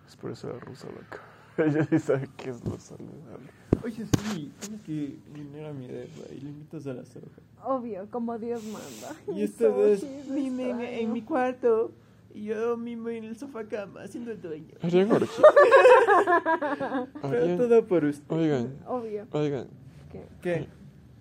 Es 0.09 0.17
por 0.17 0.33
eso 0.33 0.49
la 0.49 0.59
rusa, 0.59 0.89
loco. 0.89 1.23
Ella 1.59 1.87
sí 1.89 1.99
sabe 2.01 2.29
qué 2.37 2.51
es 2.51 2.65
lo 2.65 2.77
saludable. 2.81 3.60
Oye, 3.85 4.05
sí, 4.07 4.53
tienes 4.61 4.81
que 4.83 5.19
venir 5.33 5.65
a 5.65 5.73
mi 5.73 5.87
depa 5.87 6.23
y 6.37 6.41
le 6.41 6.51
invitas 6.51 6.87
a 6.87 6.93
la 6.95 7.05
soja. 7.05 7.27
Obvio, 7.65 8.07
como 8.11 8.39
Dios 8.39 8.63
manda. 8.65 9.39
Y 9.41 9.47
Sochi, 9.49 10.07
mimen 10.31 10.81
extraño. 10.81 11.01
en 11.01 11.13
mi 11.13 11.23
cuarto 11.23 11.93
y 12.35 12.45
yo 12.45 12.77
mimo 12.77 13.09
en 13.09 13.25
el 13.25 13.37
sofá 13.37 13.65
cama 13.65 14.03
haciendo 14.03 14.31
el 14.33 14.41
dueño. 14.41 14.75
Harían 14.83 15.11
orgía. 15.13 15.45
Pero 17.23 17.57
todo 17.57 17.87
por 17.87 18.05
usted. 18.05 18.37
Oigan, 18.37 18.77
Obvio. 18.87 19.27
oigan, 19.33 19.69
¿Qué? 20.13 20.25
¿Qué? 20.43 20.69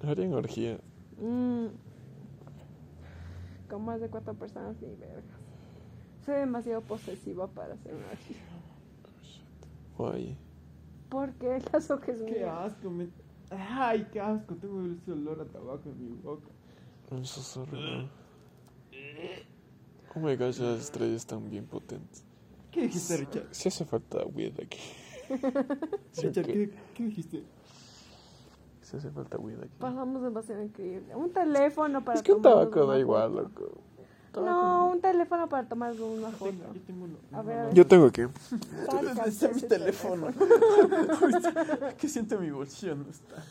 harían 0.08 0.34
orgía. 0.34 0.80
Mm. 1.22 1.68
Con 3.70 3.86
más 3.86 4.02
de 4.02 4.10
cuatro 4.10 4.34
personas 4.34 4.76
ni 4.82 4.96
vergas. 4.96 5.24
Soy 6.26 6.36
demasiado 6.36 6.82
posesiva 6.82 7.48
para 7.48 7.74
hacer 7.76 7.94
una 7.96 8.08
orgía. 8.08 8.38
Guay. 9.98 10.38
Porque 11.10 11.60
las 11.72 11.90
hojas 11.91 12.22
Qué 12.26 12.45
asco, 12.49 12.90
me... 12.90 13.10
Ay, 13.52 14.07
qué 14.11 14.19
asco, 14.19 14.56
tengo 14.56 14.81
ese 14.86 15.11
olor 15.11 15.41
a 15.41 15.45
tabaco 15.45 15.90
en 15.90 15.99
mi 15.99 16.15
boca. 16.22 16.49
Un 17.11 17.26
susurro. 17.26 17.77
Oh 20.15 20.19
my 20.19 20.36
gosh, 20.36 20.60
las 20.60 20.81
estrellas 20.81 21.18
están 21.18 21.49
bien 21.49 21.65
potentes. 21.65 22.23
¿Qué 22.72 22.81
dijiste, 22.81 23.18
Richard? 23.18 23.48
Si 23.52 23.68
hace 23.68 23.86
falta 23.86 24.23
weed 24.26 24.53
aquí. 24.60 24.80
Richard, 26.22 26.45
¿qué, 26.45 26.72
qué 26.94 27.03
dijiste? 27.03 27.44
Si 28.81 28.98
hace 28.98 29.10
falta 29.10 29.38
weed 29.38 29.60
aquí. 29.60 29.76
Pasamos 29.80 30.22
demasiado 30.22 30.64
increíble. 30.64 31.15
Un 31.15 31.31
teléfono 31.31 32.03
para 32.03 32.18
Es 32.18 32.23
que 32.23 32.34
un 32.34 32.41
tabaco 32.41 32.86
da 32.86 32.99
igual, 32.99 33.36
loco. 33.36 33.81
No, 34.36 34.88
un 34.90 35.02
teléfono 35.02 35.50
para 35.50 35.68
tomar 35.68 35.92
una 35.94 36.30
foto. 36.30 36.52
Yo 36.74 36.82
tengo 36.86 37.06
uno. 37.06 37.18
A 37.34 37.42
ver, 37.42 37.74
Yo 37.74 37.86
tengo 37.88 38.06
aquí. 38.08 38.24
sácate 38.86 39.30
Está 39.30 39.50
mi 39.50 39.62
teléfono. 39.62 40.28
¿Qué 41.98 42.08
siento 42.08 42.40
mi 42.40 42.52
bolsillo? 42.52 42.96
No 42.96 43.10
está. 43.10 43.44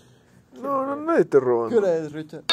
No, 0.63 0.87
no, 0.87 0.97
nadie 0.97 1.25
te 1.25 1.41
roba. 1.41 1.69
¿Qué 1.69 1.77
hora 1.77 1.95
es, 1.97 2.13
Richard? 2.13 2.45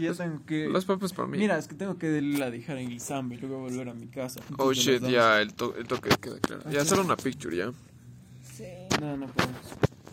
Que 0.00 0.06
ya 0.06 0.14
tengo 0.14 0.44
que. 0.46 0.68
Las 0.68 0.84
papas 0.84 1.12
para 1.12 1.28
mí. 1.28 1.38
Mira, 1.38 1.58
es 1.58 1.68
que 1.68 1.74
tengo 1.74 1.98
que 1.98 2.20
la 2.20 2.50
dejar 2.50 2.78
en 2.78 2.88
Guisamba 2.88 3.34
y 3.34 3.38
luego 3.38 3.60
volver 3.60 3.88
a 3.88 3.94
mi 3.94 4.06
casa. 4.08 4.40
Oh 4.58 4.72
shit, 4.72 5.02
ya, 5.02 5.40
el, 5.40 5.54
to 5.54 5.74
el 5.76 5.86
toque 5.86 6.10
queda 6.20 6.38
claro. 6.40 6.70
Ya, 6.70 6.82
hacer 6.82 6.98
una 6.98 7.16
picture, 7.16 7.56
ya. 7.56 7.66
damos. 7.66 9.00
No, 9.00 9.16
no 9.16 9.26
podemos. 9.28 9.60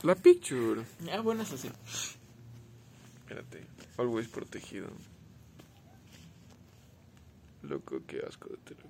La 0.04 0.16
picture. 0.16 0.82
Ah, 1.12 1.22
bueno, 1.22 1.44
eso 1.44 1.58
sí. 1.58 1.70
Espérate. 3.20 3.66
Always 3.98 4.28
protegido. 4.28 4.88
Loco, 7.64 8.02
qué 8.06 8.22
asco 8.28 8.50
de 8.50 8.58
tele. 8.58 8.90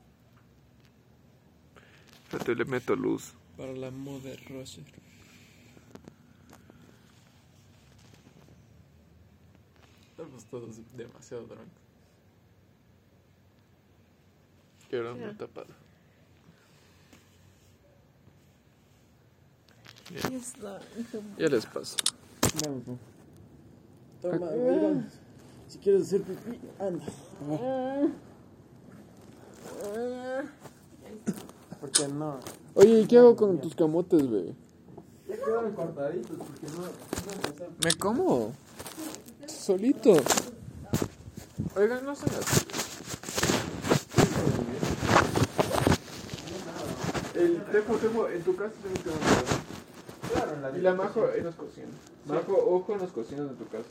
Espérate, 2.23 2.55
le 2.55 2.65
meto 2.65 2.95
luz. 2.95 3.33
Para 3.55 3.73
la 3.73 3.89
Mother 3.89 4.39
Roger. 4.49 4.83
Estamos 10.17 10.45
todos 10.45 10.77
demasiado 10.95 11.45
drunk. 11.45 11.67
Quiero 14.89 15.13
una 15.13 15.37
tapada. 15.37 15.67
Ya. 20.09 20.29
Ya 21.37 21.47
les 21.49 21.65
paso. 21.67 21.97
Vamos, 22.63 22.83
vamos. 22.87 22.99
Toma, 24.19 24.51
mira. 24.53 25.07
Si 25.67 25.77
quieres 25.77 26.07
hacer 26.07 26.23
pipí, 26.23 26.61
anda. 26.79 27.05
¿Por 31.79 31.91
qué 31.91 32.07
no? 32.07 32.39
Oye, 32.73 33.01
¿y 33.01 33.05
qué 33.05 33.19
hago 33.19 33.35
con 33.35 33.61
tus 33.61 33.75
camotes, 33.75 34.27
bebé? 34.27 34.55
Ya 35.27 35.35
quedaron 35.35 35.73
cortaditos 35.75 36.37
porque 36.37 36.65
no. 36.75 37.67
¿Me 37.83 37.93
como? 37.99 38.53
Solito. 39.47 40.13
Oigan, 41.75 42.05
no 42.05 42.11
así. 42.11 42.25
El 47.35 47.63
Tefo, 47.65 47.97
Tefo, 47.97 48.29
en 48.29 48.43
tu 48.43 48.55
casa 48.55 48.73
tengo 48.81 48.95
que 49.03 49.09
mandar. 49.09 49.43
Claro, 50.33 50.53
en 50.53 50.61
la 50.61 50.77
Y 50.77 50.81
la 50.81 50.93
Majo 50.95 51.29
en 51.31 51.45
las 51.45 51.55
cocinas. 51.55 51.91
Majo, 52.25 52.53
ojo 52.57 52.93
en 52.93 52.99
las 52.99 53.11
cocinas 53.11 53.49
de 53.49 53.55
tu 53.55 53.67
casa. 53.67 53.89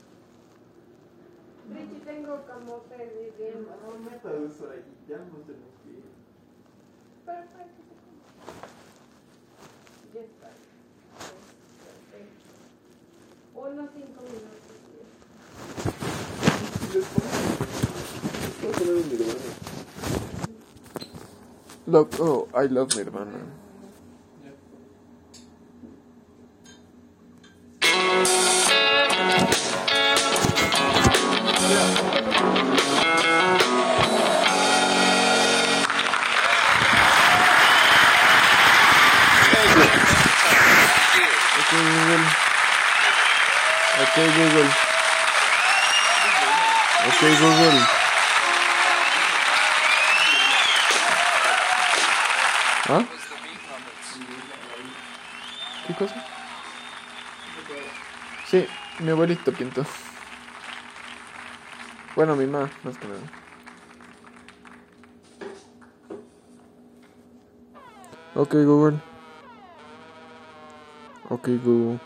Richie, 1.73 2.01
tengo 2.05 2.45
camote 2.47 2.97
viviendo. 2.97 3.71
No 3.83 4.11
metas 4.11 4.33
eso 4.35 4.71
ahí, 4.71 4.85
ya 5.09 5.19
nos 5.19 5.47
tenemos 5.47 5.75
que 5.83 5.91
ir. 5.91 6.05
Pero 7.25 7.47
para 7.53 7.65
que 7.65 7.71
se 7.71 7.95
coma. 8.03 8.67
Ya 10.15 10.21
está. 10.21 10.51
Unos 13.55 13.91
cinco 13.95 14.23
minutos. 14.23 14.66
Look, 21.87 22.19
oh, 22.19 22.49
I 22.53 22.67
love 22.67 22.97
Nirvana. 22.97 23.41
Mi 59.07 59.13
abuelito 59.13 59.53
pintó. 59.53 59.87
Bueno, 62.17 62.35
mi 62.35 62.45
mamá, 62.45 62.69
más 62.83 62.99
que 62.99 63.07
nada. 63.07 63.21
Ok, 68.35 68.55
Google. 68.55 68.99
Ok, 71.29 71.49
Google. 71.65 72.01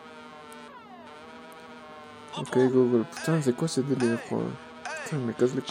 Ok, 2.36 2.56
Google. 2.70 3.06
Quoi 3.56 3.68
ce 3.68 3.80
délire, 3.80 4.18
quoi 4.28 4.42
Putain, 5.04 5.20
me 5.20 5.32
casse 5.32 5.54
les 5.54 5.62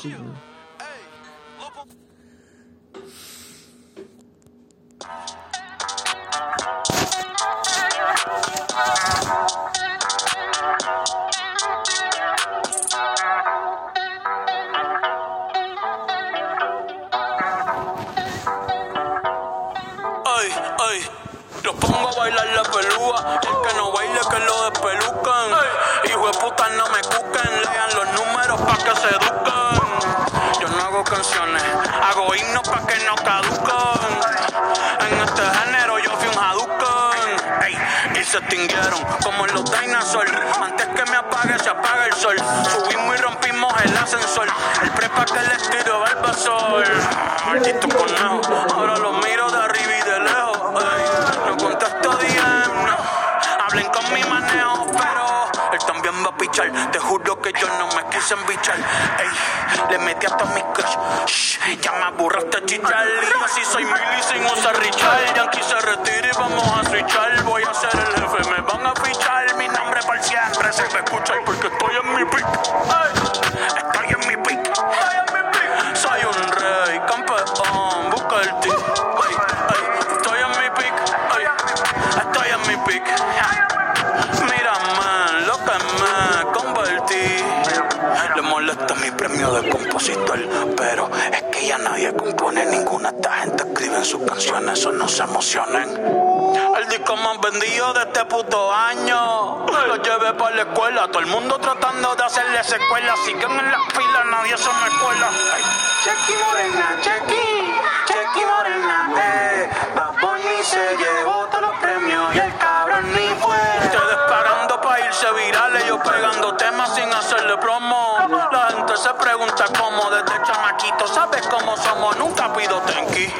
irse 115.09 115.31
virales, 115.33 115.85
yo 115.87 115.99
pegando 115.99 116.55
temas 116.55 116.93
sin 116.93 117.11
hacerle 117.11 117.57
promo. 117.57 118.17
La 118.51 118.67
gente 118.67 118.95
se 118.95 119.09
pregunta 119.15 119.65
cómo 119.77 120.09
desde 120.11 120.43
chamaquito, 120.43 121.07
¿sabes 121.07 121.47
cómo 121.47 121.75
somos? 121.77 122.15
Nunca 122.17 122.53
pido 122.53 122.79
tenki. 122.81 123.33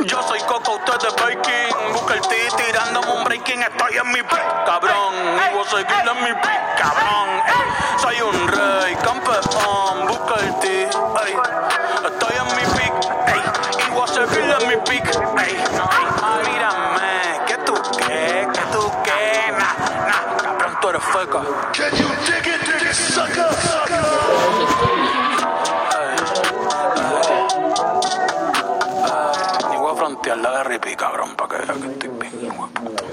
Yo 0.00 0.22
soy 0.22 0.40
Coco, 0.40 0.72
usted 0.72 1.06
es 1.06 1.14
Baking. 1.14 1.92
Busca 1.92 2.14
el 2.14 2.20
T 2.22 2.48
tirándome 2.56 3.12
un 3.12 3.24
breaking. 3.24 3.62
Estoy 3.62 3.96
en 3.98 4.08
mi 4.08 4.22
pick, 4.22 4.64
cabrón. 4.64 5.14
Y 5.14 5.54
voy 5.54 5.64
a 5.64 5.70
seguir 5.70 6.08
en 6.10 6.24
mi 6.24 6.32
pick, 6.32 6.78
cabrón. 6.78 7.42
Soy 7.98 8.20
un 8.22 8.48
rey, 8.48 8.96
campeón. 9.04 10.06
Busca 10.08 10.34
el 10.40 10.58
T. 10.60 10.82
ey. 10.84 11.36
Estoy 12.06 12.36
en 12.36 12.56
mi 12.56 12.62
pick, 12.76 12.89
Can 21.12 21.90
you 21.96 22.08
dig 22.24 22.46
it, 22.46 22.60
dig 22.64 22.82
it, 22.88 22.94
sucker, 22.94 23.52
sucker? 23.52 24.04
Ni 29.70 29.76
voy 29.76 29.90
a 29.90 29.94
frontear 29.96 30.38
la 30.38 30.62
de 30.62 30.96
cabrón, 30.96 31.34
para 31.34 31.48
que 31.48 31.66
vea 31.66 31.74
que 31.80 31.88
estoy 31.90 32.10
bien, 32.10 32.32
hijo 32.44 32.66
de 32.66 32.80
puta. 32.80 33.04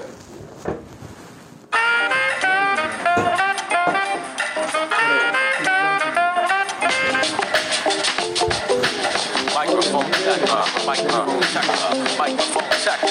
Microphone 9.58 10.12
check, 10.12 10.42
microphone 10.86 11.40
check, 11.52 11.66
microphone 12.20 12.77
I'm 12.88 13.04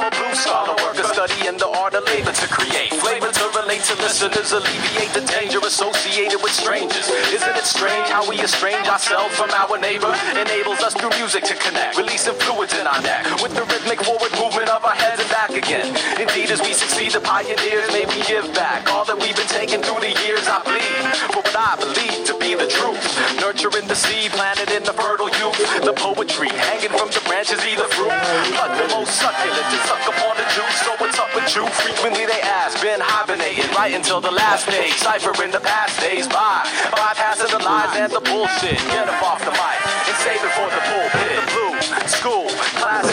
a 0.00 0.08
blue 0.08 0.34
scholar, 0.34 0.72
worker 0.80 1.04
studying 1.04 1.58
the 1.58 1.68
art 1.68 1.92
of 1.92 2.02
labor 2.08 2.32
to 2.32 2.48
create 2.48 2.94
flavor 2.94 3.28
to 3.28 3.44
relate 3.60 3.82
to 3.92 3.94
listeners, 4.00 4.52
alleviate 4.52 5.12
the 5.12 5.20
danger 5.28 5.58
associated 5.60 6.40
with 6.42 6.52
strangers. 6.52 7.10
Isn't 7.28 7.56
it 7.56 7.66
strange 7.68 8.08
how 8.08 8.24
we 8.24 8.40
estrange 8.40 8.88
ourselves 8.88 9.36
from 9.36 9.50
our 9.50 9.76
neighbor? 9.76 10.16
Enables 10.32 10.80
us 10.80 10.94
through 10.94 11.10
music 11.20 11.44
to 11.44 11.54
connect, 11.54 11.98
releasing 11.98 12.32
fluids 12.40 12.72
in 12.72 12.86
our 12.86 13.02
neck 13.02 13.26
with 13.42 13.52
the 13.52 13.60
rhythmic 13.68 14.00
forward 14.00 14.32
movement 14.40 14.70
of 14.70 14.82
our 14.82 14.96
heads 14.96 15.20
and 15.20 15.28
back 15.28 15.50
again. 15.50 15.94
Indeed, 16.16 16.52
as 16.56 16.62
we 16.62 16.72
succeed, 16.72 17.12
the 17.12 17.20
pioneers 17.20 17.92
may 17.92 18.06
we 18.08 18.24
give 18.24 18.48
back 18.54 18.88
all 18.88 19.04
that 19.04 19.20
we've 19.20 19.36
been 19.36 19.52
taking 19.52 19.82
through 19.82 20.00
the 20.00 20.16
years. 20.24 20.48
I 20.48 20.62
bleed 20.64 21.04
for 21.36 21.44
what 21.44 21.52
I 21.52 21.76
believe 21.76 22.24
to 22.26 22.32
be 22.40 22.54
the 22.56 22.66
truth, 22.66 22.96
nurturing 23.44 23.88
the 23.88 23.96
seed 23.96 24.32
planted 24.32 24.72
in 24.72 24.82
the 24.84 24.96
fertile 24.96 25.28
youth. 25.28 25.65
The 25.82 25.92
poetry 25.92 26.48
hanging 26.48 26.94
from 26.94 27.10
the 27.10 27.22
branches, 27.26 27.60
either 27.66 27.88
fruit, 27.90 28.14
but 28.54 28.70
the 28.78 28.86
most 28.94 29.18
succulent 29.18 29.66
to 29.70 29.78
suck 29.86 30.04
upon 30.06 30.36
the 30.38 30.46
juice. 30.54 30.78
So 30.86 30.94
what's 30.98 31.18
up 31.18 31.32
with 31.34 31.48
you? 31.54 31.66
Frequently 31.82 32.26
they 32.26 32.40
ask, 32.42 32.80
been 32.82 33.00
hibernating 33.00 33.68
right 33.74 33.94
until 33.94 34.20
the 34.20 34.30
last 34.30 34.66
page, 34.66 34.94
ciphering 34.98 35.50
the 35.50 35.60
past 35.60 35.98
days 36.00 36.26
by, 36.28 36.62
bypassing 36.94 37.50
the 37.50 37.62
lies 37.62 37.92
and 37.98 38.10
the 38.12 38.22
bullshit. 38.22 38.78
Get 38.90 39.08
up 39.08 39.22
off 39.22 39.40
the 39.44 39.54
mic 39.54 39.78
and 40.08 40.16
save 40.22 40.40
it 40.42 40.52
for 40.54 40.68
the 40.70 40.82
pulpit. 40.86 41.34
The 41.34 41.44
blue 41.50 41.74
school 42.08 42.46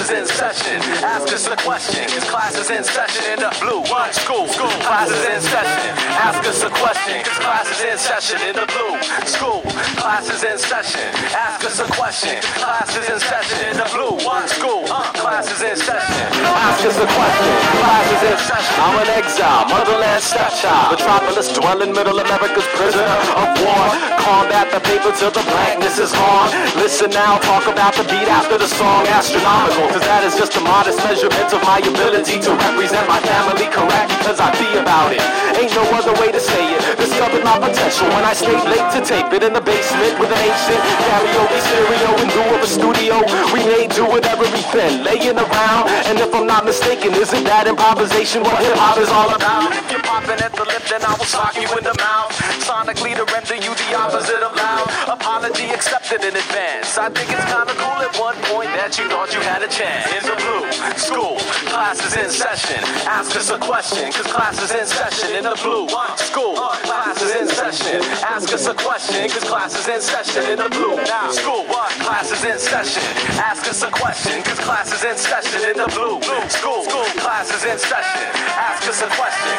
classes 0.04 0.20
in 0.20 0.36
session. 0.36 0.82
Ask 1.04 1.34
us 1.34 1.48
a 1.48 1.56
question, 1.56 2.04
cause 2.10 2.30
class 2.30 2.58
is 2.58 2.70
in 2.70 2.84
session 2.84 3.24
in 3.32 3.40
the 3.40 3.52
blue 3.62 3.80
one 3.88 4.12
school. 4.12 4.48
School 4.48 4.76
classes 4.84 5.24
in 5.24 5.40
session. 5.40 5.96
Ask 6.20 6.44
us 6.44 6.64
a 6.64 6.70
question, 6.70 7.24
cause 7.24 7.40
class 7.40 7.68
is 7.72 7.82
in 7.88 7.98
session 7.98 8.40
in 8.48 8.56
the 8.56 8.68
blue 8.68 9.00
school. 9.26 9.62
Classes 9.96 10.44
in 10.44 10.58
session. 10.60 11.08
Ask 11.32 11.64
us 11.64 11.80
a 11.80 11.88
question. 11.96 12.42
Classes 12.60 13.08
in 13.08 13.20
session 13.20 13.60
in 13.72 13.78
the 13.78 13.88
blue 13.96 14.20
one 14.28 14.48
school. 14.48 14.84
Classes 15.16 15.62
in 15.64 15.78
session. 15.78 16.28
Ask 16.44 16.84
us 16.84 16.98
a 17.00 17.08
question. 17.08 17.56
Classes 17.80 18.22
in 18.28 18.38
session. 18.44 18.76
I'm 18.84 18.98
an 19.00 19.10
exile, 19.16 19.64
motherland 19.72 20.24
stepchild. 20.24 21.00
Metropolis 21.00 21.48
dwelling, 21.56 21.94
middle 21.94 22.20
America's 22.20 22.68
prisoner 22.76 23.16
of 23.40 23.48
war. 23.64 23.86
Combat 24.20 24.68
the 24.72 24.82
paper 24.84 25.12
till 25.16 25.32
the 25.32 25.44
blackness 25.48 26.00
is 26.00 26.12
gone. 26.12 26.50
Listen 26.76 27.10
now, 27.12 27.38
talk 27.40 27.68
about 27.68 27.94
the 27.96 28.04
beat 28.12 28.28
after 28.28 28.58
the 28.58 28.68
song. 28.68 29.08
Astronomical, 29.08 29.93
cause 29.94 30.02
that 30.10 30.26
is 30.26 30.34
just 30.34 30.58
a 30.58 30.62
modest 30.66 30.98
measurement 31.06 31.54
of 31.54 31.62
my 31.62 31.78
ability 31.78 32.42
to 32.42 32.50
represent 32.66 33.06
my 33.06 33.22
family 33.22 33.70
correct 33.70 34.10
because 34.18 34.42
I 34.42 34.50
be 34.58 34.66
about 34.82 35.14
it. 35.14 35.22
Ain't 35.54 35.70
no 35.78 35.86
other 35.94 36.18
way 36.18 36.34
to 36.34 36.42
say 36.42 36.74
it. 36.74 36.82
Discovered 36.98 37.46
my 37.46 37.62
potential 37.62 38.10
when 38.10 38.26
I 38.26 38.34
stayed 38.34 38.66
late 38.66 38.90
to 38.98 39.06
tape 39.06 39.30
it 39.30 39.46
in 39.46 39.54
the 39.54 39.62
basement 39.62 40.18
with 40.18 40.34
an 40.34 40.42
ancient 40.42 40.82
karaoke 41.06 41.60
stereo 41.70 42.10
in 42.26 42.28
lieu 42.34 42.58
of 42.58 42.62
a 42.66 42.70
studio. 42.70 43.22
We 43.54 43.62
made 43.70 43.94
do 43.94 44.10
with 44.10 44.26
everything 44.26 45.06
laying 45.06 45.38
around. 45.38 45.86
And 46.10 46.18
if 46.18 46.34
I'm 46.34 46.50
not 46.50 46.66
mistaken, 46.66 47.14
isn't 47.14 47.46
that 47.46 47.70
improvisation 47.70 48.42
what 48.42 48.58
hip 48.66 48.74
hop 48.74 48.98
is 48.98 49.14
all 49.14 49.30
about? 49.30 49.70
If 49.78 49.94
you're 49.94 50.02
popping 50.02 50.42
at 50.42 50.58
the 50.58 50.66
lip, 50.66 50.82
then 50.90 51.06
I 51.06 51.14
will 51.14 51.30
sock 51.30 51.54
you 51.54 51.70
in 51.78 51.86
the 51.86 51.94
mouth. 52.02 52.34
Sonically 52.66 53.14
to 53.14 53.30
render 53.30 53.62
you 53.62 53.70
the 53.78 53.90
opposite 53.94 54.42
of 54.42 54.58
loud. 54.58 54.90
Apology 55.06 55.70
accepted 55.70 56.26
in 56.26 56.34
advance. 56.34 56.98
I 56.98 57.14
think 57.14 57.30
it's 57.30 57.46
kinda 57.46 57.78
cool 57.78 58.02
at 58.02 58.14
one 58.18 58.38
point 58.50 58.74
that 58.74 58.98
you 58.98 59.06
thought 59.06 59.30
you 59.38 59.42
had 59.46 59.62
a 59.62 59.70
chance. 59.70 59.83
In 59.84 60.24
the 60.24 60.36
blue 60.40 60.64
school, 60.98 61.36
classes 61.68 62.16
in 62.16 62.30
session. 62.30 62.84
Ask 63.08 63.36
us 63.36 63.50
a 63.50 63.58
question, 63.58 64.12
cause 64.12 64.32
class 64.32 64.62
is 64.62 64.72
in 64.72 64.86
session. 64.88 65.36
In 65.36 65.44
the 65.44 65.56
blue 65.62 65.88
school, 66.18 66.56
classes 66.88 67.36
in 67.36 67.48
session. 67.48 68.02
Ask 68.24 68.54
us 68.54 68.68
a 68.68 68.74
question, 68.74 69.30
cause 69.30 69.44
class 69.44 69.76
is 69.80 69.88
in 69.88 70.02
session. 70.02 70.44
In 70.52 70.58
the 70.60 70.70
blue 70.70 70.96
school, 71.34 71.64
classes 72.00 72.44
in 72.44 72.60
session. 72.60 73.04
Ask 73.40 73.68
us 73.68 73.84
a 73.84 73.92
question, 73.92 74.44
cause 74.44 74.60
class 74.60 74.94
is 74.94 75.04
in 75.04 75.18
session. 75.18 75.62
In 75.70 75.78
the 75.78 75.90
blue 75.92 76.22
school, 76.50 76.84
classes 77.20 77.64
in 77.66 77.78
session. 77.78 78.28
Ask 78.56 78.88
us 78.88 79.02
a 79.02 79.10
question, 79.12 79.58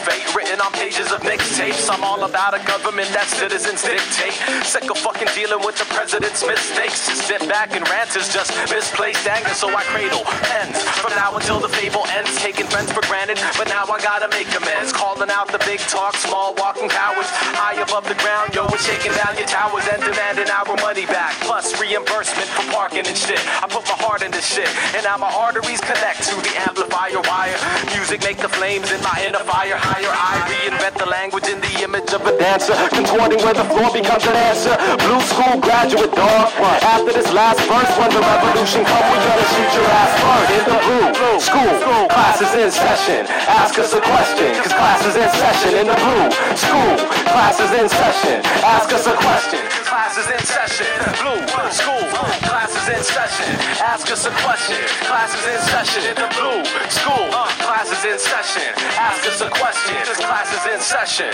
Fate 0.00 0.24
written 0.34 0.60
on 0.60 0.72
pages 0.72 1.12
of 1.12 1.20
mixtapes. 1.20 1.84
I'm 1.92 2.02
all 2.02 2.24
about 2.24 2.56
a 2.56 2.62
government 2.64 3.12
that 3.12 3.28
citizens 3.28 3.84
dictate. 3.84 4.32
Sick 4.64 4.88
of 4.88 4.96
fucking 4.96 5.28
dealing 5.36 5.60
with 5.60 5.76
the 5.76 5.84
president's 5.92 6.40
mistakes. 6.40 7.04
Just 7.04 7.28
sit 7.28 7.44
back 7.44 7.76
and 7.76 7.84
rant 7.92 8.16
is 8.16 8.32
just 8.32 8.56
misplaced 8.72 9.26
anger, 9.28 9.52
so 9.52 9.68
I 9.68 9.84
cradle 9.92 10.24
pens 10.48 10.80
from 10.96 11.12
now 11.12 11.36
until 11.36 11.60
the 11.60 11.68
fable 11.68 12.08
ends. 12.16 12.32
Taking 12.40 12.64
friends 12.72 12.88
for 12.88 13.04
granted, 13.04 13.36
but 13.60 13.68
now 13.68 13.84
I 13.84 14.00
gotta 14.00 14.32
make 14.32 14.48
amends. 14.56 14.96
Calling 14.96 15.28
out 15.28 15.52
the 15.52 15.60
big 15.68 15.80
talk, 15.92 16.16
small 16.16 16.56
walking 16.56 16.88
cowards. 16.88 17.28
High 17.52 17.76
above 17.76 18.08
the 18.08 18.16
ground, 18.16 18.56
yo, 18.56 18.64
we're 18.72 18.80
shaking 18.80 19.12
down 19.12 19.36
your 19.36 19.50
towers 19.50 19.84
and 19.92 20.00
demanding 20.00 20.48
our 20.48 20.72
money 20.80 21.04
back. 21.04 21.36
Plus 21.44 21.76
reimbursement 21.76 22.48
for 22.56 22.64
parking 22.72 23.04
and 23.04 23.18
shit. 23.18 23.40
I 23.60 23.68
put 23.68 23.84
my 23.84 23.98
heart 24.00 24.24
into 24.24 24.40
shit, 24.40 24.70
and 24.96 25.04
now 25.04 25.20
my 25.20 25.28
arteries 25.28 25.84
connect 25.84 26.24
to 26.32 26.36
the 26.40 26.54
amplifier 26.64 27.20
wire. 27.28 27.58
Music 27.92 28.24
make 28.24 28.38
the 28.40 28.48
flames 28.48 28.88
in 28.88 29.02
my 29.04 29.20
inner 29.26 29.44
fire 29.44 29.81
higher. 29.82 30.14
I 30.14 30.46
reinvent 30.46 30.94
the 30.98 31.08
language 31.10 31.50
in 31.50 31.58
the 31.60 31.74
image 31.82 32.14
of 32.14 32.22
a 32.26 32.34
dancer, 32.38 32.74
contorting 32.94 33.42
where 33.42 33.54
the 33.54 33.66
floor 33.66 33.90
becomes 33.90 34.24
an 34.30 34.36
answer. 34.38 34.74
Blue 35.02 35.20
school 35.26 35.58
graduate 35.58 36.14
dog. 36.14 36.54
After 36.86 37.12
this 37.12 37.28
last 37.34 37.60
verse, 37.66 37.92
when 37.98 38.10
the 38.14 38.22
revolution 38.22 38.86
comes, 38.86 39.06
we 39.10 39.18
gonna 39.18 39.46
shoot 39.52 39.70
your 39.74 39.88
ass 39.90 40.12
first. 40.22 40.48
In 40.54 40.64
the 40.70 40.78
blue 40.86 41.38
school, 41.42 41.72
classes 42.08 42.52
in 42.54 42.70
session. 42.70 43.26
Ask 43.50 43.78
us 43.82 43.92
a 43.92 44.00
question, 44.00 44.54
cause 44.62 44.72
class 44.72 45.02
is 45.02 45.16
in 45.18 45.30
session. 45.34 45.70
In 45.82 45.86
the 45.90 45.98
blue 45.98 46.26
school, 46.54 46.94
classes 47.26 47.70
in 47.74 47.86
session. 47.90 48.38
Ask 48.62 48.88
us 48.94 49.06
a 49.10 49.16
question, 49.18 49.60
cause 49.66 49.88
class 49.90 50.14
is 50.16 50.28
in 50.30 50.42
session. 50.46 50.86
Blue 51.18 51.42
school, 51.74 52.06
classes 52.46 52.61
in 52.92 53.02
session. 53.02 53.48
Ask 53.80 54.10
us 54.12 54.26
a 54.26 54.32
question, 54.44 54.76
class 55.08 55.32
is 55.32 55.46
in 55.48 55.60
session. 55.72 56.02
In 56.12 56.16
the 56.16 56.28
blue 56.36 56.60
school, 56.92 57.28
classes 57.64 58.04
in 58.04 58.18
session. 58.18 58.68
Ask 59.00 59.24
us 59.24 59.40
a 59.40 59.48
question, 59.48 59.96
cause 60.04 60.20
class 60.20 60.48
is 60.52 60.64
in 60.68 60.80
session. 60.80 61.32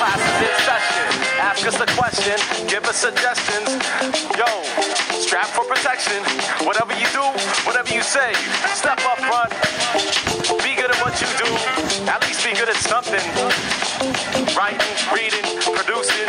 Class 0.00 0.20
is 0.20 0.38
in 0.48 0.56
session. 0.64 1.06
Ask 1.44 1.62
us 1.66 1.78
a 1.80 1.88
question, 1.92 2.36
give 2.68 2.84
us 2.88 2.96
suggestions. 2.96 3.68
Yo, 4.38 4.48
strap 5.20 5.48
for 5.52 5.64
protection. 5.64 6.18
Whatever 6.64 6.94
you 6.96 7.08
do, 7.12 7.24
whatever 7.68 7.92
you 7.92 8.02
say, 8.02 8.32
step 8.72 9.00
up 9.04 9.20
front. 9.28 9.52
Be 10.64 10.72
good 10.74 10.88
at 10.88 10.98
what 11.04 11.20
you 11.20 11.28
do. 11.36 11.48
At 12.08 12.24
least 12.24 12.44
be 12.44 12.56
good 12.56 12.68
at 12.68 12.80
something. 12.80 13.24
Writing, 14.56 14.94
reading, 15.12 15.44
producing, 15.60 16.28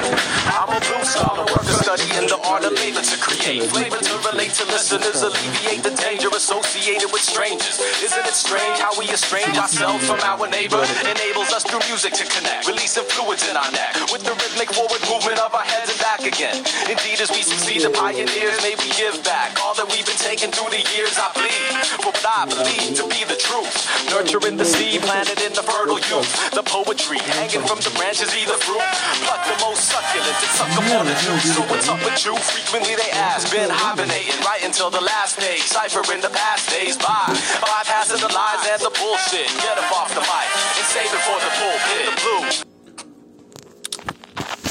I'm 1.81 1.97
a 1.97 2.03
blue 2.03 2.13
scholar, 2.13 2.21
work 2.21 2.21
to 2.21 2.21
study 2.21 2.23
in 2.23 2.27
the 2.29 2.39
art 2.47 2.63
of 2.65 2.73
labor 2.73 3.01
to 3.01 3.17
create 3.17 3.63
flavor 3.69 3.97
to 3.97 4.15
relate 4.29 4.53
to 4.59 4.65
listeners, 4.69 5.21
alleviate 5.21 5.83
the 5.83 5.93
danger 5.97 6.29
associated 6.29 7.09
with 7.11 7.21
strangers. 7.21 7.79
Isn't 8.01 8.25
it 8.25 8.35
strange 8.37 8.77
how 8.79 8.93
we 8.99 9.09
estrange 9.09 9.57
ourselves 9.57 10.05
from 10.07 10.19
our 10.21 10.47
neighbor? 10.47 10.81
Enables 11.01 11.51
us 11.53 11.63
through 11.63 11.81
music 11.87 12.13
to 12.13 12.25
connect, 12.29 12.67
releasing 12.67 13.03
fluids 13.09 13.47
in 13.49 13.57
our 13.57 13.71
neck 13.71 13.95
with 14.11 14.23
the 14.23 14.33
rhythmic 14.33 14.69
forward 14.73 15.01
movement 15.09 15.39
of 15.39 15.53
our 15.53 15.65
heads 15.65 15.89
and 15.91 15.99
back 15.99 16.21
again. 16.21 16.57
Indeed, 16.89 17.21
as 17.21 17.31
we 17.31 17.41
succeed, 17.41 17.81
the 17.81 17.89
pioneers 17.89 18.57
may 18.61 18.75
we 18.77 18.89
give 18.95 19.17
back 19.23 19.57
all 19.63 19.73
that 19.75 19.87
we've 19.89 20.05
been 20.05 20.21
taking 20.21 20.51
through 20.51 20.69
the 20.69 20.83
years. 20.93 21.17
I 21.17 21.29
bleed 21.33 21.73
for 22.03 22.11
what 22.13 22.25
I 22.25 22.45
believe 22.45 22.93
to 22.97 23.05
be 23.09 23.25
the 23.25 23.39
truth, 23.39 23.73
nurturing 24.11 24.57
the 24.57 24.65
seed 24.65 25.01
planted 25.01 25.41
in 25.41 25.53
the 25.53 25.63
fertile 25.63 25.99
youth. 25.99 26.29
The 26.53 26.63
poetry 26.63 27.19
hanging 27.39 27.65
from 27.65 27.79
the 27.81 27.91
branches, 27.97 28.29
be 28.33 28.45
the 28.45 28.59
fruit. 28.59 28.83
Pluck 29.25 29.41
the 29.47 29.57
most 29.65 29.89
succulent 29.89 30.37
and 30.37 30.51
suck 30.53 30.73
upon 30.77 31.05
the 31.05 31.15
juice. 31.25 31.70
What's 31.71 31.87
up 31.87 32.03
with 32.03 32.19
you? 32.25 32.35
Frequently 32.35 32.99
they 32.99 33.09
ask, 33.15 33.47
been 33.47 33.69
hibernating 33.71 34.35
right 34.43 34.59
until 34.59 34.89
the 34.91 34.99
last 34.99 35.39
day, 35.39 35.55
ciphering 35.63 36.19
the 36.19 36.27
past 36.27 36.67
days 36.67 36.99
by. 36.99 37.31
Bypassing 37.63 38.19
the 38.19 38.27
lies 38.27 38.59
and 38.67 38.81
the 38.83 38.91
bullshit. 38.99 39.47
Get 39.55 39.79
up 39.79 39.87
off 39.95 40.11
the 40.11 40.19
mic 40.19 40.47
and 40.51 40.83
save 40.91 41.07
it 41.07 41.23
for 41.23 41.39
the 41.39 41.47
pulpit. 41.63 42.11
The 42.11 42.15
blue. 42.19 42.67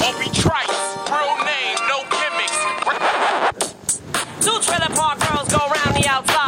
Opie 0.05 0.29
Trice, 0.29 0.81
real 1.09 1.41
name, 1.41 1.77
no 1.89 2.05
gimmicks. 2.05 2.61
Two 4.45 4.61
trailer 4.61 4.93
park 4.93 5.17
girls 5.25 5.49
go 5.49 5.57
round 5.57 5.97
the 5.97 6.05
outside, 6.05 6.40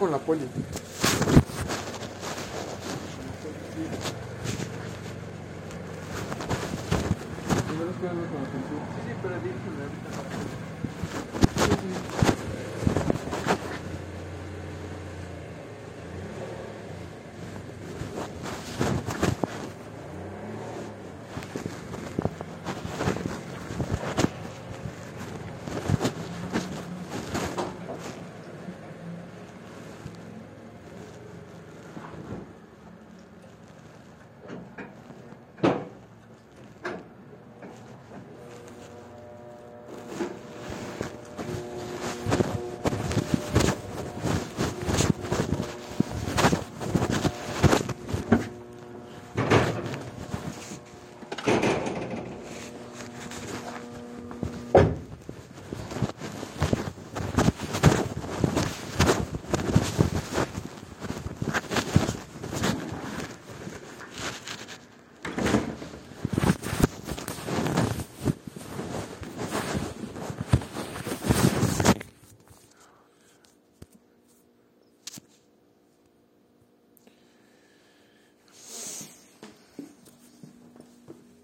con 0.00 0.10
la 0.10 0.16
poli. 0.16 0.69